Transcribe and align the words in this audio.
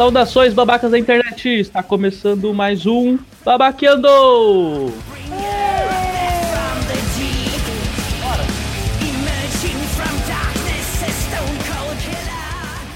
Saudações, 0.00 0.54
babacas 0.54 0.90
da 0.90 0.98
internet! 0.98 1.46
Está 1.46 1.82
começando 1.82 2.54
mais 2.54 2.86
um 2.86 3.18
Babaqueando! 3.44 4.08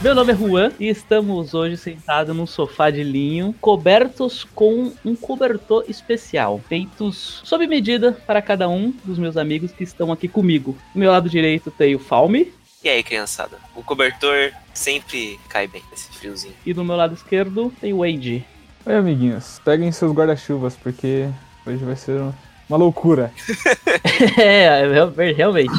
Meu 0.01 0.15
nome 0.15 0.33
é 0.33 0.35
Juan 0.35 0.73
e 0.81 0.89
estamos 0.89 1.53
hoje 1.53 1.77
sentados 1.77 2.35
num 2.35 2.47
sofá 2.47 2.89
de 2.89 3.03
linho, 3.03 3.55
cobertos 3.61 4.43
com 4.43 4.91
um 5.05 5.15
cobertor 5.15 5.85
especial, 5.87 6.59
feitos 6.67 7.43
sob 7.45 7.67
medida 7.67 8.13
para 8.27 8.41
cada 8.41 8.67
um 8.67 8.95
dos 9.05 9.19
meus 9.19 9.37
amigos 9.37 9.73
que 9.73 9.85
estão 9.85 10.11
aqui 10.11 10.27
comigo. 10.27 10.75
Do 10.95 11.01
meu 11.01 11.11
lado 11.11 11.29
direito 11.29 11.71
tem 11.71 11.95
o 11.95 11.99
Falme 11.99 12.51
E 12.85 12.89
aí, 12.89 13.03
criançada? 13.03 13.57
O 13.75 13.83
cobertor 13.83 14.53
sempre 14.75 15.41
cai 15.49 15.67
bem 15.67 15.83
nesse 15.91 16.09
friozinho. 16.11 16.53
e 16.67 16.75
do 16.75 16.85
meu 16.85 16.97
lado 16.97 17.15
esquerdo 17.15 17.73
tem 17.81 17.93
o 17.95 17.99
Wade. 18.01 18.45
Oi, 18.85 18.95
amiguinhos. 18.95 19.59
Peguem 19.65 19.91
seus 19.91 20.13
guarda-chuvas, 20.13 20.77
porque 20.77 21.27
hoje 21.67 21.83
vai 21.83 21.97
ser 21.97 22.21
uma 22.69 22.77
loucura. 22.77 23.33
é, 24.39 24.87
real- 24.87 25.13
realmente. 25.35 25.73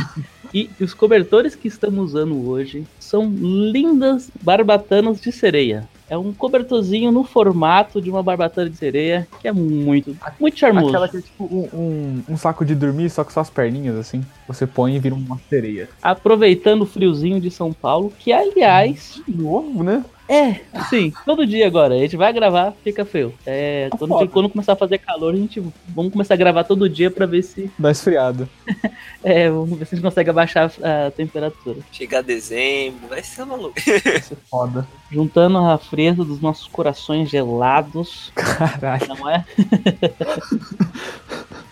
E 0.54 0.70
os 0.80 0.94
cobertores 0.96 1.54
que 1.54 1.68
estamos 1.68 2.06
usando 2.14 2.50
hoje 2.50 2.88
são 3.00 3.30
lindas 3.30 4.32
barbatanas 4.42 5.22
de 5.22 5.32
sereia. 5.32 5.88
É 6.10 6.18
um 6.18 6.32
cobertorzinho 6.34 7.12
no 7.12 7.24
formato 7.24 8.00
de 8.02 8.10
uma 8.10 8.24
barbatana 8.24 8.70
de 8.70 8.78
sereia, 8.78 9.28
que 9.42 9.48
é 9.48 9.52
muito, 9.52 10.16
muito 10.40 10.58
charmoso. 10.58 10.88
Aquela 10.90 11.10
que 11.10 11.18
é 11.18 11.22
tipo 11.22 11.44
um, 11.46 11.70
um- 11.74 12.24
um 12.30 12.38
saco 12.38 12.64
de 12.66 12.74
dormir, 12.74 13.10
só 13.10 13.24
que 13.24 13.34
só 13.34 13.42
as 13.42 13.50
perninhas, 13.50 13.96
assim. 13.96 14.24
Você 14.48 14.68
põe 14.68 14.96
e 14.96 15.00
vira 15.00 15.16
uma 15.16 15.40
sereia. 15.50 15.90
Aproveitando 16.02 16.84
o 16.84 16.86
friozinho 16.86 17.40
de 17.42 17.50
São 17.50 17.74
Paulo, 17.74 18.14
que 18.20 18.32
aliás, 18.32 19.22
De 19.28 19.36
novo, 19.36 19.84
né? 19.84 20.06
é, 20.30 20.62
sim, 20.90 21.12
todo 21.26 21.46
dia 21.48 21.66
agora. 21.68 21.96
A 21.96 21.98
gente 22.00 22.16
vai 22.16 22.32
gravar, 22.32 22.74
fica 22.84 23.04
feio. 23.06 23.34
É, 23.46 23.90
Tá 23.90 23.98
quando, 23.98 24.30
quando 24.30 24.50
começar 24.50 24.74
a 24.74 24.76
fazer 24.76 25.00
calor, 25.00 25.34
a 25.34 25.38
gente 25.38 25.60
vamos 25.90 26.12
começar 26.12 26.34
a 26.36 26.38
gravar 26.38 26.64
todo 26.64 26.88
dia 26.90 27.10
pra 27.10 27.26
ver 27.26 27.42
se, 27.44 27.72
Dá 27.78 27.90
esfriado. 27.92 28.48
é, 29.24 29.50
vamos 29.50 29.78
ver 29.80 29.86
se 29.86 29.96
a 29.96 29.98
gente 29.98 30.06
consegue 30.06 30.30
abaixar 30.30 30.72
a 30.84 31.10
temperatura. 31.12 31.78
Chegar 31.92 32.22
dezembro, 32.22 33.08
vai 33.10 33.24
ser 33.24 33.46
maluco. 33.46 33.76
Vai 33.86 34.22
ser 34.22 34.38
foda. 34.50 34.88
Juntando 35.12 35.58
a 35.58 35.78
frieza 35.78 36.24
dos 36.24 36.40
nossos 36.40 36.68
corações 36.68 37.30
gelados, 37.30 38.32
Caralho. 38.36 39.08
não 39.08 39.30
é? 39.30 39.44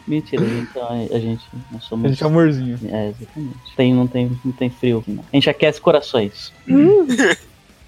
Mentira, 0.08 0.44
então 0.44 0.88
a 0.88 1.20
gente 1.20 1.44
nós 1.72 1.84
A 1.84 1.88
somos. 1.88 2.10
gente 2.12 2.24
é 2.24 2.28
amorzinho. 2.28 2.80
É, 2.86 3.10
exatamente. 3.10 3.58
Tem, 3.76 3.94
não, 3.94 4.06
tem, 4.08 4.32
não 4.44 4.52
tem 4.52 4.70
frio. 4.70 5.04
Não. 5.08 5.24
A 5.32 5.36
gente 5.36 5.50
aquece 5.50 5.80
corações. 5.80 6.52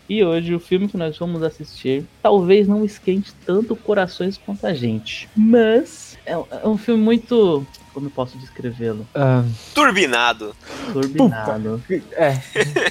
e 0.07 0.23
hoje 0.23 0.53
o 0.55 0.59
filme 0.59 0.87
que 0.87 0.95
nós 0.97 1.17
vamos 1.17 1.41
assistir 1.43 2.05
talvez 2.21 2.67
não 2.67 2.85
esquente 2.85 3.33
tanto 3.45 3.75
corações 3.75 4.37
quanto 4.37 4.65
a 4.65 4.73
gente. 4.73 5.27
Mas 5.35 6.17
é, 6.25 6.37
um- 6.37 6.45
é 6.63 6.67
um 6.67 6.77
filme 6.77 7.03
muito. 7.03 7.65
Como 7.95 8.07
eu 8.07 8.11
posso 8.11 8.37
descrevê-lo? 8.37 9.07
Ah, 9.15 9.41
Turbinado. 9.73 10.53
Turbinado. 10.91 11.81
é, 12.11 12.33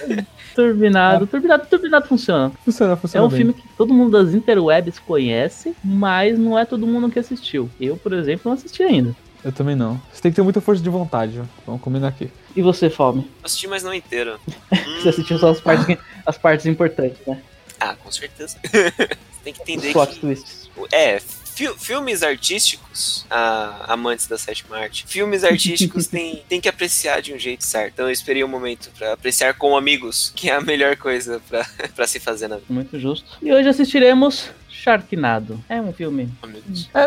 Turbinado. 0.55 1.27
Turbinado, 1.27 1.67
turbinado 1.67 2.09
funciona. 2.09 2.51
funciona, 2.65 2.95
É 2.95 2.97
funciona 2.97 3.27
um 3.27 3.29
bem. 3.29 3.37
filme 3.37 3.53
que 3.53 3.69
todo 3.77 3.93
mundo 3.93 4.13
das 4.13 4.33
interwebs 4.33 4.99
conhece, 4.99 5.77
mas 5.85 6.39
não 6.39 6.59
é 6.59 6.65
todo 6.65 6.87
mundo 6.87 7.11
que 7.11 7.19
assistiu. 7.19 7.69
Eu, 7.79 7.99
por 7.99 8.15
exemplo, 8.15 8.43
não 8.47 8.55
assisti 8.55 8.83
ainda. 8.83 9.15
Eu 9.45 9.53
também 9.53 9.77
não. 9.77 10.01
Você 10.11 10.23
tem 10.23 10.33
que 10.33 10.37
ter 10.37 10.43
muita 10.43 10.63
força 10.63 10.83
de 10.83 10.89
vontade. 10.89 11.43
Vamos 11.67 11.83
combinar 11.83 12.09
aqui. 12.09 12.31
E 12.57 12.63
você, 12.63 12.89
Fome? 12.89 13.31
Assisti, 13.43 13.69
mas 13.69 13.83
não 13.83 13.93
inteiro. 13.93 14.41
Você 15.03 15.11
assistiu 15.11 15.39
só 15.39 15.51
as 15.51 15.61
partes, 15.61 15.99
as 16.25 16.39
partes 16.39 16.65
importantes, 16.65 17.19
né? 17.27 17.43
Ah, 17.79 17.95
com 18.03 18.11
certeza. 18.11 18.57
Você 18.73 18.97
tem 19.45 19.53
que 19.53 19.61
Os 19.61 19.69
entender 19.69 19.93
plot 19.93 20.15
que. 20.15 20.21
twists. 20.21 20.71
É, 20.91 21.21
fi- 21.55 21.75
filmes 21.79 22.23
artísticos, 22.23 23.25
ah, 23.31 23.85
amantes 23.89 24.27
da 24.27 24.37
sétima 24.39 24.77
arte, 24.79 25.05
filmes 25.07 25.45
artísticos 25.45 26.07
tem, 26.09 26.43
tem 26.49 26.61
que 26.61 26.69
apreciar 26.69 27.21
de 27.23 27.33
um 27.33 27.39
jeito 27.39 27.65
certo. 27.65 27.93
Então 27.95 28.07
eu 28.07 28.13
esperei 28.13 28.43
um 28.45 28.49
momento 28.49 28.91
pra 28.99 29.13
apreciar 29.13 29.55
com 29.55 29.77
amigos, 29.77 30.33
que 30.35 30.51
é 30.51 30.55
a 30.55 30.61
melhor 30.61 30.97
coisa 30.97 31.41
pra, 31.49 31.65
pra 31.95 32.07
se 32.07 32.19
fazer 32.21 32.49
na 32.49 32.57
vida. 32.57 32.67
Muito 32.73 32.99
justo. 32.99 33.25
E 33.43 33.53
hoje 33.53 33.69
assistiremos 33.69 34.51
Sharknado. 34.69 35.65
É 35.69 35.81
um 35.81 35.93
filme. 35.95 36.29
Oh. 36.43 36.99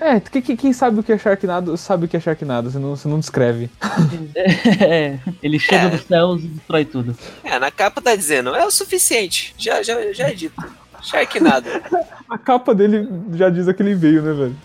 É, 0.00 0.16
é, 0.16 0.20
que- 0.20 0.40
que- 0.40 0.56
quem 0.56 0.72
sabe 0.72 1.00
o 1.00 1.02
que 1.02 1.12
é 1.12 1.18
Sharknado, 1.18 1.76
sabe 1.76 2.06
o 2.06 2.08
que 2.08 2.16
é 2.16 2.20
Sharknado. 2.20 2.70
Você 2.70 2.78
não, 2.78 2.96
você 2.96 3.06
não 3.08 3.20
descreve. 3.20 3.68
É, 4.80 5.18
ele 5.42 5.58
chega 5.58 5.86
É. 5.86 5.90
dos 5.90 6.02
céus 6.06 6.42
e 6.42 6.46
destrói 6.48 6.84
tudo. 6.84 7.16
É, 7.44 7.58
na 7.58 7.70
capa 7.70 8.00
tá 8.00 8.14
dizendo, 8.16 8.54
é 8.54 8.64
o 8.64 8.70
suficiente. 8.70 9.54
Já, 9.58 9.82
já, 9.82 10.12
já 10.12 10.28
é 10.28 10.34
dito. 10.34 10.54
Sharknado. 11.02 11.66
A 12.28 12.38
capa 12.38 12.74
dele 12.74 13.06
já 13.34 13.50
diz 13.50 13.68
a 13.68 13.74
que 13.74 13.82
ele 13.82 13.94
veio, 13.94 14.22
né, 14.22 14.32
velho? 14.32 14.56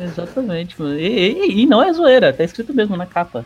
Exatamente, 0.00 0.80
mano. 0.80 0.96
E, 0.96 1.32
e- 1.32 1.62
e 1.62 1.66
não 1.66 1.82
é 1.82 1.92
zoeira, 1.92 2.32
tá 2.32 2.44
escrito 2.44 2.72
mesmo 2.72 2.96
na 2.96 3.04
capa. 3.04 3.44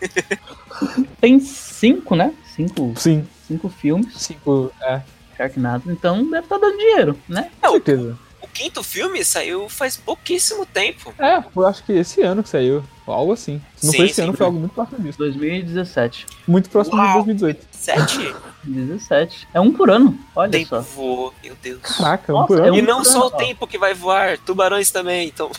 Tem 1.20 1.40
cinco, 1.40 2.14
né? 2.14 2.34
Cinco, 2.44 2.92
Sim. 2.96 3.26
cinco 3.46 3.68
filmes 3.70 4.12
Cinco. 4.18 4.70
É, 4.82 5.00
Sharknado, 5.36 5.90
então 5.90 6.28
deve 6.30 6.44
estar 6.44 6.58
dando 6.58 6.76
dinheiro, 6.76 7.18
né? 7.26 7.48
É, 7.62 7.66
com 7.66 7.68
o, 7.68 7.72
certeza. 7.76 8.18
O 8.40 8.48
quinto 8.48 8.82
filme 8.82 9.24
saiu 9.24 9.68
faz 9.68 9.96
pouquíssimo 9.96 10.66
tempo. 10.66 11.14
É, 11.18 11.42
eu 11.54 11.66
acho 11.66 11.84
que 11.84 11.92
esse 11.92 12.22
ano 12.22 12.42
que 12.42 12.48
saiu. 12.48 12.82
Algo 13.06 13.32
assim. 13.32 13.58
Se 13.76 13.86
não 13.86 13.92
Sim, 13.92 13.96
foi 13.96 14.06
esse 14.06 14.14
sim. 14.16 14.22
ano, 14.22 14.34
foi 14.34 14.44
algo 14.44 14.58
muito 14.58 14.74
próximo 14.74 15.00
disso. 15.00 15.16
2017. 15.16 16.26
Muito 16.46 16.68
próximo 16.68 16.98
Uau. 16.98 17.22
de 17.22 17.32
2018. 17.34 17.66
Sete? 17.70 18.34
17. 18.64 19.48
É 19.54 19.60
um 19.60 19.72
por 19.72 19.90
ano, 19.90 20.18
olha 20.36 20.50
tempo 20.50 20.68
só. 20.68 20.80
voou, 20.80 21.32
meu 21.42 21.56
Deus. 21.62 21.80
Caraca, 21.80 22.32
um 22.32 22.36
Nossa, 22.36 22.46
por 22.48 22.58
é 22.58 22.68
ano. 22.68 22.76
E 22.76 22.82
um 22.82 22.84
não 22.84 22.98
por 22.98 23.06
só 23.06 23.20
o 23.20 23.26
ano, 23.28 23.30
ó. 23.32 23.36
tempo 23.38 23.66
que 23.66 23.78
vai 23.78 23.94
voar, 23.94 24.36
tubarões 24.36 24.90
também, 24.90 25.28
então. 25.28 25.50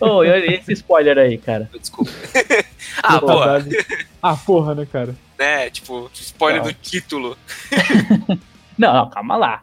Ô, 0.00 0.24
e 0.24 0.30
olha 0.30 0.54
esse 0.56 0.72
spoiler 0.72 1.16
aí, 1.18 1.38
cara. 1.38 1.70
Desculpa. 1.78 2.10
ah, 3.02 3.20
Saudade. 3.20 3.76
Ah, 4.20 4.36
porra, 4.36 4.74
né, 4.74 4.86
cara? 4.90 5.14
né? 5.38 5.70
Tipo, 5.70 6.10
spoiler 6.14 6.62
Não. 6.62 6.68
do 6.68 6.74
título. 6.74 7.38
Não, 8.76 8.92
não, 8.92 9.10
calma 9.10 9.36
lá. 9.36 9.62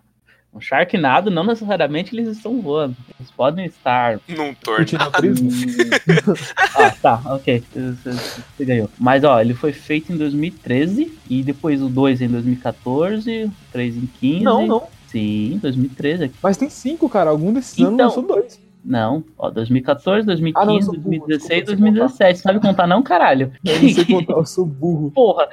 Um 0.56 0.62
Sharknado 0.62 1.30
não 1.30 1.44
necessariamente 1.44 2.16
eles 2.16 2.30
estão 2.30 2.62
voando. 2.62 2.96
Eles 3.20 3.30
podem 3.30 3.66
estar. 3.66 4.22
Num 4.30 4.54
tornado. 4.54 5.28
ah, 6.76 6.92
tá, 7.02 7.22
ok. 7.26 7.62
Você, 7.74 8.64
ganhou. 8.66 8.90
Mas 8.98 9.26
ó, 9.26 9.42
ele 9.42 9.54
foi 9.54 9.74
feito 9.74 10.14
em 10.14 10.18
2013 10.18 11.12
e 11.30 11.44
depois 11.44 11.82
o 11.82 11.90
2 11.90 12.22
em 12.22 12.30
2014, 12.30 13.44
o 13.44 13.52
3 13.74 13.98
em 13.98 14.10
15. 14.22 14.44
Não, 14.46 14.66
não. 14.66 14.84
Sim, 15.08 15.60
2013. 15.62 16.32
Mas 16.42 16.56
tem 16.56 16.70
cinco, 16.70 17.10
cara. 17.10 17.32
Algum 17.32 17.52
desses 17.52 17.78
Então- 17.78 17.90
anos 17.90 18.00
lançou 18.00 18.24
dois. 18.24 18.66
Não, 18.88 19.24
ó, 19.36 19.50
2014, 19.50 20.28
2015, 20.28 20.64
Ah, 20.64 20.66
não, 20.68 20.76
eu 20.76 20.82
sou 20.84 20.94
burro, 20.94 21.26
2016, 21.28 21.66
desculpa, 21.66 21.88
eu 21.90 21.90
sei 21.90 22.06
2017. 22.06 22.40
Sabe 22.40 22.60
contar 22.60 22.86
não, 22.86 23.02
caralho? 23.02 23.52
Eu 23.66 23.82
não 23.82 23.90
sei 23.90 24.06
contar, 24.06 24.34
eu 24.34 24.46
sou 24.46 24.64
burro. 24.64 25.10
Porra. 25.16 25.50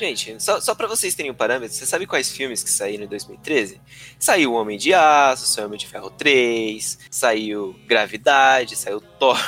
Gente, 0.00 0.42
só, 0.42 0.58
só 0.62 0.74
pra 0.74 0.86
vocês 0.86 1.14
terem 1.14 1.30
um 1.30 1.34
parâmetro, 1.34 1.76
você 1.76 1.84
sabe 1.84 2.06
quais 2.06 2.30
filmes 2.32 2.62
que 2.62 2.70
saíram 2.70 3.04
em 3.04 3.06
2013? 3.06 3.78
Saiu 4.18 4.52
O 4.52 4.54
Homem 4.54 4.78
de 4.78 4.94
Aço, 4.94 5.44
saiu 5.46 5.66
Homem 5.66 5.78
de 5.78 5.86
Ferro 5.86 6.08
3, 6.08 6.98
saiu 7.10 7.76
Gravidade, 7.86 8.76
saiu 8.76 9.02
Thor, 9.20 9.38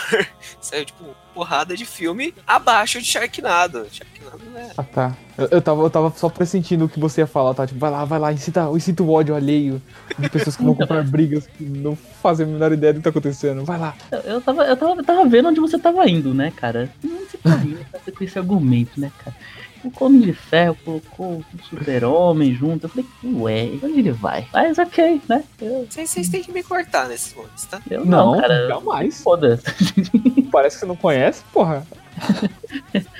saiu, 0.60 0.84
tipo, 0.84 1.04
porrada 1.32 1.74
de 1.74 1.86
filme 1.86 2.34
abaixo 2.46 3.00
de 3.00 3.06
Sharknado. 3.06 3.86
Sharknado, 3.90 4.44
né? 4.52 4.70
Ah, 4.76 4.82
tá. 4.82 5.16
Eu, 5.38 5.46
eu, 5.52 5.62
tava, 5.62 5.82
eu 5.84 5.88
tava 5.88 6.12
só 6.14 6.28
pressentindo 6.28 6.84
o 6.84 6.88
que 6.90 7.00
você 7.00 7.22
ia 7.22 7.26
falar, 7.26 7.54
tá? 7.54 7.66
Tipo, 7.66 7.80
vai 7.80 7.90
lá, 7.90 8.04
vai 8.04 8.18
lá, 8.18 8.30
incita, 8.30 8.68
incita 8.76 9.02
o 9.02 9.10
ódio 9.10 9.34
alheio 9.34 9.80
de 10.18 10.28
pessoas 10.28 10.54
que 10.54 10.62
vão 10.62 10.74
comprar 10.76 11.02
brigas 11.02 11.46
que 11.46 11.64
não 11.64 11.96
fazem 11.96 12.44
a 12.44 12.48
menor 12.50 12.70
ideia 12.72 12.92
do 12.92 12.98
que 12.98 13.04
tá 13.04 13.08
acontecendo. 13.08 13.64
Vai 13.64 13.78
lá. 13.78 13.96
Eu- 14.10 14.20
Eu 14.20 14.40
tava, 14.42 14.64
eu, 14.66 14.76
tava, 14.76 14.92
eu 15.00 15.04
tava 15.04 15.24
vendo 15.26 15.48
onde 15.48 15.60
você 15.60 15.78
tava 15.78 16.06
indo, 16.10 16.34
né, 16.34 16.52
cara? 16.54 16.92
Onde 17.02 17.14
você 17.30 17.38
tá 17.38 17.54
indo 17.64 17.82
cara, 17.90 18.12
com 18.14 18.24
esse 18.24 18.38
argumento, 18.38 19.00
né, 19.00 19.10
cara? 19.24 19.34
O 19.84 20.04
Homem 20.04 20.20
de 20.20 20.32
Ferro 20.32 20.76
colocou 20.84 21.38
o 21.38 21.44
Super-Homem 21.68 22.54
junto. 22.54 22.84
Eu 22.86 22.90
falei, 22.90 23.06
ué, 23.24 23.70
onde 23.82 23.98
ele 23.98 24.12
vai? 24.12 24.46
Mas 24.52 24.78
ok, 24.78 25.20
né? 25.28 25.42
Eu, 25.60 25.86
Vocês, 25.90 26.10
vocês 26.10 26.28
têm 26.28 26.42
que 26.42 26.52
me 26.52 26.62
cortar 26.62 27.08
nesses 27.08 27.34
momentos, 27.34 27.64
tá? 27.64 27.80
eu 27.90 28.04
não, 28.04 28.32
Não, 28.34 28.40
cara. 28.40 28.68
jamais. 28.68 29.22
Foda-se. 29.22 29.64
Parece 30.52 30.76
que 30.76 30.80
você 30.80 30.86
não 30.86 30.96
conhece, 30.96 31.42
porra. 31.52 31.84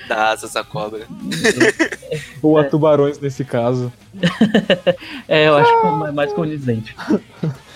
Dá 0.08 0.28
asas 0.30 0.54
à 0.54 0.62
cobra. 0.62 1.06
Ou 2.42 2.58
a 2.58 2.62
É. 2.62 2.64
tubarões 2.64 3.18
nesse 3.18 3.44
caso. 3.44 3.92
É, 5.28 5.48
eu 5.48 5.56
acho 5.56 5.80
que 5.80 5.86
é 6.08 6.12
mais 6.12 6.32
condizente. 6.32 6.94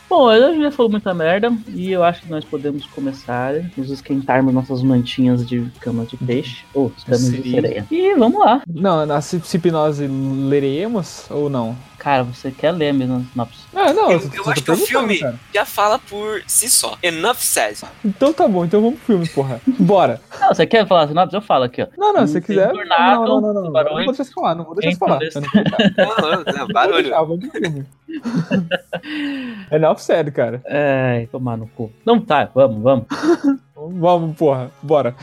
Bom, 0.09 0.29
a 0.29 0.39
gente 0.53 0.63
já 0.63 0.71
falou 0.71 0.91
muita 0.91 1.13
merda 1.13 1.53
e 1.69 1.91
eu 1.91 2.05
acho 2.05 2.23
que 2.23 2.31
nós 2.31 2.45
podemos 2.45 2.87
começar 2.87 3.55
a 3.55 3.63
nos 3.77 3.91
esquentarmos 3.91 4.55
nossas 4.55 4.83
mantinhas 4.83 5.47
de 5.47 5.69
camas 5.81 6.09
de 6.09 6.17
peixe 6.17 6.65
ou 6.73 6.93
camas 7.05 7.31
de 7.31 7.51
sereia. 7.51 7.87
E 7.91 8.15
vamos 8.15 8.39
lá. 8.39 8.63
Não, 8.69 9.05
na 9.05 9.21
se, 9.21 9.41
se 9.41 9.57
hipnose 9.57 10.07
leremos 10.07 11.27
ou 11.29 11.51
não? 11.51 11.77
Cara, 11.99 12.23
você 12.23 12.51
quer 12.51 12.71
ler 12.73 12.93
mesmo 12.93 13.17
a 13.17 13.33
sinopse? 13.33 13.59
Ah, 13.75 13.93
não, 13.93 14.13
Eu, 14.13 14.21
eu 14.33 14.45
só 14.45 14.51
acho 14.53 14.63
que 14.63 14.71
o 14.71 14.77
filme 14.77 15.19
cara. 15.19 15.35
já 15.53 15.65
fala 15.65 15.99
por 15.99 16.43
si 16.47 16.69
só. 16.71 16.97
Enough 17.03 17.37
says. 17.39 17.83
Então 18.05 18.33
tá 18.33 18.47
bom, 18.47 18.65
então 18.65 18.81
vamos 18.81 18.99
pro 18.99 19.07
filme, 19.07 19.29
porra. 19.29 19.61
Bora. 19.79 20.21
Não, 20.41 20.49
você 20.49 20.67
quer 20.67 20.87
falar 20.87 21.05
a 21.05 21.09
sinopse? 21.09 21.35
Eu 21.35 21.41
falo 21.43 21.65
aqui, 21.65 21.83
ó. 21.83 21.87
Não, 21.97 22.13
não, 22.13 22.27
se 22.27 22.35
você 22.35 22.41
quiser. 22.41 22.71
tornado, 22.71 23.25
não, 23.27 23.41
não, 23.41 23.53
não, 23.55 23.63
não, 23.65 23.73
não. 23.73 23.73
vou 23.73 23.97
deixar 24.07 24.25
você 24.25 24.33
falar, 24.33 24.55
não 24.55 24.65
vou 24.65 24.75
deixar 24.75 24.99
falar. 24.99 25.19
Eu 25.23 25.41
não 25.41 25.49
vou 25.51 25.65
deixar. 25.65 26.53
Não, 26.53 26.59
Vou 26.59 26.73
barulho. 26.73 27.03
deixar, 27.03 27.51
filme. 27.61 27.87
É 29.71 29.79
não 29.79 29.97
sério, 29.97 30.33
cara. 30.33 30.63
Ai, 30.69 31.27
tomar 31.27 31.57
no 31.57 31.67
cu. 31.67 31.93
Não, 32.05 32.21
tá, 32.21 32.49
vamos, 32.55 32.83
vamos. 32.83 33.07
Vamos, 33.99 34.37
porra, 34.37 34.71
bora. 34.83 35.15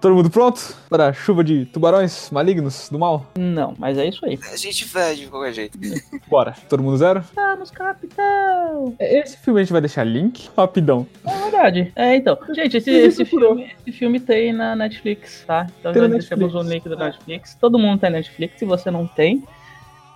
Todo 0.00 0.14
mundo 0.14 0.30
pronto 0.30 0.76
para 0.88 1.08
a 1.08 1.12
chuva 1.12 1.42
de 1.42 1.64
tubarões 1.66 2.30
malignos 2.30 2.88
do 2.88 2.98
mal? 2.98 3.26
Não, 3.36 3.74
mas 3.76 3.98
é 3.98 4.06
isso 4.06 4.24
aí. 4.24 4.38
A 4.52 4.56
gente 4.56 4.84
vai 4.84 5.16
de 5.16 5.26
qualquer 5.26 5.52
jeito. 5.52 5.76
Bora. 6.28 6.54
Todo 6.68 6.82
mundo 6.82 6.96
zero? 6.96 7.22
Vamos, 7.34 7.70
capitão! 7.70 8.94
Esse 9.00 9.36
filme 9.38 9.60
a 9.60 9.64
gente 9.64 9.72
vai 9.72 9.80
deixar 9.80 10.04
link 10.04 10.48
rapidão. 10.56 11.04
É 11.26 11.36
verdade. 11.50 11.92
É, 11.96 12.14
então. 12.14 12.38
Gente, 12.54 12.76
esse, 12.76 12.90
esse, 12.90 13.24
filme, 13.24 13.72
esse 13.80 13.98
filme 13.98 14.20
tem 14.20 14.52
na 14.52 14.76
Netflix, 14.76 15.42
tá? 15.44 15.66
Então 15.80 15.92
Tem 15.92 16.02
já 16.02 16.08
deixamos 16.08 16.54
o 16.54 16.62
Netflix. 16.62 16.84
link 16.86 16.96
da 16.96 17.04
Netflix. 17.06 17.54
Todo 17.56 17.78
mundo 17.78 17.98
tem 17.98 18.10
Netflix. 18.10 18.58
Se 18.58 18.64
você 18.64 18.90
não 18.92 19.04
tem, 19.04 19.42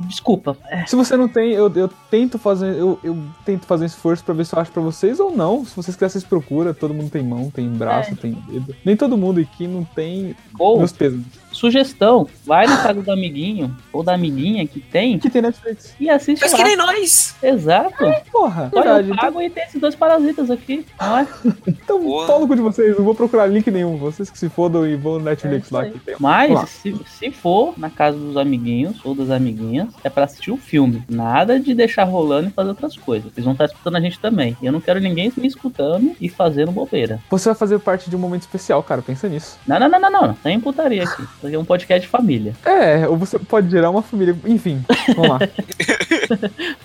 desculpa. 0.06 0.56
É, 0.69 0.84
Se 0.87 0.94
você 0.96 1.16
não 1.16 1.28
tem, 1.28 1.52
eu, 1.52 1.70
eu 1.75 1.88
tento 2.10 2.38
fazer, 2.38 2.75
eu, 2.76 2.99
eu 3.02 3.16
tento 3.44 3.66
fazer 3.66 3.84
um 3.84 3.87
esforço 3.87 4.25
pra 4.25 4.34
ver 4.34 4.44
se 4.46 4.54
eu 4.54 4.58
acho 4.60 4.70
pra 4.72 4.82
vocês 4.82 5.19
ou 5.20 5.34
não. 5.37 5.64
Se 5.64 5.75
vocês 5.75 5.94
quiserem, 5.96 6.10
vocês 6.12 6.25
procuram. 6.25 6.72
Todo 6.75 6.93
mundo 6.94 7.10
tem 7.10 7.22
mão, 7.22 7.50
tem 7.50 7.69
braço, 7.69 8.12
É. 8.12 8.14
tem 8.14 8.32
dedo. 8.49 8.75
Nem 8.84 8.96
todo 8.96 9.16
mundo 9.16 9.40
aqui 9.40 9.66
não 9.66 9.84
tem 9.84 10.34
ou, 10.58 10.78
meus 10.78 10.93
pesos. 10.93 11.22
Sugestão, 11.52 12.26
vai 12.44 12.66
na 12.66 12.78
casa 12.82 13.00
do 13.02 13.10
amiguinho 13.12 13.75
ou 13.93 14.02
da 14.02 14.14
amiguinha 14.14 14.66
que 14.66 14.81
tem 14.81 15.19
Que 15.19 15.31
tem 15.31 15.43
Netflix. 15.43 15.94
e 15.99 16.08
assiste 16.10 16.40
Mas 16.40 16.52
lá. 16.52 16.58
que 16.58 16.64
nem 16.64 16.76
nós. 16.76 17.34
Exato. 17.43 17.94
Porra, 18.31 18.70
Olha, 18.72 18.82
verdade. 18.94 19.08
eu 19.08 19.14
Então, 19.14 19.16
pago 19.16 19.43
e 19.43 19.50
tem 19.50 19.64
esses 19.64 19.81
dois 19.81 19.94
parasitas 19.94 20.50
aqui, 20.50 20.84
não 21.00 21.19
é? 21.19 21.26
então 21.66 22.00
cu 22.46 22.54
de 22.56 22.62
vocês. 22.62 22.96
Não 22.96 23.04
vou 23.04 23.14
procurar 23.14 23.46
link 23.46 23.70
nenhum. 23.70 23.96
Vocês 23.96 24.31
que 24.31 24.38
se 24.38 24.49
fodam 24.49 24.87
e 24.87 24.96
vão 24.96 25.14
no 25.19 25.25
Netflix 25.25 25.66
isso 25.66 25.75
lá 25.75 25.84
que 25.87 25.99
tem. 25.99 26.16
Mas, 26.19 26.69
se, 26.70 26.94
se 27.06 27.31
for 27.31 27.75
na 27.78 27.90
casa 27.90 28.16
dos 28.19 28.37
amiguinhos 28.37 29.00
ou 29.04 29.14
das 29.14 29.31
amiguinhas, 29.31 29.88
é 30.02 30.10
pra 30.10 30.25
assistir 30.25 30.50
o 30.50 30.56
filme. 30.56 31.02
Nada 31.08 31.58
de 31.58 31.75
deixar 31.75 32.04
rolando 32.04 32.49
e 32.49 32.52
fazer 32.52 32.70
outras 32.70 32.96
coisas. 32.96 33.31
Eles 33.32 33.44
vão 33.44 33.52
estar 33.52 33.66
escutando 33.66 33.96
a 33.96 34.00
gente 34.00 34.19
também. 34.19 34.56
E 34.60 34.66
eu 34.66 34.72
não 34.72 34.81
quero 34.81 35.00
ninguém 35.00 35.32
me 35.37 35.46
escutando 35.46 36.14
e 36.20 36.28
fazendo 36.28 36.72
bobeira. 36.72 37.20
Você 37.31 37.49
vai 37.49 37.54
fazer 37.56 37.78
parte 37.78 38.10
de 38.10 38.16
um 38.16 38.19
momento 38.19 38.43
especial, 38.43 38.82
cara. 38.82 39.02
Pensa 39.02 39.28
nisso. 39.28 39.58
Não, 39.66 39.78
não, 39.78 39.88
não, 39.88 40.00
não, 40.00 40.10
não. 40.10 40.34
Tem 40.34 40.58
putaria 40.60 41.04
aqui. 41.04 41.22
Isso 41.43 41.55
é 41.55 41.59
um 41.59 41.65
podcast 41.65 42.03
de 42.06 42.09
família. 42.11 42.55
É, 42.65 43.09
ou 43.09 43.17
você 43.17 43.39
pode 43.39 43.69
gerar 43.71 43.91
uma 43.91 44.03
família. 44.03 44.37
Enfim, 44.47 44.85
vamos 45.17 45.29
lá. 45.29 45.39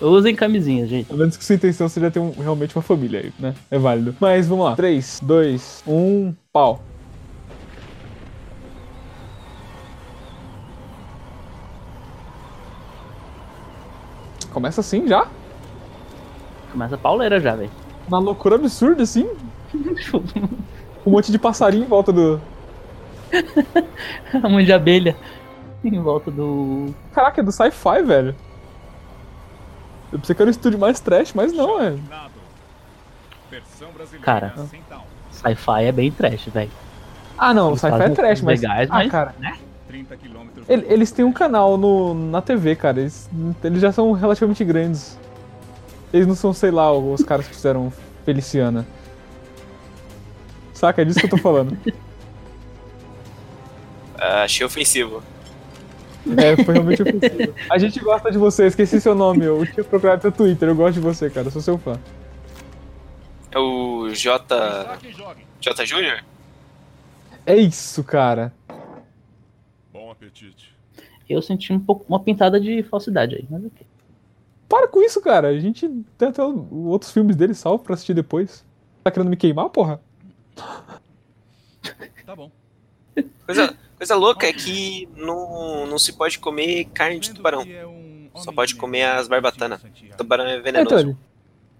Usem 0.00 0.34
camisinha, 0.34 0.84
gente. 0.86 1.12
A 1.12 1.16
menos 1.16 1.36
que 1.36 1.44
sua 1.44 1.54
intenção 1.54 1.88
seja 1.88 2.10
ter 2.10 2.18
um- 2.18 2.32
realmente 2.32 2.74
uma 2.76 2.82
família 2.82 3.20
aí, 3.20 3.32
né? 3.38 3.54
É 3.70 3.78
válido. 3.78 4.16
Mas 4.18 4.48
vamos 4.48 4.64
lá. 4.64 4.74
3, 4.74 5.20
2, 5.22 5.84
1, 5.86 6.34
pau. 6.52 6.82
Começa 14.52 14.80
assim 14.80 15.06
já? 15.06 15.26
Começa 16.72 16.94
a 16.94 16.98
pauleira 16.98 17.40
já, 17.40 17.54
velho. 17.54 17.70
Na 18.08 18.18
loucura 18.18 18.56
absurda, 18.56 19.02
assim? 19.02 19.28
Um 21.06 21.10
monte 21.12 21.32
de 21.32 21.38
passarinho 21.38 21.84
em 21.84 21.88
volta 21.88 22.12
do. 22.12 22.38
um 24.44 24.48
monte 24.50 24.64
de 24.66 24.72
abelha 24.72 25.16
em 25.84 26.00
volta 26.00 26.30
do. 26.30 26.94
Caraca, 27.12 27.40
é 27.40 27.44
do 27.44 27.52
sci-fi, 27.52 28.02
velho. 28.02 28.34
Eu 30.12 30.18
pensei 30.18 30.34
que 30.34 30.42
era 30.42 30.48
um 30.48 30.50
estúdio 30.50 30.78
mais 30.78 31.00
trash, 31.00 31.32
mas 31.34 31.52
não, 31.52 31.80
é. 31.80 31.96
Cara. 34.22 34.54
Sci-fi 35.30 35.84
é 35.84 35.92
bem 35.92 36.10
trash, 36.10 36.46
velho. 36.46 36.70
Ah, 37.36 37.54
não, 37.54 37.76
sci-fi 37.76 38.02
é 38.02 38.08
trash, 38.10 38.42
mas. 38.42 38.60
legais, 38.60 38.90
ah, 38.90 38.94
mas- 38.94 39.10
cara. 39.10 39.34
30 39.86 40.16
quilômetros. 40.16 40.68
Ele- 40.68 40.86
Eles 40.88 41.10
têm 41.10 41.24
um 41.24 41.32
canal 41.32 41.78
no, 41.78 42.12
na 42.14 42.42
TV, 42.42 42.76
cara. 42.76 43.00
Eles, 43.00 43.30
eles 43.64 43.80
já 43.80 43.90
são 43.92 44.12
relativamente 44.12 44.62
grandes. 44.64 45.18
Eles 46.12 46.26
não 46.26 46.34
são, 46.34 46.52
sei 46.52 46.70
lá, 46.70 46.92
os 46.92 47.22
caras 47.22 47.46
que 47.46 47.54
fizeram 47.54 47.92
Feliciana. 48.24 48.86
Saca? 50.74 51.02
É 51.02 51.04
disso 51.04 51.20
que 51.20 51.26
eu 51.26 51.30
tô 51.30 51.38
falando. 51.38 51.76
Ah, 54.18 54.42
achei 54.42 54.66
ofensivo. 54.66 55.22
É, 56.36 56.62
foi 56.62 56.74
realmente 56.74 57.02
ofensivo. 57.02 57.54
A 57.70 57.78
gente 57.78 58.00
gosta 58.00 58.30
de 58.30 58.38
você, 58.38 58.66
esqueci 58.66 59.00
seu 59.00 59.14
nome. 59.14 59.44
Eu 59.44 59.64
tinha 59.66 59.84
procurado 59.84 60.22
seu 60.22 60.32
Twitter. 60.32 60.68
Eu 60.68 60.74
gosto 60.74 60.94
de 60.94 61.00
você, 61.00 61.30
cara. 61.30 61.46
Eu 61.46 61.50
sou 61.50 61.62
seu 61.62 61.78
fã. 61.78 61.98
É 63.50 63.58
o 63.58 64.10
J. 64.10 64.98
J. 65.60 65.86
Júnior? 65.86 66.22
É 67.46 67.56
isso, 67.56 68.04
cara. 68.04 68.52
Bom 69.92 70.10
apetite. 70.10 70.76
Eu 71.28 71.40
senti 71.40 71.72
um 71.72 71.80
pouco 71.80 72.04
uma 72.08 72.20
pintada 72.20 72.60
de 72.60 72.82
falsidade 72.82 73.36
aí, 73.36 73.46
mas 73.48 73.64
ok. 73.64 73.86
Para 74.68 74.88
com 74.88 75.02
isso, 75.02 75.20
cara. 75.22 75.48
A 75.48 75.58
gente 75.58 75.88
tem 76.18 76.28
até 76.28 76.42
outros 76.42 77.10
filmes 77.10 77.36
dele 77.36 77.54
salvo 77.54 77.82
pra 77.82 77.94
assistir 77.94 78.12
depois. 78.12 78.64
Tá 79.02 79.10
querendo 79.10 79.30
me 79.30 79.36
queimar, 79.36 79.70
porra? 79.70 80.00
Tá 80.54 82.36
bom. 82.36 82.50
Coisa, 83.46 83.74
coisa 83.98 84.16
louca 84.16 84.46
é 84.46 84.52
que 84.52 85.08
não, 85.16 85.86
não 85.86 85.98
se 85.98 86.12
pode 86.14 86.38
comer 86.38 86.86
carne 86.86 87.18
de 87.20 87.34
tubarão. 87.34 87.64
Só 88.36 88.52
pode 88.52 88.72
de 88.74 88.78
comer 88.78 89.02
as 89.04 89.26
barbatanas. 89.28 89.84
Tubarão 90.16 90.44
é 90.46 90.52
então, 90.58 90.62
venenoso. 90.62 90.94
ele- 90.96 91.16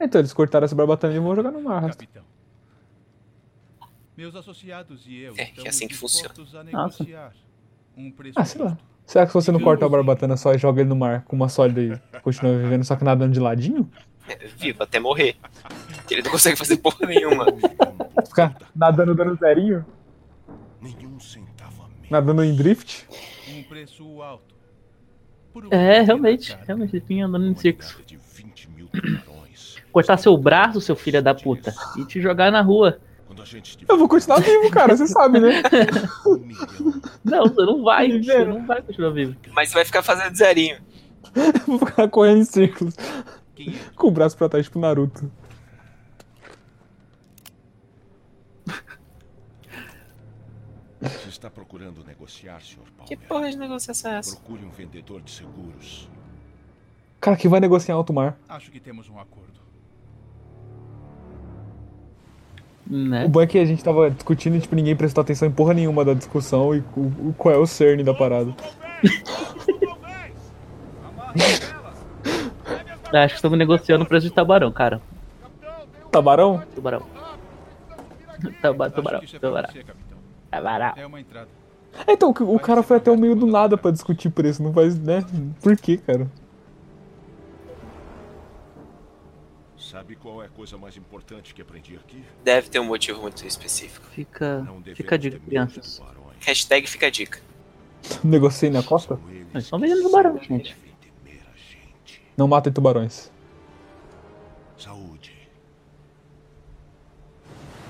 então 0.01 0.21
eles 0.21 0.33
cortaram 0.33 0.65
essa 0.65 0.75
barbatana 0.75 1.15
e 1.15 1.19
vão 1.19 1.35
jogar 1.35 1.51
no 1.53 1.61
mar. 1.63 1.83
Capitão. 1.91 2.23
Meus 4.17 4.35
associados 4.35 5.07
e 5.07 5.21
eu 5.23 5.35
É, 5.37 5.45
que 5.47 5.67
é 5.67 5.71
assim 5.71 5.87
que 5.87 5.95
funciona. 5.95 6.35
Nossa. 6.73 7.07
um 7.97 8.11
preço 8.11 8.39
Ah, 8.39 8.45
sei 8.45 8.61
lá. 8.63 8.77
Será 9.07 9.25
que 9.25 9.31
se 9.33 9.35
você 9.35 9.51
não 9.53 9.61
corta 9.61 9.87
a 9.87 9.89
barbatana 9.89 10.37
só 10.37 10.53
e 10.53 10.59
joga 10.59 10.81
ele 10.81 10.89
no 10.89 10.97
mar 10.97 11.23
com 11.25 11.35
uma 11.37 11.49
sólida 11.49 11.81
e 12.15 12.21
continua 12.21 12.59
vivendo 12.59 12.85
só 12.85 12.95
que 12.97 13.05
nadando 13.05 13.33
de 13.33 13.41
ladinho? 13.41 13.89
É, 14.29 14.37
vivo 14.49 14.83
até 14.83 14.99
morrer. 15.01 15.37
Ele 16.11 16.23
não 16.23 16.31
consegue 16.31 16.57
fazer 16.57 16.77
porra 16.79 17.07
nenhuma. 17.07 17.47
Ficar 18.27 18.57
nadando 18.75 19.15
dando 19.15 19.37
zerinho? 19.37 19.87
Nenhum 20.83 21.09
menos. 21.11 21.38
Nadando 22.11 22.43
em 22.45 22.55
drift? 22.55 23.07
Um 23.55 23.63
preço 23.65 24.23
alto. 24.23 24.55
Um 25.55 25.69
É, 25.71 26.01
realmente, 26.03 26.57
realmente, 26.67 26.97
ele 26.97 27.05
vinha 27.07 27.27
andando 27.27 27.45
em 27.47 27.49
Uma 27.51 27.57
círculos. 27.59 27.95
unidade 27.95 28.17
de 28.17 28.43
20 28.43 28.71
mil 28.71 28.89
tubarões. 28.89 29.77
Cortar 29.93 30.17
seu 30.17 30.37
braço, 30.37 30.81
seu 30.81 30.95
filho 30.97 31.23
da 31.23 31.35
puta, 31.35 31.75
e 31.97 32.05
te 32.05 32.21
jogar 32.21 32.51
na 32.53 32.61
rua. 32.61 32.99
Eu 33.89 33.99
vou 33.99 34.09
continuar 34.09 34.41
vivo, 34.41 34.71
cara, 34.71 34.97
você 34.97 35.07
sabe, 35.07 35.39
né? 35.39 35.63
Não, 37.25 37.45
você 37.45 37.63
não 37.65 37.83
vai, 37.85 38.09
você 38.09 38.19
Vivendo. 38.19 38.49
não 38.49 38.67
vai 38.67 38.83
continuar 38.83 39.11
vivo. 39.11 39.37
Mas 39.53 39.69
você 39.69 39.75
vai 39.77 39.85
ficar 39.85 40.03
fazendo 40.03 40.35
zerinho. 40.35 40.79
Vou 41.67 41.79
ficar 41.79 42.09
correndo 42.09 42.39
em 42.41 42.45
círculos. 42.45 42.95
é? 42.99 43.73
Com 43.95 44.09
o 44.09 44.11
braço 44.11 44.37
pra 44.37 44.49
trás, 44.49 44.65
tipo 44.67 44.79
Naruto. 44.79 45.31
Você 51.01 51.29
está 51.29 51.49
procurando 51.49 52.05
negociar, 52.05 52.61
Sr. 52.61 52.79
Que 53.07 53.15
Palmer? 53.17 53.29
porra 53.29 53.51
de 53.51 53.57
negociação 53.57 54.11
é 54.13 54.19
essa? 54.19 54.37
Procure 54.37 54.65
um 54.65 54.71
vendedor 54.71 55.21
de 55.23 55.31
seguros. 55.31 56.09
Cara, 57.21 57.37
que 57.37 57.49
vai 57.49 57.61
negociar 57.61 57.95
em 57.95 57.99
alto 57.99 58.13
mar? 58.13 58.37
Acho 58.49 58.71
que 58.71 58.81
temos 58.81 59.09
um 59.09 59.19
acordo. 59.19 59.59
Né? 62.87 63.27
O 63.27 63.29
bom 63.29 63.41
é 63.43 63.47
que 63.47 63.59
a 63.59 63.65
gente 63.67 63.85
tava 63.85 64.11
discutindo 64.11 64.57
e, 64.57 64.61
tipo, 64.61 64.75
ninguém 64.75 64.97
prestou 64.97 65.21
atenção 65.23 65.47
em 65.47 65.53
porra 65.53 65.75
nenhuma 65.75 66.05
da 66.05 66.15
discussão 66.15 66.75
e 66.75 66.81
o, 66.97 67.29
o- 67.29 67.35
qual 67.37 67.55
é 67.55 67.59
o 67.59 67.67
cerne 67.67 68.03
da 68.03 68.15
parada. 68.15 68.55
Acho 73.13 73.35
que 73.35 73.39
estamos 73.39 73.59
negociando 73.59 74.05
o 74.05 74.09
preço 74.09 74.29
de 74.29 74.35
tubarão, 74.35 74.71
cara. 74.73 75.01
Tabarão? 76.11 76.63
Tubarão. 76.75 77.03
Tuba- 78.63 78.91
Tubarão, 78.91 79.21
que 79.21 79.27
isso 79.27 79.39
é. 80.51 80.57
Tubarão. 80.59 80.95
É 80.97 81.07
uma 81.07 81.21
entrada. 81.21 81.49
Então, 82.07 82.35
o, 82.39 82.55
o 82.55 82.61
cara 82.61 82.83
foi 82.83 82.99
até 82.99 83.11
o 83.11 83.17
meio 83.17 83.35
do 83.35 83.47
nada 83.47 83.77
pra 83.77 83.91
discutir 83.91 84.31
preço, 84.31 84.63
não 84.63 84.73
faz, 84.73 84.99
né? 84.99 85.25
Por 85.63 85.77
quê, 85.77 85.97
cara? 85.97 86.31
Sabe 89.77 90.17
qual 90.17 90.43
é 90.43 90.47
a 90.47 90.49
coisa 90.51 90.77
mais 90.77 90.97
importante 90.97 91.55
que 91.55 91.63
aprendi 91.63 91.97
aqui? 91.97 92.23
Deve 92.45 92.69
ter 92.69 92.79
um 92.79 92.85
motivo 92.85 93.23
muito 93.23 93.47
específico. 93.47 94.07
Fica, 94.11 94.67
fica 94.95 95.15
a 95.15 95.19
dica, 95.19 95.39
crianças. 95.39 95.97
tubarões. 95.97 96.37
Hashtag 96.41 96.87
fica 96.87 97.07
a 97.07 97.11
dica. 97.11 97.41
Negociei 98.23 98.71
na 98.71 98.83
costa? 98.83 99.19
São 99.63 99.83
eles 99.83 100.03
que 100.05 100.49
gente. 100.49 100.75
devem 100.75 100.95
temer 101.01 101.43
a 101.43 101.57
gente. 101.57 102.23
Não 102.37 102.47
matem 102.47 102.73
tubarões. 102.73 103.31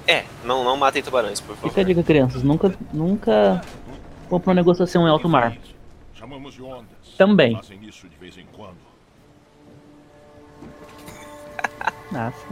É, 0.09 0.25
não, 0.43 0.65
não 0.65 0.75
matem 0.75 1.03
tubarões, 1.03 1.39
por 1.39 1.55
favor. 1.55 1.69
Fica 1.69 1.83
a 1.83 1.85
dica, 1.85 2.03
crianças. 2.03 2.43
Nunca, 2.43 2.75
nunca 2.95 3.61
compra 4.27 4.49
uma 4.49 4.55
negociação 4.55 5.07
em 5.07 5.11
alto 5.11 5.29
mar. 5.29 5.55
Chamamos 6.15 6.55
de 6.55 6.63
ondas. 6.63 6.87
Também. 7.19 7.55
Fazem 7.55 7.79
isso 7.85 8.09
de 8.09 8.17
vez 8.17 8.39
em 8.39 8.47
quando. 8.57 8.79
Nossa. 12.11 12.47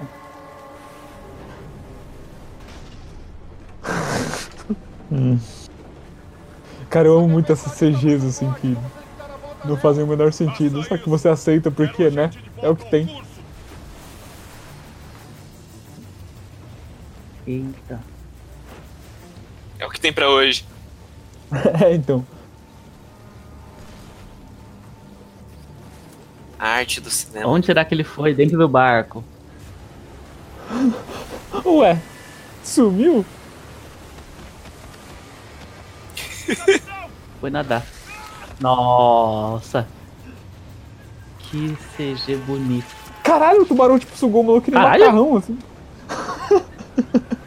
Cara, 6.91 7.09
eu 7.09 7.17
amo 7.17 7.29
muito 7.29 7.51
essas 7.51 7.73
CGs 7.73 8.27
assim 8.27 8.53
que 8.61 8.77
não 9.65 9.79
fazem 9.79 10.05
o 10.05 10.07
menor 10.07 10.31
sentido. 10.31 10.83
Só 10.83 10.99
que 10.99 11.09
você 11.09 11.31
aceita 11.31 11.71
porque, 11.71 12.11
né? 12.11 12.31
É 12.59 12.69
o 12.69 12.77
que 12.77 12.91
tem. 12.91 13.25
Eita. 17.47 18.01
É 19.79 19.87
o 19.87 19.91
que 19.91 20.01
tem 20.01 20.13
pra 20.13 20.29
hoje. 20.29 20.65
É, 21.85 21.95
então. 21.95 22.27
A 26.59 26.69
arte 26.69 27.01
do 27.01 27.09
cinema. 27.11 27.49
Onde 27.49 27.67
será 27.67 27.85
que 27.85 27.95
ele 27.95 28.03
foi? 28.03 28.35
Dentro 28.35 28.59
do 28.59 28.67
barco. 28.69 29.23
Ué, 31.65 32.01
sumiu? 32.65 33.25
Foi 37.41 37.51
nadar. 37.51 37.85
Nossa. 38.59 39.87
Que 41.39 41.77
CG 41.97 42.37
bonito. 42.37 42.87
Caralho, 43.23 43.63
o 43.63 43.67
tubarão 43.67 43.99
tipo 43.99 44.17
sugou 44.17 44.43
o 44.43 44.45
maluco 44.47 44.65
que 44.65 44.71
nem 44.71 44.81
Caralho. 44.81 45.05
macarrão, 45.05 45.37
assim. 45.37 45.59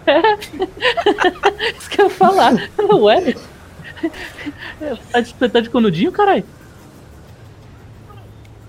Isso 1.77 1.89
que 1.89 2.01
eu 2.01 2.05
ia 2.05 2.09
falar. 2.09 2.53
Ué? 2.93 3.35
Tá 5.11 5.19
de, 5.21 5.33
tá 5.33 5.59
de 5.59 5.69
conudinho, 5.69 6.11
caralho? 6.11 6.43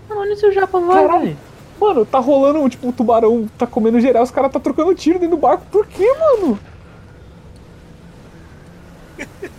Mano, 0.09 0.23
onde 0.23 0.37
seu 0.37 0.53
japa 0.53 0.81
vai, 0.81 1.03
Caralho. 1.03 1.21
velho? 1.25 1.39
Mano, 1.81 2.05
tá 2.05 2.19
rolando, 2.19 2.69
tipo, 2.69 2.89
o 2.89 2.93
tubarão 2.93 3.49
tá 3.57 3.67
comendo 3.67 4.01
geral, 4.01 4.23
os 4.23 4.31
caras 4.31 4.53
tá 4.53 4.61
trocando 4.61 4.95
tiro 4.95 5.19
dentro 5.19 5.37
do 5.37 5.41
barco. 5.41 5.65
Por 5.71 5.87
quê, 5.87 6.07
mano? 6.19 6.59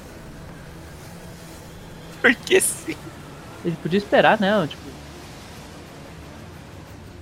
Porque 2.22 2.60
sim. 2.62 2.96
Ele 3.66 3.76
podia 3.82 3.98
esperar, 3.98 4.40
né? 4.40 4.68
Tipo, 4.68 4.82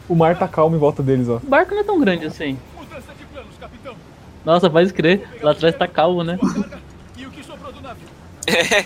O 0.10 0.16
mar 0.16 0.38
tá 0.38 0.48
calmo 0.48 0.76
em 0.76 0.80
volta 0.80 1.04
deles, 1.04 1.30
ó. 1.30 1.38
o 1.38 1.40
barco 1.40 1.74
não 1.74 1.82
é 1.82 1.84
tão 1.84 2.00
grande 2.00 2.26
assim. 2.26 2.58
Nossa, 4.46 4.70
pode 4.70 4.94
crer. 4.94 5.28
Lá 5.42 5.52
atrás 5.52 5.76
tá 5.76 5.88
calmo, 5.88 6.24
né? 6.24 6.38
É. 8.48 8.86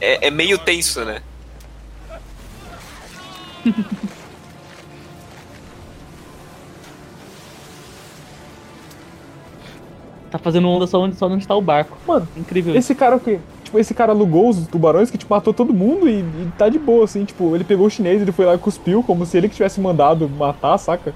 É, 0.00 0.28
é 0.28 0.30
meio 0.30 0.58
tenso, 0.58 1.04
né? 1.04 1.20
Tá 10.30 10.38
fazendo 10.38 10.68
onda 10.68 10.86
só 10.86 11.00
onde, 11.00 11.16
só 11.16 11.26
onde 11.26 11.46
tá 11.46 11.56
o 11.56 11.60
barco. 11.60 11.98
Mano, 12.06 12.26
Incrível 12.36 12.74
esse 12.76 12.94
cara 12.94 13.16
o 13.16 13.20
quê? 13.20 13.40
Tipo, 13.64 13.78
esse 13.78 13.92
cara 13.92 14.12
alugou 14.12 14.48
os 14.48 14.66
tubarões 14.66 15.10
que, 15.10 15.18
tipo, 15.18 15.34
matou 15.34 15.52
todo 15.52 15.74
mundo 15.74 16.08
e, 16.08 16.20
e 16.20 16.52
tá 16.56 16.68
de 16.68 16.78
boa, 16.78 17.04
assim. 17.04 17.24
Tipo, 17.24 17.54
ele 17.54 17.64
pegou 17.64 17.86
o 17.86 17.90
chinês, 17.90 18.22
ele 18.22 18.32
foi 18.32 18.46
lá 18.46 18.54
e 18.54 18.58
cuspiu, 18.58 19.02
como 19.02 19.26
se 19.26 19.36
ele 19.36 19.48
que 19.48 19.56
tivesse 19.56 19.80
mandado 19.80 20.28
matar, 20.28 20.78
saca? 20.78 21.12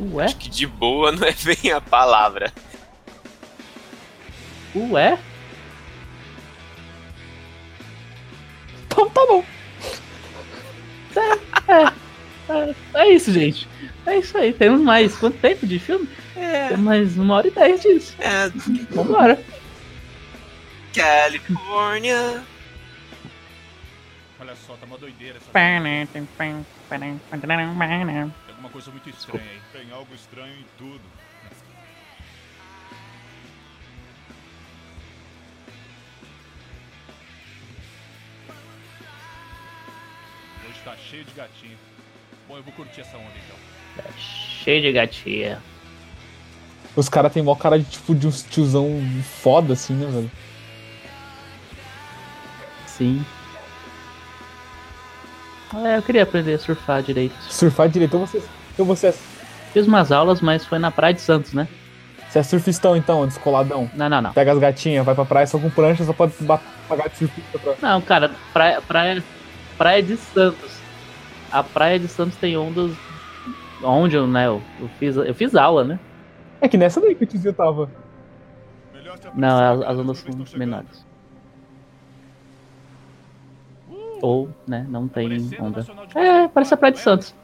Ué? 0.00 0.24
Acho 0.24 0.36
que 0.36 0.48
de 0.48 0.66
boa 0.66 1.12
não 1.12 1.26
é 1.26 1.32
bem 1.32 1.72
a 1.72 1.80
palavra. 1.80 2.52
Ué? 4.74 5.18
Então 8.86 9.10
tá 9.10 9.26
bom. 9.26 9.44
É, 11.68 12.74
é 12.94 13.08
isso, 13.12 13.32
gente. 13.32 13.68
É 14.06 14.16
isso 14.18 14.36
aí. 14.38 14.52
Temos 14.52 14.80
mais. 14.80 15.16
Quanto 15.16 15.38
tempo 15.38 15.66
de 15.66 15.78
filme? 15.78 16.08
É. 16.34 16.68
Temos 16.68 16.84
mais 16.84 17.18
uma 17.18 17.34
hora 17.34 17.48
e 17.48 17.50
dez 17.50 17.82
disso. 17.82 18.16
É. 18.18 18.48
Vambora. 18.90 19.42
Califórnia. 20.94 22.42
Olha 24.40 24.54
só, 24.66 24.74
tá 24.74 24.86
uma 24.86 24.96
doideira 24.96 25.36
essa. 25.36 25.50
Tem 28.70 28.78
alguma 28.78 28.82
coisa 28.84 28.90
muito 28.90 29.10
estranha 29.10 29.50
aí. 29.50 29.60
Tem 29.72 29.92
algo 29.92 30.14
estranho 30.14 30.54
em 30.54 30.64
tudo. 30.78 31.00
Hoje 40.68 40.80
tá 40.84 40.96
cheio 40.96 41.24
de 41.24 41.32
gatinho. 41.32 41.76
Bom, 42.46 42.56
eu 42.56 42.62
vou 42.62 42.72
curtir 42.74 43.00
essa 43.00 43.16
onda 43.16 43.32
então. 43.44 44.04
Cheio 44.16 44.82
de 44.82 44.92
gatinha. 44.92 45.60
Os 46.94 47.08
caras 47.08 47.32
têm 47.32 47.42
mó 47.42 47.56
cara 47.56 47.78
de, 47.78 47.84
tipo, 47.84 48.14
de 48.14 48.26
uns 48.26 48.42
tiozão 48.42 49.00
foda, 49.42 49.72
assim, 49.72 49.94
né, 49.94 50.06
velho? 50.06 50.30
Sim. 52.86 53.24
É, 55.84 55.96
eu 55.96 56.02
queria 56.02 56.24
aprender 56.24 56.54
a 56.54 56.58
surfar 56.58 57.02
direito. 57.02 57.34
Surfar 57.48 57.88
direito. 57.88 58.10
Então 58.16 58.26
você, 58.26 58.42
então 58.72 58.84
você, 58.84 59.12
Fiz 59.72 59.86
umas 59.86 60.10
aulas, 60.10 60.40
mas 60.40 60.64
foi 60.64 60.78
na 60.78 60.90
Praia 60.90 61.14
de 61.14 61.20
Santos, 61.20 61.52
né? 61.52 61.68
você 62.28 62.38
é 62.38 62.42
surfistão, 62.44 62.96
então, 62.96 63.26
descoladão. 63.26 63.90
Não, 63.94 64.08
não, 64.08 64.22
não. 64.22 64.32
Pega 64.32 64.52
as 64.52 64.58
gatinhas, 64.58 65.04
vai 65.04 65.16
pra 65.16 65.24
praia 65.24 65.46
só 65.48 65.58
com 65.58 65.68
prancha, 65.68 66.04
só 66.04 66.12
pode 66.12 66.32
pagar 66.88 67.08
de 67.08 67.16
surfista 67.16 67.58
pra... 67.58 67.74
Não, 67.82 68.00
cara, 68.00 68.30
praia, 68.52 68.80
praia, 68.80 69.24
praia 69.76 70.02
de 70.02 70.16
Santos. 70.16 70.80
A 71.50 71.64
Praia 71.64 71.98
de 71.98 72.06
Santos 72.06 72.36
tem 72.36 72.56
ondas. 72.56 72.92
Onde 73.82 74.14
eu, 74.14 74.28
né? 74.28 74.46
Eu, 74.46 74.62
eu 74.80 74.88
fiz, 75.00 75.16
eu 75.16 75.34
fiz 75.34 75.56
aula, 75.56 75.82
né? 75.82 75.98
É 76.60 76.68
que 76.68 76.76
nessa 76.76 77.00
daí 77.00 77.16
que 77.16 77.24
o 77.24 77.26
tiozinho 77.26 77.52
tava. 77.52 77.90
Não, 79.34 79.58
as, 79.58 79.82
as 79.82 79.98
ondas 79.98 80.18
são 80.18 80.58
menores. 80.58 81.04
Ou, 84.22 84.48
né, 84.68 84.86
não 84.88 85.08
tem 85.08 85.50
onda. 85.58 85.84
É, 86.14 86.46
parece 86.46 86.74
a 86.74 86.76
Praia 86.76 86.92
de 86.92 87.00
Santos. 87.00 87.34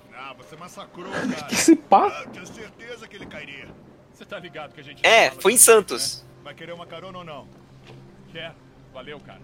Você 0.69 0.81
massacrou, 0.81 1.11
cara. 1.11 1.45
Que 1.49 1.57
se 1.57 1.77
pá. 1.77 2.07
Ah, 2.09 2.27
tinha 2.33 2.47
certeza 2.47 3.07
que 3.09 3.17
ele 3.17 3.27
cairia. 3.27 3.67
Você 4.13 4.25
tá 4.25 4.39
ligado 4.39 4.73
que 4.75 4.81
a 4.81 4.85
gente. 4.85 5.07
É, 5.07 5.31
foi 5.31 5.53
em 5.53 5.59
Santos. 5.59 6.23
né? 6.25 6.31
Vai 6.45 6.55
querer 6.55 6.73
uma 6.73 6.87
carona 6.87 7.19
ou 7.19 7.25
não? 7.25 7.47
Quer? 8.33 8.53
Valeu, 8.93 9.19
cara. 9.21 9.41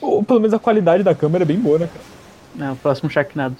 Ou, 0.00 0.22
pelo 0.22 0.40
menos 0.40 0.54
a 0.54 0.58
qualidade 0.58 1.02
da 1.02 1.14
câmera 1.14 1.44
é 1.44 1.46
bem 1.46 1.58
boa, 1.58 1.78
né, 1.78 1.88
cara? 1.88 2.68
É, 2.68 2.72
o 2.72 2.76
próximo 2.76 3.10
Sharknado. 3.10 3.56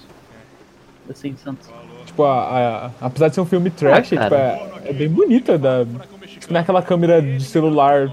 Assim, 1.11 1.29
em 1.29 1.37
Santos. 1.37 1.69
Tipo, 2.07 2.25
a, 2.25 2.87
a- 2.87 2.91
apesar 3.01 3.29
de 3.29 3.35
ser 3.35 3.41
um 3.41 3.47
filme 3.47 3.71
trash, 3.71 4.13
Ah, 4.13 4.17
é, 4.17 4.23
tipo, 4.25 4.35
é, 4.35 4.91
é 4.91 4.93
bem 4.93 5.09
bonita. 5.09 5.59
Da, 5.59 5.85
tipo, 6.27 6.53
naquela 6.53 6.83
câmera 6.83 7.21
de 7.23 7.43
celular, 7.45 8.09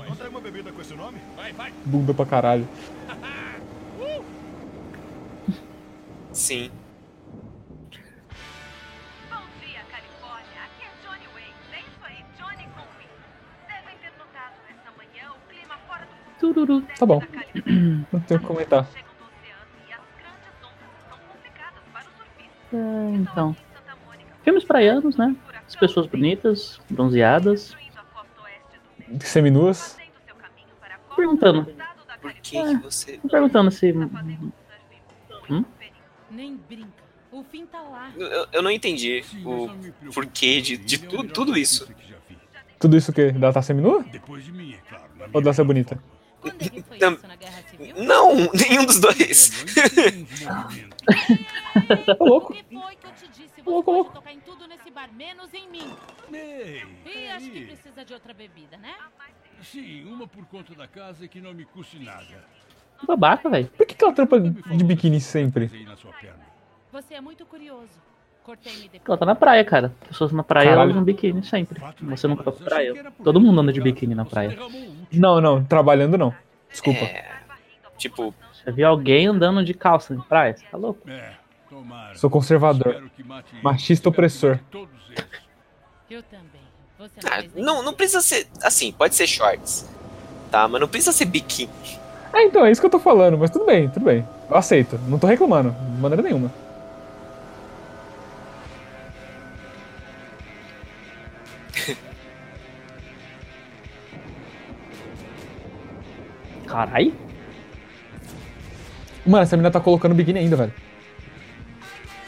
vai. 1.56 1.72
bunda 1.86 2.14
pra 2.14 2.26
caralho. 2.26 2.68
Sim. 6.32 6.72
Tururu. 16.40 16.82
Tá 16.98 17.06
bom. 17.06 17.20
da. 17.20 17.28
Não 18.12 18.20
tenho 18.22 18.40
o 18.40 18.42
que 18.42 18.48
comentar. 18.48 18.88
É, 22.74 23.16
então. 23.16 23.56
Filmes 24.44 24.64
praianos, 24.64 25.18
né? 25.18 25.36
As 25.68 25.76
pessoas 25.76 26.06
bonitas, 26.08 26.80
bronzeadas. 26.90 27.76
Seminuas. 29.22 29.98
Perguntando. 31.16 31.64
da 31.74 32.18
Por 32.22 32.34
que, 32.34 32.62
que 32.64 32.76
você. 32.78 33.18
Tô 33.18 33.28
perguntando 33.28 33.72
se. 33.72 33.92
Muito 33.92 34.54
Hum? 35.50 35.66
Nem 36.30 36.56
brinca. 36.58 36.90
O 37.32 37.44
fim 37.44 37.66
tá 37.66 37.82
lá. 37.82 38.12
Eu, 38.16 38.48
eu 38.54 38.62
não 38.62 38.70
entendi 38.72 39.24
o 39.44 39.70
porquê 40.14 40.62
de, 40.62 40.78
de 40.78 41.00
tu- 41.00 41.24
tudo 41.28 41.58
isso. 41.58 41.88
Tudo 42.80 42.96
isso 42.96 43.12
que 43.12 43.32
dela 43.32 43.52
tá 43.54 43.62
seminua? 43.62 44.04
Depois 44.04 44.44
de 44.46 44.52
mim, 44.52 44.74
é 44.74 44.96
Ou 44.96 45.28
minha 45.28 45.42
dela 45.42 45.54
ser 45.54 45.64
bonita? 45.64 46.02
Quando 46.42 46.62
é 46.62 46.70
que 46.70 46.82
foi 46.84 46.98
Tam- 46.98 47.14
isso 47.14 47.28
na 47.28 47.36
Guerra 47.36 47.62
Civil? 47.70 47.96
Não, 48.04 48.36
nenhum 48.54 48.86
dos 48.86 49.00
dois. 49.00 49.52
Ô, 52.20 52.26
louco. 52.26 52.54
O 52.54 52.56
que 52.56 52.64
foi 52.64 52.96
que 52.96 53.06
eu 53.08 53.12
te 53.12 53.28
disse? 53.28 53.50
Você 53.56 53.70
Louco, 53.70 53.84
pode 53.86 53.98
louco. 53.98 54.14
tocar 54.14 54.34
em 54.34 54.40
tudo 54.40 54.68
nesse 54.68 54.90
bar, 54.90 55.10
menos 55.14 55.54
em 55.54 55.68
mim. 55.70 55.94
Ei, 56.34 56.84
E 57.06 57.28
acho 57.32 57.50
que 57.52 57.66
precisa 57.66 58.06
de 58.06 58.14
outra 58.14 58.34
bebida, 58.34 58.78
né? 58.78 58.94
Sim, 59.62 60.06
uma 60.06 60.28
por 60.28 60.46
conta 60.46 60.74
da 60.74 60.88
casa 60.88 61.28
que 61.28 61.42
não 61.42 61.54
me 61.54 61.66
custe 61.66 62.00
nada. 62.00 62.44
Babaca, 63.06 63.50
velho. 63.50 63.68
Por 63.68 63.86
que, 63.86 63.96
que 63.96 64.04
ela 64.04 64.14
trampa 64.14 64.40
de 64.40 64.84
biquíni 64.84 65.20
sempre? 65.22 65.70
Você 66.92 67.14
é 67.14 67.22
muito 67.22 67.46
curioso. 67.46 67.90
Ela 69.08 69.18
tá 69.18 69.26
na 69.28 69.36
praia, 69.36 69.64
cara. 69.64 69.94
Pessoas 70.08 70.32
na 70.32 70.42
praia 70.42 70.72
Caralho. 70.72 70.90
usam 70.92 71.04
biquíni 71.04 71.44
sempre. 71.44 71.80
Você 72.02 72.28
nunca 72.28 72.44
mas 72.46 72.56
pra 72.56 72.66
praia? 72.66 73.14
Todo 73.24 73.40
mundo 73.40 73.62
anda 73.62 73.72
de 73.72 73.80
biquíni 73.80 74.16
na 74.16 74.26
praia. 74.26 74.58
Não, 75.12 75.42
não, 75.42 75.64
trabalhando 75.64 76.18
não. 76.18 76.34
Desculpa. 76.70 77.00
É, 77.04 77.26
tipo, 77.98 78.34
Já 78.66 78.72
viu 78.72 78.88
alguém 78.88 79.28
andando 79.28 79.64
de 79.64 79.74
calça 79.74 80.14
em 80.14 80.22
praia? 80.22 80.56
Você 80.56 80.66
Tá 80.66 80.78
louco? 80.78 81.10
É, 81.10 81.32
tomara. 81.70 82.16
Sou 82.16 82.30
conservador. 82.30 83.10
Machista 83.64 84.10
opressor. 84.10 84.60
todos 84.70 84.90
eles. 85.10 85.26
Eu 86.10 86.24
também. 86.24 86.62
Você 86.98 87.16
não 87.24 87.32
Ah, 87.32 87.44
não, 87.56 87.84
não 87.84 87.94
precisa 87.94 88.22
ser. 88.22 88.48
Assim, 88.62 88.92
pode 88.92 89.16
ser 89.16 89.26
shorts. 89.28 89.90
Tá, 90.52 90.68
mas 90.68 90.82
não 90.82 90.88
precisa 90.88 91.12
ser 91.12 91.26
biquíni. 91.26 91.72
É, 92.34 92.44
então, 92.44 92.66
é 92.66 92.72
isso 92.72 92.82
que 92.82 92.86
eu 92.86 92.92
tô 92.92 93.00
falando, 93.00 93.38
mas 93.38 93.50
tudo 93.50 93.66
bem, 93.66 93.90
tudo 93.90 94.06
bem. 94.06 94.28
Eu 94.50 94.56
aceito. 94.58 95.00
Não 95.08 95.18
tô 95.18 95.26
reclamando, 95.28 95.72
de 95.72 96.02
maneira 96.02 96.22
nenhuma. 96.22 96.52
Carai. 106.70 107.12
Mano, 109.26 109.44
essa 109.44 109.58
menina 109.58 109.72
tá 109.72 109.80
colocando 109.80 110.14
biquíni 110.14 110.40
ainda, 110.40 110.56
velho. 110.56 110.74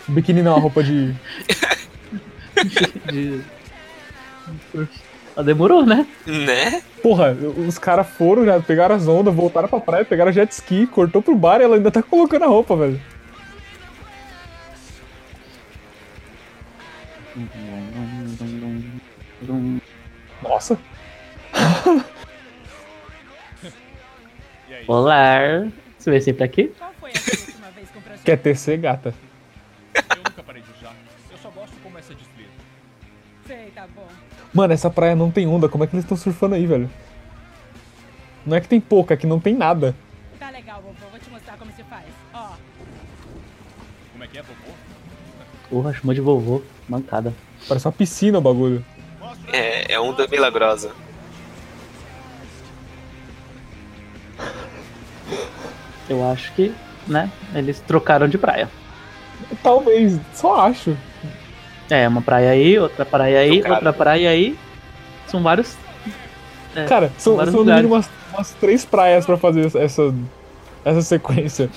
Biquíni 0.07 0.41
não, 0.41 0.55
a 0.55 0.59
roupa 0.59 0.83
de. 0.83 1.15
De... 3.11 3.41
Ah, 5.35 5.41
demorou, 5.41 5.85
né? 5.85 6.05
Né? 6.27 6.81
Porra, 7.01 7.31
os 7.31 7.79
caras 7.79 8.07
foram, 8.09 8.45
já 8.45 8.59
pegaram 8.59 8.93
as 8.93 9.07
ondas, 9.07 9.33
voltaram 9.33 9.67
pra 9.67 9.79
praia, 9.79 10.05
pegaram 10.05 10.31
jet 10.31 10.51
ski, 10.51 10.85
cortou 10.85 11.21
pro 11.21 11.35
bar 11.35 11.61
e 11.61 11.63
ela 11.63 11.77
ainda 11.77 11.89
tá 11.89 12.03
colocando 12.03 12.43
a 12.43 12.47
roupa, 12.47 12.75
velho. 12.75 13.01
Nossa. 20.43 20.77
Olá. 24.87 25.67
Você 25.97 26.09
veio 26.09 26.21
sempre 26.21 26.43
aqui? 26.43 26.67
Qual 26.77 26.91
foi 26.99 27.11
a 27.11 27.15
sua 27.15 27.45
última 27.45 27.69
vez 27.71 27.89
projeto? 27.89 28.23
Quer 28.23 28.37
tecer, 28.37 28.77
gata? 28.79 29.13
Eu 29.93 30.17
nunca 30.17 30.43
parei 30.43 30.61
de 30.61 30.69
usar. 30.71 30.95
Eu 31.29 31.37
só 31.37 31.49
gosto 31.49 31.73
como 31.83 31.97
essa 31.97 32.13
desfile. 32.13 32.49
Sei, 33.45 33.71
tá 33.75 33.87
bom. 33.95 34.07
Mano, 34.53 34.73
essa 34.73 34.89
praia 34.89 35.15
não 35.15 35.31
tem 35.31 35.47
onda, 35.47 35.69
como 35.69 35.83
é 35.83 35.87
que 35.87 35.95
eles 35.95 36.03
estão 36.05 36.17
surfando 36.17 36.55
aí, 36.55 36.65
velho? 36.65 36.89
Não 38.45 38.57
é 38.57 38.61
que 38.61 38.67
tem 38.67 38.81
pouca, 38.81 39.13
é 39.13 39.17
que 39.17 39.27
não 39.27 39.39
tem 39.39 39.55
nada. 39.55 39.95
Tá 40.39 40.49
legal, 40.49 40.81
vovô. 40.81 41.07
Vou 41.11 41.19
te 41.19 41.29
mostrar 41.29 41.57
como 41.57 41.71
se 41.73 41.83
faz. 41.83 42.05
Ó, 42.33 42.53
Como 44.11 44.23
é 44.23 44.27
que 44.27 44.37
é, 44.39 44.41
vovô? 44.41 44.71
Porra, 45.69 45.93
chamou 45.93 46.13
de 46.13 46.21
vovô. 46.21 46.61
Mancada. 46.89 47.33
Parece 47.67 47.85
uma 47.85 47.91
piscina 47.93 48.39
o 48.39 48.41
bagulho. 48.41 48.83
É, 49.53 49.93
é 49.93 49.99
onda 49.99 50.27
milagrosa. 50.27 50.91
Eu 56.11 56.29
acho 56.29 56.51
que, 56.55 56.73
né? 57.07 57.31
Eles 57.55 57.79
trocaram 57.79 58.27
de 58.27 58.37
praia. 58.37 58.67
Talvez, 59.63 60.19
só 60.33 60.67
acho. 60.67 60.97
É, 61.89 62.05
uma 62.05 62.21
praia 62.21 62.49
aí, 62.51 62.77
outra 62.77 63.05
praia 63.05 63.39
aí, 63.39 63.51
Trocaram. 63.61 63.75
outra 63.75 63.93
praia 63.93 64.29
aí. 64.29 64.59
São 65.27 65.41
vários. 65.41 65.77
é, 66.75 66.83
Cara, 66.83 67.09
são, 67.17 67.37
são 67.49 67.63
mínimo 67.63 67.93
umas, 67.95 68.09
umas 68.33 68.51
três 68.55 68.83
praias 68.83 69.25
pra 69.25 69.37
fazer 69.37 69.73
essa, 69.77 70.13
essa 70.83 71.01
sequência. 71.01 71.69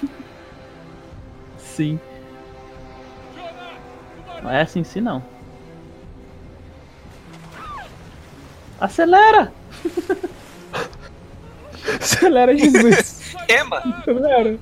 Sim. 1.56 2.00
Não 4.42 4.50
é 4.50 4.62
assim 4.62 4.82
sim 4.82 5.00
não. 5.00 5.22
Acelera! 8.80 9.52
Acelera, 12.04 12.56
Jesus! 12.56 13.34
É, 13.48 13.62
mano. 13.62 13.94
Acelera! 13.98 14.58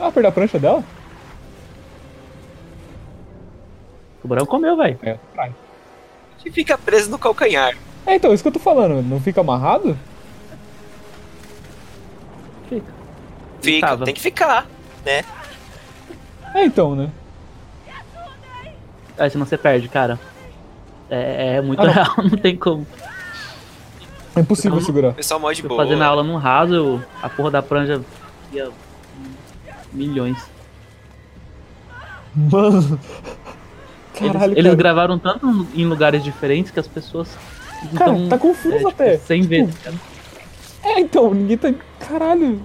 Ah, 0.00 0.10
perdeu 0.10 0.28
a 0.28 0.32
prancha 0.32 0.58
dela? 0.58 0.84
O 4.18 4.22
tubarão 4.22 4.46
comeu, 4.46 4.76
velho. 4.76 4.98
É, 5.02 5.14
praia. 5.32 5.54
Que 6.38 6.50
fica 6.50 6.76
preso 6.76 7.10
no 7.10 7.18
calcanhar. 7.18 7.76
É, 8.06 8.14
então, 8.14 8.32
isso 8.32 8.42
que 8.42 8.48
eu 8.48 8.52
tô 8.52 8.58
falando, 8.58 9.02
não 9.02 9.20
fica 9.20 9.40
amarrado? 9.40 9.96
Fica. 12.68 12.92
Fica, 13.60 13.96
tem 13.98 14.14
que 14.14 14.20
ficar, 14.20 14.66
né? 15.04 15.24
É, 16.54 16.64
então, 16.64 16.94
né? 16.94 17.10
Aí 19.18 19.30
senão 19.30 19.44
você 19.46 19.56
perde, 19.58 19.88
cara. 19.88 20.18
É, 21.10 21.56
é 21.56 21.60
muito 21.60 21.80
Ah, 21.80 21.86
não. 21.86 21.92
real, 21.92 22.14
não 22.30 22.38
tem 22.38 22.56
como. 22.56 22.86
É 24.36 24.40
impossível 24.40 24.76
Então, 24.76 24.86
segurar. 24.86 25.12
Pessoal 25.14 25.40
mó 25.40 25.50
de 25.52 25.62
Eu 25.62 25.68
boa. 25.68 25.82
fazendo 25.82 26.02
aula 26.02 26.22
num 26.22 26.36
raso, 26.36 26.74
eu- 26.74 27.02
a 27.22 27.28
porra 27.28 27.50
da 27.50 27.62
pranja 27.62 28.00
ia 28.52 28.70
milhões. 29.92 30.38
Mano. 32.34 33.00
Eles, 34.20 34.32
Caralho, 34.32 34.52
eles 34.52 34.64
cara. 34.64 34.74
gravaram 34.76 35.18
tanto 35.18 35.66
em 35.74 35.84
lugares 35.86 36.22
diferentes 36.22 36.70
que 36.70 36.78
as 36.78 36.86
pessoas. 36.88 37.28
Cara, 37.96 38.10
então, 38.12 38.28
tá 38.28 38.38
confuso 38.38 38.74
é, 38.74 38.78
tipo, 38.78 38.88
até. 38.90 39.16
100 39.18 39.40
Tipo, 39.42 39.50
vezes, 39.50 39.78
cara. 39.78 39.96
É, 40.84 41.00
então, 41.00 41.32
ninguém 41.34 41.56
tá. 41.56 41.72
Caralho. 42.00 42.60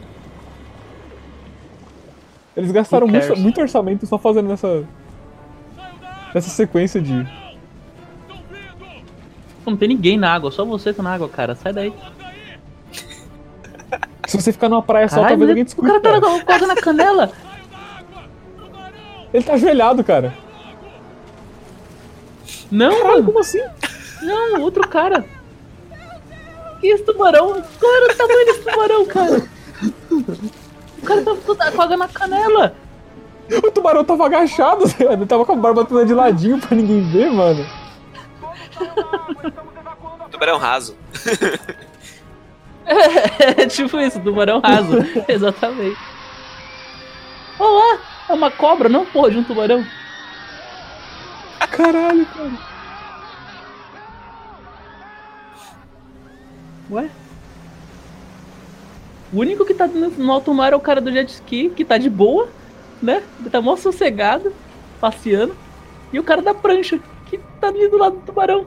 Eles 2.55 2.71
gastaram 2.71 3.07
muito, 3.07 3.35
muito 3.37 3.61
orçamento 3.61 4.05
só 4.05 4.17
fazendo 4.19 4.51
essa. 4.51 4.83
Essa 6.33 6.49
sequência 6.49 7.01
de. 7.01 7.27
Não 9.65 9.77
tem 9.77 9.87
ninguém 9.87 10.17
na 10.17 10.33
água, 10.33 10.51
só 10.51 10.65
você 10.65 10.91
tá 10.93 11.01
na 11.03 11.13
água, 11.13 11.29
cara. 11.29 11.55
Sai 11.55 11.71
daí. 11.71 11.93
Se 14.27 14.41
você 14.41 14.51
ficar 14.51 14.67
numa 14.69 14.81
praia 14.81 15.07
só, 15.07 15.15
Caralho, 15.17 15.29
talvez 15.29 15.49
alguém 15.49 15.61
o 15.61 15.65
discuta. 15.65 15.99
cara 16.01 16.21
tá 16.21 16.43
quase 16.45 16.65
na 16.65 16.75
canela. 16.75 17.31
Ele 19.33 19.43
tá 19.43 19.53
ajoelhado, 19.53 20.03
cara. 20.03 20.33
Não, 22.71 22.89
Caralho, 22.91 23.11
mano. 23.13 23.25
como 23.25 23.39
assim? 23.39 23.61
Não, 24.21 24.61
outro 24.61 24.87
cara. 24.87 25.23
Que 26.79 26.87
esse 26.87 27.03
tubarão? 27.03 27.63
Qual 27.79 27.95
era 27.95 28.13
o 28.13 28.17
tamanho 28.17 28.45
desse 28.45 28.59
tubarão, 28.63 29.05
cara? 29.05 29.43
O 30.11 31.05
cara 31.05 31.23
toda 31.23 31.71
com 31.71 31.81
água 31.81 31.97
na 31.97 32.07
canela. 32.07 32.75
O 33.57 33.71
tubarão 33.71 34.03
tava 34.03 34.25
agachado, 34.25 34.85
ele 34.99 35.25
tava 35.25 35.45
com 35.45 35.53
a 35.53 35.55
barba 35.55 35.85
toda 35.85 36.05
de 36.05 36.13
ladinho 36.13 36.59
pra 36.59 36.75
ninguém 36.75 37.01
ver, 37.11 37.31
mano. 37.31 37.65
Tubarão 40.31 40.57
raso. 40.57 40.95
É 42.85 43.65
tipo 43.67 43.99
isso, 43.99 44.19
tubarão 44.19 44.59
raso. 44.59 44.97
Exatamente. 45.27 45.97
Olha 47.59 47.71
lá, 47.71 47.99
é 48.29 48.33
uma 48.33 48.51
cobra, 48.51 48.89
não 48.89 49.05
porra 49.05 49.31
de 49.31 49.37
um 49.37 49.43
tubarão. 49.43 49.85
Caralho, 51.71 52.25
cara. 52.27 52.51
Ué? 56.91 57.09
O 59.31 59.39
único 59.39 59.65
que 59.65 59.73
tá 59.73 59.87
no, 59.87 60.11
no 60.11 60.31
alto 60.31 60.53
mar 60.53 60.73
é 60.73 60.75
o 60.75 60.79
cara 60.79 61.01
do 61.01 61.11
jet 61.11 61.27
ski, 61.29 61.69
que 61.75 61.83
tá 61.83 61.97
de 61.97 62.09
boa, 62.11 62.47
né? 63.03 63.21
Ele 63.39 63.49
tá 63.49 63.61
mó 63.61 63.75
sossegado, 63.75 64.53
passeando. 64.99 65.55
E 66.11 66.19
o 66.19 66.23
cara 66.23 66.41
da 66.41 66.53
prancha, 66.53 66.99
que 67.25 67.37
tá 67.59 67.67
ali 67.67 67.87
do 67.89 67.97
lado 67.97 68.15
do 68.15 68.21
tubarão. 68.21 68.65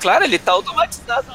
Claro, 0.00 0.24
ele 0.24 0.38
tá 0.38 0.52
automatizado. 0.52 1.26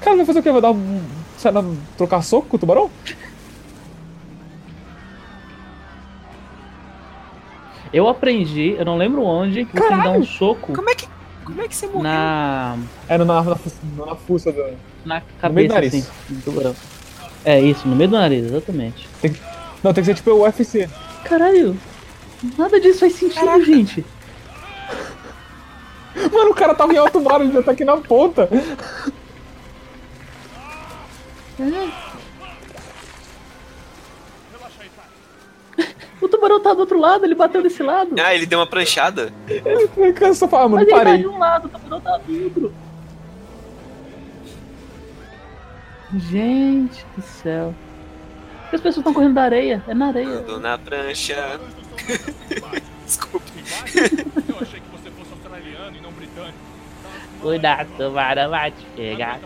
Cara, 0.00 0.16
vai 0.16 0.24
fazer 0.24 0.38
o 0.38 0.42
quê? 0.42 0.52
Vai 0.52 0.60
dar 0.60 0.70
um. 0.70 1.02
Sai 1.36 1.50
na... 1.50 1.64
trocar 1.96 2.22
soco 2.22 2.46
com 2.46 2.56
o 2.56 2.58
tubarão? 2.60 2.90
Eu 7.92 8.06
aprendi, 8.08 8.76
eu 8.78 8.84
não 8.84 8.96
lembro 8.98 9.22
onde, 9.22 9.64
que 9.64 9.72
você 9.72 9.88
tem 9.88 9.96
que 9.96 10.04
dar 10.04 10.10
um 10.10 10.24
soco 10.24 10.74
Como 10.74 10.90
é 10.90 10.94
que. 10.94 11.08
Como 11.44 11.62
é 11.62 11.66
que 11.66 11.74
você 11.74 11.86
morreu? 11.86 12.02
na, 12.02 12.76
É 13.08 13.16
na, 13.16 13.24
na, 13.24 13.42
na, 13.42 13.56
na 14.06 14.14
fuça 14.14 14.52
da. 14.52 14.70
na 15.06 15.22
No 15.42 15.54
meio 15.54 15.68
do 15.68 15.72
cabeça, 15.72 15.74
nariz. 15.74 15.94
assim, 15.94 16.06
do 16.28 16.42
tubarão. 16.42 16.76
É 17.44 17.58
isso, 17.58 17.88
no 17.88 17.96
meio 17.96 18.10
do 18.10 18.18
nariz, 18.18 18.44
exatamente. 18.44 19.08
Não, 19.82 19.92
tem 19.92 20.02
que 20.02 20.06
ser 20.06 20.14
tipo 20.14 20.30
o 20.32 20.42
UFC. 20.42 20.88
Caralho, 21.24 21.78
nada 22.56 22.80
disso 22.80 23.00
faz 23.00 23.14
sentido, 23.14 23.64
gente. 23.64 24.04
Mano, 26.32 26.50
o 26.50 26.54
cara 26.54 26.74
tava 26.74 26.92
em 26.92 26.96
alto 26.96 27.20
mar, 27.20 27.40
ele 27.40 27.52
já 27.52 27.62
tá 27.62 27.72
aqui 27.72 27.84
na 27.84 27.96
ponta. 27.96 28.48
O 36.20 36.28
tubarão 36.28 36.60
tá 36.60 36.74
do 36.74 36.80
outro 36.80 36.98
lado, 36.98 37.24
ele 37.24 37.34
bateu 37.34 37.62
desse 37.62 37.82
lado. 37.82 38.14
Ah, 38.20 38.34
ele 38.34 38.44
deu 38.44 38.58
uma 38.58 38.66
pranchada. 38.66 39.32
Ele 39.46 40.12
cansa 40.12 40.48
fala, 40.48 40.64
ah, 40.64 40.68
mano, 40.68 40.76
Mas 40.76 40.88
ele 40.88 40.90
tá 40.90 40.96
parei. 41.04 41.18
de 41.18 41.28
um 41.28 41.38
lado, 41.38 41.66
o 41.66 41.68
tubarão 41.68 42.00
tá 42.00 42.18
do 42.18 42.44
outro. 42.44 42.74
Gente 46.16 47.06
do 47.16 47.22
céu. 47.22 47.74
Por 48.68 48.72
que 48.72 48.76
as 48.76 48.82
pessoas 48.82 48.98
estão 48.98 49.14
correndo 49.14 49.32
da 49.32 49.44
areia? 49.44 49.82
É 49.88 49.94
na 49.94 50.08
areia. 50.08 50.40
Ando 50.40 50.60
na 50.60 50.76
prancha. 50.76 51.58
Desculpe. 53.02 53.64
Eu 54.46 54.56
achei 54.60 54.80
que 54.80 54.90
você 54.90 55.10
fosse 55.10 55.32
australiano 55.32 55.96
e 55.96 56.00
não 56.02 56.12
britânico. 56.12 56.58
Cuidado, 57.40 57.88
tubarão 57.96 58.50
vai 58.50 58.70
te 58.70 58.84
pegar. 58.94 59.40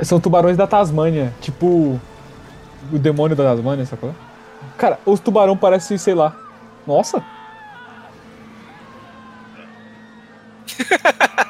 São 0.00 0.18
tubarões 0.18 0.56
da 0.56 0.66
Tasmânia, 0.66 1.34
tipo 1.42 2.00
o 2.90 2.98
demônio 2.98 3.36
da 3.36 3.44
Tasmânia, 3.44 3.84
sacou? 3.84 4.14
Cara, 4.78 4.98
os 5.04 5.20
tubarão 5.20 5.54
parecem, 5.54 5.98
sei 5.98 6.14
lá. 6.14 6.34
Nossa, 6.86 7.22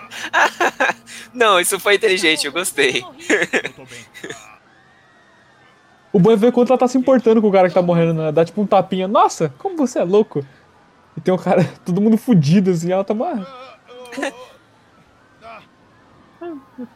Não, 1.33 1.59
isso 1.59 1.79
foi 1.81 1.95
inteligente, 1.95 2.47
eu 2.47 2.53
gostei. 2.53 3.03
Eu 3.03 3.73
tô 3.73 3.85
bem. 3.85 4.05
o 6.13 6.21
bom 6.21 6.33
é 6.33 6.37
ver 6.37 6.53
quanto 6.53 6.71
ela 6.71 6.79
tá 6.79 6.87
se 6.87 6.99
importando 6.99 7.41
com 7.41 7.49
o 7.49 7.53
cara 7.53 7.69
que 7.69 7.75
tá 7.75 7.83
morrendo, 7.83 8.15
né? 8.15 8.31
Dá 8.33 8.45
tipo 8.45 8.61
um 8.61 8.67
tapinha. 8.67 9.09
Nossa, 9.09 9.53
como 9.59 9.77
você 9.77 9.99
é 9.99 10.05
louco. 10.05 10.45
E 11.17 11.21
tem 11.21 11.33
um 11.33 11.39
cara, 11.39 11.65
todo 11.85 12.01
mundo 12.01 12.17
fudido 12.17 12.71
assim, 12.71 12.93
ela 12.93 13.05
tá 13.05 13.15
uma... 13.15 13.47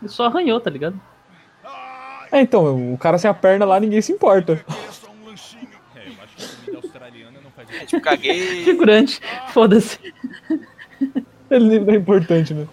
Só 0.06 0.26
arranhou, 0.26 0.60
tá 0.60 0.70
ligado? 0.70 1.00
É, 2.32 2.40
então, 2.40 2.92
o 2.92 2.98
cara 2.98 3.18
sem 3.18 3.30
a 3.30 3.34
perna 3.34 3.64
lá, 3.64 3.78
ninguém 3.78 4.02
se 4.02 4.12
importa. 4.12 4.64
É, 5.94 6.08
eu 6.08 6.12
acho 6.22 6.36
que 6.36 6.44
a 6.44 6.48
comida 6.48 6.76
australiana 6.78 7.38
não 7.42 7.50
faz 7.50 7.68
Tipo, 7.88 8.02
caguei. 8.02 8.64
Figurante. 8.64 9.20
Foda-se. 9.52 9.98
Ele 11.50 11.78
não 11.80 11.94
é 11.94 11.96
importante, 11.96 12.52
né? 12.52 12.66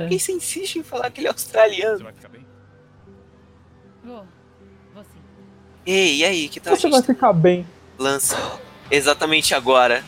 Por 0.00 0.08
que 0.08 0.18
você 0.18 0.32
insiste 0.32 0.76
em 0.76 0.82
falar 0.82 1.10
que 1.10 1.20
ele 1.20 1.28
é 1.28 1.30
australiano? 1.30 1.98
Você 1.98 2.04
vai 2.04 2.12
ficar 2.12 2.28
bem? 2.28 2.46
Vou. 4.04 4.26
Vou 4.94 5.04
sim. 5.04 5.20
Ei, 5.86 6.16
e 6.18 6.24
aí, 6.24 6.48
que 6.48 6.60
tal 6.60 6.72
a 6.72 6.76
Você 6.76 6.88
vai 6.88 7.02
ficar 7.02 7.32
bem. 7.32 7.66
lança 7.98 8.36
exatamente 8.90 9.54
agora? 9.54 10.04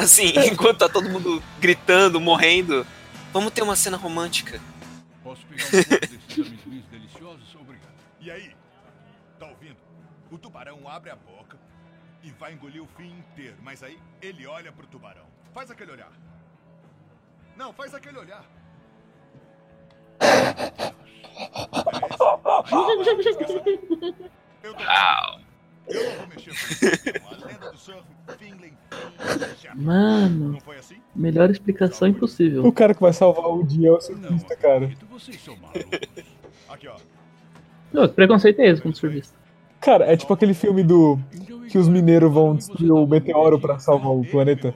Assim, 0.00 0.32
enquanto 0.50 0.78
tá 0.78 0.88
todo 0.88 1.08
mundo 1.08 1.42
gritando, 1.60 2.20
morrendo. 2.20 2.86
Vamos 3.32 3.52
ter 3.52 3.62
uma 3.62 3.76
cena 3.76 3.96
romântica. 3.96 4.60
Posso 5.22 5.44
pegar 5.46 5.64
um 5.64 5.70
pouco 5.70 6.06
desses 6.06 6.46
amendoins 6.46 6.84
deliciosos? 6.90 7.54
Obrigado. 7.54 7.92
E 8.20 8.30
aí? 8.30 8.54
Tá 9.38 9.46
ouvindo? 9.46 9.76
O 10.30 10.38
tubarão 10.38 10.88
abre 10.88 11.10
a 11.10 11.16
boca 11.16 11.58
e 12.22 12.30
vai 12.32 12.52
engolir 12.52 12.82
o 12.82 12.88
fim 12.96 13.10
inteiro, 13.10 13.56
mas 13.62 13.82
aí 13.82 13.98
ele 14.20 14.46
olha 14.46 14.70
pro 14.72 14.86
tubarão. 14.86 15.24
Faz 15.54 15.70
aquele 15.70 15.92
olhar. 15.92 16.12
Não, 17.56 17.72
faz 17.72 17.94
aquele 17.94 18.18
olhar. 18.18 18.44
Eu 24.62 26.04
não 26.04 26.12
vou 26.16 26.26
mexer 26.28 26.54
com. 27.20 27.28
A 27.28 27.46
lenda 27.46 27.70
do 27.70 27.78
surf, 27.78 28.02
Mano, 29.74 30.58
assim? 30.78 30.96
melhor 31.14 31.50
explicação 31.50 32.08
impossível. 32.08 32.64
O 32.64 32.72
cara 32.72 32.94
que 32.94 33.00
vai 33.00 33.12
salvar 33.12 33.46
o 33.46 33.64
dia 33.64 33.88
é 33.88 33.92
o 33.92 34.00
surfista, 34.00 34.56
cara. 34.56 34.84
Então. 34.84 35.08
Aqui. 36.68 36.88
Não, 37.92 38.08
que 38.08 38.14
preconceito 38.14 38.60
é 38.60 38.68
esse 38.68 38.80
com 38.80 38.88
o 38.90 38.94
surfista? 38.94 39.36
Cara, 39.80 40.04
é 40.10 40.16
tipo 40.16 40.32
aquele 40.32 40.54
filme 40.54 40.82
do. 40.84 41.18
que 41.68 41.76
os 41.78 41.88
mineiros 41.88 42.32
vão 42.32 42.54
destruir 42.54 42.92
o 42.92 43.06
meteoro 43.06 43.58
pra 43.58 43.78
salvar 43.78 44.12
o 44.12 44.24
planeta. 44.24 44.74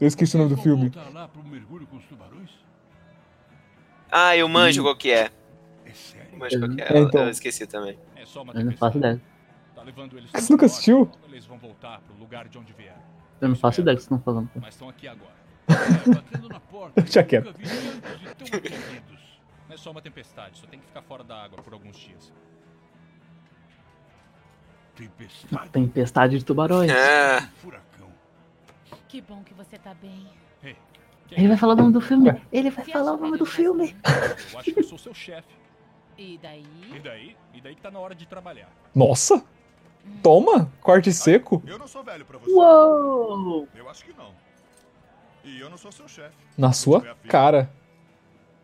Eu 0.00 0.08
esqueci 0.08 0.34
o 0.36 0.38
nome 0.38 0.54
do 0.54 0.60
filme. 0.60 0.88
Voltar 0.88 1.10
lá 1.12 1.28
pro 1.28 1.42
mergulho 1.44 1.86
com 1.86 1.96
os 1.96 2.04
tubarões? 2.04 2.50
Ah, 4.10 4.36
eu 4.36 4.48
manjo 4.48 4.82
qual 4.82 4.96
que 4.96 5.10
é. 5.10 5.30
É 5.84 5.90
sério? 5.92 6.28
Eu 6.32 6.38
manjo 6.38 6.58
qual 6.58 6.70
que 6.74 6.80
é. 6.82 6.84
É, 6.84 6.98
Eu- 6.98 7.04
então. 7.04 7.22
Eu 7.22 7.30
esqueci 7.30 7.66
também. 7.66 7.98
É 8.16 8.26
só 8.26 8.42
uma 8.42 8.52
Eu 8.52 8.64
não 8.64 8.72
faço 8.72 8.98
ideia. 8.98 9.20
Tá 9.74 9.82
levando 9.82 10.16
eles 10.18 10.30
Você 10.30 10.52
nunca 10.52 10.66
assistiu? 10.66 11.10
Eles 11.28 11.44
vão 11.46 11.58
voltar 11.58 12.00
pro 12.00 12.16
lugar 12.16 12.48
de 12.48 12.58
onde 12.58 12.72
vieram. 12.72 13.02
Eu 13.40 13.48
não 13.48 13.56
faço 13.56 13.80
ideia 13.80 13.96
do 13.96 13.98
que 14.00 14.04
vocês 14.06 14.18
estão 14.18 14.34
falando. 14.34 14.50
Mas 14.60 14.74
estão 14.74 14.88
aqui 14.88 15.08
agora. 15.08 15.32
É. 16.96 17.00
Deixa 17.00 17.22
quieto. 17.22 17.52
queridos. 17.54 19.38
Não 19.68 19.74
é 19.74 19.76
só 19.78 19.90
uma 19.90 20.02
tempestade, 20.02 20.58
só 20.58 20.66
tem 20.66 20.78
que 20.78 20.86
ficar 20.86 21.02
fora 21.02 21.24
da 21.24 21.42
água 21.42 21.62
por 21.62 21.72
alguns 21.72 21.96
dias. 21.96 22.32
Tempestade? 24.94 25.68
Tempestade 25.70 26.38
de 26.38 26.44
tubarões. 26.44 26.90
Ah, 26.92 27.48
Furacão. 27.60 27.84
Que 29.14 29.20
bom 29.20 29.44
que 29.44 29.54
você 29.54 29.78
tá 29.78 29.94
bem. 29.94 30.26
Que 30.60 31.36
Ele 31.36 31.46
vai 31.46 31.56
falar 31.56 31.74
o 31.74 31.76
nome 31.76 31.92
do 31.92 32.00
filme. 32.00 32.30
Ele 32.50 32.68
vai 32.68 32.84
falar 32.84 33.12
o 33.12 33.16
nome 33.16 33.38
do 33.38 33.46
filme. 33.46 33.96
Eu 34.52 34.58
acho 34.58 34.72
que 34.72 34.80
eu 34.80 34.82
sou 34.82 34.98
seu 34.98 35.14
chefe. 35.14 35.54
E 36.18 36.36
daí? 36.36 36.66
E 36.92 36.98
daí? 36.98 37.36
E 37.52 37.60
daí 37.60 37.76
que 37.76 37.80
tá 37.80 37.92
na 37.92 38.00
hora 38.00 38.12
de 38.12 38.26
trabalhar. 38.26 38.68
Nossa! 38.92 39.46
Toma! 40.20 40.68
Corte 40.80 41.12
seco. 41.12 41.62
Eu 41.64 41.78
não 41.78 41.86
sou 41.86 42.02
velho 42.02 42.24
pra 42.24 42.38
você. 42.38 42.50
Uou! 42.50 43.68
Eu 43.72 43.88
acho 43.88 44.04
que 44.04 44.12
não. 44.14 44.34
E 45.44 45.60
eu 45.60 45.70
não 45.70 45.78
sou 45.78 45.92
seu 45.92 46.08
chefe. 46.08 46.36
Na 46.58 46.72
sua 46.72 47.00
cara. 47.28 47.70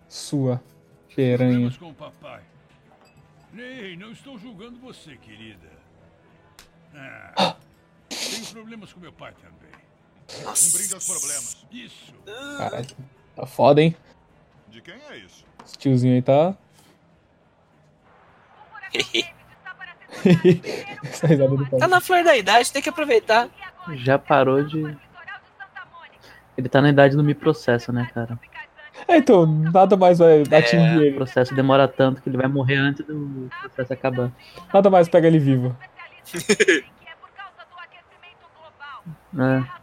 Sua 0.09 0.61
piranha. 1.15 1.71
Problemas 1.71 1.77
com 1.77 1.91
o 1.91 1.95
papai. 1.95 2.43
Ei, 3.57 3.97
não 3.97 4.11
estou 4.11 4.37
julgando 4.37 4.81
você, 4.81 5.17
querida. 5.17 5.71
Ah, 6.93 7.55
tenho 8.09 8.47
problemas 8.47 8.93
com 8.93 8.99
meu 8.99 9.13
pai 9.13 9.33
também. 9.35 9.80
Um 10.39 10.73
brinde 10.73 10.95
aos 10.95 11.07
problemas. 11.07 11.67
Isso. 11.73 12.15
Caralho. 12.59 12.87
Tá 13.37 13.47
foda, 13.47 13.83
hein? 13.83 13.97
De 14.69 14.81
quem 14.81 14.95
é 15.11 15.19
isso? 15.19 15.45
Esse 15.65 15.77
tiozinho 15.79 16.15
aí 16.15 16.23
tá. 16.23 16.55
Essa 21.05 21.27
risada 21.27 21.57
do 21.57 21.67
tá 21.79 21.89
na 21.89 22.01
flor 22.01 22.23
da 22.25 22.37
idade, 22.37 22.73
tem 22.73 22.83
que 22.83 22.89
aproveitar. 22.89 23.49
Já 23.95 24.19
parou 24.19 24.63
de. 24.63 24.97
Ele 26.57 26.69
tá 26.69 26.83
na 26.83 26.91
idade 26.91 27.17
do 27.17 27.25
me 27.25 27.35
processo, 27.35 27.93
né, 27.93 28.11
cara? 28.13 28.39
É, 29.09 29.17
então, 29.17 29.47
nada 29.47 29.97
mais 29.97 30.19
vai 30.19 30.43
atingir 30.43 30.99
O 30.99 31.03
ele. 31.03 31.17
processo 31.17 31.55
demora 31.55 31.89
tanto 31.89 32.21
que 32.21 32.29
ele 32.29 32.37
vai 32.37 32.49
morrer 32.49 32.77
antes 32.77 33.07
do 33.07 33.49
processo 33.63 33.93
acabar. 33.93 34.31
Nada 34.73 34.91
mais 34.91 35.09
pega 35.09 35.27
ele 35.27 35.39
vivo. 35.39 35.77
É. 39.39 39.80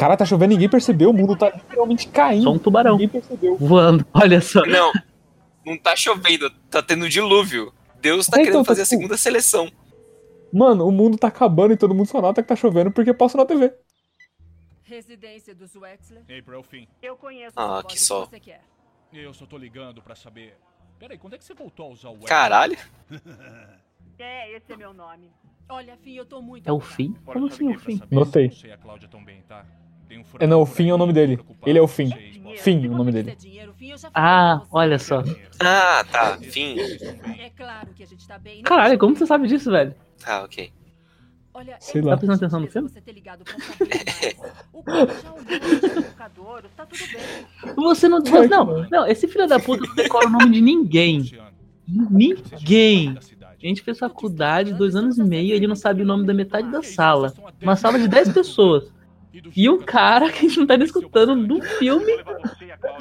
Cara, 0.00 0.16
tá 0.16 0.24
chovendo, 0.24 0.52
ninguém 0.54 0.68
percebeu. 0.68 1.10
O 1.10 1.12
mundo 1.12 1.36
tá 1.36 1.50
literalmente 1.50 2.08
caindo. 2.08 2.44
Só 2.44 2.52
um 2.52 2.58
tubarão 2.58 2.92
Ninguém 2.92 3.08
percebeu. 3.08 3.56
voando. 3.56 4.04
Olha 4.14 4.40
só. 4.40 4.64
Não, 4.64 4.90
não 5.64 5.76
tá 5.76 5.94
chovendo, 5.94 6.48
tá 6.70 6.82
tendo 6.82 7.08
dilúvio. 7.08 7.72
Deus 8.00 8.26
tá 8.26 8.36
É, 8.36 8.40
querendo 8.40 8.50
então, 8.54 8.62
tá 8.64 8.68
fazer 8.68 8.82
a 8.82 8.84
tipo- 8.84 8.96
segunda 8.96 9.16
seleção. 9.18 9.70
Mano, 10.52 10.86
o 10.86 10.90
mundo 10.90 11.18
tá 11.18 11.28
acabando 11.28 11.74
e 11.74 11.76
todo 11.76 11.94
mundo 11.94 12.08
só 12.08 12.20
nota 12.20 12.42
que 12.42 12.48
tá 12.48 12.56
chovendo 12.56 12.90
porque 12.90 13.12
passa 13.12 13.36
na 13.36 13.44
TV. 13.44 13.72
Residência 14.82 15.54
dos 15.54 15.76
Wexler. 15.76 16.22
É 16.28 16.56
o 16.56 16.62
fim. 16.62 16.88
Eu 17.02 17.16
conheço 17.16 17.52
Ah, 17.56 17.78
o 17.80 17.82
que 17.84 17.94
que 17.94 18.00
só. 18.00 18.24
você 18.26 18.40
quer. 18.40 18.62
Eu 19.12 19.32
só 19.34 19.44
tô 19.46 19.56
ligando 19.58 20.00
pra 20.02 20.14
saber. 20.16 20.56
Peraí, 20.98 21.18
quando 21.18 21.34
é 21.34 21.38
que 21.38 21.44
você 21.44 21.54
voltou 21.54 21.86
a 21.86 21.88
usar 21.90 22.08
o 22.08 22.12
web? 22.14 22.24
Caralho. 22.26 22.76
É, 24.22 24.54
esse 24.54 24.70
é 24.70 24.76
meu 24.76 24.92
nome. 24.92 25.30
Olha, 25.66 25.96
Fim, 25.96 26.12
eu 26.14 26.26
tô 26.26 26.42
muito 26.42 26.68
É 26.68 26.72
o 26.72 26.78
fim? 26.78 27.14
Como 27.24 27.46
assim 27.46 27.64
o 27.64 27.68
liguei 27.70 27.96
pra 27.96 28.06
fim? 28.06 28.14
Notei. 28.14 28.50
se 28.50 28.56
você 28.60 28.66
e 28.68 28.72
a 28.72 28.76
Cláudia 28.76 29.08
tão 29.08 29.24
bem, 29.24 29.40
tá? 29.48 29.64
É, 30.38 30.46
não, 30.46 30.62
o 30.62 30.66
Fim 30.66 30.88
é 30.88 30.94
o 30.94 30.98
nome 30.98 31.12
por 31.12 31.18
aí, 31.20 31.26
dele. 31.26 31.44
Ele 31.66 31.78
é 31.78 31.82
o 31.82 31.88
Fim. 31.88 32.10
Fim, 32.58 32.86
o 32.88 32.96
nome 32.96 33.12
dele. 33.12 33.30
é 33.30 34.10
Ah, 34.14 34.62
olha 34.70 34.98
só. 34.98 35.22
Ah, 35.58 36.04
tá. 36.10 36.36
Fim. 36.38 36.78
É 36.78 37.50
tá 38.26 38.38
bem. 38.38 38.62
Caralho, 38.62 38.98
como 38.98 39.16
você 39.16 39.26
sabe 39.26 39.48
disso, 39.48 39.70
velho? 39.70 39.94
Ah, 40.26 40.42
ok. 40.42 40.72
Olha, 41.52 41.76
Sei 41.80 42.00
lá. 42.00 42.12
Tá 42.12 42.18
prestando 42.18 42.36
atenção 42.38 42.60
no 42.60 42.66
filme? 42.68 42.88
Você 42.88 43.00
ter 43.00 43.12
ligado 43.12 43.44
pra 43.44 43.58
saber 43.58 44.04
mais. 44.06 44.36
O 44.72 44.82
cara 44.82 45.06
já 45.06 45.32
olhou 45.32 45.60
os 45.60 45.96
educadores, 45.96 46.70
tá 46.76 46.86
tudo 46.86 47.02
bem. 47.12 47.74
Você 47.74 48.08
não. 48.08 48.20
Você, 48.20 48.46
não, 48.48 48.88
não, 48.88 49.06
esse 49.06 49.26
filho 49.26 49.48
da 49.48 49.58
puta 49.58 49.84
não 49.86 49.94
decora 49.94 50.26
o 50.26 50.30
nome 50.30 50.50
de 50.50 50.60
ninguém. 50.60 51.30
Ninguém. 51.88 53.18
A 53.42 53.66
gente 53.66 53.82
fez 53.82 53.98
faculdade, 53.98 54.72
dois 54.72 54.94
anos 54.94 55.18
e 55.18 55.24
meio, 55.24 55.54
ele 55.54 55.66
não 55.66 55.74
sabe 55.74 56.02
o 56.02 56.06
nome 56.06 56.24
da 56.24 56.32
metade 56.32 56.70
da 56.70 56.82
sala. 56.82 57.34
Uma 57.60 57.76
sala 57.76 57.98
de 57.98 58.08
10 58.08 58.32
pessoas. 58.32 58.90
E 59.54 59.70
um 59.70 59.78
cara 59.80 60.30
que 60.30 60.38
a 60.38 60.48
gente 60.48 60.58
não 60.58 60.66
tá 60.66 60.76
nem 60.76 60.86
escutando 60.86 61.46
do 61.46 61.62
filme 61.62 62.12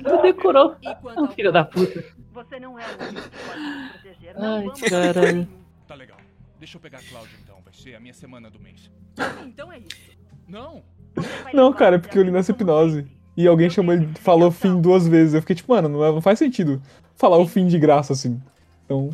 não 0.04 0.22
decorou. 0.22 0.76
É 0.84 1.22
um 1.22 1.28
filho 1.30 1.52
da 1.52 1.64
puta. 1.66 2.04
Você 2.34 2.60
não 2.60 2.80
é 2.80 2.84
o 2.86 3.04
único 3.10 3.30
que 3.30 3.38
pode 3.48 3.62
nos 3.62 3.90
proteger. 3.92 4.40
Não 4.40 4.58
Ai, 4.70 4.90
caralho. 4.90 5.48
Tá 5.88 5.96
legal. 5.96 6.18
Deixa 6.60 6.78
eu 6.78 6.82
pegar 6.82 7.00
a 7.00 7.02
Cláudia 7.02 7.36
então. 7.44 7.58
Vai 7.66 7.74
ser 7.74 7.96
a 7.96 8.00
minha 8.00 8.14
semana 8.14 8.48
do 8.52 8.60
mês. 8.60 8.92
Então 9.44 9.72
é 9.72 9.80
isso. 9.80 10.12
Não. 10.48 10.84
Não, 11.52 11.74
cara, 11.74 11.96
é 11.96 12.00
porque 12.00 12.18
eu 12.18 12.22
li 12.22 12.30
nessa 12.30 12.52
hipnose. 12.52 13.08
E 13.36 13.48
alguém 13.48 13.72
chamou 13.72 13.96
ele, 13.96 14.08
falou 14.20 14.52
fim 14.52 14.80
duas 14.80 15.08
vezes. 15.08 15.34
Eu 15.34 15.42
fiquei 15.42 15.56
tipo, 15.56 15.74
mano, 15.74 15.90
não, 15.90 16.18
é- 16.18 16.22
faz 16.22 16.38
sentido 16.38 16.80
falar 17.16 17.38
o 17.38 17.48
fim 17.48 17.66
de 17.68 17.80
graça 17.80 18.14
assim. 18.14 18.40
Então, 18.86 19.10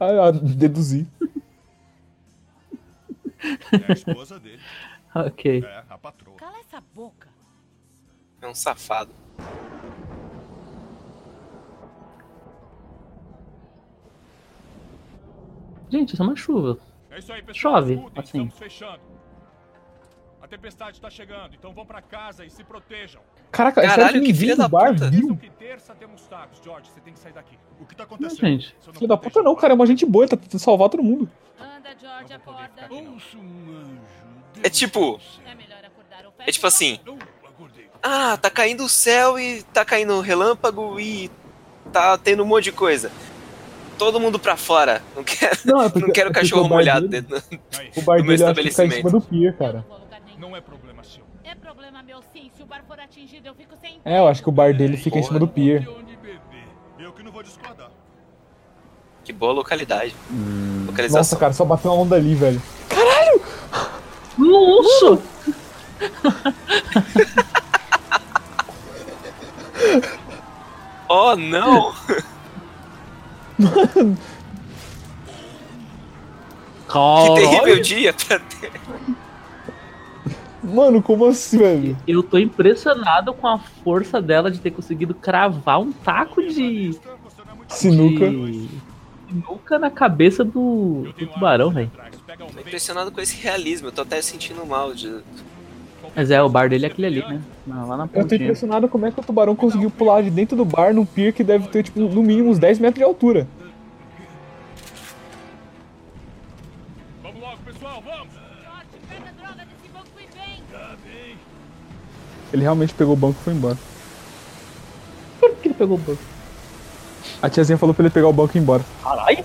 ah, 0.00 0.28
ah, 0.28 0.30
deduzi. 0.32 1.06
É 3.40 3.90
a 3.90 3.92
esposa 3.92 4.40
dele. 4.40 4.60
Ok. 5.26 5.64
É, 5.64 5.84
a 5.88 5.96
patroa. 5.96 6.36
Cala 6.36 6.58
essa 6.58 6.80
boca. 6.80 7.28
É 8.40 8.46
um 8.46 8.54
safado. 8.54 9.12
Gente, 15.88 16.12
isso 16.12 16.22
é 16.22 16.26
uma 16.26 16.36
chuva. 16.36 16.78
É 17.10 17.18
isso 17.18 17.32
aí, 17.32 17.42
pessoal. 17.42 17.76
Chove, 17.76 17.94
Escutem, 17.94 18.22
assim. 18.22 18.42
Estamos 18.44 18.58
fechando. 18.58 19.00
A 20.42 20.48
tempestade 20.48 21.00
tá 21.00 21.08
chegando, 21.10 21.54
então 21.54 21.72
vão 21.72 21.86
pra 21.86 22.02
casa 22.02 22.44
e 22.44 22.50
se 22.50 22.62
protejam. 22.62 23.22
Caraca, 23.50 23.80
é 23.80 23.86
Caralho, 23.86 24.22
que 24.22 24.34
filha 24.34 24.54
do 24.54 24.58
da 24.62 24.68
bar 24.68 24.92
puta. 24.92 25.10
viu? 25.10 25.38
Tá 26.28 26.46
Não, 27.98 28.04
acontecendo? 28.04 28.40
gente. 28.40 28.76
Filho 28.94 29.08
da 29.08 29.16
puta 29.16 29.42
não, 29.42 29.54
cara, 29.54 29.72
é 29.72 29.74
uma 29.76 29.86
gente 29.86 30.04
boa, 30.04 30.26
tá 30.28 30.36
tentando 30.36 30.60
salvar 30.60 30.88
todo 30.88 31.02
mundo. 31.02 31.28
Anda, 31.58 31.90
George, 32.00 32.32
acorda. 32.32 32.88
É 34.62 34.68
tipo- 34.70 35.20
É 36.46 36.50
tipo 36.52 36.66
assim, 36.66 36.98
ah, 38.02 38.36
tá 38.36 38.50
caindo 38.50 38.84
o 38.84 38.88
céu 38.88 39.38
e 39.38 39.62
tá 39.64 39.84
caindo 39.84 40.20
relâmpago 40.20 40.98
e 41.00 41.30
tá 41.92 42.16
tendo 42.18 42.42
um 42.42 42.46
monte 42.46 42.64
de 42.64 42.72
coisa. 42.72 43.10
Todo 43.98 44.20
mundo 44.20 44.38
pra 44.38 44.56
fora. 44.56 45.02
Não 45.14 45.24
quero, 45.24 45.56
Não, 45.64 45.82
é 45.82 45.84
não 45.84 45.90
quero 45.90 46.28
é 46.28 46.32
porque 46.32 46.40
cachorro 46.40 46.68
molhado 46.68 47.08
dele- 47.08 47.26
dentro. 47.28 47.60
Aí, 47.78 47.90
O 47.96 48.02
bar 48.02 48.18
no 48.20 48.24
meu 48.24 48.36
dele 48.36 48.42
eu 48.42 48.48
acho 48.48 48.60
que 48.62 48.70
fica 48.70 48.84
em 48.84 48.90
cima 48.90 49.10
do 49.10 49.20
pier, 49.20 49.56
cara. 49.56 49.84
não. 50.38 50.54
É 50.54 50.60
problema 50.60 50.85
meu 52.06 52.22
sim. 52.32 52.50
Se 52.56 52.62
o 52.62 52.66
bar 52.66 52.84
for 52.86 52.98
atingido, 53.00 53.48
eu 53.48 53.54
fico 53.54 53.74
sem. 53.80 54.00
É, 54.04 54.20
eu 54.20 54.28
acho 54.28 54.40
que 54.40 54.48
o 54.48 54.52
bar 54.52 54.72
dele 54.72 54.96
fica 54.96 55.18
em 55.18 55.22
cima 55.22 55.40
do 55.40 55.48
pier. 55.48 55.84
Que 57.16 57.22
não 57.22 57.32
vou 57.32 57.42
discordar. 57.42 57.90
Que 59.24 59.32
boa 59.32 59.52
localidade. 59.52 60.14
Hum. 60.30 60.86
Nossa, 61.10 61.36
cara, 61.36 61.52
só 61.52 61.64
bateu 61.64 61.90
uma 61.90 62.02
onda 62.02 62.14
ali, 62.16 62.34
velho. 62.34 62.62
Nossa! 64.38 65.22
Oh, 71.08 71.36
não! 71.36 71.94
Que 73.56 73.72
Caralho! 76.86 77.34
terrível 77.34 77.82
dia 77.82 78.12
pra 78.12 78.38
ter. 78.38 78.72
Mano, 80.66 81.02
como 81.02 81.26
assim, 81.26 81.58
velho? 81.58 81.96
Eu 82.06 82.22
tô 82.22 82.38
impressionado 82.38 83.32
com 83.32 83.46
a 83.46 83.58
força 83.58 84.20
dela 84.20 84.50
de 84.50 84.58
ter 84.58 84.70
conseguido 84.72 85.14
cravar 85.14 85.80
um 85.80 85.92
taco 85.92 86.42
de, 86.42 86.98
Sinuca. 87.68 88.28
de 88.28 88.68
sinuca 89.28 89.78
na 89.78 89.90
cabeça 89.90 90.44
do, 90.44 91.12
do 91.16 91.26
tubarão, 91.26 91.70
velho. 91.70 91.90
Tô 92.36 92.60
impressionado 92.60 93.12
com 93.12 93.20
esse 93.20 93.40
realismo. 93.40 93.88
Eu 93.88 93.92
tô 93.92 94.02
até 94.02 94.20
sentindo 94.20 94.64
mal 94.66 94.92
de. 94.92 95.20
Mas 96.14 96.30
é, 96.30 96.42
o 96.42 96.48
bar 96.48 96.68
dele 96.68 96.86
é 96.86 96.88
aquele 96.88 97.06
ali, 97.06 97.20
né? 97.20 97.40
Lá 97.66 97.96
na 97.96 98.08
Eu 98.12 98.26
tô 98.26 98.34
impressionado 98.34 98.88
como 98.88 99.06
é 99.06 99.10
que 99.10 99.20
o 99.20 99.22
tubarão 99.22 99.54
conseguiu 99.54 99.90
pular 99.90 100.22
de 100.22 100.30
dentro 100.30 100.56
do 100.56 100.64
bar 100.64 100.94
num 100.94 101.04
pier 101.04 101.32
que 101.32 101.44
deve 101.44 101.68
ter, 101.68 101.82
tipo, 101.82 102.00
no 102.00 102.22
mínimo 102.22 102.50
uns 102.50 102.58
10 102.58 102.78
metros 102.78 102.98
de 102.98 103.04
altura. 103.04 103.46
Vamos 107.22 107.40
logo, 107.40 107.58
pessoal, 107.64 108.02
vamos! 108.02 108.55
Ele 112.52 112.62
realmente 112.62 112.94
pegou 112.94 113.14
o 113.14 113.16
banco 113.16 113.36
e 113.40 113.44
foi 113.44 113.52
embora. 113.52 113.76
Por 115.38 115.50
que 115.56 115.68
ele 115.68 115.74
pegou 115.74 115.96
o 115.96 116.00
banco? 116.00 116.22
A 117.42 117.50
tiazinha 117.50 117.76
falou 117.76 117.94
pra 117.94 118.04
ele 118.04 118.10
pegar 118.10 118.28
o 118.28 118.32
banco 118.32 118.56
e 118.56 118.58
ir 118.58 118.62
embora. 118.62 118.84
Caralho! 119.02 119.44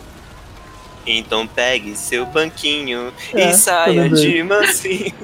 Então 1.06 1.48
pegue 1.48 1.96
seu 1.96 2.26
banquinho 2.28 3.12
É, 3.34 3.50
e 3.50 3.54
saia 3.54 4.10
de 4.10 4.44
mansinho. 4.44 5.14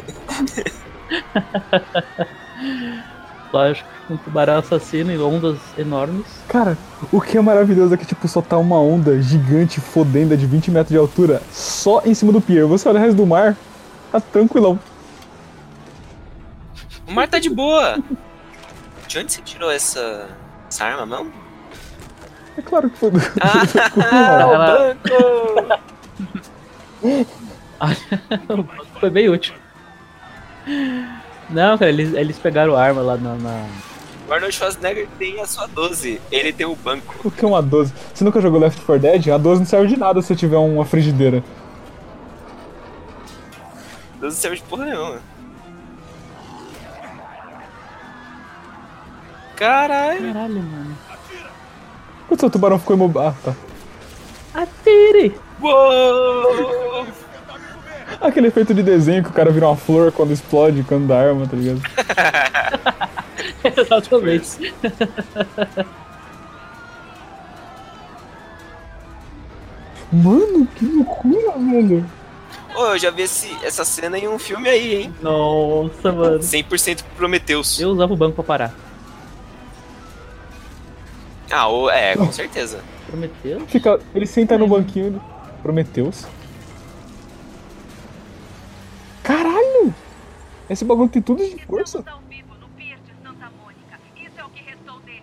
Lógico, 3.53 3.87
um 4.09 4.17
tubarão 4.17 4.57
assassino 4.57 5.11
e 5.11 5.17
ondas 5.17 5.57
enormes. 5.77 6.25
Cara, 6.47 6.77
o 7.11 7.21
que 7.21 7.37
é 7.37 7.41
maravilhoso 7.41 7.93
é 7.93 7.97
que, 7.97 8.05
tipo, 8.05 8.27
só 8.27 8.41
tá 8.41 8.57
uma 8.57 8.81
onda 8.81 9.21
gigante, 9.21 9.79
fodenda, 9.79 10.35
de 10.35 10.45
20 10.45 10.71
metros 10.71 10.89
de 10.89 10.97
altura, 10.97 11.41
só 11.51 12.01
em 12.05 12.13
cima 12.13 12.33
do 12.33 12.41
pier. 12.41 12.65
Você 12.65 12.89
olha 12.89 12.99
o 12.99 13.01
resto 13.01 13.15
do 13.15 13.25
mar, 13.25 13.55
tá 14.11 14.19
tranquilão. 14.19 14.79
O 17.07 17.11
mar 17.11 17.27
tá 17.27 17.39
de 17.39 17.49
boa. 17.49 17.97
De 19.07 19.19
onde 19.19 19.31
você 19.31 19.41
tirou 19.41 19.71
essa, 19.71 20.27
essa 20.69 20.85
arma, 20.85 21.05
não? 21.05 21.31
É 22.57 22.61
claro 22.61 22.89
que 22.89 22.97
foi 22.97 23.11
do. 23.11 23.19
Ah, 23.39 24.45
o 24.47 24.57
banco! 24.57 25.87
o 28.49 28.63
banco 28.63 28.85
foi 28.99 29.09
bem 29.09 29.29
útil. 29.29 29.53
Não, 31.49 31.77
cara, 31.77 31.89
eles, 31.89 32.13
eles 32.13 32.37
pegaram 32.37 32.75
a 32.75 32.83
arma 32.83 33.01
lá 33.01 33.15
na. 33.17 33.35
na- 33.35 33.65
O 34.27 34.33
Arnold 34.33 34.53
Schwarzenegger 34.53 35.07
tem 35.17 35.39
a 35.39 35.45
sua 35.45 35.67
12. 35.67 36.19
Ele 36.31 36.51
tem 36.51 36.65
o 36.65 36.75
banco. 36.75 37.15
O 37.23 37.31
que 37.31 37.45
é 37.45 37.47
uma 37.47 37.61
12? 37.61 37.93
Você 38.13 38.23
nunca 38.23 38.41
jogou 38.41 38.59
Left 38.59 38.81
4 38.81 39.01
Dead? 39.01 39.27
A 39.29 39.37
12 39.37 39.61
não 39.61 39.67
serve 39.67 39.87
de 39.87 39.97
nada 39.97 40.21
se 40.21 40.27
você 40.27 40.35
tiver 40.35 40.57
uma 40.57 40.83
frigideira. 40.83 41.41
12 44.19 44.21
não 44.21 44.31
serve 44.31 44.57
de 44.57 44.63
porra 44.63 44.85
nenhuma. 44.85 45.19
Caralho. 49.55 50.33
Caralho, 50.33 50.63
mano. 50.63 50.97
Quando 52.27 52.39
seu 52.39 52.49
tubarão 52.49 52.79
ficou 52.79 52.95
imobil. 52.95 53.21
Ah, 53.21 53.33
tá. 53.43 53.55
Atire! 54.53 55.39
Uou! 55.61 57.07
Aquele 58.19 58.47
efeito 58.47 58.73
de 58.73 58.81
desenho 58.81 59.23
que 59.23 59.29
o 59.29 59.33
cara 59.33 59.51
vira 59.51 59.67
uma 59.67 59.75
flor 59.75 60.11
quando 60.11 60.31
explode, 60.31 60.83
quando 60.83 61.07
dá 61.07 61.19
arma, 61.19 61.47
tá 61.47 61.55
ligado? 61.55 61.81
Exatamente. 63.77 64.73
Mano, 70.11 70.67
que 70.75 70.85
loucura, 70.85 71.51
velho. 71.51 72.16
Ô, 72.77 72.85
eu 72.93 72.97
já 72.99 73.09
vi 73.09 73.23
esse, 73.23 73.51
essa 73.65 73.83
cena 73.83 74.19
em 74.19 74.27
um 74.27 74.37
filme 74.37 74.69
aí, 74.69 74.95
hein? 75.01 75.15
Nossa, 75.21 76.11
mano. 76.11 76.39
100% 76.39 77.03
Prometheus. 77.15 77.79
Eu 77.79 77.89
usava 77.89 78.13
o 78.13 78.15
banco 78.15 78.35
pra 78.35 78.43
parar. 78.43 78.73
Ah, 81.49 81.67
o- 81.69 81.89
é, 81.89 82.15
com 82.15 82.31
certeza. 82.31 82.83
Prometeu? 83.07 83.65
Fica, 83.67 83.99
ele 84.13 84.27
senta 84.27 84.57
no 84.57 84.67
banquinho. 84.67 85.07
ele- 85.07 85.21
Prometeus. 85.63 86.27
Caralho! 89.23 89.93
Esse 90.69 90.85
bagulho 90.85 91.09
tem 91.09 91.21
tudo 91.21 91.43
de 91.43 91.65
força. 91.65 91.99
É. 91.99 92.03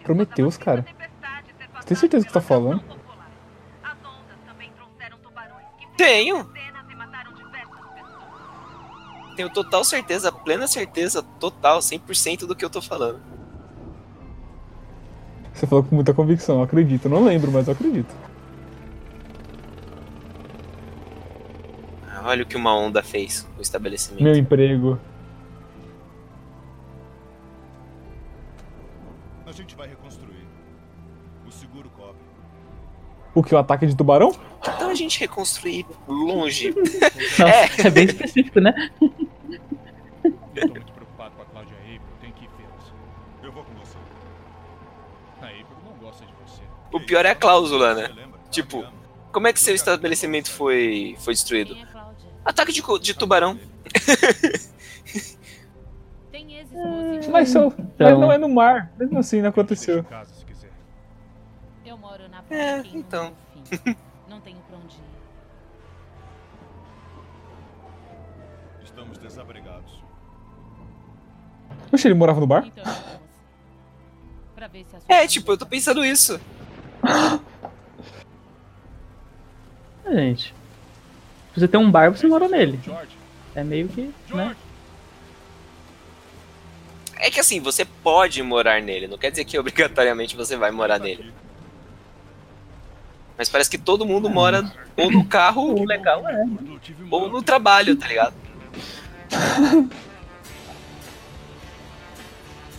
Prometeus, 0.02 0.56
cara. 0.56 0.82
passado 0.82 1.84
Tem 1.86 1.96
certeza 1.96 2.26
que 2.26 2.32
tá 2.32 2.40
falando? 2.40 2.82
ação 2.82 2.96
Tenho 9.36 9.50
total 9.50 9.84
certeza, 9.84 10.30
plena 10.30 10.66
certeza, 10.66 11.22
total, 11.40 11.80
100% 11.80 12.46
do 12.46 12.54
que 12.54 12.64
eu 12.64 12.70
tô 12.70 12.80
falando. 12.80 13.20
Você 15.52 15.66
falou 15.66 15.84
com 15.84 15.94
muita 15.94 16.12
convicção, 16.12 16.56
eu 16.56 16.62
acredito. 16.62 17.06
Eu 17.06 17.10
não 17.10 17.24
lembro, 17.24 17.50
mas 17.50 17.66
eu 17.66 17.74
acredito. 17.74 18.14
Olha 22.24 22.42
o 22.42 22.46
que 22.46 22.56
uma 22.56 22.74
onda 22.74 23.02
fez 23.02 23.46
no 23.54 23.62
estabelecimento. 23.62 24.22
Meu 24.22 24.34
emprego. 24.34 24.98
A 29.46 29.52
gente 29.52 29.76
vai 29.76 29.88
reconstruir. 29.88 30.46
O 31.46 31.52
seguro 31.52 31.90
cobre. 31.90 32.16
O 33.34 33.42
que? 33.42 33.54
O 33.54 33.58
ataque 33.58 33.86
de 33.86 33.94
tubarão? 33.94 34.32
Então 34.68 34.88
a 34.90 34.94
gente 34.94 35.20
reconstruir 35.20 35.87
longe. 36.09 36.74
Nossa, 37.38 37.88
é. 37.88 37.90
bem 37.90 38.05
específico, 38.07 38.61
né? 38.61 38.72
Eu 38.94 40.68
tô 40.68 40.68
muito 40.68 40.92
preocupado 40.92 41.35
com 41.37 41.42
a 41.42 41.44
Cláudia 41.44 41.77
April. 41.77 42.00
Tem 42.20 42.33
que 42.33 42.44
ir 42.44 42.50
vê-las. 42.57 42.92
Eu 43.42 43.53
vou 43.53 43.64
com 43.64 43.74
você. 43.74 43.98
A 45.42 45.46
April 45.46 45.66
não 45.85 45.92
gosta 45.98 46.24
de 46.24 46.33
você. 46.44 46.62
O 46.92 47.00
pior 47.00 47.27
é 47.27 47.31
a 47.31 47.35
cláusula, 47.35 47.94
né? 47.94 48.11
Tipo. 48.50 48.85
Como 49.33 49.48
é 49.48 49.53
que 49.53 49.59
seu 49.61 49.74
estabelecimento 49.74 50.48
foi, 50.50 51.16
foi 51.18 51.35
destruído? 51.35 51.74
É? 51.74 51.87
Ataque 52.44 52.72
de, 52.72 52.83
de 53.00 53.14
tubarão. 53.14 53.59
Tem 56.31 56.57
ex-esposa. 56.57 57.31
Mas, 57.31 57.48
só, 57.48 57.64
mas 57.70 57.79
Então. 57.96 58.20
não 58.20 58.31
é 58.31 58.38
no 58.38 58.48
mar. 58.48 58.92
Mesmo 58.96 59.18
assim, 59.18 59.42
não 59.42 59.48
aconteceu. 59.48 60.07
É, 62.50 62.79
então. 62.94 63.33
desabrigados. 69.28 70.02
Oxe, 71.92 72.06
ele 72.06 72.14
morava 72.14 72.40
no 72.40 72.46
bar? 72.46 72.66
Então 72.66 72.84
É, 75.08 75.26
tipo, 75.26 75.52
eu 75.52 75.58
tô 75.58 75.64
tá 75.64 75.70
pensando 75.70 76.04
isso. 76.04 76.40
É, 80.04 80.10
gente. 80.10 80.54
Se 81.52 81.60
você 81.60 81.68
tem 81.68 81.78
um 81.78 81.90
bar, 81.90 82.10
você 82.10 82.26
mora 82.26 82.48
nele. 82.48 82.80
É 83.54 83.62
meio 83.62 83.88
que, 83.88 84.12
né? 84.30 84.56
É 87.16 87.30
que 87.30 87.38
assim, 87.38 87.60
você 87.60 87.84
pode 87.84 88.42
morar 88.42 88.82
nele, 88.82 89.06
não 89.06 89.16
quer 89.16 89.30
dizer 89.30 89.44
que 89.44 89.56
obrigatoriamente 89.58 90.37
você 90.37 90.56
vai 90.56 90.70
morar 90.70 90.98
nele. 90.98 91.32
Mas 93.37 93.48
parece 93.48 93.70
que 93.70 93.78
todo 93.78 94.06
mundo 94.06 94.28
mora 94.28 94.70
ou 94.96 95.10
no 95.10 95.24
carro 95.24 95.84
legal 95.84 96.28
é. 96.28 96.44
Ou 97.10 97.28
no 97.28 97.42
trabalho, 97.42 97.96
tá 97.96 98.06
ligado? 98.06 98.34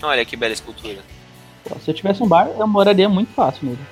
Olha 0.01 0.25
que 0.25 0.35
bela 0.35 0.53
escultura. 0.53 0.99
Se 1.83 1.89
eu 1.89 1.95
tivesse 1.95 2.21
um 2.21 2.27
bar, 2.27 2.47
eu 2.47 2.67
moraria 2.67 3.09
muito 3.09 3.33
fácil 3.33 3.67
mesmo. 3.69 3.85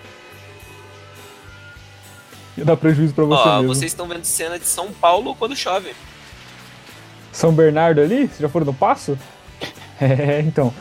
Ia 2.56 2.66
dar 2.66 2.78
prejuízo 2.78 3.14
pra 3.16 3.24
você 3.26 3.50
Ó, 3.50 3.56
mesmo. 3.62 3.74
vocês 3.74 3.92
estão 3.92 4.08
vendo 4.08 4.24
cena 4.26 4.60
de 4.60 4.66
São 4.68 4.92
Paulo 4.92 5.34
quando 5.36 5.56
chove. 5.56 5.96
São 7.32 7.52
Bernardo 7.52 8.00
ali? 8.00 8.28
Vocês 8.28 8.40
já 8.40 8.50
foram 8.50 8.68
no 8.68 8.74
Passo? 8.74 9.18
É, 10.02 10.40
então. 10.42 10.74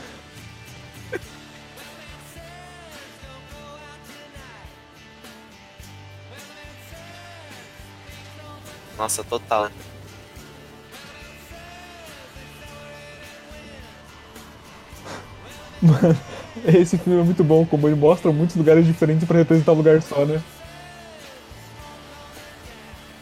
Nossa, 8.96 9.24
total. 9.24 9.70
Mano, 15.82 16.16
esse 16.64 16.96
filme 16.96 17.20
é 17.20 17.24
muito 17.24 17.42
bom, 17.42 17.66
como 17.66 17.88
ele 17.88 17.96
mostra 17.96 18.30
muitos 18.32 18.54
lugares 18.56 18.86
diferentes 18.86 19.26
pra 19.26 19.36
representar 19.38 19.72
um 19.72 19.76
lugar 19.76 20.00
só, 20.00 20.24
né? 20.24 20.40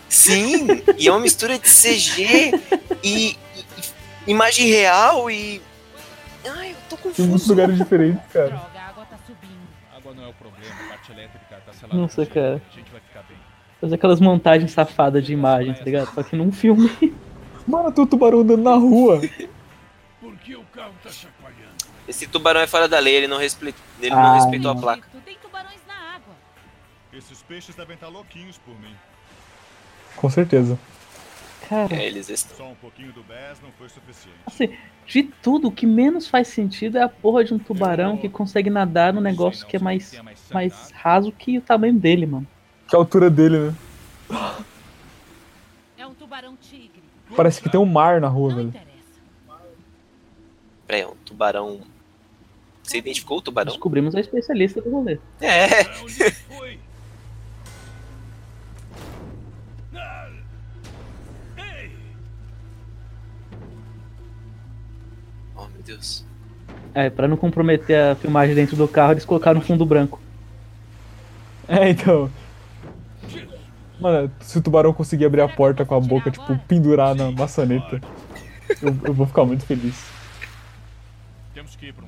Sim, 0.08 0.66
e 0.98 1.08
é 1.08 1.10
uma 1.10 1.20
mistura 1.20 1.58
de 1.58 1.68
CG 1.68 2.52
e, 3.02 3.08
e- 3.30 3.36
e 4.26 4.30
imagem 4.30 4.66
real 4.68 5.30
e. 5.30 5.62
Ai, 6.44 6.72
eu 6.72 6.76
tô 6.88 6.96
Tem 6.96 7.04
muitos 7.26 7.26
confuso. 7.26 7.50
lugares 7.52 7.76
diferentes, 7.78 8.20
cara. 8.32 8.48
Droga, 8.48 8.64
a 8.78 8.88
água 8.88 9.04
tá 9.06 9.16
subindo. 9.26 9.68
Água 9.96 10.14
não 10.14 10.24
é 10.24 10.28
o 10.28 10.32
problema, 10.34 10.74
a 10.84 10.88
parte 10.88 11.12
elétrica 11.12 11.62
tá 11.64 11.72
selada. 11.72 11.96
Nossa, 11.98 12.26
cara. 12.26 12.60
A 12.72 12.76
gente 12.76 12.90
vai 12.90 13.00
ficar 13.00 13.22
bem. 13.28 13.36
Fazer 13.80 13.94
aquelas 13.94 14.20
montagens 14.20 14.72
safadas 14.72 15.24
de 15.24 15.32
imagem, 15.32 15.72
tá 15.74 15.84
ligado? 15.84 16.12
Só 16.14 16.22
que 16.22 16.36
num 16.36 16.50
filme. 16.52 16.90
Mano, 17.66 17.92
tem 17.92 18.02
um 18.04 18.06
tubarão 18.06 18.40
andando 18.40 18.62
na 18.62 18.74
rua. 18.74 19.20
Por 20.20 20.36
que 20.38 20.56
o 20.56 20.62
carro 20.74 20.92
tá 21.02 21.10
chacoalhando? 21.10 21.39
Esse 22.10 22.26
tubarão 22.26 22.60
é 22.60 22.66
fora 22.66 22.88
da 22.88 22.98
lei, 22.98 23.14
ele 23.14 23.28
não, 23.28 23.38
respe... 23.38 23.72
ele 24.00 24.10
não 24.10 24.18
Ah, 24.18 24.34
respeitou 24.34 24.72
a 24.72 24.74
placa. 24.76 25.06
Tem 25.24 25.38
tubarões 25.40 25.80
na 25.86 25.94
água. 25.94 26.34
Esses 27.12 27.40
peixes 27.42 27.74
devem 27.76 27.94
estar 27.94 28.08
louquinhos 28.08 28.58
por 28.58 28.78
mim. 28.80 28.92
Com 30.16 30.28
certeza. 30.28 30.76
Cara, 31.68 31.94
É, 31.94 32.04
eles 32.04 32.28
estão. 32.28 32.56
Só 32.56 32.64
um 32.64 32.74
pouquinho 32.74 33.12
do 33.12 33.22
Bass 33.22 33.58
não 33.62 33.70
foi 33.78 33.88
suficiente. 33.88 34.36
assim, 34.44 34.76
de 35.06 35.22
tudo, 35.22 35.68
o 35.68 35.72
que 35.72 35.86
menos 35.86 36.26
faz 36.26 36.48
sentido 36.48 36.98
é 36.98 37.02
a 37.02 37.08
porra 37.08 37.44
de 37.44 37.54
um 37.54 37.60
tubarão 37.60 38.16
que 38.16 38.28
consegue 38.28 38.68
nadar 38.70 39.12
num 39.12 39.20
negócio 39.20 39.64
que 39.64 39.76
é 39.76 39.78
mais, 39.78 40.20
mais 40.52 40.90
raso 40.90 41.30
que 41.30 41.58
o 41.58 41.62
tamanho 41.62 41.94
dele, 41.94 42.26
mano. 42.26 42.46
Que 42.88 42.96
a 42.96 42.98
altura 42.98 43.30
dele, 43.30 43.56
né? 43.58 43.74
É 45.96 46.04
um 46.04 46.12
tubarão 46.14 46.56
tigre. 46.56 47.00
Parece 47.36 47.62
que 47.62 47.68
tem 47.68 47.78
um 47.78 47.86
mar 47.86 48.20
na 48.20 48.26
rua, 48.26 48.48
Não 48.48 48.56
velho. 48.56 48.68
interessa. 48.70 48.90
Peraí, 50.88 51.02
é 51.02 51.06
um 51.06 51.14
tubarão. 51.24 51.80
Você 52.90 52.98
identificou 52.98 53.38
o 53.38 53.40
tubarão? 53.40 53.70
Descobrimos 53.70 54.16
a 54.16 54.20
especialista 54.20 54.83
do 54.83 54.90
rolê. 54.90 55.16
É. 55.40 55.68
Oh, 65.55 65.68
meu 65.68 65.83
Deus. 65.87 66.26
É, 66.92 67.09
pra 67.09 67.29
não 67.29 67.37
comprometer 67.37 67.96
a 67.96 68.16
filmagem 68.16 68.57
dentro 68.57 68.76
do 68.76 68.88
carro, 68.88 69.12
eles 69.12 69.24
colocaram 69.24 69.61
no 69.61 69.64
fundo 69.64 69.87
branco. 69.87 70.20
É, 71.68 71.90
então. 71.90 72.29
Mano, 74.00 74.33
se 74.40 74.59
o 74.59 74.61
tubarão 74.61 74.92
conseguir 74.92 75.26
abrir 75.26 75.42
a 75.42 75.48
porta 75.48 75.85
com 75.85 75.94
a 75.94 76.00
boca, 76.00 76.29
tipo, 76.29 76.59
pendurar 76.66 77.14
na 77.14 77.31
maçaneta, 77.31 78.00
eu, 78.83 78.96
eu 79.05 79.14
vou 79.14 79.29
ficar 79.29 79.44
muito 79.44 79.64
feliz. 79.64 80.19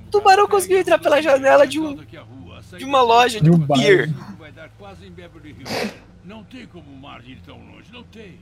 O 0.06 0.10
tubarão 0.10 0.46
conseguiu 0.46 0.78
entrar 0.78 0.98
pela 0.98 1.22
janela 1.22 1.66
de, 1.66 1.80
um, 1.80 1.94
de 1.94 2.84
uma 2.84 3.00
loja 3.00 3.40
de 3.40 3.50
um 3.50 3.58
Hills. 5.50 5.94
Não 6.24 6.44
tem 6.44 6.66
como 6.66 6.90
o 6.90 6.96
mar 6.96 7.24
ir 7.26 7.40
tão 7.40 7.58
longe, 7.58 7.90
não 7.92 8.02
tem. 8.04 8.38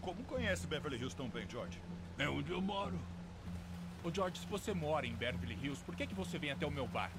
Como 0.00 0.22
conhece 0.24 0.66
Beverly 0.66 0.96
Hills 0.96 1.16
tão 1.16 1.28
bem, 1.28 1.46
George? 1.48 1.80
É 2.18 2.28
onde 2.28 2.50
eu 2.50 2.60
moro. 2.60 2.98
Ô 4.04 4.10
George, 4.14 4.38
se 4.38 4.46
você 4.46 4.72
mora 4.72 5.06
em 5.06 5.14
Beverly 5.14 5.58
Hills, 5.62 5.82
por 5.84 5.96
que, 5.96 6.06
que 6.06 6.14
você 6.14 6.38
vem 6.38 6.50
até 6.50 6.66
o 6.66 6.70
meu 6.70 6.86
bar? 6.86 7.10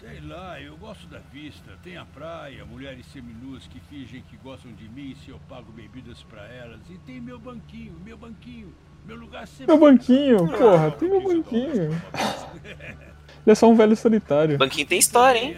Sei 0.00 0.20
lá, 0.20 0.60
eu 0.60 0.76
gosto 0.76 1.06
da 1.06 1.18
vista. 1.18 1.78
Tem 1.82 1.96
a 1.96 2.04
praia, 2.04 2.64
mulheres 2.64 3.06
seminuas 3.06 3.66
que 3.66 3.80
fingem 3.80 4.22
que 4.22 4.36
gostam 4.36 4.72
de 4.72 4.88
mim 4.88 5.16
se 5.24 5.30
eu 5.30 5.40
pago 5.48 5.72
bebidas 5.72 6.22
pra 6.24 6.46
elas. 6.46 6.80
E 6.90 6.98
tem 6.98 7.20
meu 7.20 7.38
banquinho, 7.38 7.98
meu 8.04 8.18
banquinho. 8.18 8.74
Meu. 9.06 9.28
Meu 9.66 9.78
banquinho, 9.78 10.48
porra, 10.48 10.90
tem 10.90 11.08
meu 11.08 11.22
banquinho. 11.22 11.90
Ele 12.12 13.52
é 13.52 13.54
só 13.54 13.70
um 13.70 13.76
velho 13.76 13.96
solitário. 13.96 14.58
Banquinho 14.58 14.86
tem 14.86 14.98
história, 14.98 15.38
hein? 15.38 15.56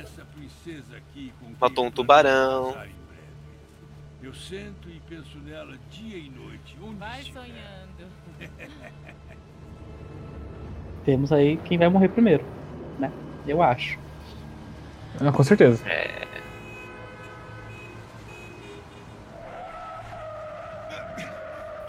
Matou 1.58 1.86
um 1.86 1.90
tubarão. 1.90 2.76
Eu 4.22 4.34
sento 4.34 4.88
e 4.88 5.00
penso 5.08 5.38
nela 5.38 5.74
dia 5.90 6.18
e 6.18 6.28
noite. 6.28 6.76
Onde 6.82 6.96
Vai 6.96 7.22
sonhando. 7.22 8.12
Temos 11.04 11.32
aí 11.32 11.56
quem 11.64 11.78
vai 11.78 11.88
morrer 11.88 12.08
primeiro, 12.08 12.44
né? 12.98 13.10
Eu 13.46 13.62
acho. 13.62 13.98
Ah, 15.18 15.32
com 15.32 15.42
certeza. 15.42 15.82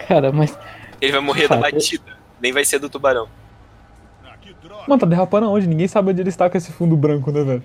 Cara, 0.08 0.32
mas. 0.32 0.58
Ele 1.00 1.12
vai 1.12 1.20
morrer 1.20 1.48
da 1.48 1.56
Cara, 1.58 1.72
batida. 1.72 2.16
Nem 2.40 2.52
vai 2.52 2.64
ser 2.64 2.78
do 2.78 2.88
tubarão. 2.88 3.28
Ah! 4.24 4.36
Mano, 4.86 5.00
tá 5.00 5.06
derrapando 5.06 5.46
aonde? 5.46 5.66
Ninguém 5.66 5.88
sabe 5.88 6.10
onde 6.10 6.20
ele 6.20 6.28
está 6.28 6.48
com 6.48 6.56
esse 6.56 6.72
fundo 6.72 6.96
branco, 6.96 7.30
né, 7.30 7.42
velho? 7.42 7.62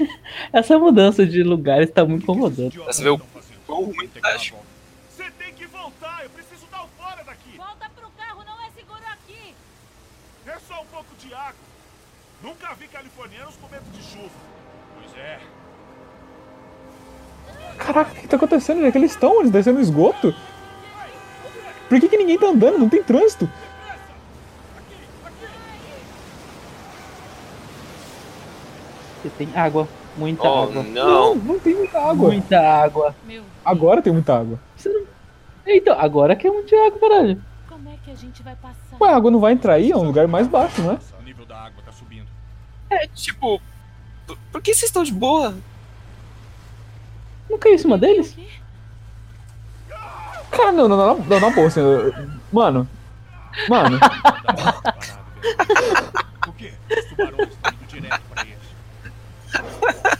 essa 0.52 0.78
mudança 0.78 1.26
de 1.26 1.42
lugares 1.42 1.90
tá 1.90 2.04
muito 2.04 2.22
incomodante. 2.22 2.78
Você 2.78 3.02
vê 3.02 3.10
o 3.10 3.20
quão 3.66 3.84
ruim 3.84 4.08
tá, 4.08 4.28
acho. 4.34 4.54
Você 5.10 5.30
tem 5.32 5.52
que 5.52 5.66
voltar! 5.66 6.22
Eu 6.24 6.30
preciso 6.30 6.66
dar 6.70 6.84
o 6.84 6.88
fora 6.98 7.22
daqui! 7.24 7.56
Volta 7.56 7.90
pro 7.94 8.10
carro, 8.10 8.44
não 8.44 8.60
é 8.64 8.70
seguro 8.70 9.02
aqui. 9.12 9.54
É 10.46 10.58
só 10.66 10.80
um 10.82 10.86
pouco 10.86 11.14
de 11.18 11.32
água! 11.34 11.54
Nunca 12.42 12.72
vi 12.74 12.86
californianos 12.88 13.54
com 13.56 13.68
medo 13.68 13.84
de 13.92 14.02
chuva. 14.02 14.30
Pois 14.96 15.14
é. 15.16 15.40
Caraca, 17.80 18.12
o 18.12 18.14
que 18.14 18.28
tá 18.28 18.36
acontecendo? 18.36 18.78
Onde 18.78 18.88
é 18.88 18.92
que 18.92 18.98
eles 18.98 19.10
estão? 19.12 19.40
Eles 19.40 19.50
descendo 19.50 19.78
no 19.78 19.82
esgoto? 19.82 20.34
Por 21.88 21.98
que, 21.98 22.08
que 22.08 22.16
ninguém 22.16 22.38
tá 22.38 22.46
andando? 22.46 22.78
Não 22.78 22.88
tem 22.88 23.02
trânsito. 23.02 23.48
Você 29.22 29.28
tem 29.30 29.48
água, 29.54 29.86
muita 30.16 30.48
Oh, 30.48 30.62
água. 30.64 30.82
não. 30.82 31.34
não 31.34 31.58
tem 31.58 31.74
muita 31.74 31.98
água. 31.98 32.28
Muita 32.30 32.58
água. 32.60 33.14
Agora 33.64 34.00
tem 34.02 34.12
muita 34.12 34.38
água. 34.38 34.58
Não... 34.84 35.02
Então, 35.66 35.98
agora 36.00 36.34
que 36.34 36.46
é 36.46 36.50
muita 36.50 36.74
água, 36.86 36.98
caralho. 36.98 37.42
como 37.68 37.88
é 37.90 37.94
que 38.04 38.10
a 38.10 38.14
gente 38.14 38.42
vai 38.42 38.54
passar? 38.56 38.96
Ué, 39.00 39.10
a 39.12 39.16
água 39.16 39.30
não 39.30 39.40
vai 39.40 39.52
entrar 39.52 39.74
aí? 39.74 39.90
É 39.92 39.96
um 39.96 40.02
lugar 40.04 40.26
mais 40.26 40.46
baixo, 40.46 40.80
não 40.82 40.92
é? 40.92 40.98
O 41.20 41.22
nível 41.22 41.44
da 41.44 41.56
água 41.58 41.82
tá 41.84 41.92
subindo. 41.92 42.26
É, 42.88 43.06
tipo. 43.08 43.60
por- 44.26 44.38
Por 44.50 44.62
que 44.62 44.72
vocês 44.74 44.88
estão 44.88 45.02
de 45.04 45.12
boa? 45.12 45.54
Não 47.50 47.58
caiu 47.58 47.74
em 47.74 47.78
cima 47.78 47.98
deles? 47.98 48.36
Cara, 50.50 50.72
não, 50.72 50.88
não, 50.88 50.96
não, 50.96 51.18
não, 51.18 51.40
não, 51.40 51.66
assim, 51.66 51.80
mano. 52.52 52.88
Mano. 53.68 53.98
O 56.46 56.52
quê? 56.52 56.72
Os 56.90 57.04
tubarões 57.06 57.48
estão 57.48 57.72
indo 57.72 57.86
direto 57.88 58.22
pra 58.30 58.42
eles. 58.42 58.58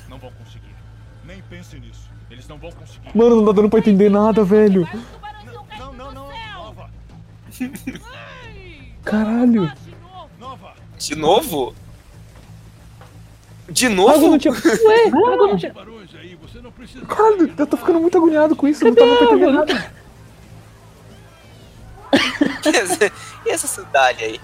Não 0.08 0.18
vão 0.18 0.30
conseguir. 0.32 0.74
Nem 1.24 1.42
pense 1.42 1.78
nisso. 1.78 2.08
Eles 2.30 2.48
não 2.48 2.56
vão 2.56 2.70
conseguir. 2.72 3.10
mano, 3.14 3.36
não 3.36 3.44
tá 3.46 3.52
dando 3.52 3.68
pra 3.68 3.78
entender 3.80 4.08
nada, 4.10 4.42
velho. 4.44 4.88
Não, 5.78 5.92
não, 5.92 6.12
não. 6.12 6.30
Nova! 6.54 6.90
Caralho. 9.04 9.72
de 9.76 9.94
novo. 10.00 10.30
Nova! 10.38 10.74
De 10.98 11.14
novo? 11.14 11.74
De 13.70 13.86
A 13.86 13.90
água 13.90 14.12
novo? 14.12 14.28
não 14.30 14.38
tinha. 14.38 14.52
Ué, 14.86 15.06
água 15.08 15.46
não 15.48 15.56
tinha. 15.56 15.72
Tubarões 15.72 16.14
aí, 16.14 16.34
você 16.36 16.60
não 16.60 16.72
precisa. 16.72 16.79
Caralho, 17.08 17.52
eu 17.56 17.66
tô 17.66 17.76
ficando 17.76 18.00
muito 18.00 18.16
agoniado 18.16 18.56
com 18.56 18.66
isso, 18.66 18.84
eu 18.84 18.88
não 18.88 18.96
tava 18.96 19.24
entender 19.24 19.50
nada. 19.52 19.92
e 23.46 23.50
essa 23.50 23.66
sandália 23.66 24.26
aí? 24.26 24.40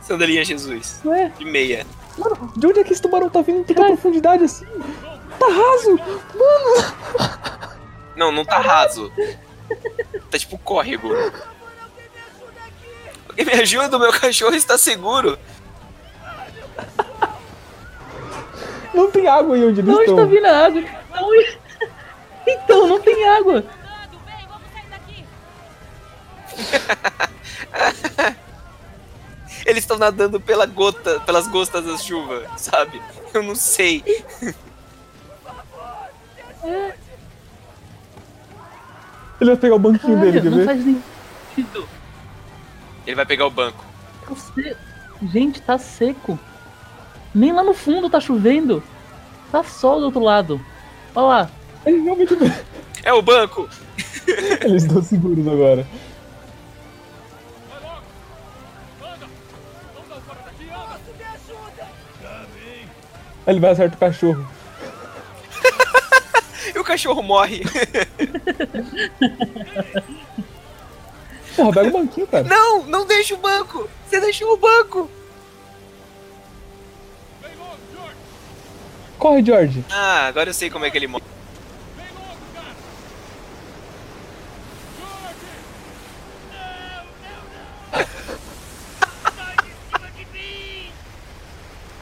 Sandalinha 0.00 0.44
Jesus. 0.44 1.00
Ué, 1.04 1.32
De 1.38 1.44
meia. 1.44 1.86
Mano, 2.18 2.52
de 2.56 2.66
onde 2.66 2.80
é 2.80 2.84
que 2.84 2.92
esse 2.92 3.00
tubarão 3.00 3.30
tá 3.30 3.40
vindo 3.40 3.60
em 3.60 3.64
tanta 3.64 3.86
profundidade 3.86 4.44
assim? 4.44 4.66
Tá 5.38 5.46
raso! 5.46 5.98
Não, 8.16 8.30
não 8.30 8.44
tá 8.44 8.58
raso. 8.58 9.10
Tá 10.30 10.38
tipo 10.38 10.58
córrego. 10.58 11.08
Alguém 13.28 13.46
me 13.46 13.52
ajuda, 13.54 13.98
meu 13.98 14.12
cachorro 14.12 14.54
está 14.54 14.76
seguro. 14.76 15.38
Não 18.92 19.10
tem 19.10 19.26
água 19.26 19.54
aí 19.56 19.64
onde 19.64 19.80
eles 19.80 19.94
Onde 19.94 20.02
estão. 20.02 20.16
tá 20.16 20.24
vindo 20.24 20.44
a 20.44 20.66
água? 20.66 20.82
Aonde- 21.12 21.58
Então, 22.46 22.86
não 22.88 23.00
tem 23.00 23.28
água. 23.28 23.64
Eles 29.64 29.84
estão 29.84 29.96
nadando 29.96 30.40
pela 30.40 30.66
gota, 30.66 31.20
pelas 31.20 31.46
gotas 31.46 31.84
da 31.84 31.96
chuva, 31.96 32.42
sabe? 32.56 33.00
Eu 33.32 33.42
não 33.44 33.54
sei. 33.54 34.02
Ele 39.40 39.50
vai 39.50 39.56
pegar 39.56 39.74
o 39.74 39.78
banquinho 39.78 40.20
dele, 40.20 40.40
Caralho, 40.40 40.42
quer 40.42 40.50
não 40.50 40.58
ver? 40.58 40.64
faz 40.66 40.84
sentido. 41.56 41.88
Ele 43.06 43.16
vai 43.16 43.26
pegar 43.26 43.46
o 43.46 43.50
banco. 43.50 43.84
Tá 44.28 44.34
se- 44.36 44.76
Gente, 45.32 45.60
tá 45.62 45.78
seco. 45.78 46.38
Nem 47.34 47.52
lá 47.52 47.62
no 47.62 47.74
fundo 47.74 48.10
tá 48.10 48.20
chovendo. 48.20 48.82
Tá 49.50 49.62
sol 49.64 50.00
do 50.00 50.06
outro 50.06 50.20
lado. 50.20 50.60
Olha 51.14 51.26
lá. 51.26 51.50
Ele 51.84 52.00
realmente 52.02 52.34
É 53.02 53.12
o 53.12 53.22
banco! 53.22 53.68
Eles 54.62 54.84
estão 54.84 55.02
seguros 55.02 55.46
agora. 55.46 55.86
Ele 63.46 63.60
vai 63.60 63.70
acertar 63.72 63.96
o 63.96 64.00
cachorro. 64.00 64.46
E 66.74 66.78
o 66.78 66.84
cachorro 66.84 67.22
morre. 67.22 67.62
Porra, 71.54 71.72
pega 71.72 71.88
o 71.88 71.92
banquinho, 71.92 72.26
cara. 72.26 72.44
Não, 72.44 72.84
não 72.84 73.04
deixa 73.06 73.34
o 73.34 73.38
banco! 73.38 73.88
Você 74.08 74.20
deixou 74.20 74.52
o 74.52 74.56
banco! 74.56 75.10
Corre, 79.22 79.40
George. 79.40 79.84
Ah, 79.88 80.26
agora 80.26 80.50
eu 80.50 80.52
sei 80.52 80.68
como 80.68 80.84
é 80.84 80.90
que 80.90 80.98
ele 80.98 81.06
morre. 81.06 81.22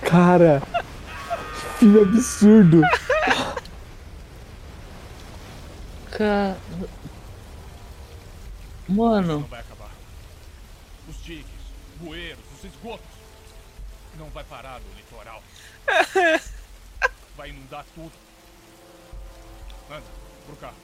Cara. 0.01 0.62
Filme 1.79 2.01
absurdo. 2.01 2.81
Cara. 6.12 6.57
Mano. 8.89 9.41
Não 9.41 9.47
vai 9.47 9.61
acabar. 9.61 9.91
Os 11.07 11.23
diques, 11.23 11.45
bueiros, 11.97 12.43
os 12.57 12.64
esgotos. 12.64 13.05
Não 14.18 14.31
vai 14.31 14.45
parar 14.45 14.81
no 14.81 14.97
litoral. 14.97 15.43
Vai 17.37 17.51
inundar 17.51 17.85
tudo. 17.95 18.12
Anda, 19.91 20.03
pro 20.47 20.57
carro. 20.57 20.74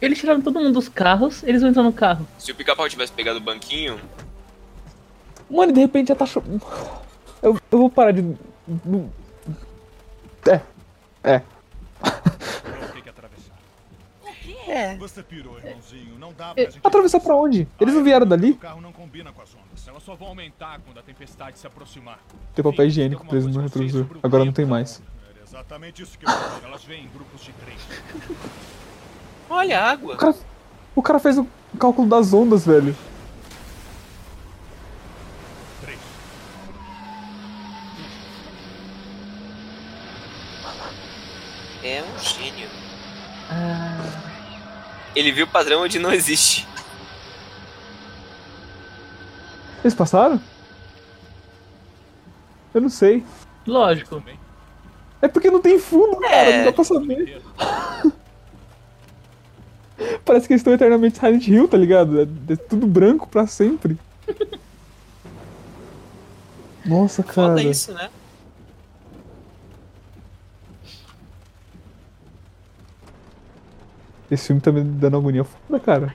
Eles 0.00 0.18
tiraram 0.18 0.42
todo 0.42 0.58
mundo 0.58 0.72
dos 0.72 0.88
carros, 0.88 1.42
eles 1.44 1.60
vão 1.60 1.70
entrar 1.70 1.82
no 1.82 1.92
carro. 1.92 2.26
Se 2.38 2.50
o 2.50 2.54
pica-pau 2.54 2.88
tivesse 2.88 3.12
pegado 3.12 3.38
o 3.38 3.40
banquinho, 3.40 4.00
Mano, 5.52 5.70
e 5.70 5.74
de 5.74 5.80
repente 5.80 6.08
já 6.08 6.14
tá 6.14 6.24
chovendo. 6.24 6.64
Eu, 7.42 7.58
eu 7.70 7.78
vou 7.78 7.90
parar 7.90 8.12
de. 8.12 8.20
É. 10.48 10.60
É. 11.22 11.42
Vamos 12.00 12.90
ter 12.92 13.02
que 13.02 13.08
atravessar. 13.10 13.54
É. 14.82 14.96
Você 14.96 15.22
pirou, 15.22 15.56
irmãozinho. 15.58 16.18
Não 16.18 16.32
dá 16.32 16.52
pra 16.52 16.62
É, 16.62 16.70
gente... 16.70 16.80
Atravessar 16.82 17.20
pra 17.20 17.36
onde? 17.36 17.68
Eles 17.80 17.94
não 17.94 18.02
vieram 18.02 18.26
dali? 18.26 18.50
O 18.50 18.56
carro 18.56 18.80
não 18.80 18.92
combina 18.92 19.30
com 19.32 19.40
as 19.40 19.50
ondas. 19.54 19.86
Elas 19.86 20.02
só 20.02 20.16
vão 20.16 20.28
aumentar 20.28 20.80
quando 20.84 20.98
a 20.98 21.02
tempestade 21.02 21.56
se 21.58 21.66
aproximar. 21.66 22.18
Tem 22.54 22.64
papel 22.64 22.86
higiênico 22.86 23.24
preso 23.26 23.48
no 23.48 23.60
retrovisor. 23.60 24.06
Agora 24.22 24.44
não 24.44 24.52
tem 24.52 24.66
mais. 24.66 25.00
Era 25.34 25.44
exatamente 25.44 26.02
isso 26.02 26.18
que 26.18 26.26
eu. 26.26 26.30
Elas 26.64 26.82
vêm 26.84 27.04
em 27.04 27.08
grupos 27.08 27.42
de 27.42 27.52
três. 27.52 27.80
olha 29.48 29.78
a 29.80 29.90
água. 29.92 30.14
O 30.14 30.18
cara, 30.18 30.34
o 30.96 31.02
cara 31.02 31.18
fez 31.20 31.38
o 31.38 31.46
cálculo 31.78 32.08
das 32.08 32.32
ondas, 32.34 32.66
velho. 32.66 32.96
É 41.84 42.00
um 42.02 42.18
gênio. 42.18 42.51
Ele 45.14 45.32
viu 45.32 45.44
o 45.44 45.48
padrão 45.48 45.82
onde 45.82 45.98
não 45.98 46.12
existe. 46.12 46.66
Eles 49.82 49.94
passaram? 49.94 50.40
Eu 52.72 52.80
não 52.80 52.88
sei. 52.88 53.24
lógico. 53.66 54.22
É 55.20 55.28
porque 55.28 55.50
não 55.50 55.60
tem 55.60 55.78
fundo, 55.78 56.16
cara. 56.16 56.34
É. 56.34 56.58
Não 56.58 56.64
dá 56.66 56.72
pra 56.72 56.84
saber. 56.84 57.42
Parece 60.24 60.46
que 60.46 60.52
eles 60.52 60.60
estão 60.60 60.72
eternamente 60.72 61.18
Silent 61.18 61.46
Hill, 61.46 61.68
tá 61.68 61.76
ligado? 61.76 62.20
É, 62.20 62.22
é 62.22 62.56
tudo 62.56 62.86
branco 62.86 63.28
pra 63.28 63.46
sempre. 63.46 63.98
Nossa, 66.84 67.22
cara. 67.22 67.48
Foda 67.48 67.62
isso, 67.62 67.92
né? 67.92 68.10
Esse 74.32 74.46
filme 74.46 74.62
tá 74.62 74.72
me 74.72 74.82
dando 74.82 75.18
agonia 75.18 75.44
foda, 75.44 75.78
cara. 75.78 76.14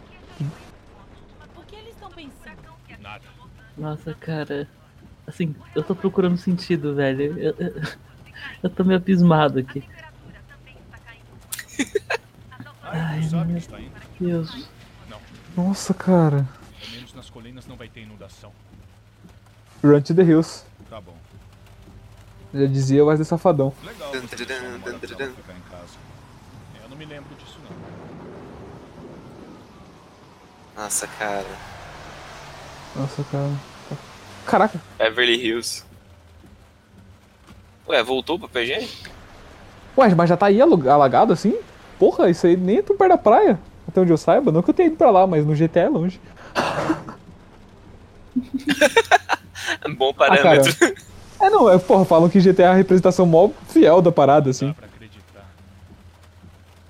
Nossa, 3.78 4.11
cara. 4.15 4.68
Assim, 5.28 5.55
eu 5.76 5.84
tô 5.84 5.93
procurando 5.95 6.36
sentido, 6.36 6.95
velho. 6.95 7.38
Eu, 7.38 7.55
eu, 7.59 7.82
eu 8.63 8.70
tô 8.72 8.84
meio 8.84 8.97
abismado 8.97 9.59
aqui. 9.59 9.88
Ai, 12.82 13.20
indo. 13.20 13.91
Deus. 14.20 14.68
Nossa, 15.55 15.93
cara. 15.93 16.49
Pelo 16.80 16.91
menos 16.93 17.13
nas 17.13 17.30
colinas 17.30 17.68
não 17.68 17.76
vai 17.76 17.88
ter 17.88 18.01
inundação. 18.01 18.51
Run 19.84 20.01
to 20.01 20.15
the 20.15 20.24
Hills. 20.24 20.65
Tá 20.89 20.99
bom. 20.99 21.15
Já 22.51 22.65
dizia 22.65 23.03
o 23.03 23.07
Wesley 23.09 23.26
Safadão. 23.26 23.72
Legal 23.84 24.09
você 24.09 24.36
dun, 24.36 24.45
deixar 24.45 24.63
uma 24.63 24.72
dun, 24.72 24.80
moral 24.80 24.99
dun, 24.99 25.07
dela 25.07 25.30
dun. 25.30 25.36
ficar 25.36 25.53
em 25.53 25.61
casa. 25.70 25.97
É, 26.82 26.84
Eu 26.84 26.89
não 26.89 26.97
me 26.97 27.05
lembro 27.05 27.36
disso 27.36 27.59
não. 27.63 27.96
Nossa, 30.78 31.07
cara. 31.07 31.45
Nossa, 32.95 33.23
cara. 33.32 33.49
Caraca. 34.45 34.80
Beverly 34.97 35.36
Hills. 35.45 35.84
Ué, 37.88 38.03
voltou 38.03 38.38
pro 38.39 38.47
PG? 38.47 38.88
Ué, 39.97 40.15
mas 40.15 40.30
já 40.30 40.38
tá 40.38 40.45
aí 40.47 40.61
alagado 40.61 41.34
assim? 41.34 41.57
Porra, 41.97 42.30
isso 42.30 42.45
aí 42.45 42.55
nem 42.55 42.78
é 42.78 42.82
tão 42.82 42.95
perto 42.95 43.11
da 43.11 43.17
praia. 43.17 43.59
Até 43.88 44.01
onde 44.01 44.11
eu 44.11 44.17
saiba. 44.17 44.51
Não 44.51 44.61
que 44.61 44.69
eu 44.69 44.73
tenha 44.73 44.88
ido 44.88 44.97
pra 44.97 45.09
lá, 45.09 45.25
mas 45.25 45.45
no 45.45 45.55
GTA 45.55 45.82
é 45.82 45.89
longe. 45.89 46.19
Bom 49.97 50.13
Ah, 50.19 50.38
cara. 50.38 50.61
parâmetro. 50.61 51.07
É, 51.39 51.51
não, 51.51 51.69
é, 51.69 51.78
porra, 51.78 52.03
falam 52.03 52.28
que 52.30 52.39
GTA 52.39 52.63
é 52.63 52.67
a 52.69 52.73
representação 52.73 53.23
mó 53.23 53.51
fiel 53.67 54.01
da 54.01 54.11
parada, 54.11 54.49
assim. 54.49 54.69
Dá 54.69 54.73
pra 54.73 54.88
acreditar. 54.88 55.45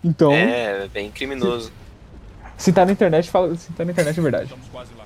Então, 0.01 0.31
É, 0.31 0.87
bem 0.87 1.11
criminoso. 1.11 1.69
Se 2.57 2.73
tá 2.73 2.85
na 2.85 2.91
internet, 2.91 3.29
fala, 3.29 3.55
se 3.55 3.71
tá 3.73 3.85
na 3.85 3.91
internet 3.91 4.19
é 4.19 4.21
verdade. 4.21 4.43
Estamos 4.45 4.67
quase 4.69 4.93
lá. 4.95 5.05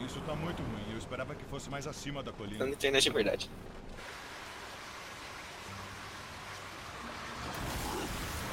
Isso 0.00 0.20
tá 0.26 0.34
muito 0.34 0.62
ruim. 0.62 0.92
Eu 0.92 0.98
esperava 0.98 1.34
que 1.34 1.44
fosse 1.44 1.70
mais 1.70 1.86
acima 1.86 2.22
da 2.22 2.32
colina. 2.32 2.64
Na 2.64 2.70
internet 2.70 3.08
é 3.08 3.12
verdade. 3.12 3.50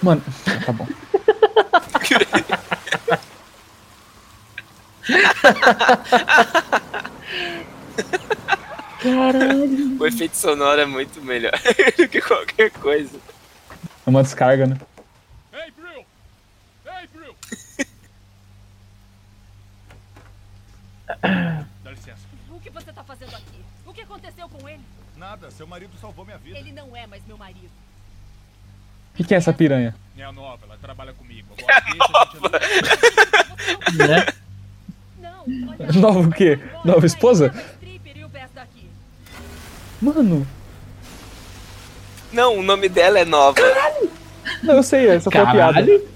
Mano, 0.01 0.21
tá 0.65 0.71
bom. 0.71 0.87
Caralho. 2.07 2.45
O 9.01 10.05
efeito 10.05 10.35
sonoro 10.35 10.81
é 10.81 10.85
muito 10.85 11.21
melhor 11.21 11.53
do 11.97 12.07
que 12.07 12.21
qualquer 12.21 12.69
coisa. 12.71 13.17
É 14.05 14.09
uma 14.09 14.23
descarga, 14.23 14.67
né? 14.67 14.77
Ei, 15.53 15.71
Brill! 15.71 16.05
Ei, 16.85 17.07
Brill! 17.07 17.35
Dá 21.83 21.91
licença. 21.91 22.19
O 22.49 22.59
que 22.59 22.69
você 22.69 22.91
tá 22.93 23.03
fazendo 23.03 23.35
aqui? 23.35 23.63
O 23.85 23.93
que 23.93 24.01
aconteceu 24.01 24.47
com 24.49 24.67
ele? 24.69 24.81
Nada, 25.17 25.49
seu 25.51 25.67
marido 25.67 25.91
salvou 25.99 26.23
minha 26.25 26.37
vida. 26.37 26.57
Ele 26.57 26.71
não 26.71 26.95
é 26.95 27.07
mais 27.07 27.25
meu 27.25 27.37
marido. 27.37 27.69
O 29.13 29.17
que, 29.17 29.23
que 29.23 29.33
é 29.33 29.37
essa 29.37 29.51
piranha? 29.51 29.95
É 30.17 30.23
a 30.23 30.31
nova, 30.31 30.65
ela 30.65 30.77
trabalha 30.77 31.13
comigo. 31.13 31.47
Agora 31.57 31.81
deixa 31.81 32.05
a 32.17 33.85
gente 33.87 33.97
Né? 33.97 34.25
Não, 35.19 35.43
olha. 35.69 35.91
Nova 35.99 36.19
o 36.19 36.31
quê? 36.31 36.59
Nova 36.85 37.05
esposa? 37.05 37.49
Daqui. 38.53 38.89
Mano, 40.01 40.47
Não, 42.31 42.57
o 42.57 42.63
nome 42.63 42.89
dela 42.89 43.19
é 43.19 43.25
nova. 43.25 43.59
não, 44.63 44.75
eu 44.75 44.83
sei, 44.83 45.07
essa 45.07 45.29
foi 45.31 45.39
a 45.41 45.51
piada. 45.51 45.73
Caralho. 45.73 46.09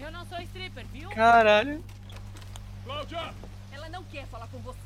Eu 0.00 0.12
não 0.12 0.26
sou 0.26 0.40
stripper, 0.40 0.84
viu? 0.92 1.08
Caralho. 1.10 1.82
Cláudia! 2.84 3.34
Ela 3.72 3.88
não 3.88 4.04
quer 4.04 4.26
falar 4.26 4.46
com 4.48 4.58
você. 4.58 4.85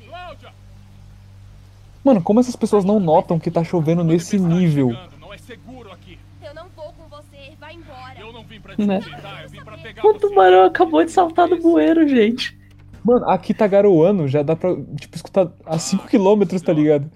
Mano, 2.03 2.21
como 2.21 2.39
essas 2.39 2.55
pessoas 2.55 2.83
não 2.83 2.99
notam 2.99 3.39
que 3.39 3.51
tá 3.51 3.63
chovendo 3.63 4.03
nesse 4.03 4.39
nível? 4.39 4.89
Não 5.19 5.33
é 5.33 5.37
seguro 5.37 5.91
aqui. 5.91 6.17
Eu 6.41 6.53
não 6.55 6.67
vou 6.69 6.91
com 6.93 7.07
você, 7.07 7.55
vai 7.59 7.75
embora. 7.75 8.19
Eu 8.19 8.33
não 8.33 8.43
vim 8.43 8.59
pra 8.59 8.75
Né? 8.75 8.99
desconfiar, 8.99 9.43
eu 9.43 9.49
vim 9.49 9.63
pra 9.63 9.77
pegar 9.77 10.05
O 10.05 10.13
tubarão 10.19 10.65
acabou 10.65 11.03
de 11.05 11.11
saltar 11.11 11.47
do 11.47 11.57
bueiro, 11.61 12.07
gente. 12.07 12.59
Mano, 13.03 13.29
aqui 13.29 13.53
tá 13.53 13.67
garoando, 13.67 14.27
já 14.27 14.41
dá 14.43 14.55
pra, 14.55 14.75
tipo, 14.99 15.15
escutar 15.15 15.51
a 15.65 15.77
5km, 15.77 16.59
tá 16.63 16.73
ligado? 16.73 17.11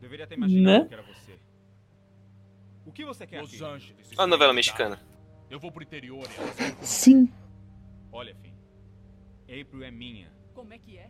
Deveria 0.00 0.26
ter 0.26 0.36
imaginado 0.36 0.82
Né? 0.82 0.88
que 0.88 0.94
era 0.94 1.02
você. 1.02 1.38
O 2.86 2.92
que 2.92 3.04
você 3.04 3.26
quer 3.26 3.40
Los 3.42 3.62
aqui? 3.62 3.94
Uma 4.14 4.26
novela 4.26 4.52
mexicana. 4.54 4.98
Eu 5.50 5.58
vou 5.60 5.70
pro 5.70 5.82
interior 5.82 6.26
e 6.26 6.40
elas. 6.62 6.76
Sim. 6.80 7.30
Olha, 8.12 8.34
Finn. 8.42 8.52
April 9.60 9.82
é 9.84 9.90
minha. 9.90 10.28
Como 10.54 10.72
é 10.74 10.78
que 10.78 10.96
é? 10.98 11.08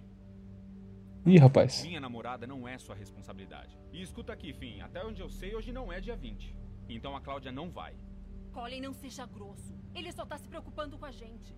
Ih, 1.29 1.37
rapaz. 1.37 1.83
Minha 1.85 2.01
namorada 2.01 2.47
não 2.47 2.67
é 2.67 2.79
sua 2.79 2.95
responsabilidade. 2.95 3.79
E 3.93 4.01
escuta 4.01 4.33
aqui, 4.33 4.55
Finn. 4.55 4.81
Até 4.81 5.05
onde 5.05 5.21
eu 5.21 5.29
sei, 5.29 5.55
hoje 5.55 5.71
não 5.71 5.93
é 5.93 6.01
dia 6.01 6.17
20. 6.17 6.57
Então 6.89 7.15
a 7.15 7.21
Cláudia 7.21 7.53
não 7.53 7.69
vai. 7.71 7.93
Colin, 8.51 8.81
não 8.81 8.95
seja 8.95 9.27
grosso. 9.27 9.77
Ele 9.95 10.11
só 10.11 10.25
tá 10.25 10.39
se 10.39 10.49
preocupando 10.49 10.97
com 10.97 11.05
a 11.05 11.11
gente. 11.11 11.55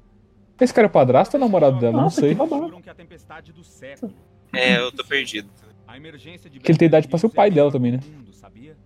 Esse 0.61 0.75
cara 0.75 0.89
é 0.89 0.91
padrasto 0.91 1.37
ou 1.37 1.41
namorado 1.41 1.79
dela? 1.79 1.93
Não 1.93 2.03
Nossa, 2.03 2.21
sei. 2.21 2.35
que 2.35 2.89
é 2.89 2.93
a 2.93 2.95
tempestade 2.97 3.53
do 3.53 3.63
século. 3.63 4.13
É, 4.53 4.77
eu 4.79 4.91
tô 4.91 5.05
perdido. 5.05 5.49
A 5.87 5.97
emergência 5.97 6.51
de 6.51 6.59
Que 6.59 6.73
ele 6.73 6.79
tem 6.79 6.87
idade 6.87 7.07
pra 7.07 7.19
ser 7.19 7.27
o 7.27 7.31
pai 7.31 7.49
dela 7.49 7.71
também, 7.71 7.93
né? 7.93 8.01
Mundo, 8.05 8.33
sabia? 8.33 8.77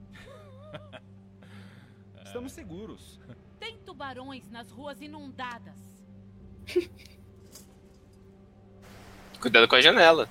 Estamos 2.22 2.52
seguros. 2.52 3.18
Tem 3.58 3.78
tubarões 3.78 4.50
nas 4.50 4.70
ruas 4.70 5.00
inundadas. 5.00 5.80
Cuidado 9.40 9.66
com 9.66 9.76
a 9.76 9.80
janela. 9.80 10.28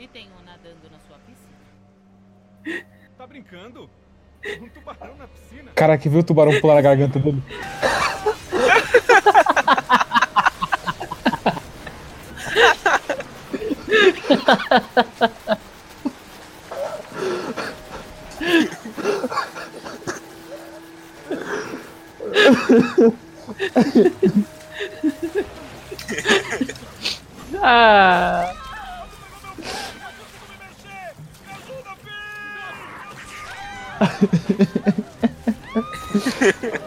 E 0.00 0.08
tem 0.08 0.30
um 0.30 0.42
nadando 0.46 0.88
na 0.90 0.98
sua 1.00 1.18
piscina. 1.26 2.86
Tá 3.18 3.26
brincando? 3.26 3.90
Um 4.62 4.68
tubarão 4.70 5.14
na 5.16 5.28
piscina? 5.28 5.72
Caraca, 5.72 6.08
viu 6.08 6.20
o 6.20 6.24
tubarão 6.24 6.58
pular 6.58 6.76
na 6.76 6.80
garganta 6.80 7.18
dele? 7.18 7.42
Ah! 27.62 28.54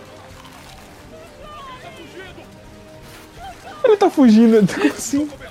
Ele 3.83 3.97
tá 3.97 4.09
fugindo, 4.09 4.65
como 4.73 4.93
assim? 4.93 5.25
No. 5.25 5.43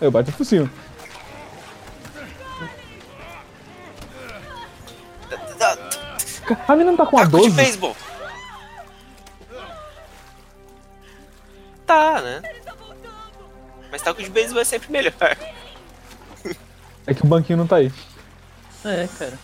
Eu 0.00 0.10
bati 0.10 0.30
o 0.30 0.32
focinho. 0.32 0.70
A 6.66 6.72
menina 6.72 6.92
não 6.92 6.96
tá 6.96 7.06
com 7.06 7.18
a 7.18 7.22
Taco 7.22 7.36
de 7.36 7.42
12? 7.44 7.56
beisebol. 7.56 7.96
Tá, 11.86 12.20
né? 12.20 12.42
Mas 13.90 14.02
taco 14.02 14.22
de 14.22 14.30
beisebol 14.30 14.60
é 14.60 14.64
sempre 14.64 14.92
melhor. 14.92 15.14
É 17.06 17.14
que 17.14 17.24
o 17.24 17.26
banquinho 17.26 17.58
não 17.58 17.66
tá 17.66 17.76
aí. 17.76 17.90
É, 18.84 19.08
cara. 19.18 19.38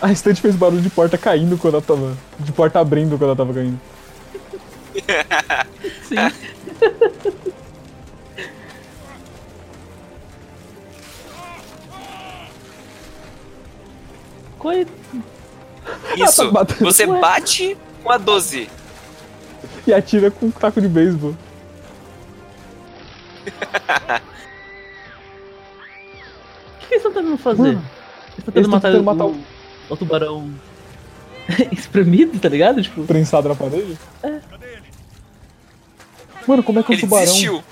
A 0.00 0.12
estante 0.12 0.40
fez 0.40 0.54
barulho 0.54 0.82
de 0.82 0.90
porta 0.90 1.16
caindo 1.16 1.56
quando 1.56 1.74
ela 1.74 1.82
tava. 1.82 2.16
De 2.38 2.52
porta 2.52 2.80
abrindo 2.80 3.10
quando 3.10 3.24
ela 3.24 3.36
tava 3.36 3.52
caindo. 3.54 3.80
Sim. 6.08 6.16
Coi... 14.58 14.86
Isso. 16.16 16.52
Tá. 16.52 16.64
Você 16.80 17.06
Ué. 17.06 17.20
bate 17.20 17.76
com 18.02 18.10
a 18.10 18.18
12. 18.18 18.68
E 19.86 19.94
atira 19.94 20.30
com 20.30 20.46
um 20.46 20.50
taco 20.50 20.80
de 20.80 20.88
beisebol. 20.88 21.34
O 26.86 26.88
que, 26.88 26.88
que 26.88 26.94
eles 26.94 27.04
estão 27.04 27.12
tentando 27.12 27.36
fazer? 27.38 27.62
Mano, 27.62 27.82
eles 27.82 28.38
estão 28.38 28.52
tentando 28.52 28.70
matar, 28.70 28.88
tentando 28.88 29.02
o, 29.02 29.04
matar 29.04 29.24
o... 29.26 29.92
o 29.92 29.96
tubarão 29.96 30.54
espremido, 31.72 32.38
tá 32.38 32.48
ligado? 32.48 32.80
Tipo, 32.80 33.04
Prensado 33.04 33.48
na 33.48 33.56
parede? 33.56 33.98
É. 34.22 34.40
Mano, 36.46 36.62
como 36.62 36.78
é 36.78 36.82
que 36.84 36.90
um 36.90 36.94
Ele 36.94 37.00
tubarão. 37.00 37.24
desistiu. 37.24 37.64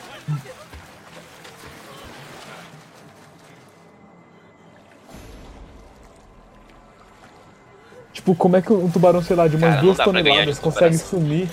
Tipo, 8.12 8.34
como 8.34 8.56
é 8.56 8.62
que 8.62 8.72
um 8.72 8.90
tubarão, 8.90 9.22
sei 9.22 9.36
lá, 9.36 9.46
de 9.46 9.54
umas 9.54 9.70
Cara, 9.70 9.80
duas 9.82 9.98
toneladas 9.98 10.58
consegue 10.58 10.98
sumir? 10.98 11.48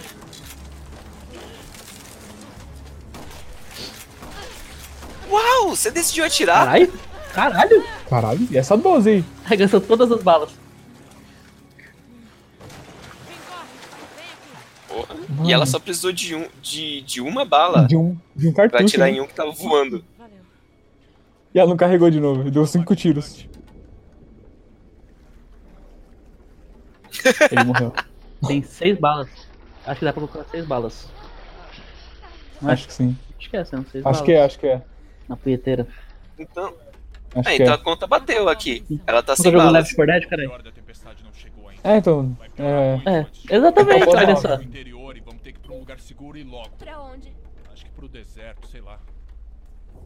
Uau, 5.30 5.70
você 5.76 5.91
decidiu 5.91 6.26
atirar? 6.26 6.66
caralho, 6.66 6.93
caralho, 7.34 7.84
Caralho, 8.09 8.47
e 8.51 8.57
essa 8.57 8.75
12 8.77 9.09
aí? 9.09 9.25
arregaçou 9.45 9.79
todas 9.82 10.11
as 10.11 10.21
balas. 10.23 10.49
Porra. 14.88 15.15
Mano. 15.29 15.49
E 15.49 15.53
ela 15.53 15.65
só 15.65 15.79
precisou 15.79 16.11
de, 16.11 16.36
um, 16.36 16.47
de, 16.61 17.01
de 17.01 17.21
uma 17.21 17.45
bala 17.45 17.86
De 17.88 17.95
um, 17.95 18.17
de 18.36 18.49
um 18.49 18.53
pra 18.53 18.69
cartucho. 18.69 18.95
atirar 18.95 19.07
né? 19.11 19.17
em 19.17 19.21
um 19.21 19.27
que 19.27 19.34
tava 19.34 19.51
voando. 19.51 20.03
Valeu. 20.17 20.36
E 21.53 21.59
ela 21.59 21.69
não 21.69 21.77
carregou 21.77 22.09
de 22.09 22.19
novo, 22.19 22.49
deu 22.51 22.65
cinco 22.65 22.95
tiros. 22.95 23.47
Ele 27.51 27.63
morreu. 27.63 27.93
Tem 28.47 28.61
seis 28.63 28.97
balas. 28.99 29.29
Acho 29.86 29.99
que 29.99 30.05
dá 30.05 30.13
pra 30.13 30.27
colocar 30.27 30.49
seis 30.49 30.65
balas. 30.65 31.07
Acho 32.63 32.88
que 32.88 32.93
sim. 32.93 33.17
Acho 33.38 33.49
que 33.49 33.57
é, 33.57 33.65
são 33.65 33.86
seis 33.86 34.05
Acho 34.05 34.19
balas. 34.19 34.21
que 34.21 34.32
é, 34.32 34.43
acho 34.43 34.59
que 34.59 34.67
é. 34.67 34.82
Na 35.27 35.36
punheteira. 35.36 35.88
Então, 36.38 36.73
Acho 37.36 37.49
é, 37.49 37.55
que 37.55 37.63
então 37.63 37.73
é. 37.73 37.75
a 37.75 37.77
conta 37.77 38.07
bateu 38.07 38.49
aqui. 38.49 38.84
Ela 39.07 39.23
tá 39.23 39.34
Nunca 39.34 39.43
sem 39.43 39.51
balas. 39.51 39.73
Left 39.73 39.95
4 39.95 40.13
Dead, 40.13 40.29
cara? 40.29 40.47
A 40.47 40.51
hora 40.51 40.63
da 40.63 40.71
tempestade 40.71 41.23
não 41.23 41.34
chegou 41.34 41.69
ainda. 41.69 41.82
É, 41.84 41.97
então. 41.97 42.38
É. 42.57 43.19
É, 43.19 43.55
exatamente, 43.55 44.01
Então, 44.01 44.13
olha 44.13 44.36
só. 44.36 44.57
Pro 44.57 44.65
interior 44.65 45.17
e 45.17 45.19
vamos 45.21 45.41
ter 45.41 45.53
que 45.53 45.59
ir 45.59 45.61
pra 45.61 45.73
um 45.73 45.79
lugar 45.79 45.99
seguro 45.99 46.38
e 46.38 46.43
logo. 46.43 46.69
Pra 46.77 47.01
onde? 47.01 47.34
Acho 47.71 47.86
que 47.86 47.91
pro 47.91 48.07
deserto, 48.09 48.67
sei 48.67 48.82
lá. 48.82 48.99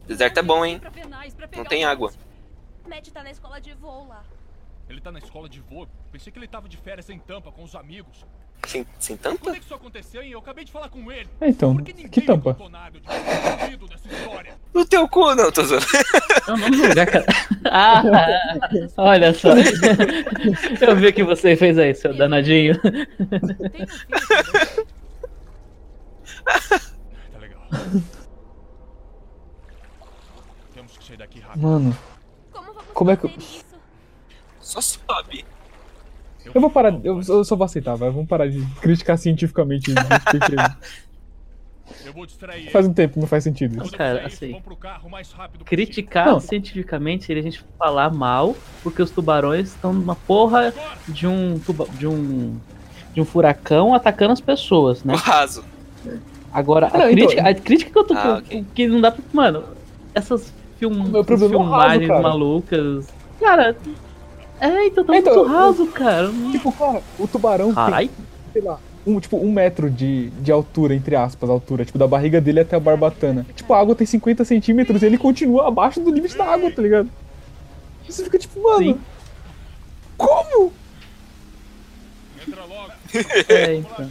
Deserto 0.06 0.38
é 0.38 0.42
bom, 0.42 0.64
hein? 0.64 0.80
Não 1.56 1.64
tem 1.64 1.84
água. 1.84 2.12
Matt 2.88 3.08
tá 3.08 3.22
na 3.24 3.30
escola 3.30 3.60
de 3.60 3.74
voo 3.74 4.06
lá. 4.06 4.22
Ele 4.88 5.00
tá 5.00 5.10
na 5.10 5.18
escola 5.18 5.48
de 5.48 5.60
voo. 5.60 5.88
Pensei 6.12 6.32
que 6.32 6.38
ele 6.38 6.46
tava 6.46 6.68
de 6.68 6.76
férias 6.76 7.10
em 7.10 7.18
Tampa 7.18 7.50
com 7.50 7.64
os 7.64 7.74
amigos. 7.74 8.24
Sem, 8.66 8.84
sem 8.98 9.16
tampa? 9.16 9.50
é 9.50 9.54
que 9.54 9.60
isso 9.64 9.74
aconteceu, 9.74 10.22
hein? 10.22 10.30
Eu 10.32 10.38
acabei 10.40 10.64
de 10.64 10.72
falar 10.72 10.88
com 10.88 11.10
ele. 11.12 11.28
É, 11.40 11.48
então. 11.48 11.74
Por 11.76 11.84
que 11.84 12.20
tampa? 12.20 12.56
Eu. 12.58 12.70
No 14.74 14.84
teu 14.84 15.08
cu, 15.08 15.34
não, 15.34 15.50
tô 15.52 15.62
zoando. 15.64 15.86
O 16.48 16.56
nome 16.56 16.76
do 16.76 16.88
lugar, 16.88 17.06
cara. 17.06 17.24
Ah, 17.64 18.02
olha 18.96 19.32
só. 19.34 19.50
Eu 20.80 20.96
vi 20.96 21.06
o 21.08 21.12
que 21.12 21.22
você 21.24 21.56
fez 21.56 21.78
aí, 21.78 21.94
seu 21.94 22.12
danadinho. 22.14 22.74
Tá 26.44 27.38
legal. 27.40 27.60
Temos 30.74 30.96
que 30.98 31.04
sair 31.04 31.16
daqui 31.16 31.40
rápido. 31.40 31.62
Mano, 31.62 31.96
Como 32.94 33.10
vamos 33.10 33.12
é 33.12 33.16
que- 33.16 33.28
fazer 33.28 33.38
isso? 33.56 33.64
Só 34.60 34.80
sobe. 34.80 35.44
Eu 36.54 36.60
vou 36.60 36.70
parar. 36.70 36.98
Eu, 37.04 37.20
eu 37.28 37.44
só 37.44 37.54
vou 37.56 37.64
aceitar, 37.64 37.94
vai. 37.96 38.10
Vamos 38.10 38.28
parar 38.28 38.48
de 38.48 38.60
criticar 38.80 39.16
cientificamente 39.18 39.92
faz 42.72 42.86
um 42.86 42.92
tempo 42.92 43.14
que 43.14 43.20
não 43.20 43.26
faz 43.26 43.44
sentido 43.44 43.82
isso. 43.84 43.92
Cara, 43.96 44.26
assim. 44.26 44.60
Criticar 45.64 46.26
Não. 46.26 46.40
cientificamente 46.40 47.24
seria 47.24 47.40
a 47.40 47.44
gente 47.44 47.64
falar 47.78 48.10
mal 48.12 48.56
porque 48.82 49.02
os 49.02 49.10
tubarões 49.10 49.68
estão 49.68 49.92
numa 49.92 50.14
porra 50.16 50.72
de 51.08 51.26
um, 51.26 51.58
tuba- 51.58 51.86
de 51.98 52.06
um 52.06 52.56
de 53.14 53.20
um 53.20 53.24
furacão 53.24 53.94
atacando 53.94 54.32
as 54.32 54.40
pessoas, 54.40 55.02
né? 55.02 55.14
O 55.14 55.16
raso. 55.16 55.64
Agora, 56.52 56.88
a, 56.88 56.98
Não, 56.98 57.10
então- 57.10 57.26
crítica, 57.28 57.48
a 57.48 57.54
crítica 57.54 57.90
que 57.90 57.98
eu 57.98 58.04
tô. 58.04 58.14
Ah, 58.14 58.36
ok. 58.38 58.64
Que 58.74 58.86
não 58.86 59.00
dá 59.00 59.10
pra. 59.10 59.22
Mano, 59.32 59.64
essas 60.14 60.52
film, 60.78 61.02
Meu 61.08 61.24
problema 61.24 61.54
é 61.54 61.56
o 61.56 61.62
raso, 61.62 61.70
filmagens 61.80 62.08
cara. 62.08 62.22
malucas. 62.22 63.08
Cara. 63.40 63.76
É, 64.60 64.86
então 64.86 65.04
tá 65.04 65.16
Então, 65.16 65.36
muito 65.36 65.52
raso, 65.52 65.86
cara. 65.88 66.30
Tipo, 66.52 66.72
cara, 66.72 67.02
o 67.18 67.26
tubarão 67.28 67.74
Carai. 67.74 68.08
tem, 68.08 68.26
sei 68.52 68.62
lá, 68.62 68.78
um, 69.06 69.20
tipo, 69.20 69.36
um 69.36 69.52
metro 69.52 69.88
de, 69.90 70.30
de 70.30 70.50
altura, 70.50 70.94
entre 70.94 71.14
aspas, 71.14 71.48
altura, 71.48 71.84
tipo, 71.84 71.98
da 71.98 72.08
barriga 72.08 72.40
dele 72.40 72.60
até 72.60 72.74
a 72.76 72.80
barbatana. 72.80 73.46
Tipo, 73.54 73.72
a 73.74 73.80
água 73.80 73.94
tem 73.94 74.06
50 74.06 74.44
centímetros 74.44 75.02
e 75.02 75.06
ele 75.06 75.18
continua 75.18 75.68
abaixo 75.68 76.00
do 76.00 76.10
limite 76.10 76.36
da 76.36 76.44
água, 76.44 76.70
tá 76.70 76.82
ligado? 76.82 77.08
Você 78.08 78.24
fica 78.24 78.38
tipo, 78.38 78.62
mano. 78.62 79.00
Como? 80.16 80.72
Entra 82.46 82.64
logo. 82.64 82.92
É, 83.48 83.74
então. 83.74 84.10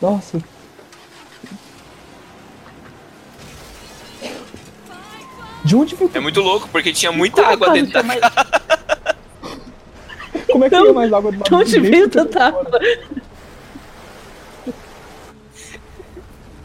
Nossa. 0.00 0.42
De 5.64 5.76
onde 5.76 5.94
veio? 5.94 6.10
É 6.14 6.20
muito 6.20 6.40
louco, 6.40 6.68
porque 6.68 6.92
tinha 6.92 7.12
muita 7.12 7.42
água 7.46 7.66
Cara, 7.68 7.72
dentro 7.72 7.92
da 7.92 8.02
tinha 8.02 8.20
casa. 8.20 8.60
Como 10.50 10.64
é 10.64 10.70
que 10.70 10.80
veio 10.80 10.94
mais 10.94 11.12
água 11.12 11.30
do 11.32 11.42
De 11.44 11.54
onde 11.54 11.80
veio 11.80 12.08
tanta 12.08 12.44
água? 12.46 12.66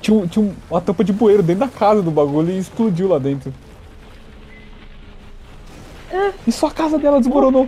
Tinha, 0.01 0.17
um- 0.17 0.27
tinha 0.27 0.45
um- 0.45 0.55
uma 0.69 0.81
tampa 0.81 1.03
de 1.03 1.11
bueiro 1.11 1.41
dentro 1.43 1.65
da 1.65 1.71
casa 1.71 2.01
do 2.01 2.11
bagulho 2.11 2.51
e 2.51 2.57
explodiu 2.59 3.07
lá 3.07 3.17
dentro. 3.19 3.53
E 6.47 6.51
só 6.51 6.67
a 6.67 6.71
casa 6.71 6.97
dela 6.97 7.19
desmoronou. 7.19 7.67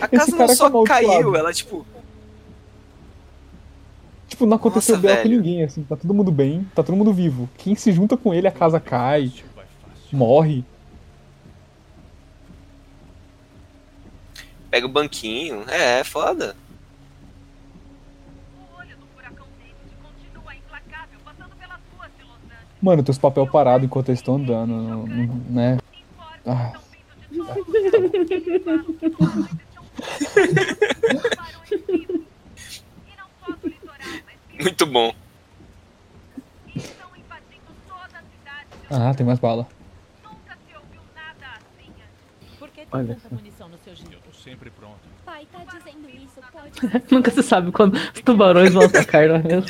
A 0.00 0.06
Esse 0.10 0.32
casa 0.32 0.36
não 0.36 0.44
é 0.44 0.48
só 0.54 0.66
amaldiçoado. 0.66 1.06
caiu, 1.06 1.36
ela 1.36 1.52
tipo. 1.52 1.86
Tipo, 4.32 4.46
não 4.46 4.56
aconteceu 4.56 4.96
Nossa, 4.96 5.06
bem 5.06 5.22
com 5.22 5.28
ninguém, 5.28 5.62
assim. 5.62 5.84
Tá 5.84 5.94
todo 5.94 6.14
mundo 6.14 6.32
bem, 6.32 6.66
tá 6.74 6.82
todo 6.82 6.96
mundo 6.96 7.12
vivo. 7.12 7.50
Quem 7.58 7.74
se 7.74 7.92
junta 7.92 8.16
com 8.16 8.32
ele, 8.32 8.48
a 8.48 8.50
casa 8.50 8.80
cai, 8.80 9.30
morre. 10.10 10.64
Pega 14.70 14.86
o 14.86 14.88
banquinho. 14.88 15.64
É, 15.68 16.00
é 16.00 16.04
foda. 16.04 16.56
Mano, 22.80 23.02
teus 23.02 23.18
papel 23.18 23.46
parado 23.46 23.84
enquanto 23.84 24.08
eles 24.08 24.20
estão 24.20 24.36
andando, 24.36 24.72
não- 24.72 25.06
não- 25.06 25.40
né? 25.50 25.76
Ah, 26.46 26.72
Muito 34.62 34.86
bom. 34.86 35.14
ah, 38.90 39.14
tem 39.14 39.24
mais 39.26 39.38
bala. 39.38 39.66
Por 42.58 42.68
que 42.68 42.80
tem 42.80 42.88
Olha 42.92 43.14
tanta 43.14 43.28
só. 43.28 43.34
munição 43.34 43.68
no 43.68 43.78
seu 43.78 43.94
jipe? 43.94 44.12
Eu 44.14 44.20
tô 44.20 44.32
sempre 44.32 44.70
pronto. 44.70 44.98
Pai 45.24 45.46
tá 45.50 45.64
dizendo 45.64 46.08
isso, 46.10 46.40
pode. 46.52 47.04
Nunca 47.14 47.30
se 47.30 47.42
sabe 47.42 47.72
quando 47.72 47.94
os 47.94 48.20
tubarões 48.20 48.72
vão 48.72 48.84
atacar, 48.84 49.28
não 49.28 49.36
é 49.36 49.42
mesmo? 49.42 49.68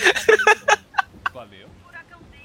Valeu. 1.33 1.69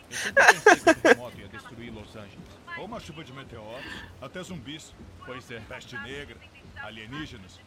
Eu 0.09 0.15
sempre 0.17 0.43
pensei 0.45 0.75
que 0.75 0.89
o 0.89 0.95
terremoto 0.95 1.39
ia 1.39 1.47
destruir 1.47 1.91
Los 1.93 2.15
Angeles. 2.15 2.37
Ou 2.77 2.85
uma 2.85 2.99
chuva 2.99 3.23
de 3.23 3.33
meteoros, 3.33 3.85
até 4.21 4.41
zumbis. 4.43 4.93
Pois 5.25 5.49
é. 5.51 5.59
Peste 5.67 5.97
negra, 5.99 6.37
alienígenas. 6.83 7.59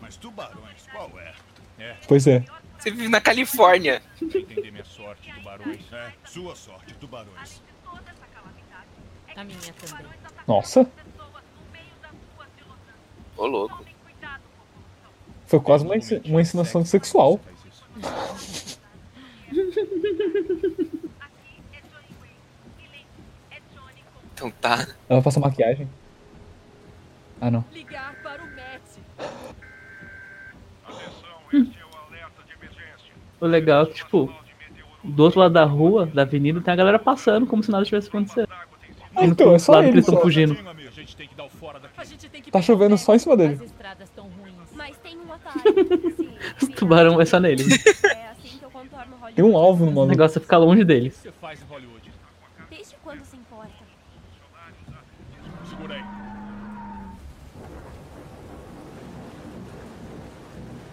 Mas 0.00 0.16
tubarões, 0.16 0.86
qual 0.92 1.10
é? 1.18 1.34
É, 1.78 1.96
Pois 2.08 2.26
é. 2.26 2.44
Você 2.78 2.90
vive 2.90 3.08
na 3.08 3.20
Califórnia. 3.20 4.02
entender 4.22 4.70
minha 4.70 4.84
sorte, 4.84 5.32
tubarões. 5.34 5.92
É, 5.92 6.12
sua 6.24 6.54
sorte, 6.54 6.94
tubarões. 6.94 7.62
A 9.36 9.44
minha 9.44 9.58
também. 9.58 10.06
Nossa, 10.46 10.90
Ô, 13.36 13.46
louco. 13.46 13.84
foi 15.46 15.60
quase 15.60 15.84
uma, 15.84 15.94
uma 16.24 16.40
ensinação 16.40 16.84
sexual. 16.84 17.40
Então 24.34 24.50
tá. 24.50 24.86
Ela 25.08 25.22
passa 25.22 25.40
maquiagem. 25.40 25.88
Ah, 27.40 27.50
não. 27.50 27.64
Ligar 27.72 28.14
para 28.22 28.44
o 28.44 28.47
o 33.40 33.46
legal 33.46 33.82
é 33.82 33.86
que, 33.86 33.94
tipo, 33.94 34.32
do 35.02 35.22
outro 35.22 35.40
lado 35.40 35.52
da 35.52 35.64
rua, 35.64 36.06
da 36.06 36.22
avenida, 36.22 36.60
tem 36.60 36.72
a 36.72 36.76
galera 36.76 36.98
passando 36.98 37.46
como 37.46 37.62
se 37.62 37.70
nada 37.70 37.84
tivesse 37.84 38.08
acontecendo. 38.08 38.48
Ah, 39.14 39.24
então, 39.24 39.54
é 39.54 39.58
só 39.58 39.82
eles. 39.82 40.06
estão 40.06 40.20
fugindo. 40.20 40.56
Tá 42.50 42.62
chovendo 42.62 42.96
só 42.96 43.14
em 43.14 43.18
cima 43.18 43.36
dele. 43.36 43.60
Os 46.62 46.68
tubarão 46.68 47.16
vai 47.16 47.26
só 47.26 47.40
nele. 47.40 47.64
Tem 49.34 49.44
um 49.44 49.56
alvo 49.56 49.84
no 49.84 49.92
maluco. 49.92 50.06
O 50.06 50.10
negócio 50.10 50.38
é 50.38 50.40
ficar 50.40 50.58
longe 50.58 50.84
deles. 50.84 51.26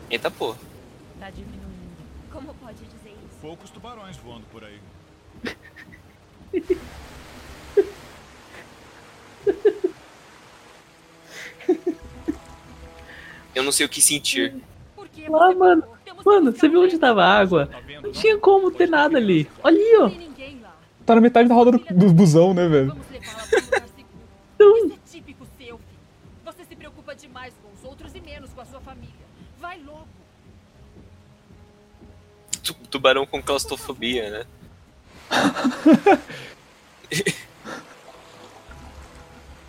Eita 0.09 0.31
porra. 0.31 0.64
Poucos 3.55 3.69
tubarões 3.71 4.17
voando 4.17 4.43
por 4.51 4.65
aí. 4.65 4.79
Eu 13.55 13.63
não 13.63 13.71
sei 13.71 13.85
o 13.85 13.89
que 13.89 14.01
sentir. 14.01 14.53
Lá, 15.29 15.47
você 15.47 15.55
mano. 15.55 15.83
Mano, 16.25 16.51
você 16.51 16.67
viu 16.67 16.81
onde 16.81 16.97
tava 16.99 17.23
a 17.23 17.39
água? 17.39 17.67
Tá 17.67 17.81
Não 17.87 18.01
não? 18.01 18.11
tinha 18.11 18.37
como 18.37 18.69
ter 18.71 18.89
nada 18.89 19.17
ali. 19.17 19.49
Olha 19.63 19.77
aí, 19.77 19.97
ó. 20.01 20.11
Tá 21.05 21.15
na 21.15 21.21
metade 21.21 21.47
da 21.47 21.55
roda 21.55 21.71
do, 21.71 21.77
do 21.77 22.11
busão, 22.11 22.53
né, 22.53 22.67
velho? 22.67 22.97
Então, 24.55 24.91
Tubarão 32.95 33.25
com 33.25 33.41
claustrofobia, 33.43 34.29
né? 34.29 34.45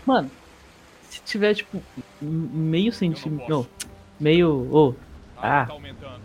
Mano, 0.06 0.30
se 1.10 1.20
tiver, 1.24 1.54
tipo, 1.54 1.82
meio 2.22 2.92
centímetro. 2.92 3.46
Não, 3.48 3.66
meio. 4.20 4.94
Água 5.36 5.62
Ah. 5.62 5.66
tá 5.66 5.72
aumentando. 5.72 6.20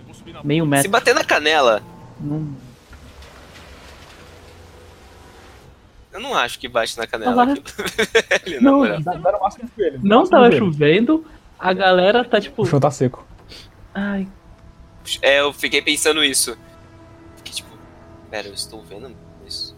Eu 0.00 0.04
vou 0.06 0.14
subir 0.14 0.32
na 0.32 0.42
meio 0.42 0.64
Se 0.64 0.70
metro. 0.70 0.90
bater 0.90 1.14
na 1.14 1.22
canela, 1.24 1.82
Não, 2.20 2.48
eu 6.12 6.20
não 6.20 6.34
acho 6.34 6.58
que 6.58 6.66
bate 6.68 6.98
na 6.98 7.06
canela. 7.06 7.34
Tava- 7.46 7.54
Ele, 8.44 8.60
Não, 8.60 8.84
não 8.84 9.40
máximo 9.40 9.64
do 9.68 10.30
tava 10.30 10.50
chovendo, 10.58 11.24
a 11.58 11.72
galera 11.72 12.24
tá 12.24 12.40
tipo. 12.40 12.62
O 12.62 12.66
chão 12.66 12.80
tá 12.80 12.90
seco. 12.90 13.24
Ai, 13.94 14.26
É, 15.22 15.40
eu 15.40 15.52
fiquei 15.52 15.82
pensando 15.82 16.22
isso. 16.22 16.56
Fiquei 17.36 17.52
tipo, 17.54 17.70
pera, 18.30 18.48
eu 18.48 18.54
estou 18.54 18.82
vendo 18.82 19.14
isso. 19.46 19.76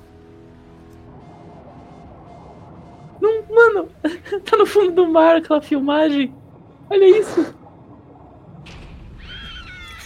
não, 3.20 3.44
mano, 3.48 3.88
tá 4.44 4.56
no 4.56 4.66
fundo 4.66 4.92
do 4.92 5.06
mar 5.06 5.36
aquela 5.36 5.62
filmagem. 5.62 6.34
Olha 6.90 7.18
isso. 7.18 7.54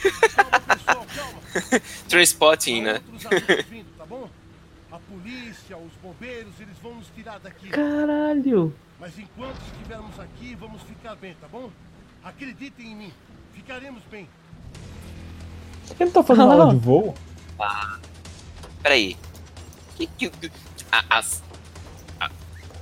Calma, 0.36 0.60
pessoal, 0.60 1.06
calma. 1.16 1.80
Transpotting, 2.08 2.82
né? 2.82 3.00
Tá? 3.22 3.30
A 4.92 4.98
polícia, 5.00 5.76
os 5.76 5.92
bombeiros, 6.02 6.58
eles 6.58 6.78
vão 6.78 6.94
nos 6.94 7.08
tirar 7.10 7.38
daqui. 7.40 7.68
Caralho. 7.68 8.72
Mas 8.98 9.18
enquanto 9.18 9.60
estivermos 9.66 10.18
aqui, 10.18 10.54
vamos 10.54 10.80
ficar 10.84 11.14
bem, 11.16 11.36
tá 11.38 11.46
bom? 11.48 11.70
Acreditem 12.24 12.92
em 12.92 12.96
mim. 12.96 13.12
Ficaremos 13.52 14.02
bem. 14.04 14.26
Ele 15.90 16.04
não 16.06 16.12
tá 16.12 16.22
fazendo 16.22 16.50
Ah. 16.50 16.54
aula 16.54 16.74
de 16.74 16.80
voo? 16.80 17.14
Peraí. 18.82 19.16
Que, 19.96 20.06
que, 20.06 20.30
a, 20.92 21.18
as- 21.18 21.42
a, 22.20 22.28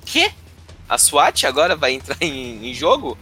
quê? 0.04 0.30
A 0.88 0.98
SWAT 0.98 1.44
agora 1.46 1.76
vai 1.76 1.92
entrar 1.94 2.16
em, 2.20 2.70
em 2.70 2.74
jogo? 2.74 3.16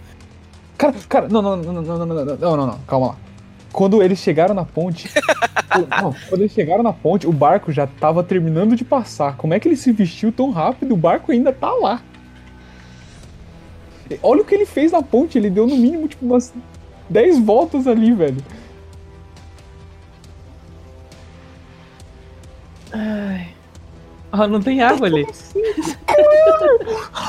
Cara, 0.79 0.95
cara, 1.09 1.29
não, 1.29 1.41
não, 1.43 1.57
não, 1.57 1.73
não, 1.75 1.83
não, 1.83 2.07
não, 2.07 2.25
não, 2.25 2.57
não, 2.57 2.67
não, 2.67 2.79
calma 2.87 3.09
lá. 3.09 3.17
Quando 3.73 4.03
eles 4.03 4.19
chegaram 4.19 4.55
na 4.55 4.65
ponte. 4.65 5.09
o- 5.77 6.03
não, 6.03 6.15
quando 6.29 6.41
eles 6.43 6.53
chegaram 6.53 6.83
na 6.83 6.93
ponte, 6.93 7.27
o 7.27 7.33
barco 7.33 7.71
já 7.71 7.87
tava 7.87 8.23
terminando 8.25 8.75
de 8.75 8.85
passar. 8.85 9.37
Como 9.37 9.55
é 9.55 9.61
que 9.61 9.69
ele 9.69 9.77
se 9.77 9.93
vestiu 9.93 10.33
tão 10.33 10.51
rápido? 10.51 10.93
O 10.95 10.97
barco 10.97 11.31
ainda 11.33 11.53
tá 11.53 11.71
lá. 11.73 12.03
E 14.11 14.19
Olha 14.23 14.43
o 14.43 14.45
que 14.45 14.55
ele 14.55 14.67
fez 14.67 14.93
na 14.93 15.03
ponte, 15.03 15.39
ele 15.39 15.49
deu 15.51 15.67
no 15.67 15.77
mínimo 15.77 16.09
tipo 16.09 16.25
umas 16.27 16.53
10 17.09 17.39
voltas 17.39 17.87
ali, 17.87 18.13
velho. 18.13 18.43
Ó, 24.33 24.47
não 24.47 24.63
tem 24.63 24.83
água 24.83 25.07
ali. 25.07 25.27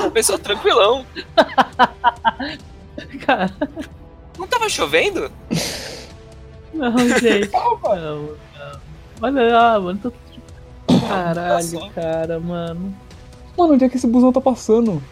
O 0.06 0.10
pessoal 0.10 0.38
tranquilão. 0.38 1.04
cara. 3.26 3.54
Não 4.38 4.46
tava 4.46 4.68
chovendo? 4.68 5.30
Não, 6.72 6.96
gente. 7.20 7.50
Não, 7.52 7.78
não. 7.96 8.36
Olha 9.20 9.52
lá, 9.54 9.80
mano. 9.80 10.00
Tô... 10.02 10.12
Caralho, 11.06 11.90
cara, 11.90 12.40
mano. 12.40 12.96
Mano, 13.56 13.74
onde 13.74 13.84
é 13.84 13.88
que 13.88 13.96
esse 13.96 14.06
busão 14.06 14.32
tá 14.32 14.40
passando? 14.40 15.02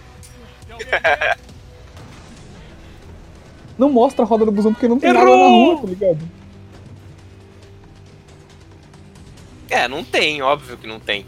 Não 3.78 3.90
mostra 3.90 4.24
a 4.24 4.26
roda 4.26 4.44
do 4.44 4.52
busão 4.52 4.72
porque 4.72 4.88
não 4.88 4.98
tem 4.98 5.12
nada 5.12 5.24
na 5.24 5.32
Errou! 5.32 5.74
rua, 5.74 5.82
tá 5.82 5.88
ligado? 5.88 6.28
É, 9.70 9.88
não 9.88 10.04
tem, 10.04 10.42
óbvio 10.42 10.76
que 10.76 10.86
não 10.86 11.00
tem. 11.00 11.24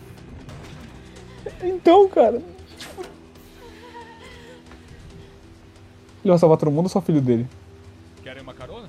Então, 1.62 2.08
cara. 2.08 2.36
Ele 6.22 6.30
vai 6.30 6.38
salvar 6.38 6.56
todo 6.56 6.70
mundo 6.70 6.84
ou 6.84 6.88
só 6.88 7.00
filho 7.00 7.20
dele? 7.20 7.46
Querem 8.22 8.42
uma 8.42 8.54
carona? 8.54 8.88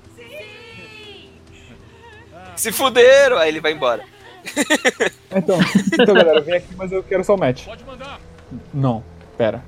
Se 2.56 2.72
fuderam, 2.72 3.38
aí 3.38 3.50
ele 3.50 3.60
vai 3.60 3.74
embora. 3.74 4.04
Então, 5.38 5.58
então 5.92 6.16
galera, 6.16 6.40
vem 6.40 6.54
aqui, 6.56 6.74
mas 6.78 6.94
eu 6.94 7.04
quero 7.04 7.22
só 7.22 7.36
o 7.36 7.38
match. 7.38 7.66
Pode 7.66 7.84
mandar. 7.84 8.22
Não, 8.74 9.04
pera. 9.38 9.62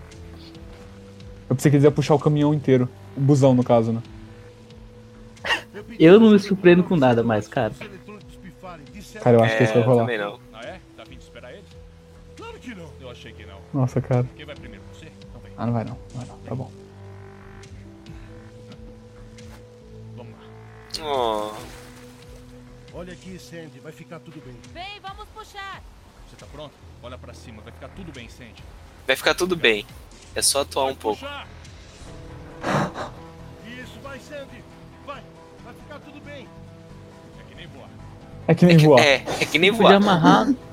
Eu 1.50 1.58
pensei 1.58 1.70
que 1.70 1.76
eles 1.76 1.84
iam 1.84 1.92
puxar 1.92 2.16
o 2.16 2.20
caminhão 2.20 2.54
inteiro. 2.54 2.88
O 3.18 3.20
busão, 3.20 3.54
no 3.54 3.66
caso, 3.66 3.92
né? 3.92 4.02
Eu 6.00 6.22
não 6.22 6.32
me 6.32 6.40
surpreendo 6.40 6.86
com 6.86 6.96
nada 6.96 7.22
mais, 7.22 7.50
cara. 7.50 7.74
Cara, 9.22 9.36
eu 9.38 9.44
acho 9.44 9.58
que 9.58 9.64
isso 9.64 9.74
vai 9.74 9.84
rolar. 9.84 10.02
também 10.04 10.18
não. 10.18 10.40
Nossa, 13.74 14.02
cara. 14.02 14.26
Quem 14.36 14.46
vai 14.46 14.56
primeiro? 14.56 14.84
Você? 14.94 15.12
Então 15.30 15.42
vem. 15.42 15.52
Ah, 15.58 15.66
não 15.66 15.74
vai 15.74 15.84
não. 15.84 15.98
Não 16.14 16.20
vai 16.22 16.26
não. 16.28 16.38
Tá 16.40 16.56
bom. 16.56 16.72
Vamos 20.16 20.34
lá. 20.34 20.40
Oh. 21.04 21.52
Olha 22.98 23.14
aqui, 23.14 23.38
Sandy, 23.38 23.80
vai 23.80 23.92
ficar 23.92 24.20
tudo 24.20 24.42
bem. 24.44 24.56
Vem, 24.74 25.00
vamos 25.02 25.28
puxar. 25.30 25.82
Você 26.30 26.36
tá 26.36 26.46
pronto? 26.52 26.74
Olha 27.04 27.18
pra 27.18 27.34
cima, 27.34 27.62
vai 27.62 27.72
ficar 27.72 27.90
tudo 27.90 28.12
bem, 28.12 28.28
Sandy. 28.30 28.64
Vai 29.06 29.16
ficar 29.16 29.36
tudo 29.36 29.56
bem. 29.56 29.86
É 30.34 30.42
só 30.42 30.62
atuar 30.62 30.86
um 30.86 30.96
pouco. 30.96 31.24
Isso, 33.66 34.00
vai, 34.02 34.20
Sandy. 34.20 34.64
Vai, 35.06 35.22
vai 35.64 35.74
ficar 35.74 36.00
tudo 36.00 36.20
bem. 36.26 36.48
É 37.40 37.44
que 37.50 37.56
nem 37.56 37.68
voar. 37.68 37.90
É 38.48 38.56
que 38.56 38.66
nem 38.66 38.78
voar. 38.78 39.00
É, 39.00 39.14
é 39.42 39.46
que 39.46 39.60
nem 39.60 39.72
Podia 39.72 39.84
voar. 39.88 39.96
amarrar. 39.96 40.48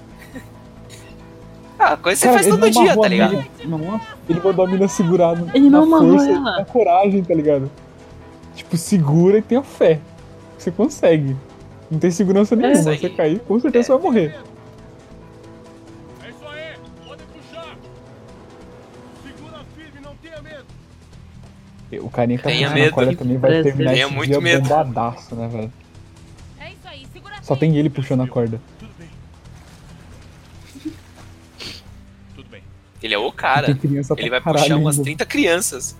Ah, 1.86 1.96
coisa 1.96 2.20
que 2.20 2.26
você 2.28 2.34
faz 2.34 2.46
ele 2.46 2.56
todo 2.56 2.60
não 2.64 2.70
dia, 2.82 2.96
tá 2.96 3.08
ligado? 3.08 3.30
mina- 3.64 3.78
Nossa, 3.78 4.06
ele 4.28 4.40
mandou 4.40 4.64
a 4.64 4.68
mina 4.68 4.88
segurar 4.88 5.34
Ele 5.54 5.68
não 5.70 5.84
na 5.86 5.98
força, 5.98 6.30
ela. 6.30 6.40
na 6.58 6.64
coragem, 6.64 7.22
tá 7.22 7.34
ligado? 7.34 7.70
Tipo, 8.54 8.76
segura 8.76 9.38
e 9.38 9.42
tenha 9.42 9.62
fé. 9.62 10.00
Você 10.56 10.70
consegue. 10.70 11.36
Não 11.90 11.98
tem 11.98 12.10
segurança 12.10 12.56
nenhuma. 12.56 12.90
aí. 12.90 12.98
Você 12.98 13.10
cair, 13.10 13.38
com 13.40 13.60
certeza 13.60 13.86
você 13.86 13.92
vai 13.92 14.00
morrer. 14.02 14.34
É 16.24 16.28
isso 16.30 16.48
aí! 16.48 16.74
Podem 17.06 17.26
puxar! 17.26 17.76
Segura 19.22 19.58
firme, 19.76 20.00
não 20.02 20.14
tenha 20.16 20.40
medo. 20.42 20.64
O 22.04 22.10
carinha 22.10 22.38
que 22.38 22.44
tá 22.44 22.50
Tenha 22.50 22.68
puxando 22.70 22.86
a 22.86 22.90
corda 22.92 23.16
também 23.16 23.36
vai 23.38 23.50
Tenha 23.50 23.62
terminar 23.62 23.92
esse 23.94 24.06
muito 24.06 24.30
dia 24.30 24.40
medo. 24.40 24.62
bombadaço, 24.68 25.34
né, 25.34 25.48
velho? 25.48 25.72
É 26.60 26.68
isso 26.70 26.78
aí, 26.86 27.06
segura 27.12 27.34
Só 27.42 27.54
tem 27.54 27.76
ele 27.76 27.90
puxando 27.90 28.22
a 28.22 28.26
corda. 28.28 28.60
Ele 33.04 33.12
é 33.12 33.18
o 33.18 33.30
cara. 33.30 33.78
Ele 34.16 34.30
vai 34.30 34.40
puxar 34.40 34.54
caralho 34.54 34.78
umas 34.78 34.94
ainda. 34.94 35.04
30 35.04 35.26
crianças. 35.26 35.94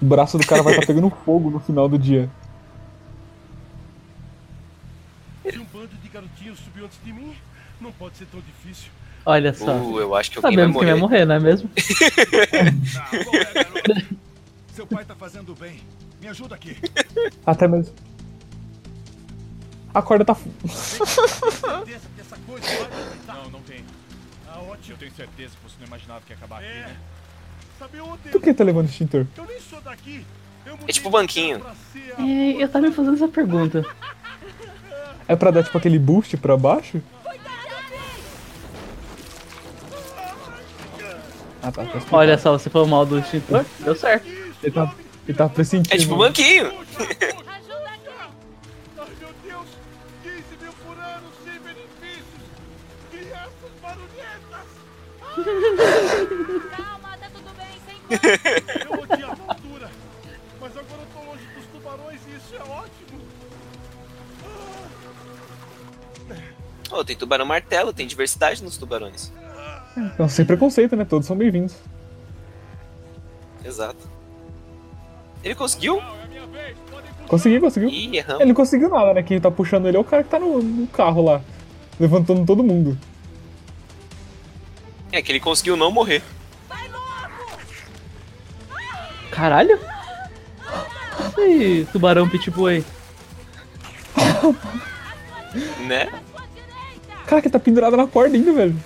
O 0.00 0.06
braço 0.06 0.38
do 0.38 0.46
cara 0.46 0.62
vai 0.62 0.72
estar 0.72 0.86
pegando 0.88 1.10
fogo 1.10 1.50
no 1.50 1.60
final 1.60 1.90
do 1.90 1.98
dia. 1.98 2.30
Se 5.46 5.58
um 5.58 5.64
bando 5.66 5.94
de 6.02 6.08
garotinhos 6.08 6.58
subiu 6.58 6.86
antes 6.86 6.98
de 7.04 7.12
mim, 7.12 7.34
não 7.78 7.92
pode 7.92 8.16
ser 8.16 8.24
tão 8.32 8.40
difícil. 8.40 8.90
Olha 9.26 9.52
só. 9.52 9.76
Uh, 9.76 10.00
eu 10.00 10.14
acho 10.14 10.30
que 10.30 10.38
alguém 10.38 10.56
vai 10.56 10.64
Sabemos 10.64 10.82
vai 10.82 10.94
morrer. 10.98 11.00
morrer, 11.18 11.26
não 11.26 11.34
é 11.34 11.40
mesmo? 11.40 11.68
Seu 14.72 14.86
pai 14.86 15.04
tá 15.04 15.14
fazendo 15.14 15.54
bem. 15.54 15.82
Me 16.18 16.28
ajuda 16.28 16.54
aqui. 16.54 16.78
Até 17.44 17.68
mesmo. 17.68 17.94
A 19.92 20.00
corda 20.00 20.24
tá. 20.24 20.34
Ótimo. 24.86 24.94
Eu 24.94 24.98
tenho 24.98 25.12
certeza 25.12 25.54
que 25.56 25.70
você 25.70 25.74
não 25.80 25.86
imaginava 25.86 26.20
que 26.24 26.32
ia 26.32 26.36
acabar 26.36 26.58
aqui, 26.58 26.66
É. 26.66 26.80
né? 26.86 26.96
Sabe 27.78 28.00
ontem 28.00 28.30
Por 28.30 28.40
que 28.40 28.54
tá 28.54 28.64
levando 28.64 28.86
extintor? 28.88 29.26
eu 29.36 29.44
nem 29.44 29.60
sou 29.60 29.80
daqui. 29.80 30.24
Eu 30.64 30.78
É 30.88 30.92
tipo 30.92 31.10
banquinho. 31.10 31.64
É, 32.18 32.62
eu 32.62 32.68
tava 32.68 32.86
me 32.86 32.92
fazendo 32.92 33.14
essa 33.14 33.28
pergunta. 33.28 33.84
É 35.28 35.36
pra 35.36 35.50
dar 35.50 35.62
tipo 35.62 35.76
aquele 35.76 35.98
boost 35.98 36.36
pra 36.36 36.56
baixo? 36.56 37.02
Ah 41.62 41.72
tá, 41.72 41.84
tá. 41.84 42.00
Olha 42.12 42.38
só, 42.38 42.52
você 42.56 42.70
falou 42.70 42.86
mal 42.86 43.04
do 43.04 43.18
extintor, 43.18 43.64
deu 43.80 43.94
certo. 43.96 44.26
Ele 44.62 44.72
tá, 44.72 44.94
ele 45.26 45.36
tá 45.36 45.48
pressentindo. 45.48 45.94
É 45.94 45.98
tipo 45.98 46.16
banquinho. 46.16 46.72
Calma, 55.44 57.16
tá 57.18 57.28
tudo 57.32 57.50
bem, 57.56 57.68
sem. 57.86 57.96
Eu 58.90 59.02
odiava 59.02 59.42
a 59.46 59.52
altura, 59.52 59.90
mas 60.60 60.76
agora 60.76 61.02
eu 61.02 61.06
tô 61.12 61.30
longe 61.30 61.46
dos 61.54 61.66
tubarões 61.66 62.20
e 62.26 62.36
isso 62.36 62.54
é 62.54 62.62
ótimo! 62.62 63.20
Oh, 66.90 67.04
tem 67.04 67.16
tubarão 67.16 67.44
martelo, 67.44 67.92
tem 67.92 68.06
diversidade 68.06 68.62
nos 68.62 68.76
tubarões. 68.78 69.32
Não, 70.18 70.28
sem 70.28 70.44
preconceito, 70.44 70.94
né? 70.96 71.04
Todos 71.04 71.26
são 71.26 71.36
bem-vindos. 71.36 71.74
Exato. 73.64 74.08
Ele 75.42 75.54
conseguiu? 75.54 76.00
Consegui, 77.26 77.60
conseguiu. 77.60 77.88
Ih, 77.88 78.16
erramos. 78.16 78.40
Ele 78.40 78.48
não 78.48 78.54
conseguiu 78.54 78.88
nada, 78.88 79.14
né? 79.14 79.22
Quem 79.22 79.40
tá 79.40 79.50
puxando 79.50 79.86
ele 79.86 79.96
é 79.96 80.00
o 80.00 80.04
cara 80.04 80.22
que 80.22 80.30
tá 80.30 80.38
no, 80.38 80.62
no 80.62 80.86
carro 80.86 81.22
lá. 81.22 81.42
Levantando 81.98 82.46
todo 82.46 82.62
mundo. 82.62 82.96
É 85.16 85.22
que 85.22 85.32
ele 85.32 85.40
conseguiu 85.40 85.78
não 85.78 85.90
morrer. 85.90 86.22
Caralho? 89.30 89.80
Ih, 91.38 91.86
tubarão 91.90 92.28
pitbull 92.28 92.84
Né? 95.86 96.12
Cara, 97.26 97.40
que 97.40 97.48
tá 97.48 97.58
pendurado 97.58 97.96
na 97.96 98.06
corda 98.06 98.36
ainda, 98.36 98.52
velho. 98.52 98.76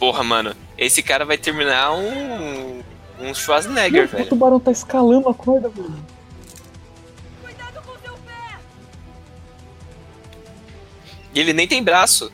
Porra, 0.00 0.24
mano. 0.24 0.56
Esse 0.76 1.00
cara 1.00 1.24
vai 1.24 1.38
terminar 1.38 1.92
um. 1.92 2.82
Um 3.20 3.32
Schwarzenegger, 3.32 4.06
o 4.06 4.08
velho. 4.08 4.28
tubarão 4.28 4.58
tá 4.58 4.72
escalando 4.72 5.28
a 5.28 5.34
corda, 5.34 5.68
velho. 5.68 5.94
Cuidado 7.40 7.80
com 7.86 7.96
seu 8.00 8.14
pé. 8.14 8.58
E 11.32 11.38
ele 11.38 11.52
nem 11.52 11.68
tem 11.68 11.84
braço. 11.84 12.32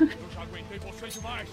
Eu 0.00 0.30
já 0.32 0.42
aguentei 0.42 0.78
você 0.78 1.08
demais. 1.08 1.48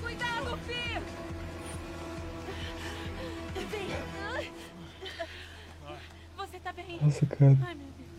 Cuidado, 0.00 0.58
filho. 0.66 1.02
Vem. 3.70 3.88
Você 6.36 6.58
tá 6.60 6.72
bem? 6.72 6.98
Nossa, 7.00 7.26
cara. 7.26 7.56
Ai, 7.66 7.74
meu 7.74 7.86
Deus. 7.98 8.10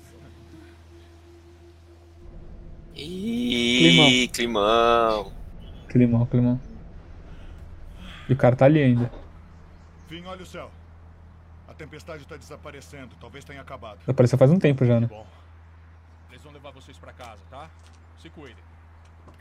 Ih, 2.95 4.27
climão. 4.33 5.31
Climão, 5.87 6.25
climão. 6.25 6.61
E 8.27 8.33
o 8.33 8.37
cara 8.37 8.55
tá 8.55 8.65
ali 8.65 8.81
ainda. 8.81 9.11
Fim, 10.13 10.23
olha 10.27 10.43
o 10.43 10.45
céu. 10.45 10.69
A 11.67 11.73
tempestade 11.73 12.23
tá 12.27 12.37
desaparecendo. 12.37 13.15
Talvez 13.19 13.43
tenha 13.43 13.59
acabado. 13.59 13.97
Apareceu 14.07 14.37
faz 14.37 14.51
um 14.51 14.59
tempo 14.59 14.85
já, 14.85 14.99
né? 14.99 15.07
Bom. 15.07 15.25
Eles 16.29 16.43
vão 16.43 16.53
levar 16.53 16.69
vocês 16.69 16.95
pra 16.99 17.11
casa, 17.11 17.41
tá? 17.49 17.67
Se 18.21 18.29
cuidem. 18.29 18.63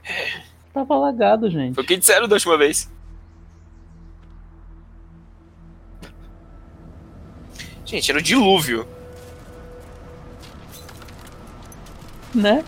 Tava 0.73 0.95
alagado, 0.95 1.51
gente. 1.51 1.75
Foi 1.75 1.85
o 1.85 1.87
que 1.87 1.99
disseram 1.99 2.27
da 2.27 2.37
última 2.37 2.57
vez. 2.57 2.91
Gente, 7.85 8.11
era 8.11 8.19
o 8.19 8.23
dilúvio. 8.23 8.89
Né? 12.35 12.65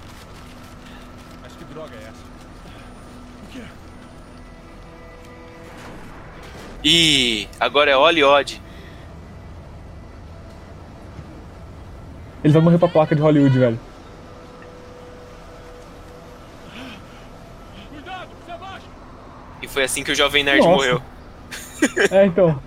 E 6.85 7.49
agora 7.59 7.91
é 7.91 7.95
Hollywood. 7.95 8.61
Ele 12.43 12.53
vai 12.53 12.62
morrer 12.62 12.78
pra 12.78 12.89
placa 12.89 13.16
de 13.16 13.22
Hollywood, 13.22 13.59
velho. 13.59 13.80
E 19.62 19.66
foi 19.66 19.85
assim 19.85 20.05
que 20.05 20.12
o 20.12 20.14
jovem 20.14 20.45
nerd 20.45 20.59
Nossa. 20.59 20.70
morreu. 20.70 21.03
É, 22.11 22.26
então. 22.26 22.61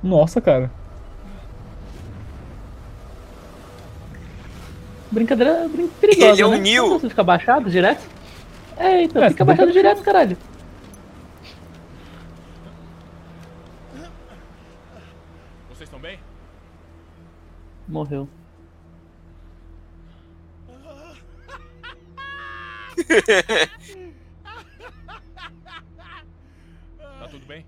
Nossa, 0.00 0.40
cara. 0.40 0.70
Brincadeira 5.12 5.68
brin 5.68 5.88
perigosa, 6.00 6.32
Ele 6.32 6.40
é 6.42 6.46
o 6.46 6.50
né? 6.52 6.58
Neo. 6.58 6.88
Você 6.98 7.10
fica 7.10 7.22
baixado 7.22 7.68
direto? 7.70 8.02
É, 8.78 9.02
então, 9.02 9.22
É, 9.22 9.28
fica 9.28 9.44
baixado 9.44 9.70
direto, 9.70 10.02
caralho. 10.02 10.36
Vocês 15.68 15.82
estão 15.88 16.00
bem? 16.00 16.18
Morreu. 17.86 18.26
Tá 27.20 27.28
tudo 27.28 27.46
bem? 27.46 27.66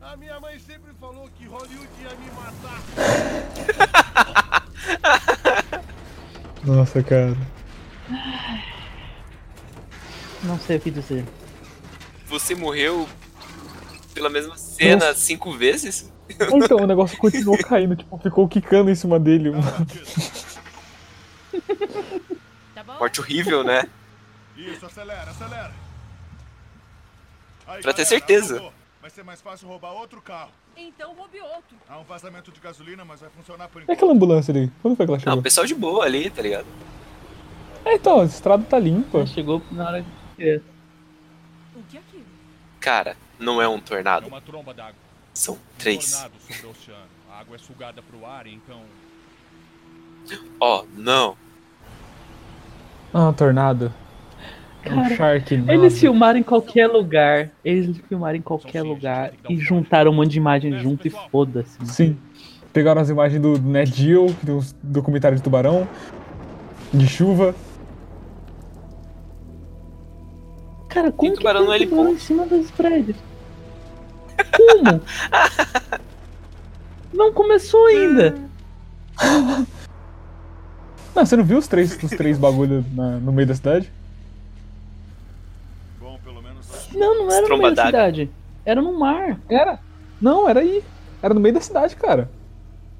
A 0.00 0.16
minha 0.16 0.40
mãe 0.40 0.58
sempre 0.58 0.92
falou 0.94 1.28
que 1.36 1.46
Hollywood 1.46 1.88
ia 2.00 2.14
me 2.16 2.30
matar. 2.30 2.80
Nossa, 6.64 7.02
cara. 7.02 7.36
Não 10.42 10.58
sei 10.58 10.76
o 10.76 10.80
que 10.80 10.90
dizer. 10.90 11.24
Você 12.26 12.54
morreu 12.54 13.08
pela 14.14 14.28
mesma 14.28 14.56
cena 14.56 15.06
Nossa. 15.06 15.20
cinco 15.20 15.52
vezes? 15.52 16.12
Então, 16.52 16.76
o 16.76 16.86
negócio 16.86 17.16
continuou 17.16 17.56
caindo, 17.64 17.96
tipo, 17.96 18.18
ficou 18.18 18.46
quicando 18.46 18.90
em 18.90 18.94
cima 18.94 19.18
dele. 19.18 19.50
Tá 22.74 22.82
bom? 22.82 22.98
Morte 22.98 23.18
horrível, 23.18 23.64
né? 23.64 23.88
Isso, 24.54 24.84
acelera, 24.84 25.30
acelera. 25.30 25.72
Aí, 27.66 27.80
Pra 27.80 27.94
ter 27.94 28.04
certeza. 28.04 28.62
Vai 29.00 29.08
ser 29.08 29.24
mais 29.24 29.40
fácil 29.40 29.68
roubar 29.68 29.92
outro 29.92 30.20
carro. 30.20 30.50
Então 30.80 31.12
roube 31.14 31.40
outro. 31.40 31.76
Há 31.88 31.98
um 31.98 32.04
vazamento 32.04 32.52
de 32.52 32.60
gasolina, 32.60 33.04
mas 33.04 33.20
vai 33.20 33.28
funcionar 33.30 33.68
por 33.68 33.82
enquanto. 33.82 33.96
aquela 33.96 34.12
ambulância 34.12 34.52
ali? 34.52 34.70
Quando 34.80 34.96
foi 34.96 35.06
que 35.06 35.10
ela 35.10 35.16
Não, 35.18 35.22
chegou? 35.24 35.38
o 35.40 35.42
pessoal 35.42 35.66
de 35.66 35.74
boa 35.74 36.04
ali, 36.04 36.30
tá 36.30 36.40
ligado? 36.40 36.66
É, 37.84 37.94
então, 37.94 38.20
a 38.20 38.24
estrada 38.24 38.62
tá 38.64 38.78
limpa. 38.78 39.26
Chegou 39.26 39.60
na 39.72 39.86
hora 39.88 40.04
que. 40.36 40.62
O 41.74 41.82
que 41.90 41.96
é 41.96 42.00
aquilo? 42.00 42.24
Cara, 42.80 43.16
não 43.38 43.60
é 43.60 43.68
um 43.68 43.76
É 43.76 43.80
tornado. 43.80 44.26
uma 44.28 44.40
tromba 44.40 44.72
d'água. 44.72 44.94
São 45.34 45.54
Um 45.54 45.58
três. 45.78 46.12
tornado 46.12 46.32
sobre 46.40 46.66
o 46.66 46.70
oceano. 46.70 47.06
A 47.32 47.40
água 47.40 47.56
é 47.56 47.58
sugada 47.58 48.00
pro 48.02 48.24
ar, 48.24 48.46
então. 48.46 48.80
Ó, 50.60 50.84
não. 50.94 51.36
Ah, 53.12 53.32
tornado. 53.36 53.92
É 54.88 54.94
um 54.94 55.02
Cara, 55.02 55.16
shark. 55.16 55.54
Eles 55.68 56.00
filmaram 56.00 56.38
em 56.38 56.42
qualquer 56.42 56.86
lugar. 56.86 57.50
Eles 57.64 57.98
filmaram 58.08 58.38
em 58.38 58.42
qualquer 58.42 58.82
lugar 58.82 59.32
e 59.48 59.56
juntaram 59.56 60.10
um 60.10 60.14
monte 60.14 60.30
de 60.30 60.38
imagens 60.38 60.80
junto 60.82 61.06
e 61.06 61.10
foda-se. 61.30 61.78
mano. 61.78 61.92
Sim. 61.92 62.16
Pegaram 62.72 63.00
as 63.00 63.10
imagens 63.10 63.40
do 63.40 63.58
Ned 63.58 63.92
Geo, 63.94 64.26
que 64.26 64.46
tem 64.46 64.54
uns 64.54 64.74
documentários 64.82 65.40
de 65.40 65.44
tubarão, 65.44 65.86
de 66.92 67.06
chuva. 67.06 67.54
Cara, 70.88 71.12
como 71.12 71.32
que 71.32 71.38
tubarão 71.38 71.66
tem 71.66 71.80
no 71.80 71.86
tubarão 71.86 72.12
em 72.12 72.18
cima 72.18 72.46
dos 72.46 72.70
prédios? 72.70 73.16
Como? 74.56 75.00
Não 77.12 77.32
começou 77.32 77.86
ainda. 77.86 78.36
Não, 81.14 81.26
você 81.26 81.36
não 81.36 81.42
viu 81.42 81.58
os 81.58 81.66
três, 81.66 81.98
os 82.00 82.10
três 82.10 82.38
bagulhos 82.38 82.84
no 82.94 83.32
meio 83.32 83.48
da 83.48 83.54
cidade? 83.54 83.90
Bom, 85.98 86.16
pelo 86.22 86.40
menos. 86.40 86.87
Não, 86.98 87.18
não 87.26 87.32
era 87.32 87.48
no 87.48 87.58
meio 87.58 87.74
da 87.74 87.86
cidade. 87.86 88.30
Era 88.64 88.82
no 88.82 88.98
mar. 88.98 89.38
Era. 89.48 89.78
Não, 90.20 90.48
era 90.48 90.60
aí. 90.60 90.82
Era 91.22 91.32
no 91.32 91.40
meio 91.40 91.54
da 91.54 91.60
cidade, 91.60 91.96
cara. 91.96 92.30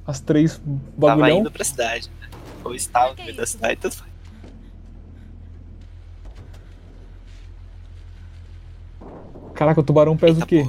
As 0.06 0.20
três 0.20 0.56
Tava 0.56 1.16
bagulhão. 1.16 1.38
indo 1.40 1.50
pra 1.50 1.64
cidade. 1.64 2.10
Ou 2.64 2.74
estava 2.74 3.14
no 3.14 3.24
meio 3.24 3.36
da 3.36 3.46
cidade, 3.46 3.76
tanto 3.76 3.96
faz. 3.98 4.08
Caraca, 9.54 9.80
o 9.80 9.82
tubarão 9.82 10.16
pesa 10.16 10.42
o 10.42 10.46
quê? 10.46 10.68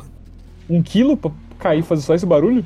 Um 0.70 0.82
quilo 0.82 1.16
pra 1.16 1.32
cair 1.60 1.80
e 1.80 1.84
fazer 1.84 2.02
só 2.02 2.16
esse 2.16 2.26
barulho? 2.26 2.66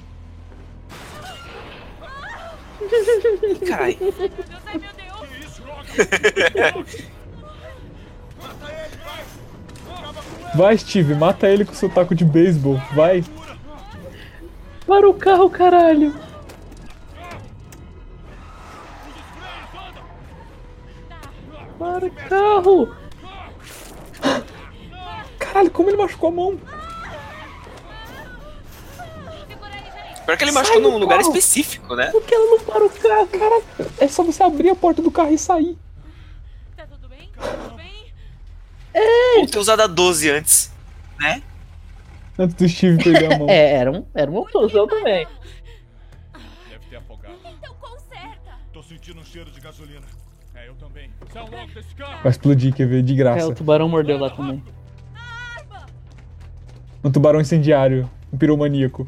Cai. 3.67 3.97
Vai, 10.55 10.77
Steve, 10.77 11.15
mata 11.15 11.47
ele 11.47 11.65
com 11.65 11.73
seu 11.73 11.89
taco 11.89 12.13
de 12.13 12.23
beisebol. 12.23 12.79
Vai. 12.93 13.23
Para 14.85 15.09
o 15.09 15.13
carro, 15.13 15.49
caralho. 15.49 16.13
Para 21.79 22.05
o 22.05 22.11
carro. 22.11 22.95
Caralho, 25.39 25.71
como 25.71 25.89
ele 25.89 25.97
machucou 25.97 26.29
a 26.29 26.31
mão? 26.31 26.59
Pior 30.25 30.37
que 30.37 30.43
ele 30.43 30.51
machucou 30.51 30.81
num 30.81 30.97
lugar 30.97 31.19
carro. 31.19 31.29
específico, 31.29 31.95
né? 31.95 32.07
Por 32.11 32.23
que 32.23 32.33
ela 32.33 32.45
não 32.45 32.59
para 32.59 32.85
o 32.85 32.89
carro? 32.89 33.27
Caraca, 33.27 33.91
é 33.99 34.07
só 34.07 34.23
você 34.23 34.41
abrir 34.41 34.69
a 34.69 34.75
porta 34.75 35.01
do 35.01 35.11
carro 35.11 35.33
e 35.33 35.37
sair. 35.37 35.77
Tá 36.77 36.85
tudo 36.87 37.09
bem? 37.09 37.29
Tudo 37.35 37.75
bem? 37.75 37.92
Ou 39.39 39.47
ter 39.47 39.57
usado 39.59 39.81
a 39.81 39.87
12 39.87 40.29
antes. 40.29 40.71
Né? 41.19 41.41
Antes 42.37 42.55
do 42.55 42.67
Steve 42.69 43.03
perder 43.03 43.33
a 43.33 43.37
mão. 43.37 43.47
É, 43.51 43.73
era 43.75 43.91
um, 43.91 44.05
era 44.13 44.29
uma 44.29 44.49
solução 44.51 44.87
também. 44.87 45.27
Deve 46.69 46.85
ter 46.89 46.95
afogado. 46.97 47.35
Então 47.45 47.75
conserta. 47.79 48.51
Tô 48.71 48.81
sentindo 48.83 49.19
um 49.19 49.25
cheiro 49.25 49.49
de 49.51 49.59
gasolina. 49.59 50.05
É, 50.55 50.67
eu 50.67 50.75
também. 50.75 51.09
Saiam 51.31 51.47
logo 51.49 51.73
desse 51.73 51.95
carro! 51.95 52.21
Vai 52.23 52.31
explodir, 52.31 52.73
quer 52.73 52.87
ver? 52.87 53.01
De 53.03 53.13
É, 53.13 53.15
graça. 53.15 53.47
o 53.47 53.55
tubarão 53.55 53.89
mordeu 53.89 54.17
lá 54.19 54.29
também. 54.29 54.63
Um 57.03 57.11
tubarão 57.11 57.41
incendiário. 57.41 58.09
Um 58.31 58.37
piromaníaco. 58.37 59.07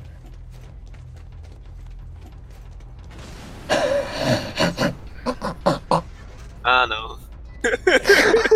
Ah, 6.64 6.88
não. 6.88 7.20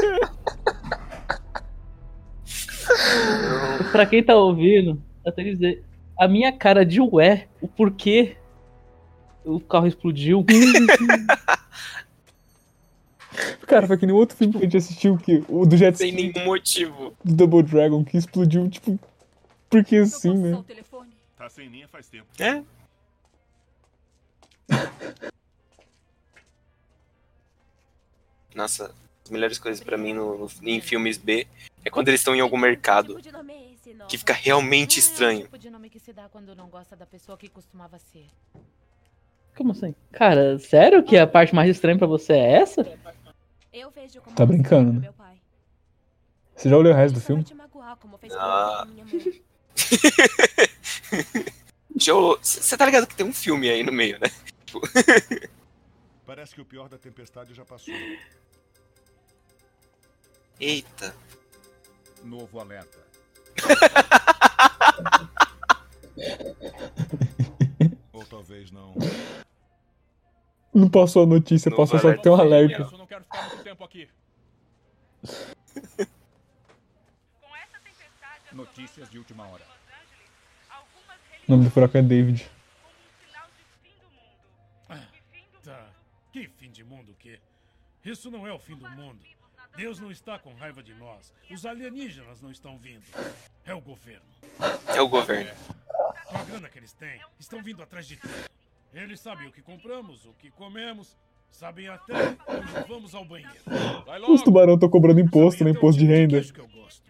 Pra 3.91 4.05
quem 4.05 4.23
tá 4.23 4.35
ouvindo, 4.35 5.01
eu 5.25 5.31
tenho 5.31 5.49
que 5.49 5.53
dizer, 5.55 5.83
a 6.17 6.27
minha 6.27 6.51
cara 6.51 6.85
de 6.85 6.99
ué, 7.01 7.47
o 7.61 7.67
porquê 7.67 8.35
o 9.43 9.59
carro 9.59 9.87
explodiu. 9.87 10.45
Cara, 13.67 13.85
foi 13.87 13.97
que 13.97 14.05
nem 14.05 14.13
outro 14.15 14.35
filme 14.35 14.51
que 14.53 14.59
a 14.59 14.63
gente 14.63 14.77
assistiu, 14.77 15.17
que, 15.17 15.43
o 15.47 15.65
do 15.65 15.77
Jet 15.77 15.95
Sem 15.97 16.11
nenhum 16.11 16.43
motivo. 16.45 17.13
do 17.23 17.35
Double 17.35 17.61
Dragon, 17.63 18.03
que 18.03 18.17
explodiu, 18.17 18.67
tipo, 18.69 18.99
porque 19.69 19.97
assim, 19.97 20.33
né? 20.35 20.63
Tá 21.37 21.47
sem 21.49 21.67
linha 21.69 21.87
faz 21.87 22.09
tempo. 22.09 22.25
É? 22.39 22.61
Nossa, 28.55 28.93
as 29.23 29.29
melhores 29.31 29.57
coisas 29.59 29.81
pra 29.83 29.97
mim 29.97 30.13
no, 30.13 30.37
no- 30.39 30.49
em 30.63 30.81
filmes 30.81 31.17
B 31.17 31.47
é 31.85 31.89
quando 31.89 32.07
eles 32.09 32.19
estão 32.19 32.35
em 32.35 32.41
algum 32.41 32.57
mercado 32.57 33.17
que 34.07 34.17
fica 34.17 34.33
realmente 34.33 34.99
estranho. 34.99 35.43
tipo 35.43 35.57
de 35.57 35.69
nome 35.69 35.89
que 35.89 35.99
se 35.99 36.13
dá 36.13 36.27
quando 36.29 36.55
não 36.55 36.69
gosta 36.69 36.95
da 36.95 37.05
pessoa 37.05 37.37
que 37.37 37.47
costumava 37.47 37.97
ser. 37.99 38.25
Como 39.55 39.71
assim? 39.71 39.93
Cara, 40.11 40.57
sério 40.59 41.03
que 41.03 41.17
a 41.17 41.27
parte 41.27 41.53
mais 41.53 41.69
estranha 41.69 41.97
pra 41.97 42.07
você 42.07 42.33
é 42.33 42.51
essa? 42.61 42.81
Eu 43.73 43.91
vejo 43.91 44.21
como 44.21 44.35
Tá 44.35 44.45
brincando, 44.45 44.93
né? 44.93 44.99
meu 44.99 45.13
pai. 45.13 45.39
Você 46.55 46.69
já 46.69 46.77
olhou 46.77 46.93
o 46.93 46.95
resto 46.95 47.15
do 47.15 47.21
filme? 47.21 47.45
Ah. 48.37 48.87
você 52.41 52.77
tá 52.77 52.85
ligado 52.85 53.07
que 53.07 53.15
tem 53.15 53.25
um 53.25 53.33
filme 53.33 53.69
aí 53.69 53.83
no 53.83 53.91
meio, 53.91 54.19
né? 54.19 54.27
Tipo, 54.65 54.81
Parece 56.25 56.53
que 56.53 56.61
o 56.61 56.65
pior 56.65 56.87
da 56.87 56.97
tempestade 56.97 57.53
já 57.53 57.65
passou. 57.65 57.93
Eita. 60.59 61.15
Novo 62.23 62.59
alerta. 62.59 62.99
Ou 68.13 68.25
talvez 68.25 68.71
não. 68.71 68.93
Não 70.73 70.89
passou 70.89 71.23
a 71.23 71.25
notícia, 71.25 71.69
Não 71.69 71.77
passou 71.77 71.99
só 71.99 72.13
que 72.13 72.21
tem 72.21 72.31
um 72.31 72.35
alerta. 72.35 72.87
Eu 72.91 72.97
não 72.97 73.05
quero 73.05 73.23
ficar 73.23 73.47
muito 73.47 73.63
tempo 73.63 73.83
aqui. 73.83 74.09
Notícias 78.51 79.09
de 79.09 79.17
última 79.17 79.47
hora. 79.47 79.63
O 81.47 81.51
nome 81.51 81.65
do 81.65 81.71
furacão 81.71 81.99
é 81.99 82.03
David. 82.03 82.49
Tá. 85.63 85.89
O 86.27 86.31
que, 86.31 86.47
fim 86.47 86.71
de 86.71 86.83
mundo 86.83 87.11
o 87.11 87.15
quê? 87.15 87.39
Isso 88.03 88.31
não 88.31 88.47
é 88.47 88.53
o 88.53 88.59
fim 88.59 88.75
do 88.75 88.89
mundo. 88.89 89.19
Deus 89.79 89.97
não 89.97 90.11
está 90.11 90.37
com 90.37 90.53
raiva 90.55 90.83
de 90.83 90.93
nós. 90.95 91.33
Os 91.49 91.65
alienígenas 91.65 92.41
não 92.41 92.51
estão 92.51 92.77
vindo. 92.77 93.01
É 93.65 93.73
o 93.73 93.79
governo. 93.79 94.25
É 94.93 95.01
o 95.01 95.07
governo. 95.07 95.51
Com 96.25 96.37
a 96.37 96.43
grana 96.43 96.67
que 96.67 96.79
eles 96.79 96.91
têm, 96.91 97.21
estão 97.39 97.63
vindo 97.63 97.81
atrás 97.81 98.05
de 98.05 98.17
tudo. 98.17 98.33
Eles 98.93 99.21
sabem 99.21 99.47
o 99.47 99.53
que 99.53 99.61
compramos, 99.61 100.25
o 100.25 100.33
que 100.33 100.51
comemos, 100.51 101.15
sabem 101.49 101.87
até 101.87 102.13
onde 102.45 102.87
vamos 102.89 103.15
ao 103.15 103.23
banheiro. 103.23 103.55
Vai 104.05 104.19
Os 104.19 104.41
tubarão 104.41 104.73
estão 104.73 104.89
cobrando 104.89 105.21
imposto, 105.21 105.63
né? 105.63 105.69
Imposto 105.71 105.97
de 105.97 106.07
renda. 106.07 106.43
Se 106.43 106.51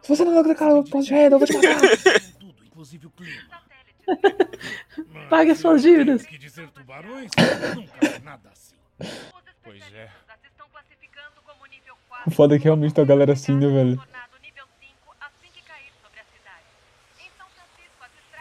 você 0.07 0.23
não 0.23 0.43
declarar 0.43 0.75
o 0.75 0.81
imposto 0.81 1.07
de 1.07 1.13
renda, 1.15 1.35
eu 1.35 1.39
vou 1.39 1.47
te 1.47 1.53
matar. 1.53 1.81
Inclusive 2.67 3.07
o 3.07 3.09
clima. 3.09 3.63
Pague 5.27 5.51
as 5.51 5.57
suas 5.57 5.81
dívidas. 5.81 6.23
Que 6.23 6.37
dizer 6.37 6.69
tubarões 6.69 7.31
nunca 7.75 8.05
é 8.05 8.19
nada 8.19 8.51
assim. 8.51 8.75
Pois 9.63 9.81
é. 9.91 10.28
O 12.25 12.31
foda 12.31 12.55
é 12.55 12.57
que 12.57 12.65
realmente 12.65 12.93
tá 12.93 13.01
a 13.01 13.05
galera 13.05 13.33
assim, 13.33 13.55
né, 13.55 13.67
velho? 13.67 14.01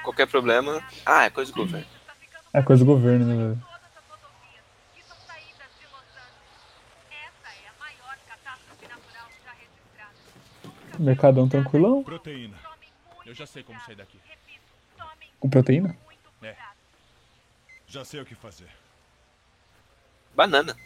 Qualquer 0.02 0.26
problema. 0.26 0.82
Ah, 1.04 1.24
é 1.24 1.30
coisa 1.30 1.52
do 1.52 1.58
governo. 1.58 1.86
É 2.52 2.62
coisa 2.62 2.84
do 2.84 2.90
governo, 2.90 3.26
né, 3.26 3.36
velho? 3.36 3.68
Mercadão 10.98 11.48
tranquilão. 11.48 12.02
Proteína. 12.02 12.56
Eu 13.24 13.34
já 13.34 13.46
sei 13.46 13.62
como 13.62 13.78
sair 13.80 13.94
daqui. 13.94 14.18
Com 15.38 15.48
proteína? 15.48 15.96
É. 16.42 16.56
Já 17.86 18.04
sei 18.04 18.20
o 18.20 18.24
que 18.24 18.34
fazer. 18.34 18.68
Banana. 20.34 20.76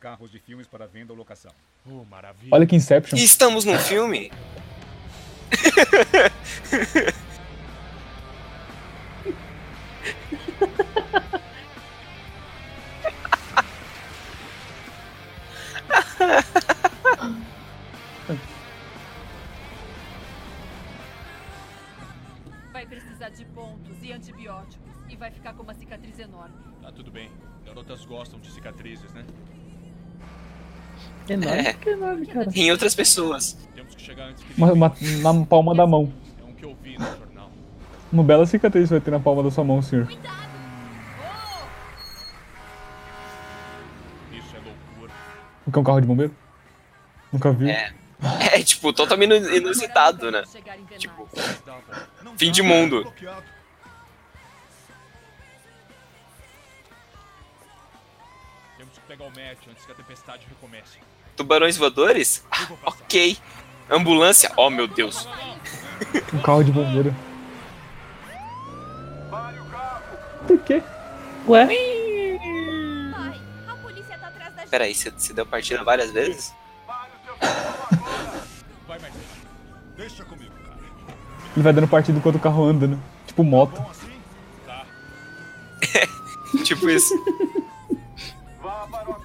Carros 0.00 0.30
de 0.30 0.38
filmes 0.38 0.68
para 0.68 0.86
venda 0.86 1.12
ou 1.12 1.18
locação. 1.18 1.50
Oh, 1.84 2.04
maravilha. 2.04 2.50
Olha 2.52 2.64
que 2.64 2.76
Inception. 2.76 3.18
E 3.18 3.24
estamos 3.24 3.64
num 3.64 3.76
filme? 3.76 4.30
Vai 22.72 22.86
precisar 22.86 23.30
de 23.30 23.44
pontos 23.46 24.00
e 24.00 24.12
antibióticos. 24.12 24.78
E 25.08 25.16
vai 25.16 25.32
ficar 25.32 25.54
com 25.54 25.64
uma 25.64 25.74
cicatriz 25.74 26.16
enorme. 26.20 26.54
Tá 26.80 26.92
tudo 26.92 27.10
bem. 27.10 27.32
Garotas 27.66 28.04
gostam 28.04 28.38
de 28.38 28.52
cicatrizes, 28.52 29.12
né? 29.12 29.26
Enorme, 31.28 31.58
É. 31.60 31.72
que 31.74 31.90
enorme, 31.90 32.26
cara. 32.26 32.48
Em 32.54 32.70
outras 32.70 32.94
pessoas. 32.94 33.56
Temos 33.74 33.94
que 33.94 34.02
chegar 34.02 34.28
antes 34.28 34.42
que 34.42 34.54
Uma, 34.56 34.72
uma- 34.72 34.94
na 35.22 35.46
palma 35.46 35.74
da 35.74 35.86
mão. 35.86 36.12
É 36.40 36.44
um 36.44 36.52
que 36.54 36.64
eu 36.64 36.74
vi 36.82 36.98
no 36.98 37.04
jornal. 37.04 37.50
Uma 38.12 38.22
bela 38.24 38.46
cicatriz 38.46 38.88
vai 38.90 39.00
ter 39.00 39.10
na 39.10 39.20
palma 39.20 39.42
da 39.42 39.50
sua 39.50 39.64
mão, 39.64 39.82
senhor. 39.82 40.08
Isso 40.10 40.18
é 44.56 44.58
loucura. 44.58 45.12
O 45.66 45.72
que 45.72 45.78
é 45.78 45.80
um 45.80 45.84
carro 45.84 46.00
de 46.00 46.06
bombeiro? 46.06 46.34
Nunca 47.32 47.52
viu? 47.52 47.68
É. 47.68 47.92
É, 48.52 48.60
tipo, 48.64 48.92
totalmente 48.92 49.32
inu- 49.36 49.54
inusitado, 49.54 50.28
né? 50.32 50.42
Tipo, 50.98 51.28
fim 52.36 52.50
de 52.50 52.62
mundo. 52.62 53.04
Temos 58.76 58.94
que 58.94 59.00
pegar 59.06 59.24
o 59.24 59.28
match 59.30 59.66
antes 59.70 59.84
que 59.84 59.92
a 59.92 59.94
tempestade 59.94 60.46
recomece. 60.48 60.98
Tubarões 61.38 61.76
voadores? 61.76 62.44
Ah, 62.50 62.66
ok. 62.84 63.38
Ambulância? 63.88 64.50
Oh, 64.56 64.68
meu 64.68 64.88
Deus. 64.88 65.26
Um 66.34 66.42
carro 66.42 66.64
de 66.64 66.72
bombeiro. 66.72 67.14
Por 70.46 70.58
quê? 70.58 70.82
Ué? 71.46 71.66
Pai, 71.66 73.40
a 73.68 73.74
polícia 73.76 74.18
tá 74.18 74.26
atrás 74.26 74.52
da 74.54 74.60
gente. 74.62 74.70
Peraí, 74.70 74.94
você, 74.94 75.10
você 75.10 75.32
deu 75.32 75.46
partida 75.46 75.84
várias 75.84 76.10
vezes? 76.10 76.52
Vai, 78.86 78.98
mais 78.98 79.14
Deixa 79.96 80.24
comigo, 80.24 80.52
cara. 80.64 80.78
Ele 81.54 81.62
vai 81.62 81.72
dando 81.72 81.88
partido 81.88 82.18
enquanto 82.18 82.36
o 82.36 82.40
carro 82.40 82.64
anda, 82.64 82.88
né? 82.88 82.98
Tipo 83.26 83.44
moto. 83.44 83.80
Tá. 84.66 84.84
tipo 86.64 86.88
isso. 86.90 87.14
Vá 88.60 88.86
para 88.90 89.10
o. 89.10 89.18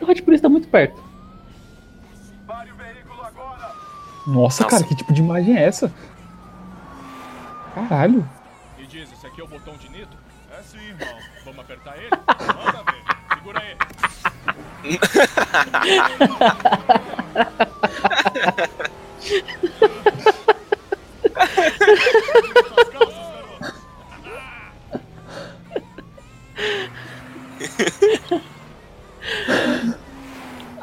O 0.00 0.10
Hot 0.10 0.22
Police 0.22 0.42
tá 0.42 0.48
muito 0.48 0.68
perto. 0.68 1.02
Pare 2.46 2.72
o 2.72 2.76
veículo 2.76 3.22
agora. 3.22 3.74
Nossa, 4.26 4.62
Nossa. 4.62 4.66
cara, 4.66 4.84
que 4.84 4.94
tipo 4.94 5.12
de 5.12 5.20
imagem 5.20 5.56
é 5.56 5.64
essa? 5.64 5.92
Caralho. 7.74 8.28
E 8.78 8.86
diz, 8.86 9.12
esse 9.12 9.26
aqui 9.26 9.40
é 9.40 9.44
o 9.44 9.48
botão 9.48 9.76
de 9.76 9.88
nitro? 9.90 10.18
É 10.58 10.62
sim, 10.62 10.78
irmão. 10.78 11.18
Vamos 11.44 11.60
apertar 11.60 11.96
ele? 11.96 12.10
Manda 12.10 12.82
ver. 12.82 13.02
Segura 13.34 13.62
ele. 13.64 13.78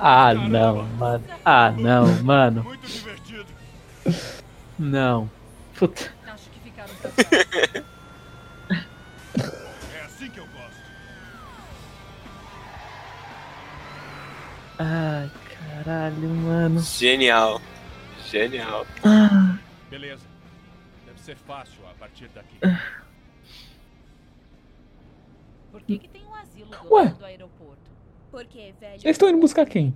Ah, 0.10 0.34
não, 0.34 0.84
mano. 0.84 1.24
Ah, 1.44 1.70
não, 1.72 2.24
mano. 2.24 2.64
Muito 2.64 2.88
divertido. 2.88 3.46
Não. 4.80 5.30
Puta. 5.78 6.14
Acho 6.34 6.50
que 6.50 6.60
ficaram 6.62 6.94
É 9.94 10.06
assim 10.06 10.30
que 10.30 10.40
eu 10.40 10.46
gosto. 10.46 10.82
Ai, 14.80 15.30
caralho, 15.84 16.30
mano. 16.30 16.80
Genial. 16.80 17.62
Genial. 18.30 18.88
Ah, 19.04 19.58
Beleza. 19.90 20.24
Deve 21.06 21.20
ser 21.20 21.36
fácil 21.36 21.80
a 21.92 21.94
partir 22.00 22.30
daqui. 22.34 22.58
Porque, 28.38 28.74
velho. 28.80 28.94
Eles 28.94 29.06
estão 29.06 29.30
indo 29.30 29.40
buscar 29.40 29.66
quem? 29.66 29.94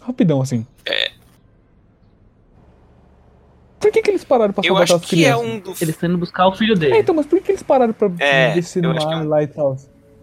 Rapidão, 0.00 0.40
assim. 0.40 0.66
É. 0.86 1.10
Por 3.80 3.90
que, 3.90 4.00
que 4.00 4.10
eles 4.10 4.22
pararam 4.24 4.52
pra 4.52 4.62
Eu 4.62 4.68
salvar 4.68 4.82
acho 4.84 4.94
as 4.94 5.00
que 5.04 5.24
é 5.24 5.32
crianças? 5.32 5.46
um 5.46 5.58
do. 5.60 5.70
Eles 5.70 5.88
estão 5.88 6.08
indo 6.08 6.18
buscar 6.18 6.46
o 6.46 6.52
filho 6.54 6.74
É, 6.74 6.78
dele. 6.78 6.98
então, 6.98 7.14
mas 7.14 7.26
por 7.26 7.38
que, 7.38 7.46
que 7.46 7.50
eles 7.52 7.62
pararam 7.62 7.92
pra 7.92 8.08
É, 8.20 8.52
descer 8.54 8.82
no 8.82 8.92
é 8.92 8.94
mar 9.04 9.22
um- 9.24 9.28
lá 9.28 9.42
e 9.42 9.46
tal? 9.48 9.76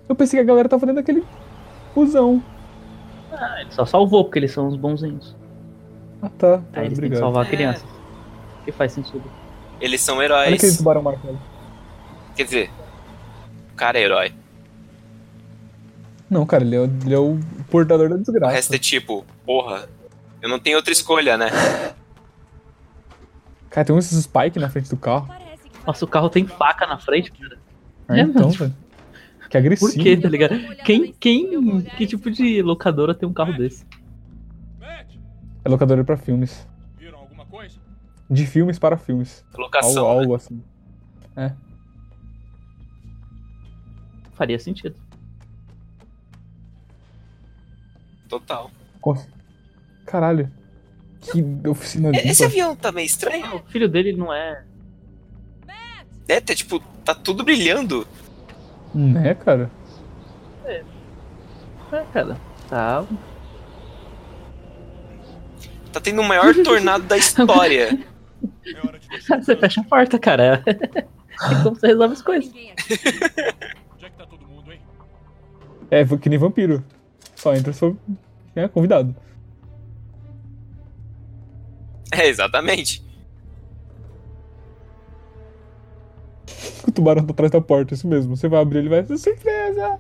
Eu 0.08 0.16
pensei 0.16 0.40
que 0.40 0.44
a 0.44 0.48
galera 0.48 0.70
tava 0.70 0.86
dentro 0.86 1.02
daquele 1.02 1.24
fusão. 1.94 2.42
Ah, 3.32 3.62
ele 3.62 3.72
só 3.72 3.86
salvou 3.86 4.24
porque 4.24 4.40
eles 4.40 4.52
são 4.52 4.68
os 4.68 4.76
bonzinhos. 4.78 5.36
Ah, 6.22 6.30
tá. 6.30 6.58
tá 6.58 6.64
Aí 6.80 6.86
eles 6.86 6.98
têm 6.98 7.10
que 7.10 7.16
obrigado. 7.16 7.20
salvar 7.20 7.46
a 7.46 7.50
criança. 7.50 7.86
Que 8.66 8.72
faz 8.72 8.92
sentido. 8.94 9.24
Eles 9.82 10.02
são 10.02 10.18
Olha 10.18 10.36
aquele 10.40 10.56
heróis. 10.56 10.78
tubarão 10.78 11.02
martelo. 11.02 11.40
Quer 12.36 12.44
dizer, 12.44 12.72
o 13.72 13.76
cara 13.76 14.00
é 14.00 14.04
herói. 14.04 14.34
Não, 16.30 16.46
cara, 16.46 16.64
ele 16.64 16.76
é, 16.76 16.80
o- 16.80 16.86
ele 17.06 17.14
é 17.14 17.18
o 17.20 17.40
portador 17.72 18.08
da 18.10 18.16
O 18.16 18.20
desgraça. 18.20 18.54
resto 18.54 18.74
é 18.74 18.78
tipo, 18.78 19.26
porra, 19.46 19.90
eu 20.42 20.48
não 20.50 20.60
tenho 20.60 20.78
outra 20.78 20.92
escolha, 20.94 21.38
né? 21.38 21.48
Cara, 23.70 23.86
tem 23.86 23.96
uns 23.96 24.06
spike 24.10 24.60
na 24.60 24.70
frente 24.70 24.90
do 24.90 24.98
carro. 24.98 25.28
Nossa, 25.86 26.06
o 26.06 26.08
carro 26.08 26.30
tem 26.30 26.46
faca 26.46 26.86
na 26.86 27.00
frente, 27.00 27.32
cara. 27.32 27.58
É, 28.10 28.22
então, 28.22 28.50
velho. 28.50 28.76
Que 29.50 29.58
agressivo. 29.58 29.92
Por 29.94 30.04
quê, 30.04 30.16
tá 30.18 30.30
ligado? 30.30 30.56
Quem, 30.84 31.12
quem, 31.14 31.82
que 31.98 32.06
tipo 32.06 32.30
de 32.30 32.62
locadora 32.62 33.16
tem 33.16 33.28
um 33.28 33.34
carro 33.34 33.54
desse? 33.58 33.84
É 35.66 35.70
locadora 35.70 36.04
pra 36.04 36.16
filmes. 36.18 36.68
Viram 36.98 37.18
alguma 37.20 37.46
coisa? 37.46 37.80
De 38.30 38.46
filmes 38.46 38.78
para 38.78 38.98
filmes. 38.98 39.44
Locação, 39.58 40.06
Algo, 40.06 40.16
né? 40.18 40.22
algo 40.22 40.36
assim. 40.36 40.64
É. 41.36 41.52
Faria 44.34 44.60
sentido. 44.60 44.96
Total. 48.30 48.72
Caralho. 50.06 50.50
Que 51.32 51.44
oficina 51.68 52.10
E- 52.16 52.30
Esse 52.30 52.44
limpa. 52.44 52.46
avião 52.46 52.76
tá 52.76 52.92
meio 52.92 53.06
estranho. 53.06 53.58
O 53.58 53.64
filho 53.72 53.90
dele 53.90 54.14
não 54.14 54.32
é. 54.34 54.64
É, 56.28 56.40
tá 56.40 56.54
tipo, 56.56 56.80
tá 57.04 57.14
tudo 57.16 57.44
brilhando. 57.44 58.08
Né, 58.94 59.34
cara? 59.34 59.70
É, 60.66 60.84
cara. 62.14 62.38
Tá. 62.70 63.04
Tá 65.92 66.00
tendo 66.00 66.22
o 66.22 66.28
maior 66.28 66.54
tornado 66.64 67.04
da 67.06 67.18
história. 67.18 68.00
Você 69.28 69.56
fecha 69.56 69.82
a 69.82 69.84
porta, 69.84 70.18
cara. 70.20 70.64
É 71.42 71.64
como 71.64 71.74
você 71.74 71.88
resolve 71.88 72.14
as 72.16 72.22
coisas. 72.22 72.52
Onde 72.54 72.66
é 74.06 74.10
que 74.10 74.18
tá 74.18 74.26
todo 74.26 74.46
mundo, 74.46 74.74
hein? 74.74 74.82
É, 75.90 76.04
que 76.06 76.28
nem 76.28 76.38
vampiro. 76.38 76.84
Só 77.40 77.56
entra 77.56 77.72
se 77.72 77.80
for 77.80 77.96
é, 78.54 78.68
convidado. 78.68 79.16
É, 82.12 82.28
exatamente. 82.28 83.02
O 86.86 86.92
tubarão 86.92 87.26
tá 87.26 87.32
atrás 87.32 87.50
da 87.52 87.62
porta, 87.62 87.94
isso 87.94 88.08
mesmo. 88.08 88.36
Você 88.36 88.50
vai 88.50 88.62
abrir, 88.62 88.80
ele 88.80 88.90
vai 88.90 89.06
ser 89.06 89.18
surpresa. 89.18 90.00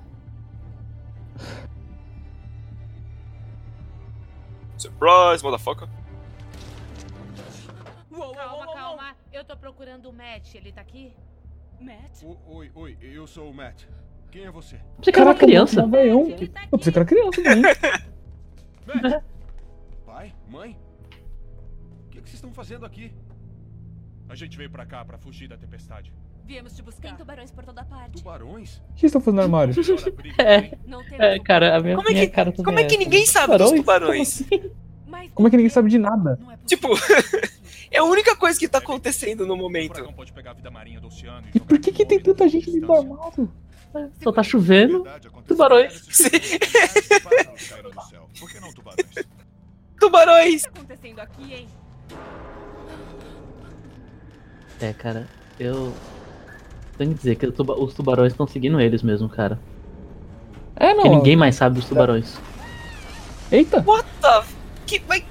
Surprise, 4.77 5.41
motherfucker. 5.43 5.87
Calma, 8.35 8.73
calma. 8.73 9.15
Eu 9.31 9.45
tô 9.45 9.55
procurando 9.55 10.09
o 10.09 10.13
Matt. 10.13 10.55
Ele 10.55 10.71
tá 10.71 10.81
aqui? 10.81 11.13
Matt? 11.79 12.23
O- 12.23 12.37
Oi, 12.57 12.71
oi, 12.75 12.97
eu 13.01 13.25
sou 13.27 13.49
o 13.49 13.53
Matt. 13.53 13.83
Quem 14.31 14.45
é 14.45 14.51
você? 14.51 14.77
Pensei 14.97 15.13
que 15.13 15.19
era 15.19 15.29
uma 15.29 15.35
criança. 15.35 15.83
um 15.83 15.89
Veião. 15.89 16.27
Eu 16.71 16.77
pensei 16.77 16.91
que 16.93 16.99
era 16.99 17.05
criança 17.05 17.41
também. 17.43 17.61
Matt? 18.85 19.23
Pai? 20.05 20.33
Mãe? 20.49 20.77
O 22.07 22.09
que, 22.09 22.21
que 22.21 22.29
vocês 22.29 22.35
estão 22.35 22.51
fazendo 22.53 22.85
aqui? 22.85 23.11
A 24.27 24.35
gente 24.35 24.55
veio 24.57 24.69
pra 24.69 24.85
cá 24.85 25.03
pra 25.03 25.17
fugir 25.17 25.47
da 25.47 25.57
tempestade. 25.57 26.13
Viemos 26.45 26.75
te 26.75 26.81
buscar. 26.81 27.01
Tem 27.09 27.15
tubarões 27.15 27.51
por 27.51 27.63
toda 27.63 27.83
parte. 27.83 28.17
Tubarões? 28.17 28.77
O 28.77 28.93
que 28.93 28.99
vocês 29.01 29.09
estão 29.09 29.21
fazendo 29.21 29.35
no 29.37 29.41
armário? 29.43 29.73
É, 30.37 31.35
é, 31.35 31.39
cara, 31.39 31.75
a 31.77 31.79
minha, 31.79 31.95
Como 31.95 32.09
é 32.09 32.13
minha 32.13 32.25
que- 32.27 32.33
cara 32.33 32.51
também 32.51 32.65
como 32.65 32.79
é 32.79 32.83
que 32.85 32.97
ninguém 32.97 33.25
sabe 33.25 33.57
dos 33.57 33.71
tubarões? 33.71 34.43
Como 35.33 35.47
é 35.47 35.51
que 35.51 35.57
ninguém 35.57 35.69
sabe 35.69 35.89
de 35.89 35.97
nada? 35.97 36.39
Tipo, 36.65 36.87
é 37.91 37.97
a 37.97 38.03
única 38.03 38.35
coisa 38.35 38.59
que 38.59 38.67
tá 38.67 38.77
acontecendo 38.77 39.45
no 39.47 39.55
momento. 39.57 39.99
E 41.53 41.59
por 41.59 41.79
que, 41.79 41.91
que 41.91 42.05
tem 42.05 42.19
tanta 42.19 42.47
gente 42.47 42.71
dentro 42.71 42.87
do 42.87 42.93
armário? 42.93 43.51
Só 44.23 44.31
tá 44.31 44.43
chovendo. 44.43 45.03
Tubarões. 45.47 46.01
Tubarões? 47.09 47.73
Tubarões! 49.99 50.63
O 50.63 50.67
que 50.67 50.71
tá 50.71 50.79
acontecendo 50.79 51.19
aqui, 51.19 51.53
hein? 51.53 51.67
É, 54.79 54.93
cara, 54.93 55.27
eu. 55.59 55.93
Tenho 56.97 57.11
que 57.11 57.17
dizer 57.17 57.35
que 57.35 57.51
tuba- 57.51 57.75
os 57.77 57.93
tubarões 57.93 58.31
estão 58.33 58.47
seguindo 58.47 58.79
eles 58.79 59.01
mesmo, 59.01 59.27
cara. 59.29 59.59
É, 60.75 60.89
não. 60.93 61.03
Porque 61.03 61.09
ninguém 61.09 61.35
mais 61.35 61.55
sabe 61.55 61.75
dos 61.75 61.85
tubarões. 61.85 62.37
Eita! 63.51 63.81
What 63.85 64.07
the... 64.21 64.43
Que... 64.85 64.99
Vai... 64.99 65.25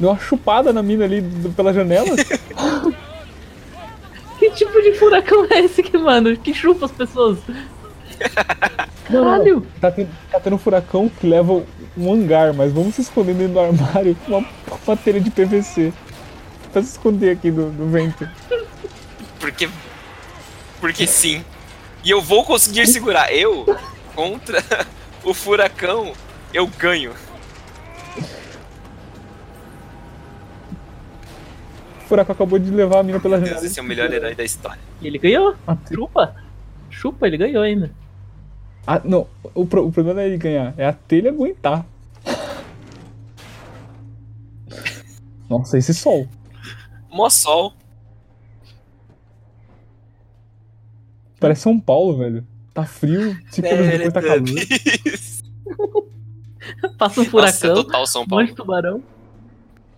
Deu 0.00 0.10
uma 0.10 0.18
chupada 0.18 0.72
na 0.72 0.82
mina 0.82 1.04
ali 1.04 1.20
do- 1.20 1.50
pela 1.52 1.72
janela. 1.72 2.08
Que 4.86 4.92
de 4.92 4.98
furacão 4.98 5.44
é 5.50 5.60
esse 5.62 5.82
que, 5.82 5.98
mano? 5.98 6.36
Que 6.36 6.54
chupa 6.54 6.86
as 6.86 6.92
pessoas? 6.92 7.38
Caralho! 9.10 9.66
Tá, 9.80 9.90
tendo, 9.90 10.08
tá 10.30 10.38
tendo 10.38 10.54
um 10.54 10.58
furacão 10.58 11.08
que 11.08 11.26
leva 11.26 11.64
um 11.96 12.12
hangar, 12.12 12.54
mas 12.54 12.72
vamos 12.72 12.94
se 12.94 13.00
esconder 13.00 13.34
dentro 13.34 13.54
do 13.54 13.60
armário 13.60 14.16
com 14.24 14.38
uma, 14.38 14.48
uma 14.86 14.96
telha 14.96 15.20
de 15.20 15.28
PVC. 15.28 15.92
Pra 16.72 16.82
se 16.82 16.90
esconder 16.90 17.30
aqui 17.30 17.50
do, 17.50 17.68
do 17.70 17.88
vento. 17.88 18.28
Porque... 19.40 19.68
Porque 20.80 21.04
sim. 21.04 21.44
E 22.04 22.10
eu 22.10 22.22
vou 22.22 22.44
conseguir 22.44 22.86
segurar. 22.86 23.34
Eu, 23.34 23.66
contra 24.14 24.62
o 25.24 25.34
furacão, 25.34 26.12
eu 26.54 26.68
ganho. 26.68 27.12
O 32.06 32.08
furacão 32.08 32.32
acabou 32.34 32.56
de 32.56 32.70
levar 32.70 33.00
a 33.00 33.02
mina 33.02 33.18
pela 33.18 33.36
janela. 33.40 33.66
Esse 33.66 33.80
é 33.80 33.82
o 33.82 33.84
melhor 33.84 34.12
herói 34.12 34.32
da 34.32 34.44
história. 34.44 34.78
E 35.02 35.08
ele 35.08 35.18
ganhou. 35.18 35.56
Chupa. 35.92 36.36
Chupa, 36.88 37.26
ele 37.26 37.36
ganhou 37.36 37.64
ainda. 37.64 37.90
Ah, 38.86 39.00
não. 39.04 39.26
O, 39.52 39.66
pro- 39.66 39.84
o 39.84 39.90
problema 39.90 40.20
não 40.20 40.22
é 40.22 40.28
ele 40.28 40.38
ganhar, 40.38 40.72
é 40.78 40.86
a 40.86 40.92
telha 40.92 41.30
aguentar. 41.30 41.84
Nossa, 45.50 45.76
esse 45.78 45.92
sol. 45.92 46.28
Mó 47.10 47.28
sol. 47.28 47.72
Parece 51.40 51.62
São 51.62 51.80
Paulo, 51.80 52.18
velho. 52.18 52.46
Tá 52.72 52.84
frio, 52.84 53.36
cinco 53.50 53.66
anos 53.68 53.88
depois 53.88 54.12
tá 54.12 54.22
calor. 54.22 54.44
Passa 56.98 57.20
um 57.20 57.24
Nossa, 57.24 57.30
furacão. 57.30 57.74
total 57.82 58.06
São 58.06 58.22
um 58.22 58.26
Paulo. 58.28 58.42
monte 58.44 58.50
de 58.50 58.56
tubarão. 58.56 59.02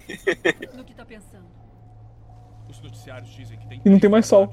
No 0.75 0.85
que 0.85 0.95
tá 0.95 1.05
pensando? 1.05 1.45
Os 2.71 2.81
noticiários 2.83 2.83
dizem 2.83 2.83
que 2.83 2.85
tem. 2.85 2.89
E 3.85 3.91
não 3.91 3.99
tem 3.99 4.11
mais 4.11 4.27
sol. 4.27 4.51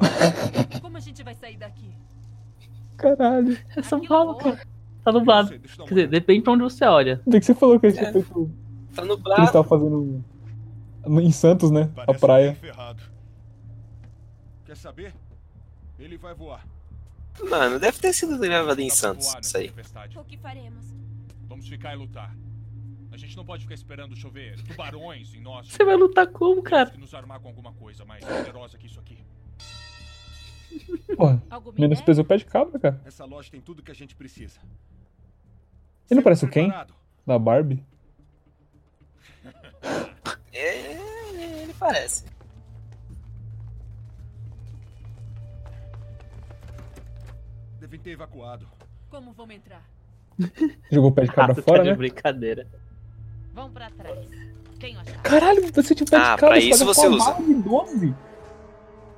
Como 0.82 0.97
a 0.97 0.99
gente 0.99 1.24
vai 1.24 1.36
sair 1.36 1.58
daqui? 1.58 1.91
Caralho. 2.97 3.58
É 3.76 3.82
São 3.82 4.01
Paulo, 4.06 4.36
cara. 4.36 4.60
Tá 5.03 5.12
nublado. 5.12 5.49
Quer 5.60 5.88
dizer, 5.89 6.08
depende 6.08 6.41
pra 6.41 6.53
onde 6.53 6.64
você 6.64 6.84
olha. 6.86 7.22
Bem 7.28 7.39
que 7.39 7.45
você 7.45 7.53
falou 7.53 7.80
que 7.80 7.86
eles 7.88 7.97
tinham 7.97 8.12
feito. 8.12 8.51
Tá 8.95 9.03
eles 9.03 9.10
nublado. 9.16 9.43
estavam 9.43 9.68
fazendo. 9.70 10.24
Em 11.08 11.32
Santos, 11.32 11.70
né? 11.70 11.91
A 11.97 12.06
Parece 12.06 12.20
praia. 12.20 12.47
alguém 12.47 12.62
ferrado. 12.62 13.03
Quer 14.66 14.76
saber? 14.76 15.14
Ele 15.99 16.18
vai 16.18 16.34
voar. 16.34 16.66
Mano, 17.49 17.80
deve 17.80 17.99
ter 17.99 18.14
sido 18.14 18.39
gravado 18.39 18.82
em 18.82 18.89
Santos, 18.89 19.36
isso 19.41 19.58
aí. 19.58 19.72
O 20.16 20.24
que 20.24 20.38
faremos? 20.38 20.86
Vamos 21.47 21.68
ficar 21.68 21.93
e 21.93 21.97
lutar. 21.97 22.36
A 23.16 23.18
gente 23.18 23.38
não 23.38 23.45
pode 23.45 23.63
ficar 23.63 23.76
esperando 23.76 24.13
chover 24.13 24.61
tubarões 24.61 25.34
em 25.34 25.39
nós. 25.39 25.68
Você 25.70 25.86
vai 25.86 25.95
lutar 25.95 26.28
como, 26.28 26.61
cara? 26.61 26.88
Temos 26.88 26.95
que 26.95 26.99
nos 26.99 27.13
armar 27.13 27.39
com 27.39 27.47
alguma 27.47 27.72
coisa 27.72 28.03
mais 28.03 28.26
poderosa 28.26 28.78
que 28.78 28.88
isso 28.88 28.99
aqui. 28.99 29.18
Porra, 31.16 31.41
menos 31.80 32.01
peso 32.01 32.26
pé 32.26 32.36
de 32.36 32.43
cabra, 32.43 32.78
cara. 32.78 33.01
Essa 33.05 33.24
loja 33.24 33.49
tem 33.49 33.61
tudo 33.61 33.82
que 33.82 33.89
a 33.89 33.95
gente 33.95 34.13
precisa. 34.18 34.59
Ele 36.09 36.18
não 36.18 36.24
parece 36.24 36.43
o 36.43 36.49
Ken? 36.49 36.70
Da 37.26 37.39
Barbie? 37.39 37.82
É, 40.57 40.93
ele 41.63 41.74
parece. 41.74 42.24
Devem 47.80 47.99
ter 47.99 48.11
evacuado. 48.11 48.68
Como 49.09 49.34
vamos 49.34 49.55
entrar? 49.55 49.84
Jogou 50.91 51.11
o 51.11 51.13
pé 51.13 51.24
de 51.24 51.32
cabra 51.32 51.55
Ah, 51.59 51.61
fora, 51.61 51.78
tá 51.80 51.84
de 51.84 51.89
né? 51.91 51.95
brincadeira. 51.95 52.68
Vamos 53.56 53.72
pra 53.72 53.89
trás. 53.89 54.28
Tenho 54.80 54.99
a 54.99 55.03
chave. 55.06 55.18
Caralho, 55.20 55.74
você 55.74 55.95
tinha 55.95 56.06
pé 56.06 56.18
Ah, 56.18 56.20
de 56.20 56.41
cabra. 56.41 56.47
pra 56.47 56.60
isso 56.60 56.86
você 56.86 57.08
usa. 57.08 57.32
bala 57.32 57.43
de 57.45 57.53
12 57.56 58.16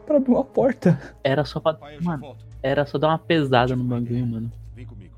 pra 0.05 0.17
abrir 0.17 0.31
uma 0.31 0.43
porta. 0.45 1.15
Era 1.23 1.43
só 1.43 1.59
pra. 1.59 1.73
Pai, 1.73 1.99
Mano, 1.99 2.37
era 2.61 2.85
só 2.85 2.97
dar 2.97 3.07
uma 3.09 3.17
pesada 3.19 3.75
no 3.75 3.83
bagulho, 3.83 4.25
mano. 4.27 4.51
Vem 4.75 4.85
comigo. 4.85 5.15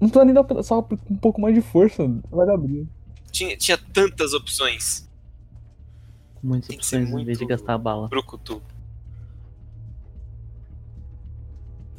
Não 0.00 0.08
precisa 0.08 0.24
nem 0.24 0.32
dar 0.34 0.62
só 0.62 0.78
um 1.10 1.16
pouco 1.16 1.40
mais 1.40 1.54
de 1.54 1.60
força. 1.60 2.04
Vai 2.30 2.48
abrir. 2.48 2.88
Tinha, 3.32 3.56
tinha 3.56 3.76
tantas 3.76 4.32
opções. 4.32 5.08
Muitas 6.42 6.68
Tem 6.68 6.76
opções 6.78 7.10
em 7.10 7.24
vez 7.24 7.38
de 7.38 7.44
gastar 7.44 7.74
a 7.74 7.78
bala. 7.78 8.08
Brucutu. 8.08 8.62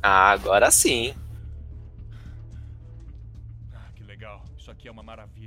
Ah, 0.02 0.32
agora 0.32 0.72
sim. 0.72 1.14
Ah, 3.74 3.90
que 3.94 4.04
legal. 4.04 4.44
Isso 4.58 4.72
aqui 4.72 4.88
é 4.88 4.92
uma 4.92 5.04
maravilha. 5.04 5.41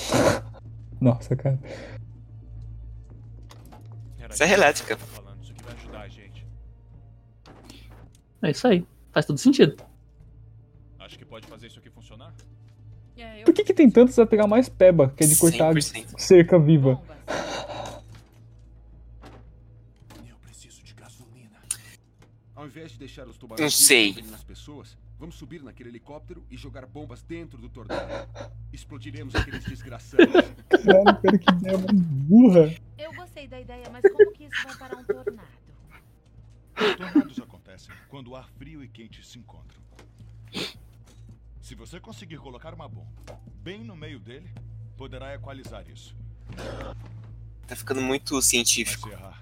Nossa, 1.00 1.34
cara. 1.36 1.58
Serra 4.30 4.48
que 4.48 4.54
elétrica. 4.54 4.98
É 8.42 8.50
isso 8.50 8.66
aí. 8.66 8.84
Faz 9.12 9.24
todo 9.24 9.38
sentido. 9.38 9.76
Acho 10.98 11.18
que 11.18 11.24
pode 11.24 11.46
fazer 11.46 11.68
isso 11.68 11.78
aqui 11.78 11.90
funcionar? 11.90 12.34
É. 13.16 13.44
Por 13.44 13.54
que, 13.54 13.62
que 13.62 13.74
tem 13.74 13.88
tantos 13.90 14.18
a 14.18 14.26
pegar 14.26 14.46
mais 14.46 14.68
peba, 14.68 15.10
que 15.10 15.22
é 15.22 15.26
de 15.26 15.36
cortar 15.36 15.74
100%. 15.74 16.18
cerca 16.18 16.58
viva? 16.58 17.00
Eu 20.26 20.36
preciso 20.36 20.82
de 20.82 20.94
gasolina. 20.94 21.60
Ao 22.54 22.66
invés 22.66 22.92
de 22.92 22.98
deixar 22.98 23.28
os 23.28 23.36
tubarões 23.36 23.60
Não 23.60 23.70
sei. 23.70 24.16
Vamos 25.22 25.36
subir 25.36 25.62
naquele 25.62 25.88
helicóptero 25.88 26.44
e 26.50 26.56
jogar 26.56 26.84
bombas 26.84 27.22
dentro 27.22 27.56
do 27.56 27.68
tornado. 27.68 28.28
Explodiremos 28.72 29.36
aqueles 29.36 29.62
desgraçados. 29.62 30.26
Caralho, 30.68 31.22
cara, 31.22 31.38
que 31.38 31.50
ideia 31.52 31.78
mais 31.78 32.00
burra. 32.00 32.74
Eu 32.98 33.12
gostei 33.14 33.46
da 33.46 33.60
ideia, 33.60 33.88
mas 33.92 34.02
como 34.02 34.32
que 34.32 34.42
isso 34.42 34.64
vai 34.64 34.76
parar 34.76 34.96
um 34.96 35.04
tornado? 35.04 35.48
Tornados 36.96 37.38
acontecem 37.38 37.94
quando 38.08 38.32
o 38.32 38.36
ar 38.36 38.48
frio 38.58 38.82
e 38.82 38.88
quente 38.88 39.24
se 39.24 39.38
encontram. 39.38 39.80
Se 41.60 41.76
você 41.76 42.00
conseguir 42.00 42.38
colocar 42.38 42.74
uma 42.74 42.88
bomba 42.88 43.40
bem 43.62 43.84
no 43.84 43.94
meio 43.94 44.18
dele, 44.18 44.50
poderá 44.96 45.36
equalizar 45.36 45.88
isso. 45.88 46.16
Tá 47.68 47.76
ficando 47.76 48.00
muito 48.00 48.34
Mas 48.34 48.46
científico. 48.46 49.08
se 49.08 49.14
errar, 49.14 49.40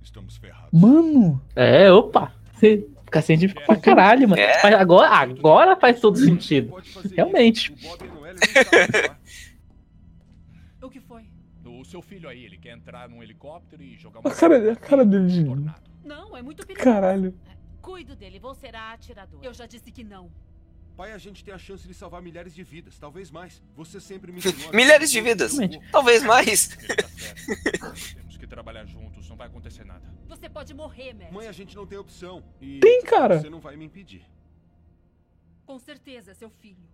estamos 0.00 0.38
ferrados. 0.38 0.70
Mano! 0.72 1.42
É, 1.54 1.92
opa. 1.92 2.32
Você 2.54 2.88
fica 3.10 3.20
científico 3.20 3.60
pra 3.66 3.76
caralho, 3.76 4.28
mano. 4.28 4.40
É. 4.40 4.74
Agora, 4.74 5.08
agora 5.08 5.76
faz 5.76 6.00
todo 6.00 6.16
sentido. 6.16 6.76
Realmente. 7.14 7.74
O 10.82 10.88
que 10.88 10.98
foi? 11.00 11.24
O 11.64 11.84
seu 11.84 12.00
filho 12.00 12.28
aí, 12.28 12.44
ele 12.44 12.56
quer 12.56 12.70
entrar 12.70 13.08
num 13.08 13.22
helicóptero 13.22 13.82
e 13.82 13.96
jogar 13.96 14.20
uma 14.20 14.30
A 14.30 14.34
cara, 14.34 14.72
a 14.72 14.76
cara 14.76 15.04
dele 15.04 15.26
de. 15.26 15.44
Não, 16.04 16.36
é 16.36 16.42
muito 16.42 16.66
perigoso. 16.66 16.90
Caralho. 16.90 17.34
Cuido 17.82 18.16
dele, 18.16 18.38
vou 18.38 18.54
ser 18.54 18.74
a 18.74 18.92
atiradora. 18.92 19.44
Eu 19.44 19.52
já 19.52 19.66
disse 19.66 19.92
que 19.92 20.02
não. 20.02 20.30
Pai, 21.00 21.12
a 21.12 21.16
gente 21.16 21.42
tem 21.42 21.54
a 21.54 21.56
chance 21.56 21.88
de 21.88 21.94
salvar 21.94 22.20
milhares 22.20 22.54
de 22.54 22.62
vidas, 22.62 22.98
talvez 22.98 23.30
mais. 23.30 23.62
Você 23.74 23.98
sempre 23.98 24.30
me 24.30 24.38
Milhares 24.74 25.10
de 25.10 25.18
vidas. 25.22 25.56
Talvez 25.90 26.22
mais. 26.22 26.76
Temos 28.14 28.36
que 28.36 28.46
trabalhar 28.46 28.84
juntos, 28.84 29.26
não 29.26 29.34
vai 29.34 29.46
acontecer 29.46 29.82
nada. 29.82 30.02
Você 30.28 30.46
pode 30.46 30.74
morrer, 30.74 31.14
Matt. 31.14 31.32
Mãe, 31.32 31.48
a 31.48 31.52
gente 31.52 31.74
não 31.74 31.86
tem 31.86 31.96
opção. 31.96 32.44
E 32.60 32.80
Tem, 32.80 33.02
cara. 33.04 33.40
Você 33.40 33.48
não 33.48 33.60
vai 33.60 33.76
me 33.76 33.86
impedir. 33.86 34.26
Com 35.64 35.78
certeza, 35.78 36.34
seu 36.34 36.50
filho. 36.50 36.86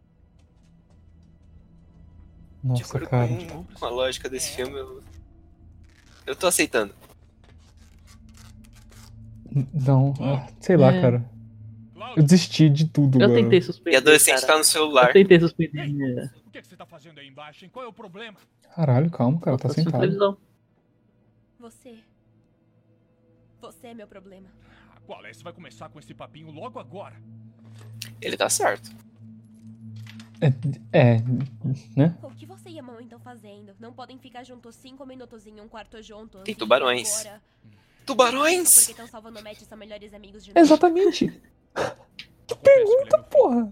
De 2.62 2.68
Nossa, 2.68 2.84
acordo 2.84 3.08
cara. 3.08 3.26
com, 3.26 3.64
com 3.64 3.86
a 3.86 3.90
lógica 3.90 4.28
desse 4.28 4.54
filme, 4.54 4.78
eu, 4.78 5.02
eu 6.26 6.36
tô 6.36 6.46
aceitando. 6.46 6.94
Não, 9.74 10.14
ah, 10.20 10.46
sei 10.60 10.76
lá, 10.76 10.92
É. 10.92 11.00
cara. 11.00 11.35
Eu 12.16 12.22
desisti 12.22 12.68
de 12.68 12.86
tudo, 12.88 13.18
Eu 13.20 13.24
agora. 13.26 13.40
tentei 13.42 13.60
suspender. 13.62 13.92
E 13.92 13.96
adolescente 13.96 14.34
cara. 14.40 14.46
tá 14.52 14.58
no 14.58 14.64
celular. 14.64 15.08
Eu 15.08 15.12
tentei 15.14 15.40
suspender. 15.40 15.88
minha- 15.88 16.32
O 16.46 16.50
que, 16.50 16.58
é 16.58 16.62
que 16.62 16.68
você 16.68 16.76
tá 16.76 16.86
fazendo 16.86 17.18
aí 17.18 17.26
embaixo, 17.28 17.64
hein? 17.64 17.70
Qual 17.72 17.84
é 17.84 17.88
o 17.88 17.92
problema? 17.92 18.36
Caralho, 18.74 19.10
calma, 19.10 19.40
cara, 19.40 19.56
tá 19.58 19.68
sentado. 19.70 20.00
televisão. 20.00 20.36
Você. 21.58 21.98
Você 23.60 23.86
é 23.88 23.94
meu 23.94 24.06
problema. 24.06 24.46
Ah, 24.94 24.98
Qual 25.06 25.24
é? 25.24 25.32
Você 25.32 25.42
vai 25.42 25.52
começar 25.52 25.88
com 25.88 25.98
esse 25.98 26.12
papinho 26.14 26.50
logo 26.50 26.78
agora. 26.78 27.16
Ele 28.20 28.36
tá 28.36 28.48
certo. 28.48 28.90
É, 30.92 31.16
né? 31.96 32.14
O 32.22 32.30
que 32.30 32.44
você 32.44 32.68
e 32.68 32.78
a 32.78 32.82
mamãe 32.82 33.04
estão 33.04 33.18
fazendo? 33.18 33.72
Não 33.80 33.92
podem 33.92 34.18
ficar 34.18 34.44
juntos 34.44 34.74
cinco 34.74 35.06
minutos 35.06 35.46
em 35.46 35.58
um 35.60 35.66
quarto 35.66 36.02
juntos. 36.02 36.42
Tem 36.44 36.54
tubarões. 36.54 37.26
Tubarões? 38.04 38.74
Porque 38.74 38.90
estão 38.92 39.06
salvando 39.08 39.40
o 39.40 39.42
Matt 39.42 39.62
e 39.62 39.64
são 39.64 39.78
melhores 39.78 40.12
amigos 40.12 40.44
de. 40.44 40.52
Exatamente. 40.54 41.32
Que 42.46 42.54
pergunta, 42.56 43.18
porra. 43.24 43.70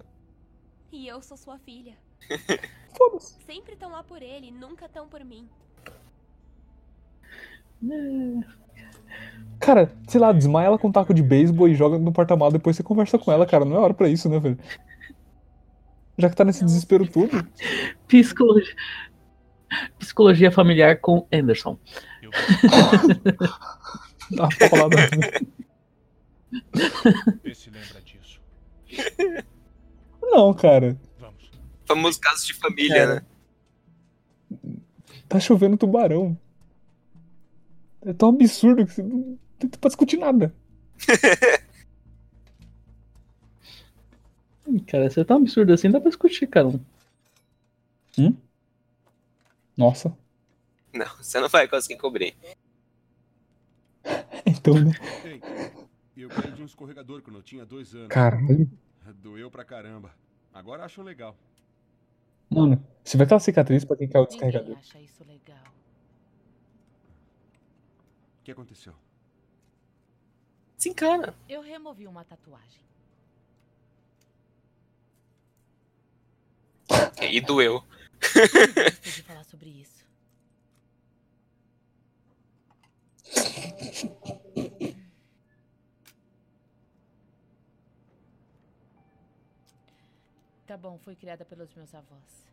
E 0.90 1.06
eu 1.06 1.20
sou 1.22 1.36
sua 1.36 1.58
filha. 1.58 1.94
Foda-se. 2.96 3.36
Sempre 3.44 3.74
estão 3.74 3.90
lá 3.90 4.02
por 4.02 4.22
ele, 4.22 4.50
nunca 4.50 4.86
estão 4.86 5.08
por 5.08 5.24
mim. 5.24 5.48
Cara, 9.60 9.92
sei 10.08 10.20
lá, 10.20 10.32
desmaia 10.32 10.66
ela 10.66 10.78
com 10.78 10.88
um 10.88 10.92
taco 10.92 11.12
de 11.12 11.22
beisebol 11.22 11.68
e 11.68 11.74
joga 11.74 11.98
no 11.98 12.12
porta-malas, 12.12 12.52
depois 12.54 12.76
você 12.76 12.82
conversa 12.82 13.18
com 13.18 13.30
ela, 13.32 13.46
cara. 13.46 13.64
Não 13.64 13.76
é 13.76 13.78
hora 13.80 13.94
pra 13.94 14.08
isso, 14.08 14.28
né, 14.28 14.38
velho? 14.38 14.58
Já 16.16 16.30
que 16.30 16.36
tá 16.36 16.44
nesse 16.44 16.64
desespero 16.64 17.06
todo. 17.06 17.46
Psicologia. 18.06 18.74
Psicologia 19.98 20.52
familiar 20.52 21.00
com 21.00 21.26
Anderson. 21.32 21.78
Dá 24.30 24.44
uma 24.44 24.68
paulada. 24.70 24.96
Vê 27.42 27.54
se 27.54 27.70
lembra. 27.70 28.03
Não, 30.22 30.52
cara. 30.54 30.98
Famoso 31.86 32.18
caso 32.18 32.46
de 32.46 32.54
família, 32.54 33.06
Cara. 33.06 33.14
né? 33.14 33.22
Tá 35.28 35.38
chovendo 35.38 35.76
tubarão. 35.76 36.38
É 38.02 38.12
tão 38.12 38.30
absurdo 38.30 38.86
que 38.86 38.92
você 38.92 39.02
não 39.02 39.38
tem 39.58 39.68
pra 39.68 39.88
discutir 39.88 40.16
nada. 40.18 40.54
Cara, 44.86 45.10
você 45.10 45.20
é 45.20 45.24
tão 45.24 45.36
absurdo 45.36 45.72
assim, 45.72 45.90
dá 45.90 46.00
pra 46.00 46.08
discutir, 46.08 46.46
cara. 46.46 46.68
Hum? 48.18 48.34
Nossa. 49.76 50.16
Não, 50.92 51.06
você 51.16 51.38
não 51.38 51.48
vai 51.48 51.68
conseguir 51.68 51.98
cobrir. 51.98 52.34
Então, 54.46 54.74
né? 54.74 54.92
Ei, 55.24 55.40
eu 56.18 56.28
de 56.28 56.62
um 56.62 56.66
escorregador 56.66 57.22
quando 57.22 57.36
eu 57.36 57.42
tinha 57.42 57.64
dois 57.64 57.94
anos. 57.94 58.08
Caralho. 58.08 58.70
Doeu 59.12 59.50
pra 59.50 59.64
caramba. 59.64 60.14
Agora 60.52 60.84
acho 60.84 61.02
legal. 61.02 61.36
Mano, 62.48 62.82
você 63.02 63.16
vê 63.16 63.24
aquela 63.24 63.40
cicatriz 63.40 63.84
pra 63.84 63.96
quem 63.96 64.08
caiu 64.08 64.24
o 64.24 64.26
descarregador? 64.26 64.76
acha 64.78 65.00
isso 65.00 65.24
legal. 65.24 65.64
O 68.40 68.44
que 68.44 68.52
aconteceu? 68.52 68.94
Sim, 70.76 70.92
cara. 70.92 71.34
Eu 71.48 71.62
removi 71.62 72.06
uma 72.06 72.24
tatuagem. 72.24 72.84
E 77.30 77.40
doeu. 77.40 77.82
De 79.02 79.22
falar 79.22 79.44
sobre 79.44 79.70
isso. 79.70 80.04
Tá 90.66 90.76
bom, 90.76 90.98
fui 90.98 91.14
criada 91.14 91.44
pelos 91.44 91.72
meus 91.74 91.94
avós. 91.94 92.46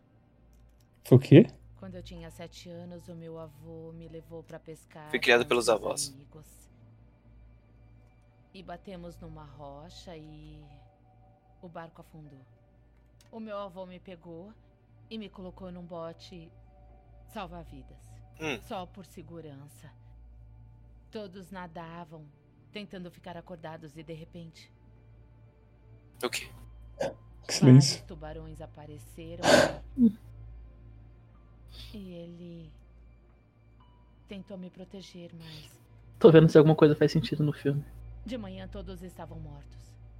Foi 1.06 1.18
o 1.18 1.22
quê? 1.22 1.48
Quando 1.78 1.96
eu 1.96 2.04
tinha 2.04 2.30
sete 2.30 2.70
anos, 2.70 3.08
o 3.08 3.16
meu 3.16 3.40
avô 3.40 3.92
me 3.94 4.08
levou 4.08 4.44
pra 4.44 4.60
pescar. 4.60 5.10
Fui 5.10 5.20
criada 5.20 5.46
pelos 5.46 5.70
avós. 5.70 6.10
amigos. 6.10 6.46
E 8.54 8.62
batemos 8.62 9.18
numa 9.18 9.46
rocha 9.46 10.16
e 10.16 10.62
o 11.62 11.70
barco 11.70 12.02
afundou. 12.02 12.46
O 13.32 13.40
meu 13.40 13.58
avô 13.58 13.86
me 13.86 14.00
pegou 14.00 14.54
e 15.10 15.18
me 15.18 15.30
colocou 15.30 15.72
num 15.72 15.84
bote 15.86 16.52
salva-vidas. 17.34 17.98
Hum. 18.40 18.60
Só 18.68 18.86
por 18.86 19.06
segurança. 19.06 19.90
Todos 21.10 21.50
nadavam, 21.50 22.26
tentando 22.72 23.10
ficar 23.10 23.38
acordados 23.38 23.96
e 23.98 24.04
de 24.04 24.14
repente 24.14 24.72
O 26.24 26.30
quê? 26.30 26.50
Que 27.48 27.54
silêncio. 27.54 27.92
vários 27.94 28.08
tubarões 28.08 28.62
apareceram 28.62 29.44
e 31.94 32.14
ele 32.14 32.72
tentou 34.28 34.58
me 34.58 34.70
proteger, 34.70 35.32
mas 35.38 35.82
Tô 36.20 36.32
vendo 36.32 36.48
se 36.50 36.58
alguma 36.58 36.76
coisa 36.76 36.96
faz 36.96 37.12
sentido 37.12 37.44
no 37.44 37.52
filme. 37.52 37.84
de 38.26 38.38
manhã 38.38 38.68
todos 38.68 39.02
estavam 39.02 39.40
mortos. 39.40 39.80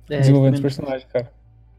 É, 0.10 0.18
Desenvolvendo 0.18 0.56
os 0.56 0.60
personagens, 0.62 1.06
cara. 1.12 1.32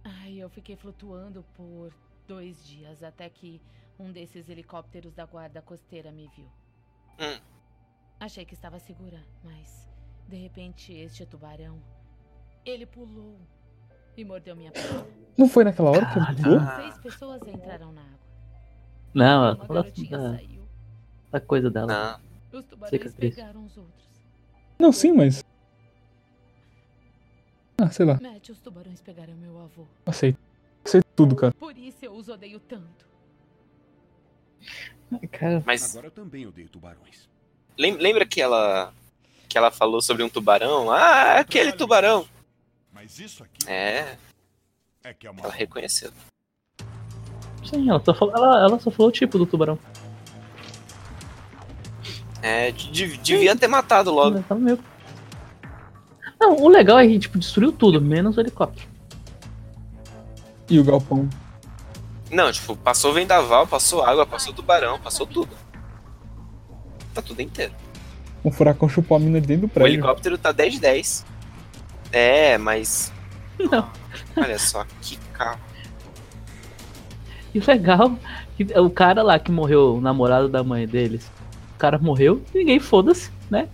Ai, 0.04 0.36
eu 0.38 0.48
fiquei 0.48 0.76
flutuando 0.76 1.44
por 1.54 1.92
dois 2.26 2.64
dias 2.66 3.02
até 3.02 3.28
que 3.28 3.60
um 3.98 4.10
desses 4.12 4.48
helicópteros 4.48 5.12
da 5.12 5.26
guarda 5.26 5.60
costeira 5.60 6.10
me 6.10 6.28
viu. 6.34 6.46
Hum. 7.18 7.40
Achei 8.18 8.44
que 8.44 8.54
estava 8.54 8.78
segura, 8.78 9.22
mas 9.44 9.88
de 10.28 10.36
repente 10.36 10.92
este 10.92 11.26
tubarão 11.26 11.82
ele 12.64 12.86
pulou 12.86 13.36
e 14.16 14.24
mordeu 14.24 14.54
minha 14.56 14.70
perna. 14.70 15.06
Não 15.36 15.48
foi 15.48 15.64
naquela 15.64 15.90
hora 15.90 16.06
que 16.06 16.18
ele 16.18 16.42
pulou? 16.42 16.60
Seis 16.76 16.98
pessoas 16.98 17.42
entraram 17.48 17.92
na 17.92 18.02
água. 18.02 18.18
Não, 19.14 19.44
ela 19.44 19.66
garotinha 19.66 20.18
da, 20.18 20.30
saiu. 20.36 20.68
da 21.30 21.40
coisa 21.40 21.70
dela. 21.70 22.20
Os 22.52 22.64
tubarões 22.66 23.14
pegaram 23.14 23.64
os 23.64 23.76
outros. 23.76 24.08
Não, 24.78 24.92
sim, 24.92 25.12
mas. 25.12 25.44
Ah, 27.78 27.90
sei 27.90 28.04
lá. 28.06 28.18
Matt, 28.20 28.48
os 28.50 28.60
tubarões 28.60 29.00
pegaram 29.00 29.34
meu 29.34 29.58
avô. 29.60 29.86
Aceito. 30.06 30.38
Aceito 30.84 31.06
tudo, 31.16 31.34
cara. 31.34 31.52
Por 31.54 31.76
isso 31.76 32.04
eu 32.04 32.12
os 32.14 32.28
odeio 32.28 32.60
tanto. 32.60 33.06
Cara, 35.30 35.62
Mas 35.66 35.90
Agora 35.90 36.06
eu 36.06 36.10
também 36.10 36.46
odeio 36.46 36.68
tubarões. 36.68 37.28
lem- 37.78 37.96
lembra 37.96 38.24
que 38.26 38.40
ela 38.40 38.92
que 39.48 39.58
ela 39.58 39.70
falou 39.70 40.00
sobre 40.00 40.22
um 40.22 40.28
tubarão? 40.30 40.90
Ah, 40.90 41.38
aquele 41.40 41.72
tubarão. 41.72 42.26
Mas 42.92 43.18
isso 43.18 43.42
aqui 43.42 43.68
É, 43.70 44.16
é 45.04 45.14
que 45.14 45.26
é 45.26 45.30
uma 45.30 45.40
ela 45.42 45.52
reconheceu. 45.52 46.10
sim, 47.64 47.88
ela 47.88 48.02
só 48.04 48.14
falou, 48.14 48.34
ela, 48.36 48.64
ela 48.64 48.78
só 48.80 48.90
falou 48.90 49.08
o 49.08 49.12
tipo 49.12 49.38
do 49.38 49.46
tubarão. 49.46 49.78
É, 52.42 52.72
de- 52.72 53.16
devia 53.18 53.54
ter 53.56 53.68
matado 53.68 54.10
logo. 54.10 54.42
Meio- 54.56 54.78
Não, 56.40 56.56
o 56.56 56.68
legal 56.68 56.98
é 56.98 57.06
que 57.06 57.18
tipo, 57.18 57.38
destruiu 57.38 57.70
tudo, 57.72 58.00
menos 58.00 58.36
o 58.36 58.40
helicóptero. 58.40 58.88
E 60.68 60.78
o 60.78 60.84
galpão. 60.84 61.28
Não, 62.30 62.50
tipo, 62.50 62.74
passou 62.76 63.12
vendaval, 63.12 63.66
passou 63.66 64.02
água, 64.02 64.26
passou 64.26 64.52
tubarão, 64.52 64.98
passou 64.98 65.26
tudo. 65.26 65.54
Tá 67.14 67.20
tudo 67.22 67.40
inteiro. 67.42 67.72
Um 68.44 68.50
furacão 68.50 68.88
chupou 68.88 69.16
a 69.16 69.20
mina 69.20 69.40
de 69.40 69.46
dentro 69.46 69.66
do 69.66 69.70
O 69.70 69.70
prédio. 69.70 69.94
helicóptero 69.94 70.36
tá 70.38 70.50
10 70.50 70.74
de 70.74 70.80
10. 70.80 71.24
É, 72.12 72.58
mas. 72.58 73.12
Não. 73.58 73.90
Olha 74.36 74.58
só, 74.58 74.84
que 75.00 75.16
carro. 75.32 75.60
E 77.54 77.58
o 77.58 77.66
legal 77.66 78.18
que 78.56 78.64
o 78.78 78.90
cara 78.90 79.22
lá 79.22 79.38
que 79.38 79.50
morreu, 79.52 79.96
o 79.96 80.00
namorado 80.00 80.48
da 80.48 80.62
mãe 80.64 80.86
deles, 80.86 81.30
o 81.74 81.78
cara 81.78 81.98
morreu, 81.98 82.42
ninguém 82.54 82.78
foda-se, 82.80 83.30
né? 83.50 83.68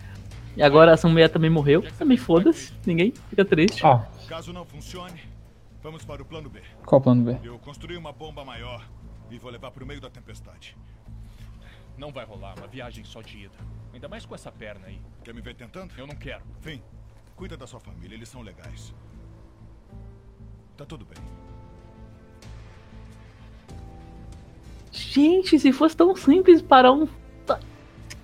E 0.57 0.63
agora 0.63 0.93
essa 0.93 1.09
mulher 1.09 1.29
também 1.29 1.49
morreu, 1.51 1.83
também 1.97 2.17
foda-se, 2.17 2.73
ninguém 2.85 3.13
fica 3.31 3.45
triste. 3.45 3.85
Ah, 3.87 4.05
Caso 4.29 4.53
não 4.53 4.65
funcione, 4.65 5.21
vamos 5.83 6.05
para 6.05 6.21
o 6.21 6.25
plano 6.25 6.51
B. 6.51 6.61
qual 6.85 7.01
o 7.01 7.05
plano 7.05 7.23
B? 7.23 7.39
Eu 7.43 7.59
construí 7.61 7.97
uma 7.97 8.13
bomba 8.13 8.45
maior 8.45 8.85
e 9.31 9.39
vou 9.39 9.51
levar 9.51 9.71
para 9.71 9.85
o 9.85 9.87
meio 9.87 10.01
da 10.01 10.11
tempestade. 10.11 10.77
Não 11.97 12.13
vai 12.13 12.25
rolar 12.25 12.55
uma 12.59 12.67
viagem 12.67 13.05
só 13.05 13.23
de 13.23 13.45
ida. 13.45 13.55
Ainda 13.95 14.09
mais 14.09 14.27
com 14.27 14.35
essa 14.35 14.51
perna 14.53 14.87
aí. 14.87 15.01
Quer 15.25 15.35
me 15.35 15.41
ver 15.41 15.55
tentando? 15.55 15.93
Eu 15.97 16.07
não 16.07 16.15
quero. 16.15 16.43
Fim, 16.61 16.81
Cuida 17.39 17.57
da 17.57 17.69
sua 17.69 17.79
família, 17.79 18.17
eles 18.17 18.29
são 18.29 18.43
legais. 18.43 18.93
Tá 20.77 20.85
tudo 20.85 21.05
bem. 21.05 21.17
Gente, 24.91 25.57
se 25.57 25.73
fosse 25.73 25.97
tão 25.97 26.17
simples 26.17 26.61
para 26.61 26.91
um. 26.93 27.07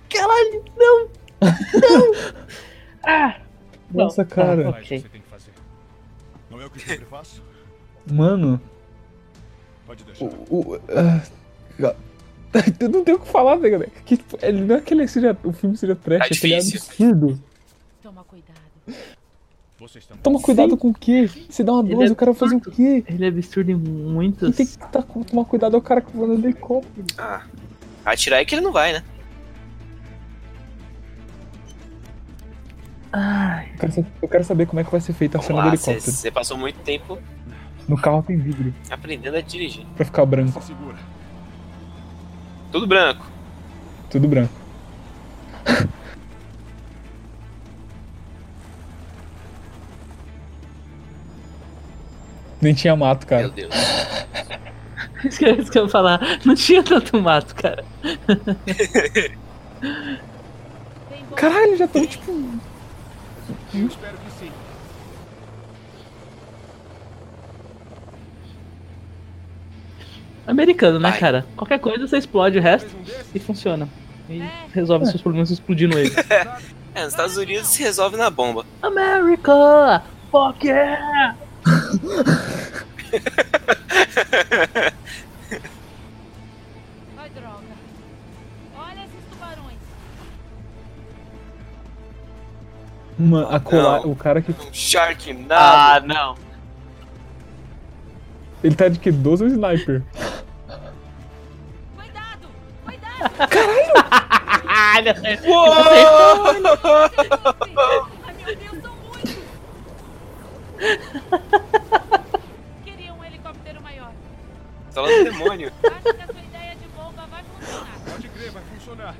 Caralho, 0.09 0.65
não! 0.75 1.07
Não! 1.39 2.11
ah! 3.07 3.39
Nossa, 3.89 4.23
Não, 4.23 4.29
cara. 4.29 4.63
tá, 4.73 4.79
ok. 4.79 5.05
Não 6.51 6.61
é 6.61 6.65
o 6.65 6.69
que 6.69 6.79
sempre 6.81 7.05
faço? 7.05 7.41
Mano. 8.11 8.59
Pode 9.85 10.03
deixar. 10.03 10.25
O, 10.25 10.73
o- 10.73 10.81
ah, 10.89 11.95
eu 12.81 12.89
não 12.89 13.01
tenho 13.05 13.15
o 13.17 13.21
que 13.21 13.27
falar, 13.29 13.57
né, 13.59 13.69
galera? 13.69 13.91
Que, 14.05 14.17
tipo, 14.17 14.37
ele 14.41 14.59
não 14.61 14.75
é 14.75 14.81
que 14.81 14.93
ele 14.93 15.07
seja, 15.07 15.37
o 15.41 15.53
filme 15.53 15.77
seja 15.77 15.95
trash, 15.95 16.19
Tá 16.19 16.25
é 16.25 16.37
que 16.37 16.45
ele 16.47 16.53
é 16.55 16.57
absurdo. 16.57 17.41
Toma 18.03 18.25
cuidado. 18.25 18.54
Toma 20.23 20.41
cuidado 20.41 20.77
com 20.77 20.89
o 20.89 20.93
quê? 20.93 21.29
Se 21.49 21.63
dá 21.63 21.73
uma 21.73 21.83
dose, 21.83 22.09
é 22.09 22.11
o 22.11 22.15
cara 22.15 22.31
vai 22.31 22.39
fazer 22.39 22.55
o 22.55 22.61
quê? 22.61 23.03
Ele 23.07 23.25
é 23.25 23.27
absurdo 23.27 23.71
em 23.71 23.75
muitas. 23.75 24.55
Quem 24.55 24.65
tem 24.65 24.75
que 24.75 24.91
tá, 24.91 25.01
tomar 25.01 25.45
cuidado 25.45 25.75
é 25.75 25.79
o 25.79 25.81
cara 25.81 26.01
que 26.01 26.15
voa 26.15 26.27
no 26.27 26.33
helicóptero. 26.35 27.05
Ah, 27.17 27.43
atirar 28.05 28.39
é 28.39 28.45
que 28.45 28.55
ele 28.55 28.61
não 28.61 28.71
vai, 28.71 28.93
né? 28.93 29.03
Ai. 33.11 33.69
Eu 33.73 33.79
quero, 33.79 34.07
eu 34.23 34.27
quero 34.27 34.43
saber 34.43 34.65
como 34.65 34.79
é 34.79 34.83
que 34.83 34.91
vai 34.91 35.01
ser 35.01 35.13
feita 35.13 35.37
a 35.37 35.41
cena 35.41 35.61
do 35.61 35.67
helicóptero. 35.69 36.01
Você 36.01 36.31
passou 36.31 36.57
muito 36.57 36.77
tempo 36.79 37.17
No 37.87 37.97
carro 37.97 38.23
tem 38.23 38.37
vidro, 38.37 38.73
aprendendo 38.89 39.37
a 39.37 39.41
dirigir. 39.41 39.85
pra 39.95 40.05
ficar 40.05 40.25
branco. 40.25 40.61
Tudo 42.71 42.87
branco. 42.87 43.25
Tudo 44.09 44.27
branco. 44.27 44.53
Nem 52.61 52.73
tinha 52.73 52.95
mato, 52.95 53.27
cara. 53.27 53.43
Meu 53.43 53.51
Deus. 53.51 53.73
Isso 55.23 55.39
que, 55.39 55.49
isso 55.49 55.71
que 55.71 55.77
eu 55.77 55.83
ia 55.83 55.89
falar. 55.89 56.39
Não 56.45 56.55
tinha 56.55 56.81
tanto 56.83 57.21
mato, 57.21 57.53
cara. 57.55 57.83
Caralho, 61.35 61.77
já 61.77 61.85
estão 61.85 62.05
tipo. 62.05 62.31
Eu 63.73 63.87
espero 63.87 64.17
que 64.17 64.31
sim. 64.39 64.51
Americano, 70.47 70.99
né, 70.99 71.11
cara? 71.11 71.45
Qualquer 71.57 71.79
coisa 71.79 72.07
você 72.07 72.17
explode 72.17 72.57
o 72.57 72.61
resto 72.61 72.89
e 73.33 73.39
funciona. 73.39 73.89
E 74.29 74.41
resolve 74.73 75.05
seus 75.05 75.21
problemas 75.21 75.51
explodindo 75.51 75.97
ele. 75.97 76.11
É, 76.95 77.03
nos 77.03 77.11
Estados 77.11 77.35
Unidos 77.35 77.67
se 77.67 77.83
resolve 77.83 78.15
na 78.15 78.29
bomba. 78.29 78.65
America! 78.81 80.01
Fuck 80.31 80.65
yeah! 80.65 81.35
Ai, 87.17 87.29
droga. 87.29 87.75
Olha 88.77 88.99
esses 89.05 89.23
tubarões. 89.29 89.77
Uma, 93.17 93.55
a 93.55 93.59
colar, 93.59 94.05
o 94.05 94.15
cara 94.15 94.41
que. 94.41 94.53
Sharknado. 94.71 95.53
Ah, 95.53 95.99
não. 96.05 96.35
Ele 98.63 98.75
tá 98.75 98.87
de 98.89 98.99
que? 98.99 99.11
12 99.11 99.43
ou 99.43 99.49
sniper? 99.49 100.03
Caralho! 104.95 105.13
Queria 112.83 113.13
um 113.13 113.23
helicóptero 113.23 113.81
maior. 113.81 114.11
Sala 114.91 115.07
do 115.07 115.23
demônio. 115.23 115.71
Acho 115.83 116.13
que 116.13 116.21
a 116.21 116.27
sua 116.27 116.41
ideia 116.41 116.75
de 116.75 116.87
bomba 116.95 117.25
vai 117.29 117.43
funcionar. 117.43 117.97
Pode 118.09 118.27
crer, 118.29 118.51
vai 118.51 118.63
funcionar. 118.63 119.15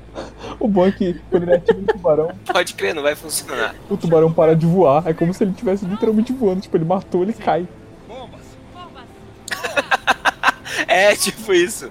O 0.58 0.68
bom 0.68 0.86
é 0.86 0.92
que 0.92 1.14
quando 1.30 1.42
ele 1.42 1.54
atira 1.54 1.78
no 1.78 1.86
tubarão, 1.86 2.30
Pode 2.52 2.74
crer, 2.74 2.94
não 2.94 3.02
vai 3.02 3.14
funcionar. 3.14 3.74
o 3.90 3.96
tubarão 3.96 4.32
para 4.32 4.54
de 4.56 4.66
voar. 4.66 5.06
É 5.06 5.12
como 5.12 5.32
se 5.34 5.44
ele 5.44 5.50
estivesse 5.50 5.84
literalmente 5.84 6.32
voando. 6.32 6.60
Tipo, 6.62 6.76
ele 6.76 6.84
matou, 6.84 7.22
ele 7.22 7.32
cai. 7.32 7.66
É, 10.88 11.14
tipo 11.16 11.52
isso. 11.52 11.90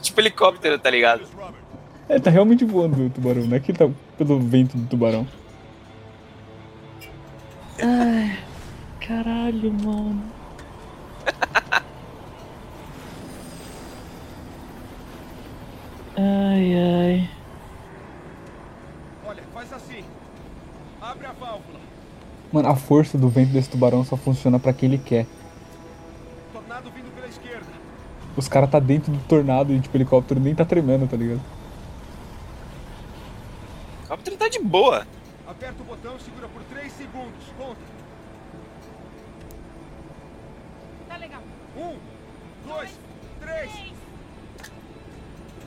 Tipo 0.00 0.20
helicóptero, 0.20 0.78
tá 0.78 0.90
ligado? 0.90 1.22
É, 2.08 2.18
tá 2.18 2.28
realmente 2.30 2.64
voando 2.64 3.06
o 3.06 3.10
tubarão, 3.10 3.44
não 3.46 3.56
é 3.56 3.60
que 3.60 3.70
ele 3.70 3.78
tá 3.78 3.88
pelo 4.18 4.38
vento 4.40 4.76
do 4.76 4.86
tubarão. 4.88 5.26
Ai, 7.80 8.38
caralho, 9.06 9.72
mano. 9.72 10.22
Ai, 16.16 16.74
ai. 16.74 17.30
Olha, 19.26 19.42
faz 19.52 19.72
assim. 19.72 20.04
Abre 21.00 21.26
a 21.26 21.32
válvula. 21.32 21.80
Mano, 22.52 22.68
a 22.68 22.76
força 22.76 23.16
do 23.16 23.28
vento 23.28 23.52
desse 23.52 23.70
tubarão 23.70 24.04
só 24.04 24.16
funciona 24.16 24.58
pra 24.58 24.72
quem 24.72 24.88
ele 24.88 24.98
quer. 24.98 25.26
Tornado 26.52 26.90
vindo 26.90 27.12
pela 27.14 27.26
esquerda. 27.26 27.72
Os 28.36 28.46
caras 28.46 28.70
tá 28.70 28.78
dentro 28.78 29.10
do 29.10 29.18
tornado 29.24 29.72
e 29.72 29.80
tipo, 29.80 29.94
o 29.94 29.98
helicóptero 29.98 30.38
nem 30.38 30.54
tá 30.54 30.64
tremendo, 30.64 31.08
tá 31.08 31.16
ligado? 31.16 31.40
O 31.40 34.02
helicóptero 34.02 34.36
tá 34.36 34.48
de 34.48 34.60
boa. 34.60 35.06
Aperta 35.48 35.82
o 35.82 35.86
botão 35.86 36.16
e 36.16 36.22
segura 36.22 36.41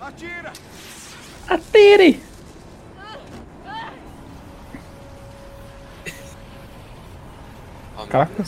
Atira! 0.06 0.54
Atire! 1.48 2.20
Caraca. 8.08 8.44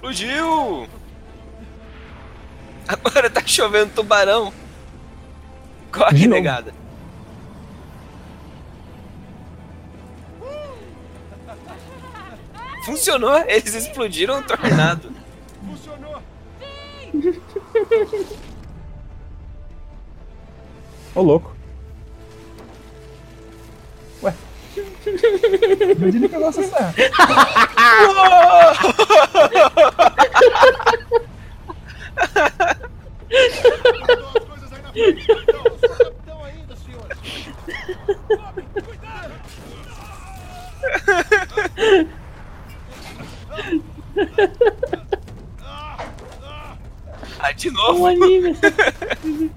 Explodiu! 0.00 0.88
Agora 2.86 3.28
tá 3.28 3.42
chovendo 3.44 3.92
tubarão. 3.94 4.52
Corre, 5.92 6.16
De 6.16 6.28
negada. 6.28 6.72
Funcionou, 12.84 13.36
eles 13.48 13.74
explodiram 13.74 14.38
o 14.38 14.42
tornado. 14.42 15.12
Funcionou! 15.66 16.22
Ô, 21.14 21.22
louco. 21.22 21.54
Ué. 24.22 24.34
De 24.74 26.04
onde 26.04 26.16
ele 26.16 26.28
pegou 26.28 26.48
essa 26.48 26.62
serra? 26.62 26.94
Ah, 47.46 47.52
de 47.52 47.70
novo. 47.70 48.04
Um 48.04 48.06
anime. 48.06 48.56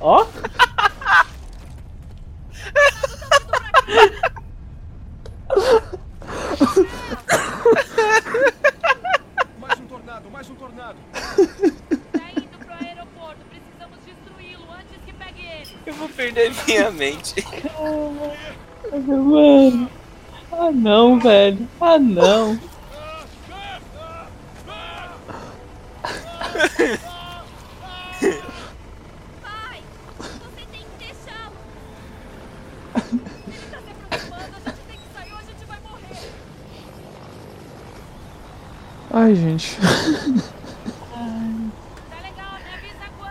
Ó. 0.00 0.26
Mais 9.58 9.80
um 9.80 9.86
tornado, 9.86 10.30
mais 10.30 10.48
um 10.48 10.54
tornado. 10.54 10.96
Tá 11.12 12.30
indo 12.34 12.58
pro 12.64 12.72
aeroporto. 12.72 13.44
Precisamos 13.50 13.98
destruí-lo 14.06 14.66
antes 14.72 14.96
que 15.04 15.12
pegue 15.12 15.42
ele. 15.42 15.76
Eu 15.84 15.92
vou 15.92 16.08
perder 16.08 16.54
minha 16.66 16.90
mente. 16.90 17.44
Mano. 18.90 19.90
Ah 20.50 20.72
não, 20.72 21.20
velho. 21.20 21.68
Ah 21.78 21.98
não. 21.98 22.58
Pai, 29.42 29.82
você 30.18 30.66
tem 30.70 30.80
que 30.80 30.96
deixá-lo. 30.98 31.56
Ele 32.94 33.66
tá 33.70 33.78
se 33.78 33.90
aproximando. 33.90 34.56
A 34.56 34.60
gente 34.70 34.80
tem 34.86 34.98
que 34.98 35.08
sair 35.14 35.32
ou 35.32 35.38
a 35.38 35.42
gente 35.42 35.64
vai 35.66 35.78
morrer. 35.80 36.28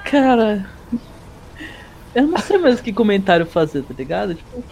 Cara. 0.06 0.70
Eu 2.14 2.28
não 2.28 2.38
sei 2.40 2.58
mais 2.58 2.82
que 2.82 2.91
comentário 2.91 3.45
fazer, 3.45 3.84
tá 3.84 3.94
ligado? 3.94 4.36
Tipo. 4.36 4.64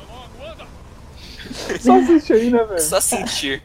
Só 1.79 1.97
assiste 1.99 2.33
aí, 2.33 2.49
né, 2.49 2.63
velho? 2.63 2.79
Só 2.81 2.99
sentir. 2.99 3.63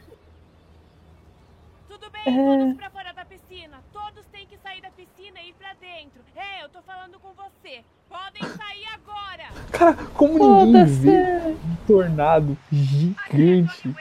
Tudo 1.88 2.06
bem, 2.10 2.22
É. 2.26 2.58
todos 2.58 2.76
pra 2.76 2.90
fora 2.90 3.12
da 3.12 3.24
piscina. 3.24 3.78
Todos 3.92 4.24
têm 4.32 4.46
que 4.46 4.56
sair 4.62 4.80
da 4.80 4.90
piscina 4.90 5.40
e 5.40 5.48
ir 5.48 5.54
pra 5.54 5.72
dentro. 5.80 6.20
É, 6.36 6.64
eu 6.64 6.68
tô 6.68 6.80
falando 6.82 7.18
com 7.18 7.30
você. 7.32 7.82
Podem 8.08 8.42
sair 8.56 8.86
agora. 8.94 9.44
Cara, 9.72 9.94
como 10.14 10.64
ninguém 10.66 10.84
vê 10.84 11.38
um 11.48 11.76
tornado 11.86 12.56
gigante? 12.70 13.92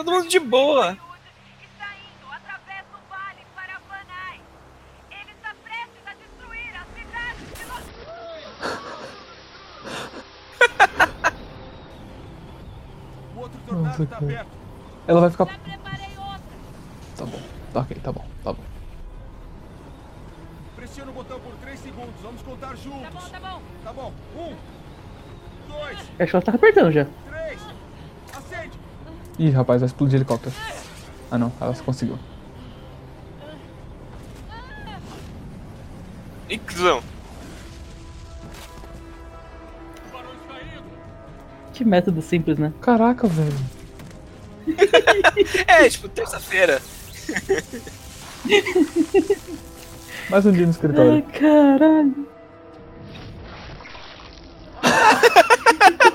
Todo 0.00 0.12
mundo 0.12 0.28
de 0.28 0.40
boa. 0.40 0.96
O 13.36 13.40
outro 13.40 13.60
tornado 13.66 13.98
Nossa, 13.98 14.06
tá. 14.06 14.46
Ela 15.06 15.20
vai 15.20 15.30
ficar. 15.30 15.46
Tá 15.46 17.26
bom, 17.26 17.42
tá 17.74 17.80
ok, 17.80 17.96
tá 18.02 18.12
bom, 18.12 18.26
tá 18.42 18.52
bom. 18.54 18.62
Pressiona 20.76 21.10
o 21.10 21.14
botão 21.14 21.40
por 21.40 21.52
3 21.56 21.78
segundos. 21.78 22.14
Vamos 22.22 22.40
contar 22.40 22.74
juntos. 22.76 23.02
Tá 23.02 23.10
bom, 23.10 23.28
tá 23.30 23.40
bom. 23.40 23.62
Tá 23.84 23.92
bom. 23.92 24.14
Um, 24.34 24.56
dois, 25.70 25.98
Acho 25.98 26.30
que 26.30 26.36
ela 26.36 26.42
tá 26.42 26.52
apertando 26.52 26.90
já. 26.90 27.06
Ih, 29.40 29.48
rapaz, 29.48 29.80
vai 29.80 29.86
explodir 29.86 30.16
helicóptero. 30.16 30.54
Ah 31.30 31.38
não, 31.38 31.50
ela 31.58 31.74
conseguiu. 31.76 32.18
Ih, 36.50 36.58
cuzão. 36.58 37.02
Que 41.72 41.86
método 41.86 42.20
simples, 42.20 42.58
né? 42.58 42.70
Caraca, 42.82 43.26
velho. 43.26 43.56
É, 45.66 45.88
tipo, 45.88 46.06
terça-feira. 46.10 46.82
Mais 50.28 50.44
um 50.44 50.52
dia 50.52 50.66
no 50.66 50.70
escritório. 50.70 51.12
Ai, 51.12 51.22
caralho. 51.22 52.28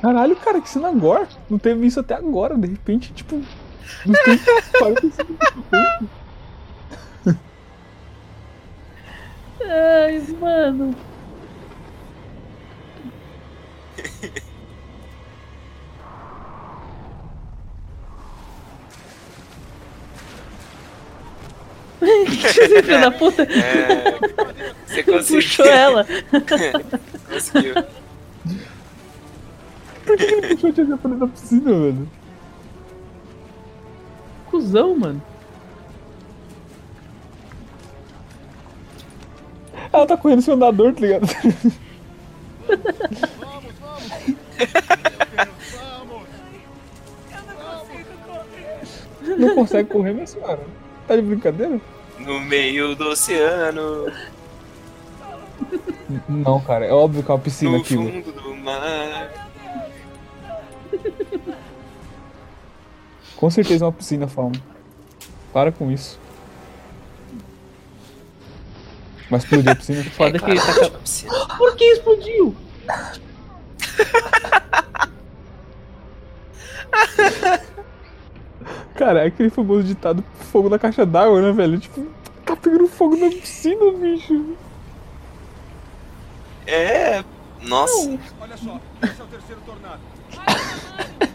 Caralho, 0.00 0.36
cara, 0.36 0.60
que 0.60 0.68
cena 0.68 0.88
agora. 0.88 1.28
Não 1.50 1.58
teve 1.58 1.86
isso 1.86 2.00
até 2.00 2.14
agora, 2.14 2.56
de 2.56 2.68
repente, 2.68 3.12
tipo. 3.12 3.42
Nos 4.06 4.18
tempos 4.20 4.68
45 4.78 5.34
tempo. 5.70 6.10
Ai, 9.60 10.20
mano. 10.40 10.94
Filho 21.98 23.00
da 23.00 23.10
puta. 23.10 23.42
É, 23.42 24.18
você 24.86 25.02
conseguiu. 25.02 25.42
Puxou 25.42 25.66
ela. 25.66 26.06
Conseguiu. 27.28 27.74
Por 30.08 30.16
que 30.16 30.24
ele 30.24 30.48
puxou 30.54 30.70
a 30.70 30.72
tia 30.72 30.84
pra 30.86 30.96
dentro 31.10 31.18
da 31.18 31.26
piscina, 31.28 31.70
velho? 31.70 32.08
Cusão, 34.46 34.96
mano. 34.98 35.22
Ela 39.92 40.06
tá 40.06 40.16
correndo 40.16 40.40
sem 40.40 40.54
andador, 40.54 40.94
tá 40.94 41.00
ligado? 41.02 41.26
Não 49.36 49.54
consegue 49.54 49.88
correr, 49.88 50.12
minha 50.14 50.26
senhora. 50.26 50.60
Tá 51.06 51.16
de 51.16 51.22
brincadeira? 51.22 51.80
No 52.18 52.40
meio 52.40 52.94
do 52.94 53.08
oceano, 53.10 54.12
Não, 56.28 56.60
cara, 56.60 56.84
é 56.86 56.92
óbvio 56.92 57.22
que 57.22 57.30
é 57.30 57.34
uma 57.34 57.40
piscina 57.40 57.70
no 57.72 57.76
aquilo. 57.78 58.10
fundo 58.10 58.32
do 58.32 58.54
mar. 58.56 59.47
Com 63.38 63.50
certeza 63.50 63.84
é 63.84 63.86
uma 63.86 63.92
piscina, 63.92 64.26
Fauna. 64.26 64.60
Para 65.52 65.70
com 65.72 65.90
isso. 65.90 66.18
Vai 69.30 69.38
explodir 69.38 69.70
a 69.70 69.76
piscina? 69.76 70.02
Foda 70.10 70.38
que 70.38 70.50
ele 70.50 70.60
tá 70.60 70.72
acab- 70.72 70.92
Por 71.58 71.76
que 71.76 71.84
explodiu? 71.84 72.56
Cara, 78.94 79.22
é 79.22 79.26
aquele 79.26 79.50
famoso 79.50 79.84
ditado 79.84 80.24
fogo 80.50 80.68
na 80.68 80.78
caixa 80.78 81.06
d'água, 81.06 81.40
né, 81.40 81.52
velho? 81.52 81.78
Tipo, 81.78 82.04
tá 82.44 82.56
pegando 82.56 82.88
fogo 82.88 83.16
na 83.16 83.28
piscina, 83.28 83.92
bicho. 83.92 84.56
É. 86.66 87.22
Nossa. 87.62 88.18
Olha 88.40 88.56
só, 88.56 88.80
esse 89.02 89.20
é 89.20 89.24
o 89.24 89.26
terceiro 89.28 89.60
tornado. 89.64 90.00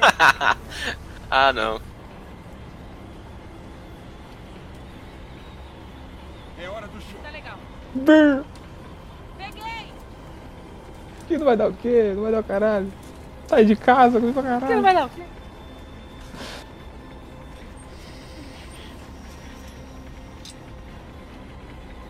ah, 1.30 1.52
não. 1.52 1.80
É 6.58 6.68
hora 6.68 6.86
do 6.86 7.00
show. 7.00 7.20
Tá 7.22 7.30
legal. 7.30 7.56
Brr. 7.94 8.44
Peguei. 9.38 9.92
Que 11.28 11.38
não 11.38 11.44
vai 11.46 11.56
dar 11.56 11.68
o 11.68 11.72
quê? 11.74 12.12
Não 12.14 12.22
vai 12.22 12.32
dar 12.32 12.40
o 12.40 12.44
caralho. 12.44 12.92
Sai 13.46 13.64
de 13.64 13.76
casa, 13.76 14.20
coisa 14.20 14.32
pra 14.32 14.42
caralho. 14.42 14.66
Que 14.66 14.74
não 14.74 14.82
vai 14.82 14.94
dar 14.94 15.06
o 15.06 15.10
quê? 15.10 15.22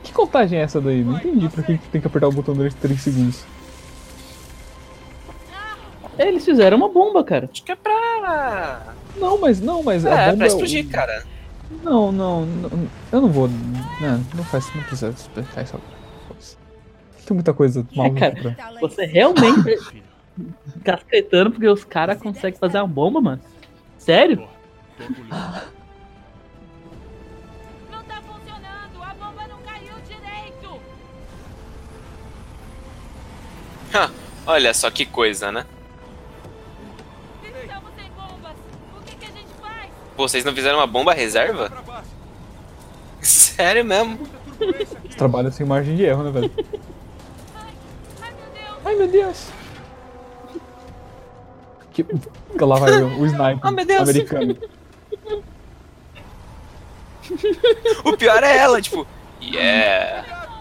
Que 0.03 0.13
contagem 0.13 0.59
é 0.59 0.63
essa 0.63 0.81
daí? 0.81 1.05
Não 1.05 1.17
entendi 1.17 1.49
pra 1.49 1.63
que 1.63 1.79
que 1.79 1.89
tem 1.89 2.01
que 2.01 2.07
apertar 2.07 2.29
o 2.29 2.33
botão 2.33 2.55
durante 2.55 2.77
3 2.77 3.01
segundos. 3.01 3.45
Eles 6.21 6.45
fizeram 6.45 6.77
uma 6.77 6.89
bomba, 6.89 7.25
cara. 7.25 7.49
Acho 7.51 7.63
que 7.65 7.73
é 7.73 7.77
pra. 7.77 8.95
Não, 9.17 9.39
mas 9.39 9.61
não, 9.61 9.83
mas 9.83 10.05
a 10.05 10.11
É, 10.11 10.25
bomba 10.27 10.37
pra 10.37 10.47
é 10.47 10.49
explodir, 10.49 10.89
cara. 10.89 11.25
Não, 11.83 12.13
não, 12.13 12.45
não, 12.47 12.71
eu 13.13 13.21
não 13.21 13.29
vou. 13.31 13.49
Não, 13.49 14.19
não 14.35 14.45
faz, 14.45 14.67
não 14.75 14.83
precisa 14.83 15.11
explicar 15.11 15.63
isso 15.63 15.77
agora. 15.77 16.01
Tem 17.27 17.35
muita 17.35 17.55
coisa 17.55 17.87
É, 17.93 17.97
maluca 17.97 18.21
cara, 18.33 18.55
pra. 18.57 18.81
você 18.81 19.07
realmente 19.07 19.79
tá 20.85 20.95
acreditando 20.95 21.53
porque 21.53 21.69
os 21.69 21.85
caras 21.85 22.19
conseguem 22.21 22.59
fazer 22.59 22.79
uma 22.79 22.89
bomba, 22.89 23.21
mano? 23.21 23.41
Sério? 23.99 24.47
Não 27.91 28.03
tá 28.03 28.21
funcionando. 28.23 29.01
A 29.03 29.15
bomba 29.15 29.47
não 29.49 29.59
caiu 29.63 29.95
direito. 30.07 30.81
Ha, 33.95 34.11
Olha 34.47 34.75
só 34.75 34.91
que 34.91 35.07
coisa, 35.07 35.53
né? 35.53 35.65
Pô, 40.21 40.29
Vocês 40.29 40.45
não 40.45 40.55
fizeram 40.55 40.77
uma 40.79 40.87
bomba 40.87 41.15
reserva? 41.15 41.73
Sério 43.23 43.83
mesmo? 43.83 44.19
Você 45.09 45.17
trabalha 45.17 45.51
sem 45.51 45.65
margem 45.65 45.97
de 45.97 46.03
erro, 46.05 46.25
né, 46.25 46.31
velho? 46.31 46.53
Ai, 48.85 48.97
meu 48.97 49.09
Deus! 49.09 49.47
Que... 51.91 52.05
Lá 52.61 52.79
vai 52.79 53.03
o, 53.03 53.21
o 53.21 53.25
sniper 53.25 53.61
Oh, 53.65 53.71
meu 53.71 53.87
Deus. 53.87 54.03
americano. 54.03 54.59
O 58.05 58.15
pior 58.15 58.43
é 58.43 58.59
ela, 58.59 58.83
tipo, 58.83 59.07
yeah. 59.41 60.53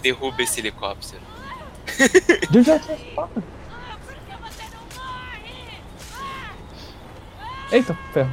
Derruba 0.00 0.42
esse 0.42 0.60
helicóptero. 0.60 1.20
Eita, 7.74 7.92
ferro. 8.12 8.30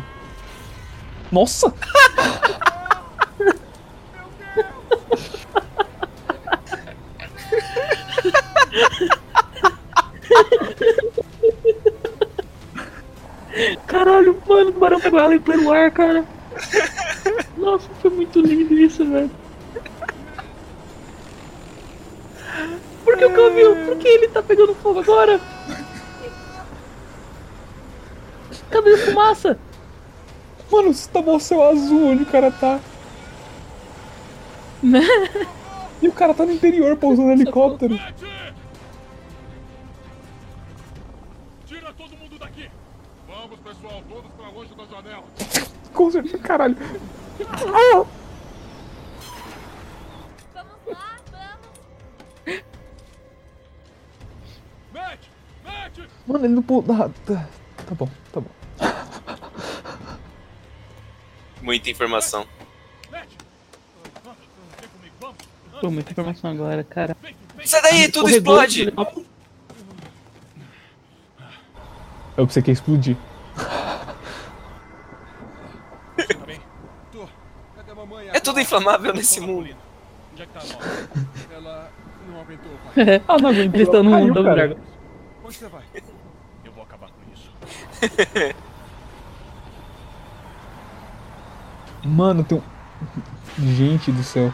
Nossa! 1.31 1.73
Caralho, 13.87 14.39
mano, 14.47 14.69
o 14.69 14.73
tubarão 14.73 14.99
pegou 14.99 15.19
ela 15.19 15.33
em 15.33 15.39
pleno 15.39 15.71
ar, 15.71 15.89
cara. 15.89 16.23
Nossa, 17.57 17.89
foi 17.99 18.11
muito 18.11 18.41
lindo 18.41 18.75
isso, 18.75 19.03
velho. 19.09 19.31
Por 23.03 23.17
que 23.17 23.25
o 23.25 23.33
Calvin? 23.33 23.85
Por 23.87 23.97
que 23.97 24.07
ele 24.07 24.27
tá 24.27 24.43
pegando 24.43 24.75
fogo 24.75 24.99
agora? 24.99 25.41
Cadê 28.71 28.93
a 28.93 28.97
fumaça? 28.97 29.59
Mano, 30.71 30.93
você 30.93 31.09
tá 31.09 31.21
bom 31.21 31.37
céu 31.37 31.61
azul 31.63 32.11
onde 32.11 32.23
o 32.23 32.25
cara 32.25 32.49
tá. 32.49 32.79
e 36.01 36.07
o 36.07 36.11
cara 36.13 36.33
tá 36.33 36.45
no 36.45 36.53
interior 36.53 36.95
pousando 36.95 37.27
no 37.27 37.33
helicóptero. 37.33 37.99
Tira 41.65 41.93
todo 41.93 42.17
mundo 42.17 42.39
daqui! 42.39 42.69
Vamos, 43.27 43.59
pessoal, 43.59 44.01
todos 44.09 44.31
pra 44.31 44.49
longe 44.49 44.73
da 44.73 44.85
janela. 44.85 45.23
Com 45.93 46.09
certeza, 46.09 46.37
caralho. 46.39 46.77
Mete! 54.93 55.29
Mete! 55.65 56.09
Mano, 56.25 56.45
ele 56.45 56.55
não 56.55 56.63
pulou. 56.63 56.85
Ah, 56.89 57.09
tá, 57.25 57.47
tá 57.85 57.95
bom, 57.95 58.07
tá 58.31 58.39
bom. 58.39 58.60
Muita 61.61 61.89
informação. 61.89 62.45
Pô, 65.79 65.89
muita 65.89 66.11
informação 66.11 66.51
agora, 66.51 66.83
cara. 66.83 67.15
Sai 67.63 67.81
daí, 67.81 68.11
tudo 68.11 68.23
Corredor, 68.23 68.63
explode! 68.65 68.93
Eu 72.37 72.47
pensei 72.47 72.61
que 72.63 72.71
ia 72.71 72.73
explodir. 72.73 73.17
Cadê 77.75 77.91
a 77.91 77.95
mamãe? 77.95 78.29
É 78.29 78.39
tudo 78.39 78.59
inflamável 78.59 79.13
nesse 79.13 79.39
mundo. 79.39 79.75
Onde 80.31 80.41
é 80.41 80.45
que 80.45 80.53
tá 80.53 80.59
a? 80.59 81.53
Ela 81.53 81.91
não 82.27 82.41
aguentou, 82.41 82.71
pai. 82.95 83.03
É. 83.15 83.21
Ah, 83.27 83.37
não 83.37 83.49
aguentou. 83.49 83.75
Eles 83.75 83.87
estão 83.87 84.03
no 84.03 84.11
mundo 84.11 84.33
do. 84.33 84.43
Dragon. 84.43 84.77
Onde 85.43 85.55
você 85.55 85.67
vai? 85.67 85.83
Eu 86.63 86.71
vou 86.71 86.83
acabar 86.83 87.09
com 87.09 87.33
isso. 87.33 87.51
Mano, 92.03 92.43
tem 92.43 92.57
um. 92.57 92.61
Gente 93.75 94.11
do 94.11 94.23
céu. 94.23 94.53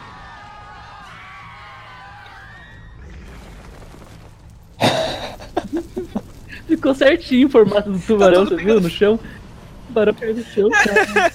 Ficou 6.66 6.94
certinho 6.94 7.48
o 7.48 7.50
formato 7.50 7.90
do 7.90 7.98
tubarão, 7.98 8.44
você 8.44 8.56
viu? 8.56 8.80
No 8.80 8.90
chão. 8.90 9.14
O 9.14 9.86
tubarão 9.86 10.14
caiu 10.14 10.36
no 10.36 10.44
chão, 10.44 10.68
cara. 10.70 11.32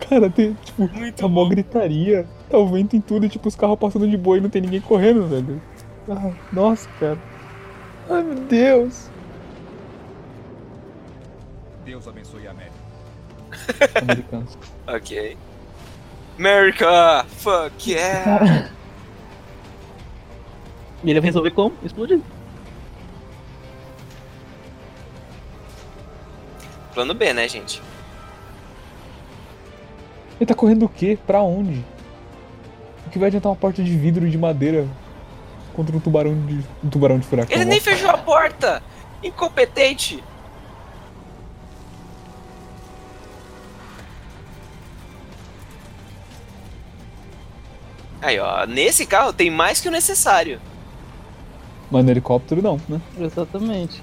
Cara, 0.00 0.28
tem, 0.28 0.54
tipo, 0.64 0.90
tá 1.16 1.28
mó 1.28 1.48
gritaria. 1.48 2.26
Tá 2.50 2.58
o 2.58 2.66
vento 2.68 2.96
em 2.96 3.00
tudo 3.00 3.24
e, 3.24 3.28
tipo, 3.28 3.48
os 3.48 3.56
carros 3.56 3.78
passando 3.78 4.06
de 4.08 4.16
boa 4.16 4.36
e 4.36 4.40
não 4.40 4.50
tem 4.50 4.60
ninguém 4.60 4.80
correndo, 4.80 5.26
velho. 5.26 5.62
Ai, 6.08 6.34
nossa, 6.52 6.88
cara. 6.98 7.18
Ai, 8.10 8.22
meu 8.22 8.34
Deus. 8.34 9.08
Deus 11.84 12.06
abençoe 12.06 12.46
a 12.46 12.50
América. 12.50 12.81
Americanos. 14.00 14.58
Ok. 14.86 15.36
America! 16.38 17.24
Fuck 17.38 17.92
yeah! 17.92 18.68
E 21.04 21.10
ele 21.10 21.20
vai 21.20 21.28
resolver 21.28 21.50
como? 21.52 21.72
Explodindo. 21.84 22.24
Plano 26.94 27.14
B, 27.14 27.32
né, 27.32 27.48
gente? 27.48 27.80
Ele 30.40 30.46
tá 30.46 30.54
correndo 30.54 30.84
o 30.84 30.88
quê? 30.88 31.18
Pra 31.26 31.40
onde? 31.42 31.84
O 33.06 33.10
que 33.10 33.18
vai 33.18 33.28
adiantar 33.28 33.50
uma 33.50 33.56
porta 33.56 33.82
de 33.82 33.96
vidro 33.96 34.28
de 34.28 34.36
madeira 34.36 34.86
contra 35.74 35.96
um 35.96 36.00
tubarão 36.00 36.34
de. 36.46 36.60
um 36.84 36.90
tubarão 36.90 37.18
de 37.18 37.26
furacão? 37.26 37.54
Ele 37.54 37.64
nem 37.64 37.80
fechou 37.80 38.10
a 38.10 38.18
porta! 38.18 38.82
Incompetente! 39.22 40.22
Aí, 48.22 48.38
ó, 48.38 48.64
nesse 48.66 49.04
carro 49.04 49.32
tem 49.32 49.50
mais 49.50 49.80
que 49.80 49.88
o 49.88 49.90
necessário. 49.90 50.60
Mas 51.90 52.04
no 52.04 52.10
helicóptero 52.12 52.62
não, 52.62 52.80
né? 52.88 53.00
Exatamente. 53.18 54.00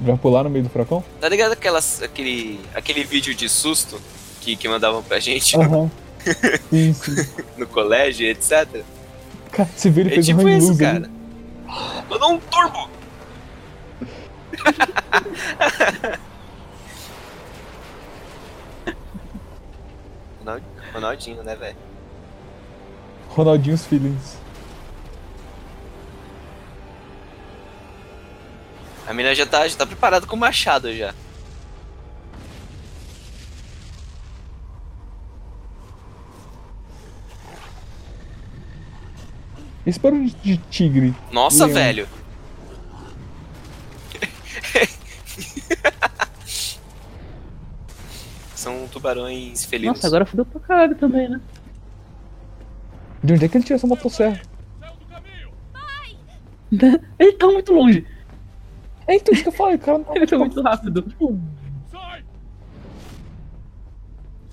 Vai 0.00 0.16
pular 0.18 0.42
no 0.42 0.50
meio 0.50 0.64
do 0.64 0.70
furacão? 0.70 1.02
Tá 1.20 1.28
ligado 1.28 1.52
aquelas, 1.52 2.02
aquele, 2.02 2.60
aquele 2.74 3.04
vídeo 3.04 3.34
de 3.34 3.48
susto 3.48 3.98
que, 4.40 4.56
que 4.56 4.68
mandavam 4.68 5.02
pra 5.02 5.18
gente 5.18 5.56
Aham. 5.56 5.90
Sim, 6.70 6.92
sim. 6.94 7.14
no 7.56 7.66
colégio, 7.66 8.26
etc? 8.26 8.82
Cara, 9.52 9.68
você 9.74 9.90
viu 9.90 10.02
ele 10.02 10.10
É 10.10 10.14
fez 10.14 10.26
tipo 10.26 10.42
um 10.42 10.48
isso, 10.48 10.76
cara. 10.76 11.08
Mandou 12.08 12.32
um 12.32 12.38
turbo! 12.38 12.88
Ronald- 20.40 20.62
Ronaldinho, 20.92 21.42
né, 21.42 21.56
velho? 21.56 21.76
Ronaldinho's 23.30 23.84
feelings. 23.84 24.36
A 29.06 29.12
mina 29.12 29.34
já 29.34 29.44
tá, 29.44 29.66
já 29.66 29.76
tá 29.76 29.86
preparada 29.86 30.26
com 30.26 30.36
o 30.36 30.38
machado 30.38 30.94
já. 30.94 31.14
Esse 39.86 39.98
barulho 40.00 40.30
de 40.42 40.56
tigre. 40.70 41.14
Nossa, 41.30 41.66
Leão. 41.66 41.74
velho. 41.74 42.08
São 48.54 48.86
tubarões 48.88 49.64
felinos. 49.64 49.96
Nossa, 49.96 50.06
agora 50.06 50.24
fudeu 50.24 50.46
pra 50.46 50.60
caralho 50.60 50.94
também, 50.94 51.28
né? 51.28 51.40
De 53.22 53.34
onde 53.34 53.44
é 53.44 53.48
que 53.48 53.56
ele 53.56 53.64
tirou 53.64 53.76
essa 53.76 53.86
motosserra? 53.86 54.40
Ele 57.18 57.32
tá 57.34 57.46
muito 57.46 57.72
longe. 57.72 58.06
É 59.06 59.14
então 59.14 59.32
isso 59.32 59.42
que 59.42 59.48
eu 59.48 59.52
falei, 59.52 59.76
o 59.76 59.78
cara 59.78 59.98
não 59.98 60.04
tá 60.04 60.14
Ele 60.16 60.26
tá 60.26 60.38
muito 60.38 60.62
rápido. 60.62 61.14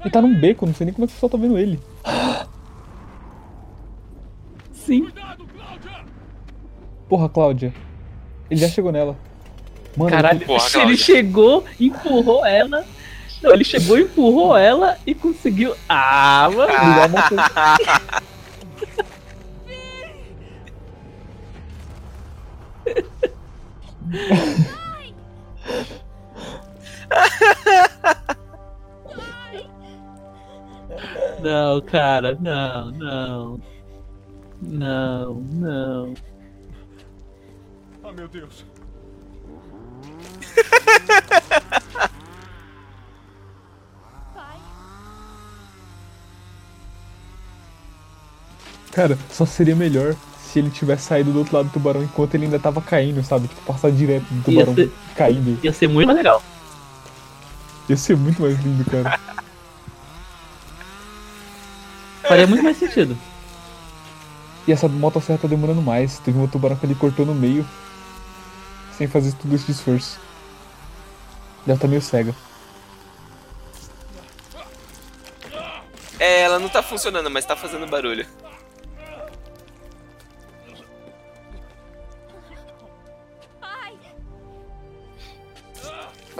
Ele 0.02 0.10
tá 0.10 0.22
num 0.22 0.39
beco, 0.39 0.65
não 0.65 0.73
sei 0.73 0.85
nem 0.85 0.93
como 0.93 1.06
é 1.06 1.07
que 1.07 1.14
o 1.14 1.15
pessoal 1.15 1.30
tá 1.30 1.38
vendo 1.38 1.57
ele. 1.57 1.80
Sim. 4.73 5.10
Porra, 7.07 7.30
Cláudia. 7.30 7.73
Ele 8.49 8.60
já 8.60 8.68
chegou 8.68 8.91
nela. 8.91 9.18
Mano, 9.97 10.09
Caralho, 10.09 10.41
ele- 10.43 10.81
ele 10.84 10.97
chegou, 10.97 11.65
empurrou 11.80 12.45
ela. 12.45 12.85
Não, 13.41 13.51
ele 13.53 13.63
chegou, 13.63 13.97
empurrou 13.97 14.55
ela 14.55 14.97
e 15.05 15.13
conseguiu. 15.15 15.76
Ah, 15.89 16.49
mano. 16.53 16.72
Não, 31.41 31.81
cara, 31.81 32.38
não, 32.39 32.91
não. 32.91 33.61
Não, 34.61 35.34
não. 35.35 36.13
Ah, 38.03 38.11
meu 38.11 38.27
Deus. 38.27 38.65
Cara, 48.91 49.17
só 49.31 49.45
seria 49.45 49.75
melhor 49.75 50.15
se 50.43 50.59
ele 50.59 50.69
tivesse 50.69 51.03
saído 51.07 51.31
do 51.31 51.39
outro 51.39 51.55
lado 51.55 51.69
do 51.69 51.71
tubarão 51.71 52.03
enquanto 52.03 52.35
ele 52.35 52.45
ainda 52.45 52.59
tava 52.59 52.81
caindo, 52.81 53.23
sabe? 53.23 53.47
Tipo, 53.47 53.61
passar 53.61 53.89
direto 53.91 54.25
do 54.29 54.51
Ia 54.51 54.65
tubarão 54.65 54.75
ser- 54.75 54.91
caindo. 55.15 55.57
Ia 55.63 55.71
ser 55.71 55.87
muito 55.87 56.07
mais 56.07 56.17
legal. 56.17 56.43
Ia 57.87 57.97
ser 57.97 58.17
muito 58.17 58.41
mais 58.41 58.59
lindo, 58.59 58.83
cara. 58.89 59.17
Faria 62.27 62.45
muito 62.47 62.63
mais 62.63 62.77
sentido. 62.77 63.17
E 64.67 64.71
essa 64.71 64.87
motosserra 64.87 65.39
tá 65.39 65.47
demorando 65.47 65.81
mais. 65.81 66.19
Teve 66.19 66.37
um 66.37 66.47
tubarão 66.47 66.75
que 66.75 66.85
ele 66.85 66.95
cortou 66.95 67.25
no 67.25 67.33
meio. 67.33 67.65
Sem 68.97 69.07
fazer 69.07 69.31
tudo 69.33 69.55
esse 69.55 69.71
esforço. 69.71 70.19
Ela 71.67 71.77
tá 71.77 71.88
meio 71.88 72.01
cega. 72.01 72.33
É, 76.19 76.41
ela 76.41 76.59
não 76.59 76.69
tá 76.69 76.83
funcionando, 76.83 77.29
mas 77.29 77.45
tá 77.45 77.55
fazendo 77.55 77.88
barulho. 77.88 78.27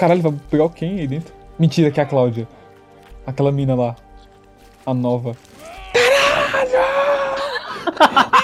Caralho, 0.02 0.22
vai 0.24 0.34
pegar 0.50 0.66
o 0.66 0.70
quem 0.70 1.00
aí 1.00 1.06
dentro? 1.06 1.32
Mentira, 1.60 1.92
que 1.92 2.00
é 2.00 2.04
a 2.04 2.08
Cláudia. 2.08 2.48
Aquela 3.26 3.52
mina 3.52 3.76
lá. 3.76 3.96
A 4.84 4.96
nova. 4.96 5.38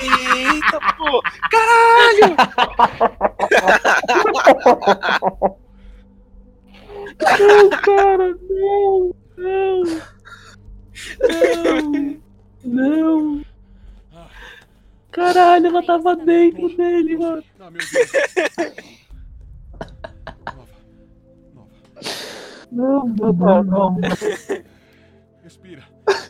Eita, 0.01 0.79
pô! 0.97 1.23
Caralho! 1.49 2.35
Não, 7.19 7.69
cara, 7.81 8.37
não, 8.49 9.15
não. 9.37 9.83
Não. 11.83 12.17
Não. 12.63 13.45
Caralho, 15.11 15.67
ela 15.67 15.83
tava 15.83 16.15
dentro 16.15 16.67
dele, 16.75 17.17
mano. 17.17 17.43
Ah, 17.59 17.71
meu 17.71 17.81
Deus. 17.91 18.11
Não, 22.71 23.07
não, 23.07 23.33
não, 23.33 23.63
não. 23.63 23.95
Respira. 25.43 25.83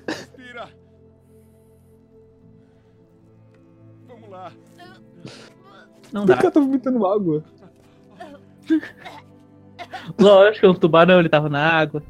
Respira. 0.07 0.69
Vamos 4.07 4.29
lá. 4.29 4.51
Não 6.13 6.21
Por 6.21 6.27
dá. 6.27 6.37
que 6.37 6.45
ela 6.45 6.51
tá 6.53 6.59
vomitando 6.59 7.05
água? 7.05 7.43
Lógico, 10.19 10.67
o 10.67 10.73
tubarão 10.77 11.19
ele 11.19 11.29
tava 11.29 11.49
na 11.49 11.61
água. 11.69 12.01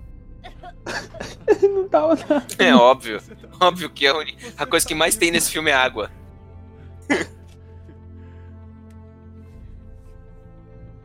Ele 1.47 1.67
não 1.73 1.87
tava 1.89 2.15
na 2.15 2.43
É 2.59 2.73
óbvio. 2.75 3.19
Óbvio 3.59 3.89
que 3.89 4.05
a, 4.07 4.15
uni- 4.17 4.37
a 4.57 4.65
coisa 4.65 4.87
que 4.87 4.93
mais 4.95 5.15
tem 5.15 5.31
nesse 5.31 5.51
filme 5.51 5.71
é 5.71 5.73
água. 5.75 6.09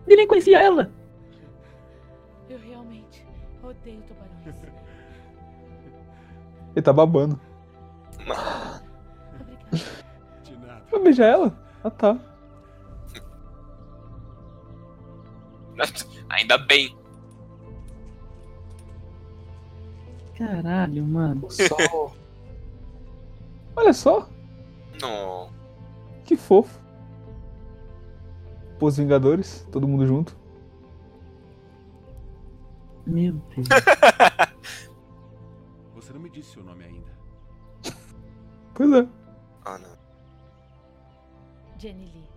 Ele 0.06 0.16
nem 0.16 0.26
conhecia 0.26 0.60
ela. 0.60 0.90
Eu 2.50 2.58
realmente 2.58 3.24
odeio 3.62 4.02
tubarões. 4.02 4.56
Ele 6.74 6.82
tá 6.82 6.92
babando. 6.92 7.40
De 10.42 10.56
nada. 10.56 10.82
Vai 10.90 11.00
beijar 11.00 11.26
ela? 11.28 11.56
Ah 11.84 11.90
tá. 11.90 12.18
Ainda 16.32 16.56
bem. 16.56 16.96
Caralho, 20.36 21.04
mano. 21.04 21.48
Sol. 21.50 22.16
Olha 23.76 23.92
só, 23.92 24.28
Não. 25.00 25.50
que 26.24 26.36
fofo. 26.36 26.80
Pô, 28.78 28.86
os 28.86 28.96
Vingadores, 28.96 29.66
todo 29.70 29.86
mundo 29.86 30.06
junto. 30.06 30.36
Meu 33.06 33.34
Deus. 33.54 33.68
Você 35.94 36.12
não 36.12 36.20
me 36.20 36.30
disse 36.30 36.52
seu 36.52 36.64
nome 36.64 36.84
ainda. 36.84 37.12
Pois 38.74 38.90
é. 38.92 39.06
Ah, 39.64 39.78
não. 39.78 39.96
Jenny 41.78 42.06
Lee. 42.06 42.28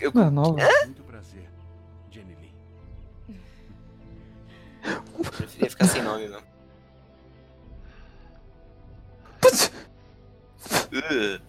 Eu... 0.00 0.12
Não 0.30 0.58
é 0.58 0.86
preferia 5.24 5.70
ficar 5.70 5.86
sem 5.86 6.02
nome, 6.02 6.28
não. 6.28 6.40
Uh. 10.92 11.40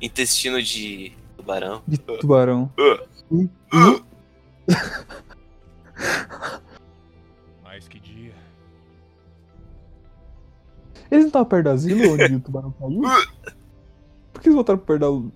Intestino 0.00 0.62
de 0.62 1.12
tubarão. 1.36 1.82
De 1.86 1.98
tubarão. 1.98 2.72
Uh. 2.78 3.06
Mais 7.62 7.86
que 7.88 7.98
dia. 7.98 8.32
Eles 11.10 11.24
não 11.24 11.28
estavam 11.28 11.48
perto 11.48 11.64
do 11.64 11.70
asilo 11.70 12.12
onde 12.12 12.34
o 12.36 12.40
tubarão 12.40 12.70
caiu? 12.72 13.00
Por 14.32 14.42
que 14.42 14.48
eles 14.48 14.54
voltaram 14.54 14.78
perto 14.78 15.00
da- 15.00 15.30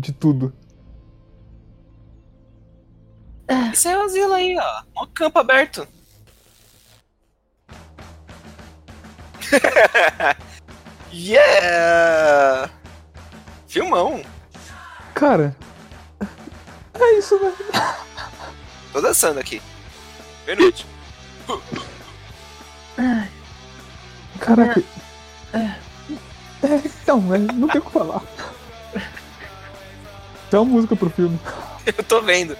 de 0.00 0.12
tudo? 0.12 0.52
Isso 3.72 3.88
é 3.88 3.98
o 3.98 4.02
asilo 4.02 4.32
aí, 4.32 4.56
ó. 4.58 4.82
Um 5.02 5.06
campo 5.08 5.38
aberto. 5.38 5.86
yeah! 11.12 12.70
Filmão. 13.68 14.22
Cara, 15.14 15.56
é 16.94 17.18
isso, 17.18 17.38
né? 17.38 17.52
Tô 18.92 19.00
dançando 19.00 19.40
aqui. 19.40 19.62
Penúltimo. 20.44 20.90
Caraca. 24.40 24.82
É, 25.52 25.74
então, 27.02 27.34
é, 27.34 27.38
não 27.38 27.68
tem 27.68 27.80
o 27.80 27.84
que 27.84 27.90
falar. 27.90 28.22
Tem 30.50 30.60
uma 30.60 30.64
música 30.64 30.94
pro 30.94 31.10
filme. 31.10 31.38
Eu 31.86 32.04
tô 32.04 32.20
vendo. 32.20 32.56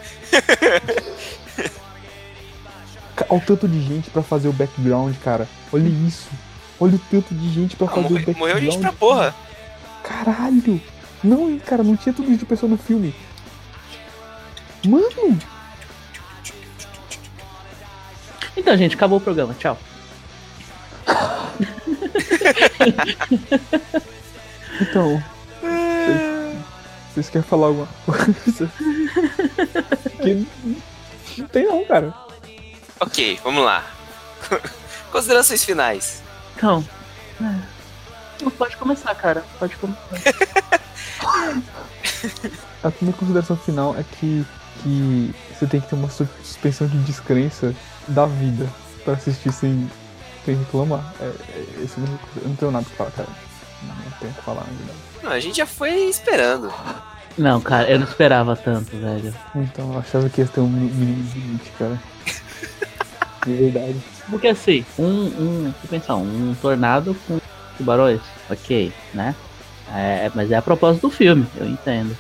Olha 3.29 3.39
o 3.39 3.41
tanto 3.41 3.69
de 3.69 3.81
gente 3.83 4.11
pra 4.11 4.23
fazer 4.23 4.49
o 4.49 4.53
background, 4.53 5.15
cara. 5.19 5.49
Olha 5.73 5.89
isso. 5.89 6.29
Olha 6.83 6.97
o 6.97 6.99
tanto 7.11 7.33
de 7.35 7.49
gente 7.53 7.77
pra 7.77 7.87
Ah, 7.87 7.91
fazer 7.91 8.01
o 8.01 8.03
morre- 8.11 8.25
background. 8.25 8.39
morreu 8.39 8.61
gente 8.61 8.79
pra 8.81 8.93
porra. 8.93 9.35
Caralho! 10.03 10.81
Não, 11.23 11.59
cara, 11.61 11.83
não 11.85 11.97
tinha 11.97 12.13
tudo 12.13 12.29
isso 12.31 12.39
de 12.41 12.45
pessoa 12.47 12.69
no 12.69 12.77
filme. 12.77 13.15
Mano! 14.85 15.39
Então, 18.57 18.77
gente, 18.77 18.97
acabou 18.97 19.19
o 19.19 19.21
programa. 19.21 19.55
Tchau. 19.55 19.79
Então. 24.81 25.23
Vocês, 25.61 26.59
vocês 27.15 27.31
querem 27.31 27.47
falar 27.47 27.67
alguma 27.69 27.89
coisa? 28.07 28.73
Que 30.21 30.47
não 31.39 31.49
tem 31.49 31.65
não, 31.67 31.85
cara. 31.85 32.13
Ok, 33.01 33.39
vamos 33.45 33.65
lá. 33.65 33.85
Considerações 35.13 35.65
finais. 35.65 36.23
Então. 36.63 36.85
é. 37.41 37.59
Não, 38.41 38.51
Pode 38.53 38.77
começar, 38.77 39.13
cara. 39.17 39.43
Pode 39.59 39.75
começar. 39.77 40.01
A 42.85 42.93
minha 43.01 43.13
consideração 43.13 43.57
final 43.57 43.97
é 43.99 44.05
que, 44.05 44.47
que 44.83 45.35
você 45.59 45.67
tem 45.67 45.81
que 45.81 45.89
ter 45.89 45.97
uma 45.97 46.09
sus- 46.09 46.29
suspensão 46.45 46.87
de 46.87 46.99
descrença 46.99 47.75
da 48.07 48.27
vida 48.27 48.69
pra 49.05 49.15
assistir 49.15 49.53
sem, 49.53 49.91
sem 50.45 50.57
reclamar. 50.57 51.13
É, 51.21 51.25
é, 51.25 51.67
esse 51.85 51.99
é 52.01 52.05
eu 52.43 52.49
não 52.49 52.55
tenho 52.57 52.71
nada 52.71 52.85
pra 52.87 52.97
falar, 52.97 53.11
cara. 53.11 53.29
Não, 53.83 53.95
não 53.97 54.11
tenho 54.21 54.31
o 54.31 54.35
que 54.35 54.43
falar, 54.43 54.61
na 54.61 54.73
verdade. 54.77 54.99
Não, 55.25 55.31
a 55.33 55.41
gente 55.41 55.57
já 55.57 55.67
foi 55.67 55.91
esperando. 56.09 56.73
Não, 57.39 57.61
cara, 57.61 57.91
eu 57.91 57.99
não 57.99 58.07
esperava 58.07 58.55
tanto, 58.55 58.97
velho. 58.97 59.35
Então, 59.57 59.93
eu 59.95 59.99
achava 59.99 60.29
que 60.31 60.41
ia 60.43 60.47
ter 60.47 60.61
um 60.61 60.69
mínimo 60.69 61.25
de 61.25 61.39
limite, 61.41 61.71
cara. 61.79 62.01
De 63.47 63.53
verdade. 63.55 64.01
Porque 64.29 64.49
assim, 64.49 64.85
um, 64.99 65.07
um, 65.07 65.73
pensar, 65.89 66.17
um 66.17 66.55
tornado 66.61 67.15
com 67.27 67.39
tubarões, 67.77 68.21
ok, 68.49 68.93
né? 69.13 69.35
É, 69.95 70.31
mas 70.35 70.51
é 70.51 70.57
a 70.57 70.63
propósito 70.63 71.03
do 71.03 71.11
filme, 71.11 71.47
eu 71.57 71.67
entendo. 71.67 72.17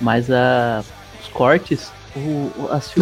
Mas 0.00 0.30
a, 0.30 0.84
os 1.20 1.28
cortes, 1.28 1.92
o, 2.16 2.68
as, 2.70 2.92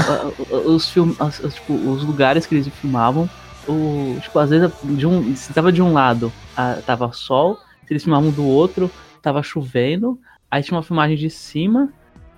os, 0.50 0.88
film, 0.90 1.12
as- 1.18 1.38
tipo, 1.54 1.72
os 1.74 2.04
lugares 2.04 2.46
que 2.46 2.54
eles 2.54 2.68
filmavam, 2.68 3.28
o, 3.66 4.16
tipo, 4.20 4.38
às 4.38 4.50
vezes 4.50 4.70
de 4.84 5.06
um, 5.06 5.34
se 5.34 5.52
tava 5.52 5.72
de 5.72 5.82
um 5.82 5.92
lado, 5.92 6.32
a- 6.56 6.76
tava 6.86 7.10
sol, 7.12 7.58
se 7.86 7.92
eles 7.92 8.04
filmavam 8.04 8.30
do 8.30 8.44
outro, 8.44 8.90
tava 9.20 9.42
chovendo, 9.42 10.18
aí 10.50 10.62
tinha 10.62 10.76
uma 10.76 10.82
filmagem 10.82 11.16
de 11.16 11.30
cima, 11.30 11.88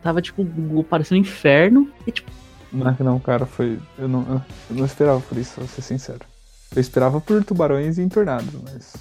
tava 0.03 0.23
tipo 0.23 0.47
parecendo 0.89 1.19
um 1.19 1.23
inferno, 1.23 1.91
e 2.07 2.13
tipo, 2.13 2.31
Não 2.75 2.91
é 2.91 2.95
que 2.95 3.03
não, 3.03 3.19
cara, 3.21 3.47
foi. 3.47 3.79
Eu 3.99 4.09
não, 4.09 4.43
eu 4.71 4.77
não 4.77 4.85
esperava 4.85 5.21
por 5.21 5.39
isso, 5.39 5.55
vou 5.61 5.69
ser 5.69 5.83
sincero. 5.83 6.21
Eu 6.75 6.81
esperava 6.81 7.21
por 7.21 7.45
tubarões 7.45 7.99
e 7.99 8.03
em 8.03 8.09
tornados, 8.09 8.53
mas. 8.63 8.95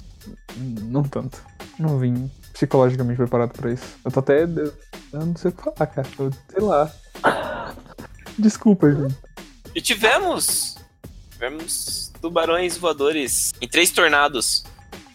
Não 0.83 1.03
tanto. 1.03 1.41
Não 1.79 1.97
vim 1.97 2.29
psicologicamente 2.53 3.17
preparado 3.17 3.51
pra 3.53 3.71
isso. 3.71 3.83
Eu 4.05 4.11
tô 4.11 4.19
até. 4.19 4.43
Eu 4.43 5.25
não 5.25 5.35
sei 5.35 5.49
o 5.49 5.53
que 5.53 5.63
falar, 5.63 5.87
cara. 5.87 6.07
Eu, 6.19 6.31
sei 6.49 6.61
lá. 6.61 6.91
Desculpa, 8.37 8.91
gente. 8.91 9.15
E 9.75 9.81
tivemos. 9.81 10.75
Tivemos 11.31 12.11
tubarões 12.21 12.77
voadores 12.77 13.51
em 13.61 13.67
três 13.67 13.91
tornados. 13.91 14.63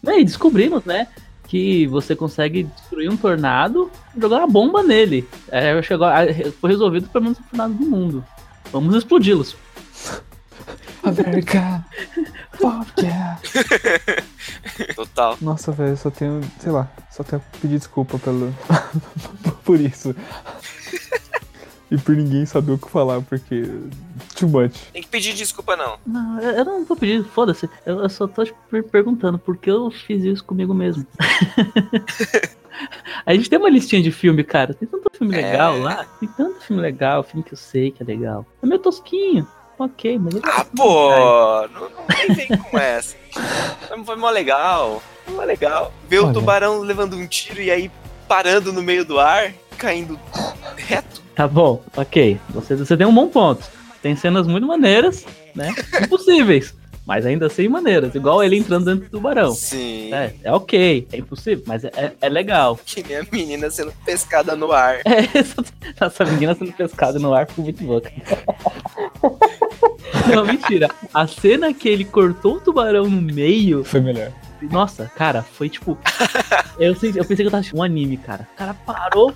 E 0.05 0.25
descobrimos, 0.25 0.85
né? 0.85 1.07
Que 1.47 1.87
você 1.87 2.15
consegue 2.15 2.65
destruir 2.65 3.09
um 3.11 3.17
tornado 3.17 3.91
e 4.17 4.21
jogar 4.21 4.39
uma 4.39 4.47
bomba 4.49 4.83
nele. 4.83 5.27
É, 5.49 5.81
chegou, 5.83 6.07
a- 6.07 6.27
foi 6.61 6.71
resolvido 6.71 7.09
pelo 7.09 7.25
menos 7.25 7.39
o 7.39 7.43
tornado 7.45 7.73
do 7.75 7.87
mundo. 7.87 8.25
Vamos 8.73 8.95
explodi-los. 8.95 9.57
América! 11.03 11.85
Fuck 12.53 13.01
yeah! 13.01 13.41
Total. 14.95 15.37
Nossa, 15.41 15.73
velho, 15.73 15.91
eu 15.91 15.97
só 15.97 16.11
tenho. 16.11 16.41
Sei 16.61 16.71
lá. 16.71 16.91
Só 17.11 17.23
tenho 17.23 17.41
que 17.53 17.59
pedir 17.61 17.79
desculpa 17.79 18.19
pelo. 18.19 18.55
por 19.65 19.81
isso. 19.81 20.15
E 21.91 21.97
por 21.97 22.15
ninguém 22.15 22.45
saber 22.45 22.73
o 22.73 22.79
que 22.79 22.91
falar, 22.91 23.23
porque. 23.23 23.63
Too 24.37 24.49
much. 24.49 24.75
Tem 24.93 25.03
que 25.03 25.09
pedir 25.09 25.35
desculpa, 25.35 25.77
não. 25.77 25.99
Não, 26.07 26.41
eu 26.41 26.65
não 26.65 26.85
vou 26.85 26.97
pedir, 26.97 27.25
foda-se. 27.25 27.69
Eu, 27.87 28.09
só 28.09 28.27
tô 28.29 28.45
per- 28.71 28.85
perguntando 28.85 29.39
por 29.39 29.57
que 29.57 29.71
eu 29.71 29.91
fiz 29.91 30.23
isso 30.23 30.45
comigo 30.45 30.75
mesmo. 30.75 31.07
A 33.27 33.35
gente 33.35 33.49
tem 33.51 33.59
uma 33.59 33.69
listinha 33.71 34.03
de 34.03 34.11
filme, 34.13 34.43
cara. 34.45 34.73
Tem 34.75 34.87
tanto 34.89 35.11
filme 35.17 35.35
É. 35.37 35.43
legal 35.43 35.79
lá. 35.79 36.07
Tem 36.21 36.29
tanto 36.37 36.61
filme 36.63 36.81
legal, 36.83 37.23
filme 37.23 37.43
que 37.45 37.53
eu 37.55 37.59
sei 37.59 37.91
que 37.91 38.03
é 38.03 38.07
legal. 38.07 38.45
É 38.63 38.67
meio 38.67 38.81
tosquinho. 38.81 39.47
Ok, 39.79 40.19
mas 40.19 40.35
eu 40.35 40.41
Ah, 40.45 40.65
pô, 40.77 41.11
não, 41.69 41.81
não 42.29 42.35
vem 42.35 42.49
com 42.49 42.77
essa. 42.79 43.17
Foi, 44.05 44.17
mó 44.17 44.29
legal. 44.31 45.01
Foi 45.25 45.35
mó 45.35 45.43
legal. 45.45 45.93
Ver 46.09 46.19
o 46.21 46.25
Olha. 46.25 46.35
tubarão 46.35 46.81
levando 46.81 47.15
um 47.17 47.27
tiro 47.29 47.61
e 47.63 47.71
aí 47.71 47.91
parando 48.27 48.73
no 48.73 48.83
meio 48.83 49.05
do 49.05 49.21
ar, 49.21 49.53
caindo 49.77 50.19
reto. 50.77 51.23
Tá 51.35 51.47
bom, 51.47 51.83
ok. 51.97 52.41
Você, 52.51 52.75
você 52.75 52.97
tem 52.97 53.07
um 53.07 53.15
bom 53.15 53.29
ponto. 53.29 53.65
Tem 54.03 54.17
cenas 54.17 54.47
muito 54.49 54.67
maneiras, 54.67 55.25
né? 55.55 55.73
Impossíveis. 56.03 56.75
Mas 57.09 57.25
ainda 57.25 57.47
assim 57.47 57.69
maneiras. 57.69 58.15
Igual 58.15 58.45
ele 58.45 58.59
entrando 58.59 58.85
dentro 58.85 59.07
do 59.07 59.11
tubarão. 59.11 59.55
Sim. 59.55 60.13
É, 60.13 60.35
é 60.45 60.53
ok. 60.53 61.09
É 61.11 61.17
impossível, 61.17 61.65
mas 61.67 61.83
é, 61.83 61.91
é- 61.97 62.13
é 62.21 62.29
legal. 62.29 62.79
Que 62.85 63.03
nem 63.03 63.17
a 63.17 63.27
menina 63.33 63.71
sendo 63.71 63.95
pescada 64.05 64.55
no 64.55 64.71
ar. 64.73 64.97
É, 65.07 65.39
essa, 65.39 65.65
essa 65.99 66.25
menina 66.27 66.55
sendo 66.55 66.71
pescada 66.73 67.19
no 67.19 67.33
ar 67.33 67.47
ficou 67.49 67.65
muito 67.65 67.83
louca. 67.83 68.13
Não, 70.35 70.45
mentira. 70.45 70.89
A 71.15 71.27
cena 71.27 71.73
que 71.73 71.89
ele 71.89 72.05
cortou 72.05 72.57
o 72.57 72.61
tubarão 72.61 73.09
no 73.09 73.23
meio. 73.23 73.83
Foi 73.85 74.01
melhor. 74.01 74.31
Nossa, 74.71 75.11
cara, 75.17 75.41
foi 75.43 75.71
tipo. 75.71 75.97
Eu, 76.79 76.95
senti- 76.95 77.17
eu 77.17 77.25
pensei 77.25 77.37
que 77.37 77.47
eu 77.47 77.51
tava 77.51 77.61
assistindo 77.61 77.79
um 77.79 77.83
anime, 77.83 78.19
cara. 78.19 78.47
O 78.53 78.57
cara 78.59 78.75
parou. 78.75 79.35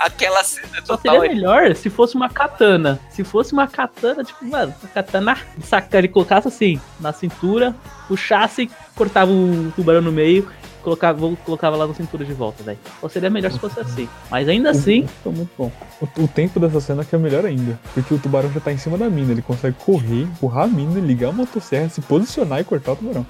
Aquela 0.00 0.42
cena 0.42 0.66
Só 0.82 0.96
total. 0.96 1.20
seria 1.20 1.34
melhor 1.34 1.74
se 1.74 1.90
fosse 1.90 2.14
uma 2.14 2.30
katana. 2.30 2.98
Se 3.10 3.22
fosse 3.22 3.52
uma 3.52 3.68
katana, 3.68 4.24
tipo, 4.24 4.42
mano, 4.46 4.74
uma 4.82 4.88
katana 4.88 5.36
saca, 5.62 5.98
ele 5.98 6.08
colocasse 6.08 6.48
assim, 6.48 6.80
na 6.98 7.12
cintura, 7.12 7.74
puxasse, 8.08 8.70
cortava 8.96 9.30
o 9.30 9.70
tubarão 9.76 10.00
no 10.00 10.10
meio, 10.10 10.50
colocava, 10.82 11.36
colocava 11.44 11.76
lá 11.76 11.86
na 11.86 11.94
cintura 11.94 12.24
de 12.24 12.32
volta, 12.32 12.62
velho. 12.62 12.78
Ou 13.02 13.08
seria 13.08 13.30
melhor 13.30 13.52
se 13.52 13.58
fosse 13.58 13.78
assim. 13.80 14.08
Mas 14.30 14.48
ainda 14.48 14.70
assim, 14.70 15.06
foi 15.22 15.32
muito 15.32 15.50
bom. 15.56 15.70
O, 16.00 16.24
o 16.24 16.28
tempo 16.28 16.58
dessa 16.58 16.80
cena 16.80 17.04
que 17.04 17.14
é 17.14 17.18
melhor 17.18 17.44
ainda. 17.44 17.78
Porque 17.94 18.12
o 18.14 18.18
tubarão 18.18 18.50
já 18.52 18.60
tá 18.60 18.72
em 18.72 18.78
cima 18.78 18.96
da 18.98 19.08
mina. 19.08 19.32
Ele 19.32 19.42
consegue 19.42 19.76
correr, 19.84 20.22
empurrar 20.22 20.64
a 20.64 20.68
mina, 20.68 20.98
ligar 21.00 21.28
a 21.28 21.32
motosserra, 21.32 21.88
se 21.88 22.00
posicionar 22.00 22.60
e 22.60 22.64
cortar 22.64 22.92
o 22.92 22.96
tubarão. 22.96 23.26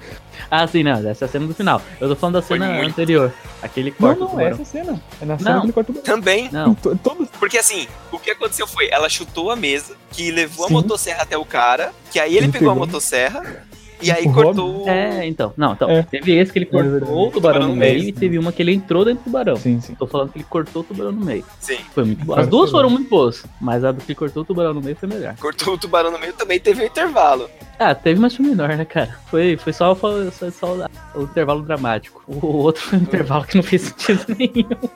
Ah, 0.49 0.65
sim, 0.67 0.83
não, 0.83 1.07
essa 1.07 1.25
é 1.25 1.27
a 1.27 1.29
cena 1.29 1.45
do 1.47 1.53
final. 1.53 1.81
Eu 1.99 2.09
tô 2.09 2.15
falando 2.15 2.35
da 2.35 2.41
Foi 2.41 2.57
cena 2.57 2.71
muito. 2.73 2.89
anterior. 2.91 3.31
Aquele 3.61 3.91
Não, 3.91 3.97
corta 3.97 4.23
o 4.23 4.27
não, 4.27 4.27
é 4.27 4.31
tubarão. 4.49 4.51
essa 4.61 4.65
cena. 4.65 5.01
É 5.21 5.25
na 5.25 5.37
cena 5.37 5.51
Não. 5.53 5.59
que 5.61 5.65
ele 5.67 5.73
corta 5.73 5.91
o 5.91 5.95
tubarão. 5.95 6.15
Também. 6.15 6.49
Não. 6.51 6.73
To- 6.75 6.95
Todos. 6.97 7.27
Porque 7.39 7.57
assim, 7.57 7.87
o 8.11 8.17
que 8.19 8.31
aconteceu 8.31 8.65
foi, 8.67 8.89
ela 8.89 9.07
chutou 9.09 9.51
a 9.51 9.55
mesa, 9.55 9.95
que 10.11 10.31
levou 10.31 10.67
Sim. 10.67 10.73
a 10.73 10.77
motosserra 10.77 11.23
até 11.23 11.37
o 11.37 11.45
cara, 11.45 11.91
que 12.11 12.19
aí 12.19 12.35
ele 12.37 12.45
Ele 12.47 12.51
pegou 12.51 12.69
a 12.69 12.73
pegou. 12.73 12.87
motosserra 12.87 13.63
e 14.01 14.11
aí 14.11 14.21
Empurrou. 14.25 14.43
cortou 14.45 14.85
o. 14.85 14.89
É, 14.89 15.27
então. 15.27 15.53
Não, 15.57 15.73
então. 15.73 15.89
É. 15.89 16.03
Teve 16.03 16.33
esse 16.37 16.51
que 16.51 16.59
ele 16.59 16.65
cortou 16.65 16.91
verdade. 16.91 17.11
o 17.11 17.15
tubarão 17.15 17.31
Tubarão 17.31 17.67
no 17.69 17.75
meio 17.75 17.99
e 18.03 18.11
teve 18.11 18.37
uma 18.37 18.51
que 18.51 18.61
ele 18.61 18.73
entrou 18.73 19.03
dentro 19.05 19.21
do 19.21 19.25
tubarão. 19.25 19.55
Sim, 19.55 19.79
sim. 19.81 19.95
Tô 19.95 20.07
falando 20.07 20.31
que 20.31 20.37
ele 20.39 20.45
cortou 20.49 20.81
o 20.81 20.85
tubarão 20.85 21.11
no 21.11 21.25
meio. 21.25 21.43
Sim. 21.59 21.77
Foi 21.93 22.03
muito 22.03 22.25
boa. 22.25 22.39
As 22.41 22.47
duas 22.47 22.71
foram 22.71 22.89
muito 22.89 23.09
boas, 23.09 23.45
mas 23.59 23.83
a 23.83 23.91
do 23.91 24.01
que 24.03 24.13
cortou 24.15 24.43
o 24.43 24.45
tubarão 24.45 24.73
no 24.73 24.81
meio 24.81 24.95
foi 24.95 25.07
melhor. 25.09 25.35
Cortou 25.39 25.73
o 25.73 25.77
tubarão 25.77 26.11
no 26.11 26.19
meio 26.19 26.33
também 26.33 26.59
teve 26.59 26.81
um 26.83 26.85
intervalo. 26.85 27.49
Ah, 27.79 27.95
teve 27.95 28.19
mais 28.19 28.35
foi 28.35 28.45
menor, 28.45 28.69
né, 28.69 28.85
cara? 28.85 29.17
Foi, 29.27 29.57
foi 29.57 29.73
só, 29.73 29.95
foi 29.95 30.29
só, 30.31 30.51
só 30.51 30.75
o- 31.15 31.19
o 31.21 31.23
intervalo 31.23 31.63
dramático. 31.63 32.21
O 32.27 32.45
outro 32.57 32.81
foi 32.83 32.99
um 32.99 33.01
intervalo 33.01 33.43
que 33.43 33.55
não 33.55 33.63
fez 33.63 33.81
sentido 33.81 34.23
nenhum. 34.37 34.89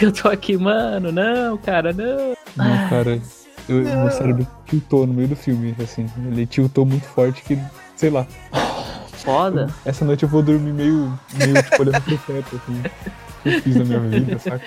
Eu 0.00 0.12
tô 0.12 0.28
aqui, 0.28 0.56
mano, 0.56 1.12
não, 1.12 1.56
cara, 1.58 1.92
não. 1.92 2.34
Não, 2.56 2.88
cara. 2.88 3.20
Eu, 3.68 3.76
meu 3.82 4.10
cérebro 4.10 4.46
tiltou 4.66 5.06
no 5.06 5.14
meio 5.14 5.28
do 5.28 5.36
filme, 5.36 5.74
assim. 5.82 6.06
Ele 6.30 6.46
tiltou 6.46 6.84
muito 6.84 7.06
forte 7.06 7.42
que, 7.42 7.58
sei 7.96 8.10
lá. 8.10 8.26
Foda. 9.24 9.68
Essa 9.84 10.04
noite 10.04 10.22
eu 10.24 10.28
vou 10.28 10.42
dormir 10.42 10.72
meio, 10.72 11.18
meio 11.34 11.62
tipo, 11.62 11.80
olhando 11.82 12.00
pro 12.02 12.18
teto, 12.18 12.56
assim. 12.62 12.82
O 12.82 13.42
que 13.44 13.48
eu 13.56 13.62
fiz 13.62 13.76
na 13.76 13.84
minha 13.84 14.00
vida, 14.00 14.38
saca? 14.38 14.64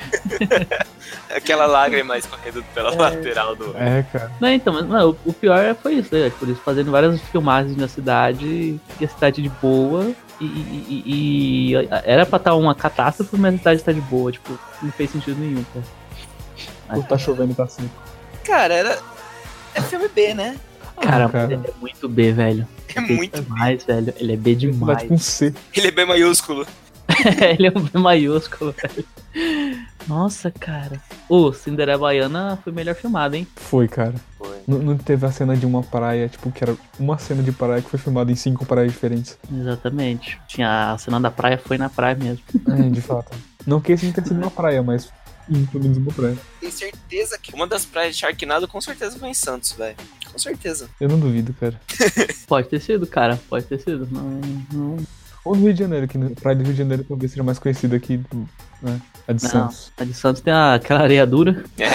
Aquela 1.36 1.66
lágrima 1.68 2.18
escorrendo 2.18 2.64
pela 2.74 2.90
lateral 2.96 3.56
do. 3.56 3.76
É, 3.78 4.04
cara. 4.12 4.32
Não, 4.40 4.50
então, 4.50 4.74
mas 4.74 4.88
não, 4.88 5.16
o, 5.26 5.34
pior 5.34 5.76
foi 5.76 5.96
isso, 5.96 6.14
né? 6.14 6.32
Por 6.40 6.50
isso, 6.50 6.62
fazendo 6.62 6.92
várias 6.92 7.20
filmagens 7.22 7.76
na 7.78 7.88
cidade, 7.88 8.80
e 9.00 9.06
a 9.06 9.08
cidade 9.08 9.42
de 9.42 9.50
boa. 9.50 10.12
E, 10.40 10.46
e- 10.46 11.04
e- 11.06 11.74
e 11.74 11.90
era 12.04 12.26
pra 12.26 12.38
estar 12.38 12.56
uma 12.56 12.76
catástrofe, 12.76 13.36
mas 13.38 13.56
a 13.56 13.58
cidade 13.58 13.84
tá 13.84 13.92
de 13.92 14.02
boa. 14.02 14.32
Tipo, 14.32 14.58
não 14.82 14.92
fez 14.92 15.10
sentido 15.12 15.40
nenhum, 15.40 15.64
cara. 15.74 15.86
Ou 16.98 17.04
tá 17.04 17.18
chovendo 17.18 17.52
e 17.52 17.56
tá 17.56 17.68
seco. 17.68 17.90
Cara, 18.44 18.74
era. 18.74 18.98
É 19.76 19.82
filme 19.82 20.08
B, 20.08 20.34
né? 20.34 20.56
Cara, 21.02 21.26
é 21.26 21.72
muito 21.80 22.08
B, 22.10 22.32
velho. 22.32 22.68
É 22.96 23.02
muito 23.02 23.42
demais, 23.42 23.84
velho. 23.84 24.14
Ele 24.18 24.34
é 24.34 24.38
B 24.38 24.56
demais. 24.56 25.02
tipo 25.02 25.14
um 25.14 25.18
C. 25.18 25.54
Ele 25.76 25.88
é 25.88 25.92
B 25.92 26.06
maiúsculo. 26.06 26.66
ele 27.58 27.68
é 27.68 27.74
um 27.76 27.82
B 27.82 28.00
maiúsculo, 28.00 28.74
velho. 28.74 29.06
Nossa, 30.08 30.50
cara. 30.50 31.02
Ô, 31.28 31.52
Cinderela 31.52 32.00
Baiana 32.00 32.58
foi 32.64 32.72
melhor 32.72 32.96
filmado, 32.96 33.36
hein? 33.36 33.46
Foi, 33.56 33.88
cara. 33.88 34.16
Foi. 34.38 34.58
Não, 34.66 34.80
não 34.80 34.98
teve 34.98 35.26
a 35.26 35.32
cena 35.32 35.56
de 35.56 35.66
uma 35.66 35.84
praia, 35.84 36.30
tipo, 36.30 36.50
que 36.50 36.64
era 36.64 36.76
uma 36.98 37.18
cena 37.18 37.44
de 37.44 37.52
praia 37.52 37.82
que 37.82 37.90
foi 37.90 38.00
filmada 38.00 38.32
em 38.32 38.36
cinco 38.36 38.66
praias 38.66 38.92
diferentes. 38.92 39.38
Exatamente. 39.52 40.40
Tinha 40.48 40.94
a 40.94 40.98
cena 40.98 41.20
da 41.20 41.30
praia, 41.30 41.58
foi 41.58 41.78
na 41.78 41.90
praia 41.90 42.16
mesmo. 42.16 42.44
É, 42.68 42.90
de 42.90 43.02
fato. 43.02 43.38
Não 43.66 43.82
que 43.82 43.92
esse 43.92 44.06
não 44.06 44.14
tenha 44.14 44.26
sido 44.26 44.38
uma 44.38 44.50
praia, 44.50 44.82
mas 44.82 45.12
pelo 45.72 45.84
menos 45.84 45.98
uma 45.98 46.12
praia. 46.12 46.38
Tenho 46.60 46.72
certeza 46.72 47.38
que 47.38 47.54
uma 47.54 47.66
das 47.68 47.86
praias 47.86 48.16
de 48.16 48.22
Sharknado 48.22 48.68
com 48.68 48.80
certeza 48.82 49.18
foi 49.18 49.30
em 49.30 49.34
Santos, 49.34 49.72
velho. 49.74 49.96
Com 50.32 50.38
certeza. 50.40 50.90
Eu 51.00 51.10
não 51.10 51.20
duvido, 51.20 51.54
cara. 51.60 51.80
Pode 52.48 52.68
ter 52.70 52.80
sido, 52.82 53.08
cara. 53.08 53.40
Pode 53.50 53.66
ter 53.66 53.80
sido. 53.80 54.08
Não, 54.12 54.42
não, 54.72 54.98
Ou 55.46 55.56
no 55.56 55.64
Rio 55.64 55.74
de 55.74 55.80
Janeiro, 55.80 56.08
que 56.08 56.18
a 56.18 56.30
praia 56.42 56.56
do 56.58 56.64
Rio 56.64 56.74
de 56.74 56.78
Janeiro 56.78 57.04
talvez 57.08 57.32
seja 57.32 57.44
mais 57.44 57.58
conhecida 57.60 57.96
aqui, 57.96 58.20
né? 58.82 59.02
A 59.28 59.34
de 59.34 59.44
não. 59.44 59.50
Santos. 59.50 59.92
A 59.98 60.04
de 60.04 60.14
Santos 60.14 60.42
tem 60.42 60.54
a- 60.54 60.76
aquela 60.76 61.02
areia 61.02 61.26
dura. 61.26 61.64
É. 61.78 61.88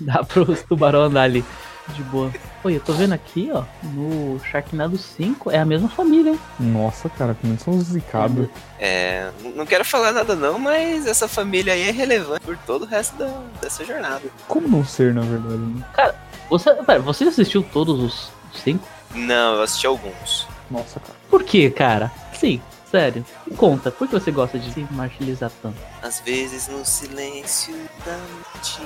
Dá 0.00 0.22
pros 0.24 0.62
tubarão 0.62 1.02
andar 1.04 1.22
ali. 1.22 1.44
De 1.88 2.02
boa. 2.04 2.32
Pô, 2.62 2.70
eu 2.70 2.80
tô 2.80 2.92
vendo 2.94 3.12
aqui, 3.12 3.50
ó. 3.52 3.64
No 3.82 4.40
Sharknado 4.40 4.96
5 4.96 5.50
é 5.50 5.58
a 5.58 5.66
mesma 5.66 5.88
família, 5.88 6.30
hein? 6.30 6.40
Nossa, 6.58 7.10
cara, 7.10 7.36
como 7.38 7.58
são 7.58 7.78
zicados. 7.80 8.48
É. 8.78 9.30
Não 9.54 9.66
quero 9.66 9.84
falar 9.84 10.12
nada 10.12 10.34
não, 10.34 10.58
mas 10.58 11.06
essa 11.06 11.28
família 11.28 11.74
aí 11.74 11.82
é 11.82 11.90
relevante 11.90 12.40
por 12.40 12.56
todo 12.58 12.82
o 12.82 12.86
resto 12.86 13.16
da, 13.16 13.30
dessa 13.60 13.84
jornada. 13.84 14.22
Como 14.48 14.66
não 14.66 14.84
ser, 14.84 15.12
na 15.12 15.20
verdade? 15.20 15.58
Né? 15.58 15.84
Cara, 15.92 16.14
você, 16.48 16.72
pera, 16.74 17.00
você 17.00 17.24
assistiu 17.24 17.62
todos 17.62 18.00
os 18.00 18.30
cinco? 18.62 18.88
Não, 19.14 19.56
eu 19.56 19.62
assisti 19.62 19.86
alguns. 19.86 20.48
Nossa, 20.70 20.98
cara. 21.00 21.14
Por 21.28 21.44
que, 21.44 21.70
cara? 21.70 22.10
Sim, 22.32 22.62
sério. 22.90 23.24
Me 23.46 23.54
Conta, 23.56 23.90
por 23.90 24.08
que 24.08 24.14
você 24.14 24.30
gosta 24.30 24.58
de 24.58 24.72
se 24.72 24.86
martirizar 24.90 25.50
tanto? 25.62 25.76
Às 26.02 26.20
vezes 26.20 26.68
no 26.68 26.84
silêncio 26.84 27.74
da 28.06 28.16
noite. 28.16 28.80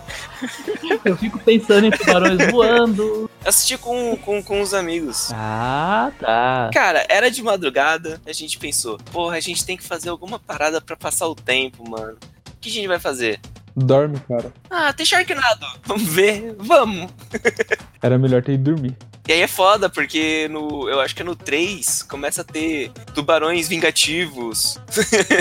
Eu 1.04 1.16
fico 1.16 1.38
pensando 1.38 1.86
em 1.86 1.90
tubarões 1.90 2.50
voando. 2.50 3.30
Assisti 3.44 3.78
com, 3.78 4.16
com, 4.16 4.42
com 4.42 4.60
os 4.60 4.74
amigos. 4.74 5.30
Ah, 5.32 6.12
tá. 6.18 6.70
Cara, 6.72 7.04
era 7.08 7.30
de 7.30 7.42
madrugada, 7.42 8.20
a 8.26 8.32
gente 8.32 8.58
pensou, 8.58 8.98
porra, 9.12 9.36
a 9.36 9.40
gente 9.40 9.64
tem 9.64 9.76
que 9.76 9.82
fazer 9.82 10.08
alguma 10.08 10.38
parada 10.38 10.80
pra 10.80 10.96
passar 10.96 11.28
o 11.28 11.34
tempo, 11.34 11.88
mano. 11.88 12.18
O 12.48 12.60
que 12.60 12.68
a 12.68 12.72
gente 12.72 12.88
vai 12.88 12.98
fazer? 12.98 13.40
Dorme, 13.74 14.18
cara. 14.28 14.52
Ah, 14.68 14.92
tem 14.92 15.06
Sharknado. 15.06 15.66
Vamos 15.84 16.02
ver, 16.02 16.54
vamos. 16.58 17.10
Era 18.02 18.18
melhor 18.18 18.42
ter 18.42 18.52
ido 18.54 18.72
dormir. 18.72 18.96
E 19.28 19.32
aí 19.32 19.42
é 19.42 19.46
foda, 19.46 19.88
porque 19.88 20.48
no, 20.48 20.88
eu 20.88 20.98
acho 20.98 21.14
que 21.14 21.22
é 21.22 21.24
no 21.24 21.36
3 21.36 22.02
começa 22.02 22.40
a 22.40 22.44
ter 22.44 22.90
tubarões 23.14 23.68
vingativos, 23.68 24.76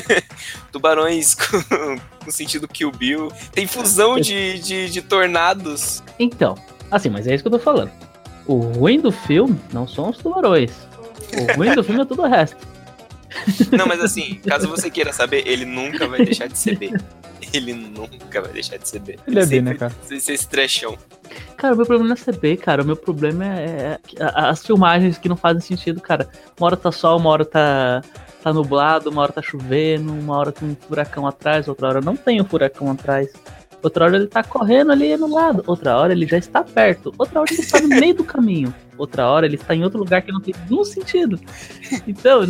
tubarões 0.71 1.33
com, 1.33 1.59
com 2.23 2.31
sentido 2.31 2.67
Kill 2.67 2.91
Bill, 2.91 3.31
tem 3.51 3.65
fusão 3.65 4.19
de, 4.19 4.59
de, 4.59 4.89
de 4.89 5.01
tornados. 5.01 6.03
Então, 6.19 6.55
assim, 6.91 7.09
mas 7.09 7.25
é 7.25 7.33
isso 7.33 7.43
que 7.43 7.47
eu 7.47 7.53
tô 7.53 7.59
falando. 7.59 7.91
O 8.45 8.59
ruim 8.59 8.99
do 8.99 9.11
filme 9.11 9.59
não 9.73 9.87
são 9.87 10.09
os 10.09 10.17
tubarões. 10.17 10.71
O 11.33 11.57
ruim 11.57 11.73
do 11.73 11.83
filme 11.83 12.01
é 12.01 12.05
tudo 12.05 12.23
o 12.23 12.27
resto. 12.27 12.57
Não, 13.71 13.85
mas 13.87 14.01
assim, 14.01 14.35
caso 14.47 14.67
você 14.67 14.89
queira 14.89 15.13
saber, 15.13 15.47
ele 15.47 15.65
nunca 15.65 16.07
vai 16.07 16.23
deixar 16.23 16.47
de 16.47 16.57
ser 16.57 16.77
B. 16.77 16.91
Ele 17.53 17.73
nunca 17.73 18.41
vai 18.41 18.51
deixar 18.51 18.77
de 18.77 18.87
ser 18.87 18.99
B. 18.99 19.17
Ele 19.27 19.39
é 19.39 19.45
B, 19.45 19.61
né, 19.61 19.73
cara? 19.73 19.93
vai 20.07 20.19
ser 20.19 20.33
esse 20.33 20.47
trechão. 20.47 20.97
Cara, 21.57 21.73
o 21.73 21.77
meu 21.77 21.85
problema 21.85 22.09
não 22.09 22.13
é 22.13 22.17
ser 22.17 22.37
B, 22.37 22.57
cara. 22.57 22.83
O 22.83 22.85
meu 22.85 22.95
problema 22.95 23.45
é, 23.45 23.99
é 24.17 24.31
as 24.35 24.65
filmagens 24.65 25.17
que 25.17 25.29
não 25.29 25.35
fazem 25.35 25.61
sentido, 25.61 26.01
cara. 26.01 26.29
Uma 26.59 26.67
hora 26.67 26.77
tá 26.77 26.91
sol, 26.91 27.17
uma 27.19 27.29
hora 27.29 27.45
tá, 27.45 28.01
tá 28.41 28.53
nublado, 28.53 29.09
uma 29.09 29.21
hora 29.21 29.31
tá 29.31 29.41
chovendo, 29.41 30.11
uma 30.11 30.37
hora 30.37 30.51
tem 30.51 30.69
um 30.69 30.75
furacão 30.75 31.27
atrás, 31.27 31.67
outra 31.67 31.87
hora 31.87 32.01
não 32.01 32.15
tem 32.15 32.41
um 32.41 32.45
furacão 32.45 32.91
atrás. 32.91 33.31
Outra 33.81 34.05
hora 34.05 34.17
ele 34.17 34.27
tá 34.27 34.43
correndo 34.43 34.91
ali 34.91 35.15
no 35.15 35.33
lado, 35.33 35.63
outra 35.65 35.97
hora 35.97 36.11
ele 36.11 36.27
já 36.27 36.37
está 36.37 36.61
perto, 36.61 37.13
outra 37.17 37.39
hora 37.39 37.49
ele 37.49 37.61
está 37.61 37.79
no 37.79 37.87
meio 37.87 38.13
do 38.13 38.25
caminho, 38.25 38.75
outra 38.97 39.25
hora 39.25 39.45
ele 39.45 39.55
está 39.55 39.73
em 39.73 39.85
outro 39.85 39.99
lugar 39.99 40.21
que 40.21 40.33
não 40.33 40.41
tem 40.41 40.53
nenhum 40.69 40.83
sentido. 40.83 41.39
Então, 42.05 42.41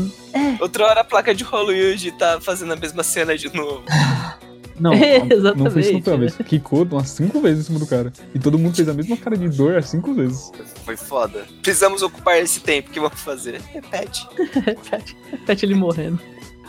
Outra 0.60 0.86
hora 0.86 1.02
a 1.02 1.04
placa 1.04 1.36
de 1.36 1.44
Hollywood 1.44 2.12
tá 2.14 2.42
fazendo 2.42 2.74
a 2.74 2.76
mesma 2.76 3.04
cena 3.04 3.38
de 3.38 3.54
novo. 3.56 3.84
Não, 4.80 4.94
Exatamente, 4.96 5.58
não 5.58 5.72
fez 5.72 5.88
isso 5.88 5.98
uma 5.98 6.18
né? 6.18 6.18
vez. 6.18 6.38
Quicou 6.48 6.84
umas 6.84 7.10
cinco 7.10 7.42
vezes 7.42 7.64
em 7.64 7.68
cima 7.68 7.80
do 7.80 7.88
cara. 7.88 8.12
E 8.34 8.40
todo 8.40 8.58
mundo 8.58 8.76
fez 8.76 8.88
a 8.88 8.94
mesma 8.94 9.18
cara 9.18 9.38
de 9.38 9.50
dor 9.50 9.78
as 9.78 9.90
cinco 9.90 10.14
vezes. 10.14 10.52
Foi 10.86 10.96
foda. 10.96 11.46
Precisamos 11.62 12.02
ocupar 12.02 12.38
esse 12.38 12.62
tempo, 12.62 12.90
o 12.90 12.92
que 12.94 13.00
vamos 13.00 13.20
fazer? 13.20 13.60
Repete. 13.74 14.28
repete 15.32 15.66
ele 15.66 15.76
morrendo. 15.76 16.20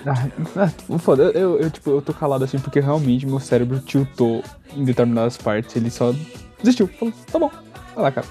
Ah, 0.06 0.28
ah, 0.56 0.98
foda, 0.98 1.24
eu, 1.24 1.30
eu, 1.32 1.60
eu, 1.60 1.70
tipo, 1.70 1.90
eu 1.90 2.00
tô 2.00 2.14
calado 2.14 2.42
assim 2.42 2.58
porque 2.58 2.80
realmente 2.80 3.26
meu 3.26 3.38
cérebro 3.38 3.78
tiltou 3.80 4.42
em 4.74 4.84
determinadas 4.84 5.36
partes. 5.36 5.76
Ele 5.76 5.90
só 5.90 6.14
desistiu. 6.58 6.88
Falou, 6.88 7.14
tá 7.30 7.38
bom, 7.38 7.50
vai 7.94 8.04
lá, 8.04 8.12
cara. 8.12 8.26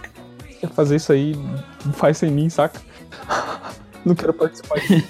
Quer 0.60 0.70
fazer 0.72 0.98
isso 0.98 1.14
aí, 1.14 1.36
faz 1.94 2.18
sem 2.18 2.32
mim, 2.32 2.50
saca? 2.50 2.82
Não 4.04 4.16
quero 4.16 4.34
participar 4.34 4.80
disso. 4.80 5.08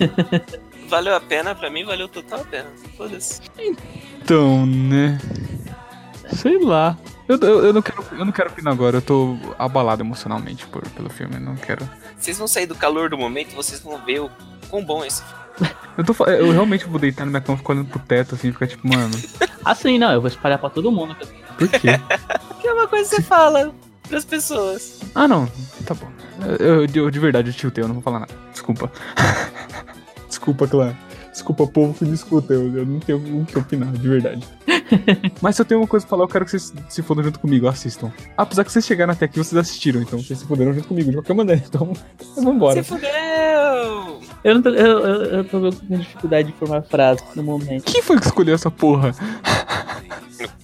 Valeu 0.90 1.16
a 1.16 1.22
pena, 1.22 1.54
pra 1.54 1.70
mim 1.70 1.84
valeu 1.86 2.08
total 2.08 2.42
a 2.42 2.46
pena. 2.46 2.68
Foda-se. 2.98 3.42
Então, 4.22 4.66
né? 4.66 5.20
Sei 6.34 6.60
lá. 6.64 6.98
Eu, 7.28 7.38
eu, 7.40 7.66
eu 7.66 7.74
não 7.74 7.82
quero, 7.82 8.04
eu 8.14 8.26
não 8.26 8.32
quero 8.32 8.50
opinar 8.50 8.74
agora, 8.74 8.98
eu 8.98 9.02
tô 9.04 9.38
abalado 9.60 10.02
emocionalmente 10.02 10.66
por, 10.66 10.82
pelo 10.90 11.10
filme, 11.12 11.36
eu 11.36 11.40
não 11.42 11.56
quero. 11.56 11.88
Vocês 12.18 12.38
vão 12.40 12.48
sair 12.48 12.66
do 12.66 12.74
calor 12.74 13.10
do 13.10 13.18
momento, 13.18 13.54
vocês 13.56 13.80
vão 13.82 14.04
ver 14.04 14.22
o 14.22 14.32
quão 14.68 14.84
bom 14.84 15.04
é 15.04 15.08
esse 15.08 15.22
filme. 15.24 15.40
Eu, 15.98 16.04
tô, 16.04 16.26
eu 16.26 16.52
realmente 16.52 16.86
vou 16.88 16.98
deitar 17.00 17.26
na 17.26 17.30
minha 17.32 17.42
cama 17.42 17.58
ficar 17.58 17.74
olhando 17.74 17.90
pro 17.90 18.00
teto, 18.00 18.34
assim, 18.34 18.52
ficar 18.52 18.66
tipo, 18.68 18.88
mano. 18.88 19.12
Assim, 19.66 20.00
não, 20.00 20.12
eu 20.12 20.22
vou 20.22 20.30
espalhar 20.30 20.58
pra 20.58 20.70
todo 20.70 20.90
mundo. 20.92 21.16
Por 21.58 21.68
quê? 21.68 21.90
Que 22.62 22.68
é 22.68 22.74
uma 22.74 22.88
coisa 22.88 23.10
que 23.10 23.16
você 23.18 23.22
fala 23.22 23.74
pras 24.08 24.26
pessoas. 24.26 25.00
Ah, 25.16 25.28
não, 25.28 25.46
tá 25.86 25.94
bom. 25.94 26.10
Eu, 26.60 26.86
eu- 26.86 26.86
eu 27.06 27.12
de 27.12 27.20
verdade 27.20 27.50
eu 27.50 27.54
tiltei, 27.54 27.84
eu 27.84 27.88
não 27.88 27.96
vou 27.96 28.04
falar 28.04 28.20
nada. 28.22 28.34
Desculpa. 28.52 28.92
Desculpa, 30.40 30.68
clã. 30.70 30.96
Desculpa, 31.34 31.68
povo 31.68 31.94
que 31.94 32.06
me 32.06 32.14
escuta, 32.14 32.54
eu, 32.54 32.78
eu 32.78 32.86
não 32.86 33.00
tenho 33.00 33.42
o 33.42 33.46
que 33.46 33.60
opinar, 33.60 33.92
de 33.92 34.08
verdade. 34.08 34.48
Mas 35.42 35.58
se 35.58 35.62
eu 35.62 35.66
tenho 35.66 35.82
uma 35.82 35.88
coisa 35.88 36.06
pra 36.06 36.12
falar, 36.12 36.24
eu 36.24 36.28
quero 36.30 36.46
que 36.46 36.52
vocês 36.52 36.74
se 36.88 37.02
fodam 37.02 37.24
junto 37.24 37.40
comigo, 37.40 37.68
assistam. 37.68 38.10
Apesar 38.38 38.64
que 38.64 38.72
vocês 38.72 38.86
chegaram 38.86 39.12
até 39.12 39.26
aqui, 39.26 39.38
vocês 39.38 39.58
assistiram, 39.58 40.02
então 40.02 40.18
vocês 40.18 40.40
se 40.40 40.46
foderam 40.46 40.74
junto 40.74 40.88
comigo, 40.88 41.10
de 41.10 41.18
qualquer 41.18 41.34
maneira. 41.36 41.62
Então, 41.68 41.92
vambora. 42.42 42.82
Se 42.82 42.90
fudeu! 42.90 44.22
Eu, 44.44 44.56
não 44.56 44.62
tô, 44.62 44.70
eu, 44.70 45.00
eu, 45.00 45.24
eu 45.24 45.44
tô 45.44 45.60
com 45.60 45.98
dificuldade 45.98 46.52
de 46.52 46.58
formar 46.58 46.84
frase 46.84 47.22
no 47.36 47.44
momento. 47.44 47.84
Quem 47.84 48.02
foi 48.02 48.18
que 48.18 48.26
escolheu 48.26 48.56
essa 48.56 48.72
porra? 48.72 49.14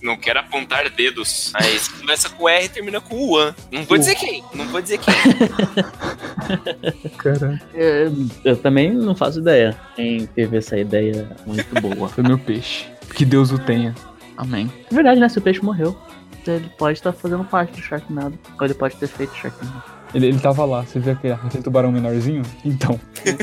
Não, 0.01 0.17
quero 0.17 0.39
apontar 0.39 0.89
dedos. 0.89 1.51
Mas 1.53 1.87
começa 1.87 2.29
com 2.29 2.47
R 2.47 2.65
e 2.65 2.69
termina 2.69 3.01
com 3.01 3.15
Uan. 3.15 3.55
Não 3.71 3.83
vou 3.83 3.97
dizer 3.97 4.15
quem. 4.15 4.43
Não 4.53 4.65
vou 4.67 4.81
dizer 4.81 4.99
quem. 4.99 5.13
Cara, 7.17 7.59
É, 7.73 8.07
eu 8.43 8.57
também 8.57 8.91
não 8.91 9.15
faço 9.15 9.39
ideia. 9.39 9.75
Quem 9.95 10.25
teve 10.27 10.57
essa 10.57 10.77
ideia 10.77 11.29
muito 11.45 11.79
boa. 11.81 12.07
foi 12.09 12.23
meu 12.23 12.37
peixe. 12.37 12.85
Que 13.15 13.25
Deus 13.25 13.51
o 13.51 13.57
tenha. 13.59 13.95
Amém. 14.37 14.71
É 14.91 14.93
verdade, 14.93 15.19
né? 15.19 15.29
Se 15.29 15.37
o 15.37 15.41
peixe 15.41 15.63
morreu, 15.63 15.97
ele 16.45 16.69
pode 16.77 16.99
estar 16.99 17.13
fazendo 17.13 17.43
parte 17.45 17.71
do 17.73 17.81
Sharknado. 17.81 18.37
Ou 18.59 18.65
ele 18.65 18.73
pode 18.73 18.95
ter 18.97 19.07
feito 19.07 19.33
Sharknado. 19.35 19.94
Ele, 20.15 20.27
ele 20.27 20.39
tava 20.39 20.63
lá, 20.63 20.81
você 20.81 20.97
viu 20.97 21.11
aquele, 21.11 21.33
aquele 21.33 21.61
tubarão 21.61 21.91
menorzinho? 21.91 22.41
Então. 22.63 22.97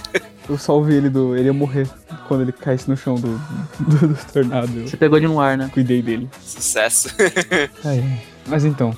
eu 0.49 0.57
salvei 0.57 0.97
ele 0.97 1.11
do. 1.11 1.37
Ele 1.37 1.45
ia 1.45 1.53
morrer 1.53 1.87
quando 2.27 2.41
ele 2.41 2.53
caísse 2.53 2.89
no 2.89 2.97
chão 2.97 3.17
do, 3.17 3.39
do, 3.79 4.09
do 4.09 4.33
tornado. 4.33 4.79
Eu 4.79 4.89
Você 4.89 4.97
pegou 4.97 5.21
de 5.21 5.27
no 5.27 5.39
ar, 5.39 5.59
né? 5.59 5.69
cuidei 5.71 6.01
dele. 6.01 6.31
Sucesso. 6.41 7.15
Ai, 7.85 8.01
ai. 8.01 8.23
Mas 8.47 8.65
então. 8.65 8.97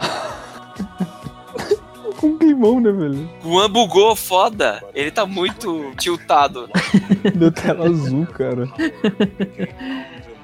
Com 2.18 2.26
um 2.28 2.38
climão, 2.38 2.80
né, 2.80 2.90
velho? 2.90 3.30
O 3.44 3.50
Uan 3.50 3.70
bugou 3.70 4.16
foda. 4.16 4.82
Ele 4.92 5.12
tá 5.12 5.24
muito 5.24 5.92
tiltado. 5.96 6.68
Deu 7.34 7.52
tela 7.52 7.86
azul, 7.86 8.26
cara. 8.26 8.68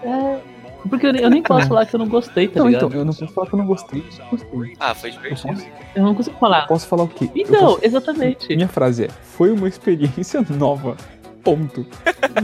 É. 0.02 0.40
Porque 0.88 1.06
eu, 1.06 1.12
nem- 1.12 1.22
eu 1.22 1.30
nem 1.30 1.42
posso 1.42 1.68
falar 1.68 1.86
que 1.86 1.94
eu 1.94 1.98
não 1.98 2.08
gostei, 2.08 2.48
tá 2.48 2.60
Não, 2.60 2.66
ligado? 2.68 2.86
então, 2.86 2.98
eu 3.00 3.04
não 3.04 3.12
posso 3.12 3.32
falar 3.32 3.46
que 3.48 3.54
eu 3.54 3.58
não 3.58 3.66
gostei. 3.66 4.04
Eu 4.18 4.24
gostei. 4.38 4.76
Ah, 4.80 4.94
foi 4.94 5.10
divertido. 5.10 5.62
Eu 5.94 6.02
não 6.02 6.14
consigo 6.14 6.36
falar. 6.38 6.66
Posso 6.66 6.86
falar 6.86 7.02
o 7.04 7.08
quê? 7.08 7.24
Eu 7.34 7.42
Então, 7.42 7.60
posso- 7.74 7.80
exatamente. 7.82 8.54
Minha 8.56 8.68
frase 8.68 9.04
é: 9.04 9.08
foi 9.08 9.50
uma 9.50 9.68
experiência 9.68 10.44
nova. 10.50 10.96
Ponto. 11.42 11.86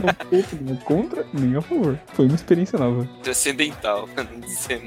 Não 0.01 0.13
pouco, 0.29 0.55
nem 0.61 0.75
contra, 0.77 1.25
nem 1.31 1.55
a 1.55 1.61
favor. 1.61 1.99
Foi 2.13 2.25
uma 2.25 2.33
experiência 2.35 2.79
nova. 2.79 3.07
Transcendental. 3.21 4.09
Não 4.17 4.39
dizer 4.39 4.81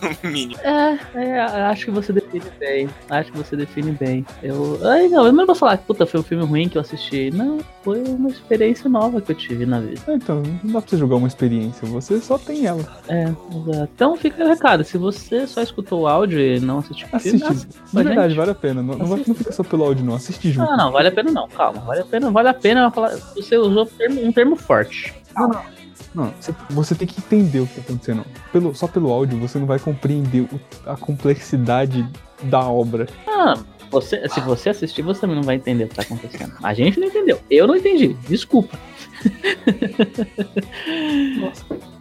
mínimo. 0.22 0.60
É, 0.62 0.98
é, 1.14 1.40
acho 1.40 1.86
que 1.86 1.90
você 1.90 2.12
define 2.12 2.44
bem. 2.58 2.88
Acho 3.10 3.32
que 3.32 3.38
você 3.38 3.56
define 3.56 3.92
bem. 3.92 4.24
Eu. 4.42 4.78
Ai, 4.84 5.08
não, 5.08 5.26
eu 5.26 5.32
não 5.32 5.46
vou 5.46 5.54
falar 5.54 5.76
que 5.78 5.84
puta, 5.86 6.06
foi 6.06 6.20
um 6.20 6.22
filme 6.22 6.44
ruim 6.44 6.68
que 6.68 6.76
eu 6.78 6.82
assisti. 6.82 7.30
Não, 7.30 7.58
foi 7.82 8.02
uma 8.02 8.28
experiência 8.28 8.88
nova 8.90 9.20
que 9.20 9.32
eu 9.32 9.36
tive 9.36 9.64
na 9.66 9.80
vida. 9.80 10.00
Ah, 10.06 10.12
Então, 10.12 10.42
não 10.62 10.72
dá 10.72 10.80
pra 10.80 10.90
você 10.90 10.96
julgar 10.96 11.16
uma 11.16 11.28
experiência, 11.28 11.86
você 11.88 12.20
só 12.20 12.38
tem 12.38 12.66
ela. 12.66 12.82
É, 13.08 13.22
exato. 13.24 13.90
Então 13.94 14.16
fica 14.16 14.44
o 14.44 14.48
recado. 14.48 14.84
Se 14.84 14.98
você 14.98 15.46
só 15.46 15.62
escutou 15.62 16.02
o 16.02 16.06
áudio 16.06 16.38
e 16.40 16.60
não 16.60 16.78
assistiu 16.78 17.06
o 17.12 17.18
filme, 17.18 17.42
Assiste. 17.42 17.52
assiste 17.52 17.68
De 17.68 17.90
com 17.92 17.98
a 17.98 18.02
verdade, 18.02 18.28
gente. 18.30 18.38
vale 18.38 18.50
a 18.50 18.54
pena. 18.54 18.82
Não, 18.82 18.94
não, 18.96 19.06
vai- 19.06 19.22
não 19.26 19.34
fica 19.34 19.52
só 19.52 19.62
pelo 19.62 19.84
áudio, 19.84 20.04
não. 20.04 20.14
Assiste 20.14 20.50
junto. 20.50 20.68
Não, 20.70 20.76
não, 20.76 20.92
vale 20.92 21.08
a 21.08 21.12
pena 21.12 21.30
não. 21.30 21.48
Calma, 21.48 21.80
vale 21.80 22.00
a 22.00 22.04
pena, 22.04 22.30
vale 22.30 22.48
a 22.48 22.54
pena 22.54 22.90
falar. 22.90 23.16
Você 23.34 23.56
usou 23.56 23.84
um 23.84 23.86
termo, 23.86 24.24
um 24.26 24.32
termo 24.32 24.56
forte. 24.56 25.14
Não, 25.36 25.48
não. 25.48 25.75
Não, 26.16 26.32
você, 26.40 26.54
você 26.70 26.94
tem 26.94 27.06
que 27.06 27.20
entender 27.20 27.60
o 27.60 27.66
que 27.66 27.74
tá 27.74 27.82
acontecendo. 27.82 28.24
Pelo, 28.50 28.74
só 28.74 28.88
pelo 28.88 29.12
áudio 29.12 29.38
você 29.38 29.58
não 29.58 29.66
vai 29.66 29.78
compreender 29.78 30.48
o- 30.50 30.60
a 30.90 30.96
complexidade 30.96 32.08
da 32.44 32.60
obra. 32.60 33.06
Ah, 33.28 33.54
você, 33.90 34.26
se 34.30 34.40
você 34.40 34.70
assistir, 34.70 35.02
você 35.02 35.20
também 35.20 35.36
não 35.36 35.42
vai 35.42 35.56
entender 35.56 35.84
o 35.84 35.88
que 35.88 35.94
tá 35.94 36.02
acontecendo. 36.02 36.54
A 36.62 36.72
gente 36.72 36.98
não 36.98 37.06
entendeu. 37.06 37.38
Eu 37.50 37.66
não 37.66 37.76
entendi. 37.76 38.14
Desculpa. 38.28 38.78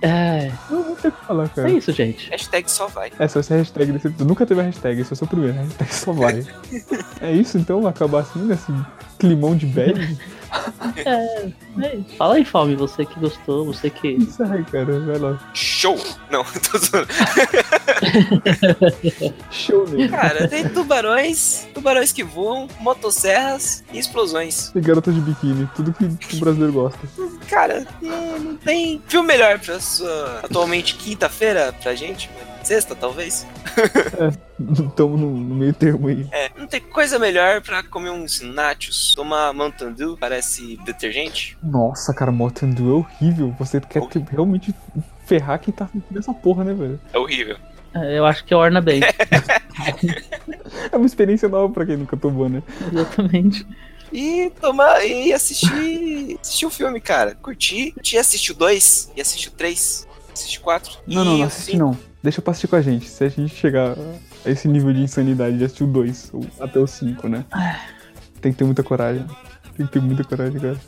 É, 0.08 0.52
Não 0.70 0.84
vou 0.84 0.96
ter 0.96 1.08
o 1.08 1.12
que 1.12 1.26
falar, 1.26 1.50
cara. 1.50 1.70
é 1.70 1.74
isso, 1.74 1.92
gente. 1.92 2.30
Hashtag 2.30 2.70
só 2.70 2.88
vai. 2.88 3.12
Essa 3.18 3.40
vai 3.40 3.44
ser 3.44 3.54
a 3.56 3.58
hashtag 3.58 3.92
desse 3.92 4.08
episódio. 4.08 4.28
Nunca 4.28 4.46
teve 4.46 4.62
a 4.62 4.64
hashtag, 4.64 5.02
esse 5.02 5.12
é 5.12 5.14
o 5.14 5.18
seu 5.18 5.28
primeiro. 5.28 5.58
Hashtag 5.58 5.96
só 5.96 6.12
vai. 6.12 6.46
é 7.22 7.32
isso 7.32 7.58
então? 7.58 7.88
Acabar 7.88 8.20
assim, 8.20 8.40
nesse 8.44 8.72
climão 9.18 9.56
de 9.56 9.66
bad? 9.66 10.18
É, 10.96 11.50
é. 11.82 12.00
Fala 12.18 12.36
aí, 12.36 12.46
Falme, 12.46 12.76
você 12.76 13.06
que 13.06 13.20
gostou, 13.20 13.66
você 13.66 13.90
que. 13.90 14.10
Isso 14.10 14.44
aí, 14.44 14.64
cara. 14.66 15.00
Vai 15.00 15.18
lá. 15.18 15.52
Show! 15.54 15.98
Não, 16.30 16.44
tô 16.72 16.78
zoando. 16.78 17.08
Show, 19.52 19.88
né? 19.90 20.08
Cara, 20.08 20.48
tem 20.48 20.68
tubarões, 20.70 21.68
tubarões 21.74 22.12
que 22.12 22.24
voam, 22.24 22.68
motosserras 22.80 23.84
e 23.92 24.00
explosões. 24.00 24.72
E 24.76 24.80
garota 24.80 25.12
de 25.12 25.20
biquíni. 25.20 25.70
Tudo 25.76 25.92
que 25.92 26.06
o 26.06 26.40
brasileiro 26.40 26.74
gosta. 26.74 27.00
Cara, 27.50 27.86
não, 28.02 28.40
não 28.40 28.56
tem 28.58 29.02
filme 29.08 29.28
melhor 29.28 29.60
pra 29.60 29.80
atualmente 30.44 30.96
quinta-feira 30.96 31.74
pra 31.82 31.96
gente, 31.96 32.30
mano. 32.34 32.56
Sexta, 32.64 32.96
talvez. 32.96 33.46
Tamo 34.96 35.18
no, 35.18 35.30
no 35.30 35.56
meio 35.56 35.74
termo 35.74 36.08
aí. 36.08 36.28
É, 36.32 36.50
não 36.58 36.66
tem 36.66 36.82
coisa 36.82 37.20
melhor 37.20 37.62
pra 37.62 37.84
comer 37.84 38.10
uns 38.10 38.42
nachos, 38.42 39.14
tomar 39.14 39.54
Mountain 39.54 39.94
Dew, 39.94 40.18
parece 40.18 40.78
detergente. 40.84 41.56
Nossa, 41.62 42.12
cara, 42.14 42.32
Mountain 42.32 42.72
Dew 42.72 42.90
é 42.90 42.94
horrível. 42.94 43.56
Você 43.60 43.80
quer 43.80 44.02
que 44.08 44.18
realmente 44.32 44.74
ferrar 45.28 45.60
quem 45.60 45.72
tá 45.74 45.88
nessa 46.10 46.34
porra, 46.34 46.64
né, 46.64 46.74
velho? 46.74 47.00
É 47.14 47.18
horrível. 47.20 47.58
É, 47.94 48.18
Eu 48.18 48.26
acho 48.26 48.44
que 48.44 48.56
orna 48.56 48.82
bem. 48.82 49.02
É 50.92 50.96
uma 50.98 51.06
experiência 51.06 51.48
nova 51.50 51.72
pra 51.72 51.86
quem 51.86 51.98
nunca 51.98 52.16
tomou, 52.18 52.48
né? 52.50 52.64
Exatamente. 52.92 53.68
E 54.16 54.50
tomar 54.62 55.06
e 55.06 55.34
assistir. 55.34 56.40
assistir 56.42 56.66
o 56.66 56.70
filme, 56.70 57.02
cara. 57.02 57.36
Curti. 57.36 57.92
Curti, 57.92 58.18
assistir 58.18 58.54
o 58.54 58.56
2 58.56 59.12
e 59.14 59.20
assistir 59.20 59.50
o 59.50 59.52
3. 59.52 60.08
Assistir 60.34 60.60
o 60.60 60.62
4. 60.62 61.00
Não, 61.06 61.26
não, 61.26 61.38
não 61.38 61.46
assiste 61.46 61.78
não. 61.78 61.98
Deixa 62.24 62.42
pra 62.42 62.52
assistir 62.52 62.68
com 62.70 62.78
a 62.78 62.82
gente. 62.82 63.10
Se 63.10 63.26
a 63.26 63.30
gente 63.30 63.54
chegar 63.54 63.94
a 64.46 64.50
esse 64.50 64.70
nível 64.70 64.94
de 64.94 65.02
insanidade 65.02 65.58
de 65.58 65.66
assistir 65.66 65.84
o 65.84 65.88
2 65.88 66.30
ou 66.32 66.46
até 66.62 66.80
o 66.80 66.88
5, 66.88 67.28
né? 67.28 67.46
Tem 68.40 68.54
que 68.54 68.58
ter 68.58 68.64
muita 68.64 68.84
coragem. 68.84 69.26
Tem 69.76 69.86
que 69.86 69.92
ter 69.92 70.02
muita 70.02 70.24
coragem, 70.24 70.62
cara. 70.62 70.80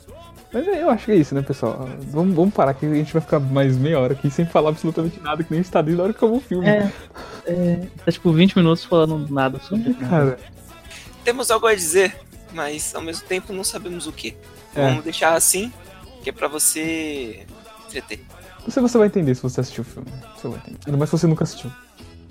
Mas 0.50 0.66
é, 0.66 0.82
eu 0.82 0.88
acho 0.88 1.04
que 1.04 1.12
é 1.12 1.16
isso, 1.16 1.34
né, 1.34 1.42
pessoal? 1.42 1.86
Vamos, 2.10 2.34
vamos 2.34 2.54
parar 2.54 2.72
que 2.72 2.86
a 2.86 2.94
gente 2.94 3.12
vai 3.12 3.20
ficar 3.20 3.38
mais 3.38 3.76
meia 3.76 4.00
hora 4.00 4.14
aqui 4.14 4.30
sem 4.30 4.46
falar 4.46 4.70
absolutamente 4.70 5.20
nada, 5.20 5.44
que 5.44 5.50
nem 5.50 5.60
a 5.60 5.62
gente 5.62 5.70
tá 5.70 5.82
desde 5.82 6.00
a 6.00 6.04
hora 6.04 6.12
que 6.14 6.18
acabou 6.18 6.38
o 6.38 6.40
filme. 6.40 6.66
É, 6.66 6.90
é, 7.46 7.86
tá 8.06 8.10
tipo 8.10 8.32
20 8.32 8.56
minutos 8.56 8.84
falando 8.84 9.30
nada 9.30 9.60
sobre. 9.60 9.92
Cara, 9.92 10.38
Temos 11.22 11.50
algo 11.50 11.66
a 11.66 11.74
dizer, 11.74 12.16
mas 12.52 12.94
ao 12.94 13.02
mesmo 13.02 13.26
tempo 13.26 13.52
não 13.52 13.64
sabemos 13.64 14.06
o 14.06 14.12
que. 14.12 14.36
É. 14.74 14.88
Vamos 14.88 15.04
deixar 15.04 15.34
assim, 15.34 15.72
que 16.22 16.30
é 16.30 16.32
pra 16.32 16.48
você 16.48 17.46
entreter. 17.86 18.20
você, 18.64 18.80
você 18.80 18.98
vai 18.98 19.06
entender 19.06 19.34
se 19.34 19.42
você 19.42 19.60
assistiu 19.60 19.82
o 19.82 19.86
filme. 19.86 20.08
Você 20.36 20.48
vai 20.48 20.58
entender. 20.58 20.78
Ainda 20.86 20.98
mais 20.98 21.10
se 21.10 21.18
você 21.18 21.26
nunca 21.26 21.44
assistiu. 21.44 21.70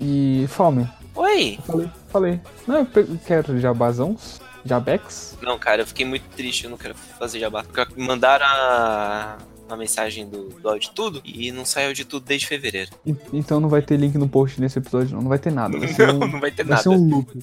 E 0.00 0.46
Fome, 0.48 0.88
Oi! 1.14 1.58
falei, 1.66 1.90
falei. 2.08 2.40
Não, 2.66 2.86
eu 2.94 3.18
quero 3.26 3.58
jabazãos, 3.58 4.40
jabex. 4.64 5.36
Não, 5.42 5.58
cara, 5.58 5.82
eu 5.82 5.86
fiquei 5.86 6.06
muito 6.06 6.24
triste, 6.36 6.64
eu 6.64 6.70
não 6.70 6.78
quero 6.78 6.94
fazer 6.94 7.40
jabá. 7.40 7.64
Mandaram 7.96 8.46
a, 8.46 9.38
a 9.74 9.76
mensagem 9.76 10.28
do, 10.28 10.48
do 10.48 10.68
áudio 10.68 10.90
tudo 10.94 11.20
e 11.24 11.50
não 11.52 11.64
saiu 11.64 11.92
de 11.92 12.04
tudo 12.04 12.24
desde 12.24 12.46
fevereiro. 12.46 12.90
Então 13.32 13.60
não 13.60 13.68
vai 13.68 13.82
ter 13.82 13.96
link 13.96 14.16
no 14.16 14.28
post 14.28 14.60
nesse 14.60 14.78
episódio, 14.78 15.14
não. 15.14 15.22
Não 15.22 15.28
vai 15.28 15.38
ter 15.38 15.52
nada. 15.52 15.78
Vai 15.78 16.06
Não, 16.06 16.14
um, 16.16 16.18
não 16.32 16.40
vai 16.40 16.50
ter 16.50 16.62
vai 16.64 16.70
nada. 16.70 16.82
ser 16.82 16.88
um 16.88 17.08
loop. 17.10 17.38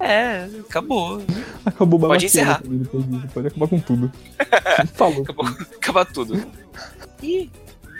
É, 0.00 0.48
acabou. 0.68 1.22
Acabou 1.64 1.98
o 1.98 2.06
Pode 2.08 2.26
encerrar. 2.26 2.62
também 2.62 2.78
disso. 2.78 3.28
Pode 3.34 3.46
acabar 3.48 3.68
com 3.68 3.78
tudo. 3.80 4.12
Falou. 4.94 5.22
Acabou, 5.22 5.46
acabar 5.46 6.04
tudo. 6.06 6.44
Ih, 7.22 7.50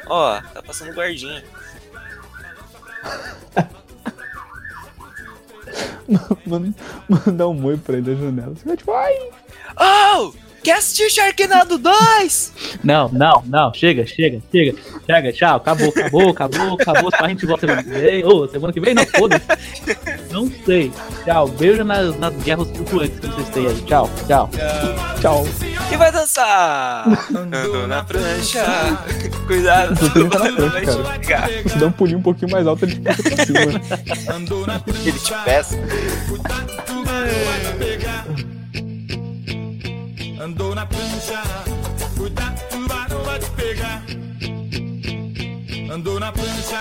ó, 0.06 0.40
tá 0.40 0.62
passando 0.62 0.92
guardinha. 0.94 1.44
Manda, 6.46 6.74
mandar 7.08 7.48
um 7.48 7.64
oi 7.64 7.76
pra 7.76 7.96
ele 7.96 8.14
da 8.14 8.20
janela. 8.20 8.54
Você 8.54 8.64
vai 8.66 8.76
tipo, 8.76 8.92
ai! 8.92 9.14
Oh! 9.80 10.32
Quer 10.62 10.78
assistir 10.78 11.10
Sharknado 11.10 11.76
2? 11.76 12.52
Não, 12.84 13.08
não, 13.08 13.42
não. 13.46 13.74
Chega, 13.74 14.06
chega, 14.06 14.40
chega. 14.52 14.78
Chega, 15.04 15.32
tchau. 15.32 15.56
Acabou, 15.56 15.88
acabou, 15.88 16.30
acabou, 16.30 16.78
acabou. 16.80 17.10
A 17.18 17.28
gente 17.28 17.46
volta 17.46 17.66
semana 17.66 17.82
que 17.82 17.90
vem. 17.90 18.24
Ô, 18.24 18.48
semana 18.48 18.72
que 18.72 18.80
vem 18.80 18.94
não, 18.94 19.06
foda-se. 19.06 19.44
Não 20.30 20.50
sei. 20.64 20.92
Tchau. 21.24 21.48
Beijo 21.48 21.82
nas, 21.82 22.16
nas 22.18 22.34
guerras 22.36 22.68
flutuantes 22.68 23.18
que 23.18 23.26
vocês 23.26 23.48
têm 23.48 23.66
aí. 23.66 23.80
Tchau, 23.82 24.10
tchau. 24.26 24.50
Tchau. 25.20 25.46
E 25.92 25.96
vai 25.96 26.10
dançar! 26.10 27.04
Andou 27.36 27.86
na 27.86 28.02
prancha. 28.02 28.64
Cuidado, 29.46 29.94
te. 29.94 31.68
Se 31.68 31.78
der 31.78 31.86
um 31.86 31.92
pulinho 31.92 32.18
um 32.18 32.22
pouquinho 32.22 32.50
mais 32.50 32.66
alto, 32.66 32.86
ele 32.86 32.96
puxa 32.96 33.22
pra 33.22 33.44
cima. 33.44 33.60
Ele 35.04 35.18
te 35.18 35.34
peça. 35.44 35.76
Andou 40.42 40.74
na 40.74 40.84
prancha, 40.84 41.40
cuidado, 42.18 42.60
tubarão 42.68 43.22
vai 43.22 43.38
te 43.38 43.48
pegar. 43.50 44.02
Andou 45.88 46.18
na 46.18 46.32
prancha, 46.32 46.80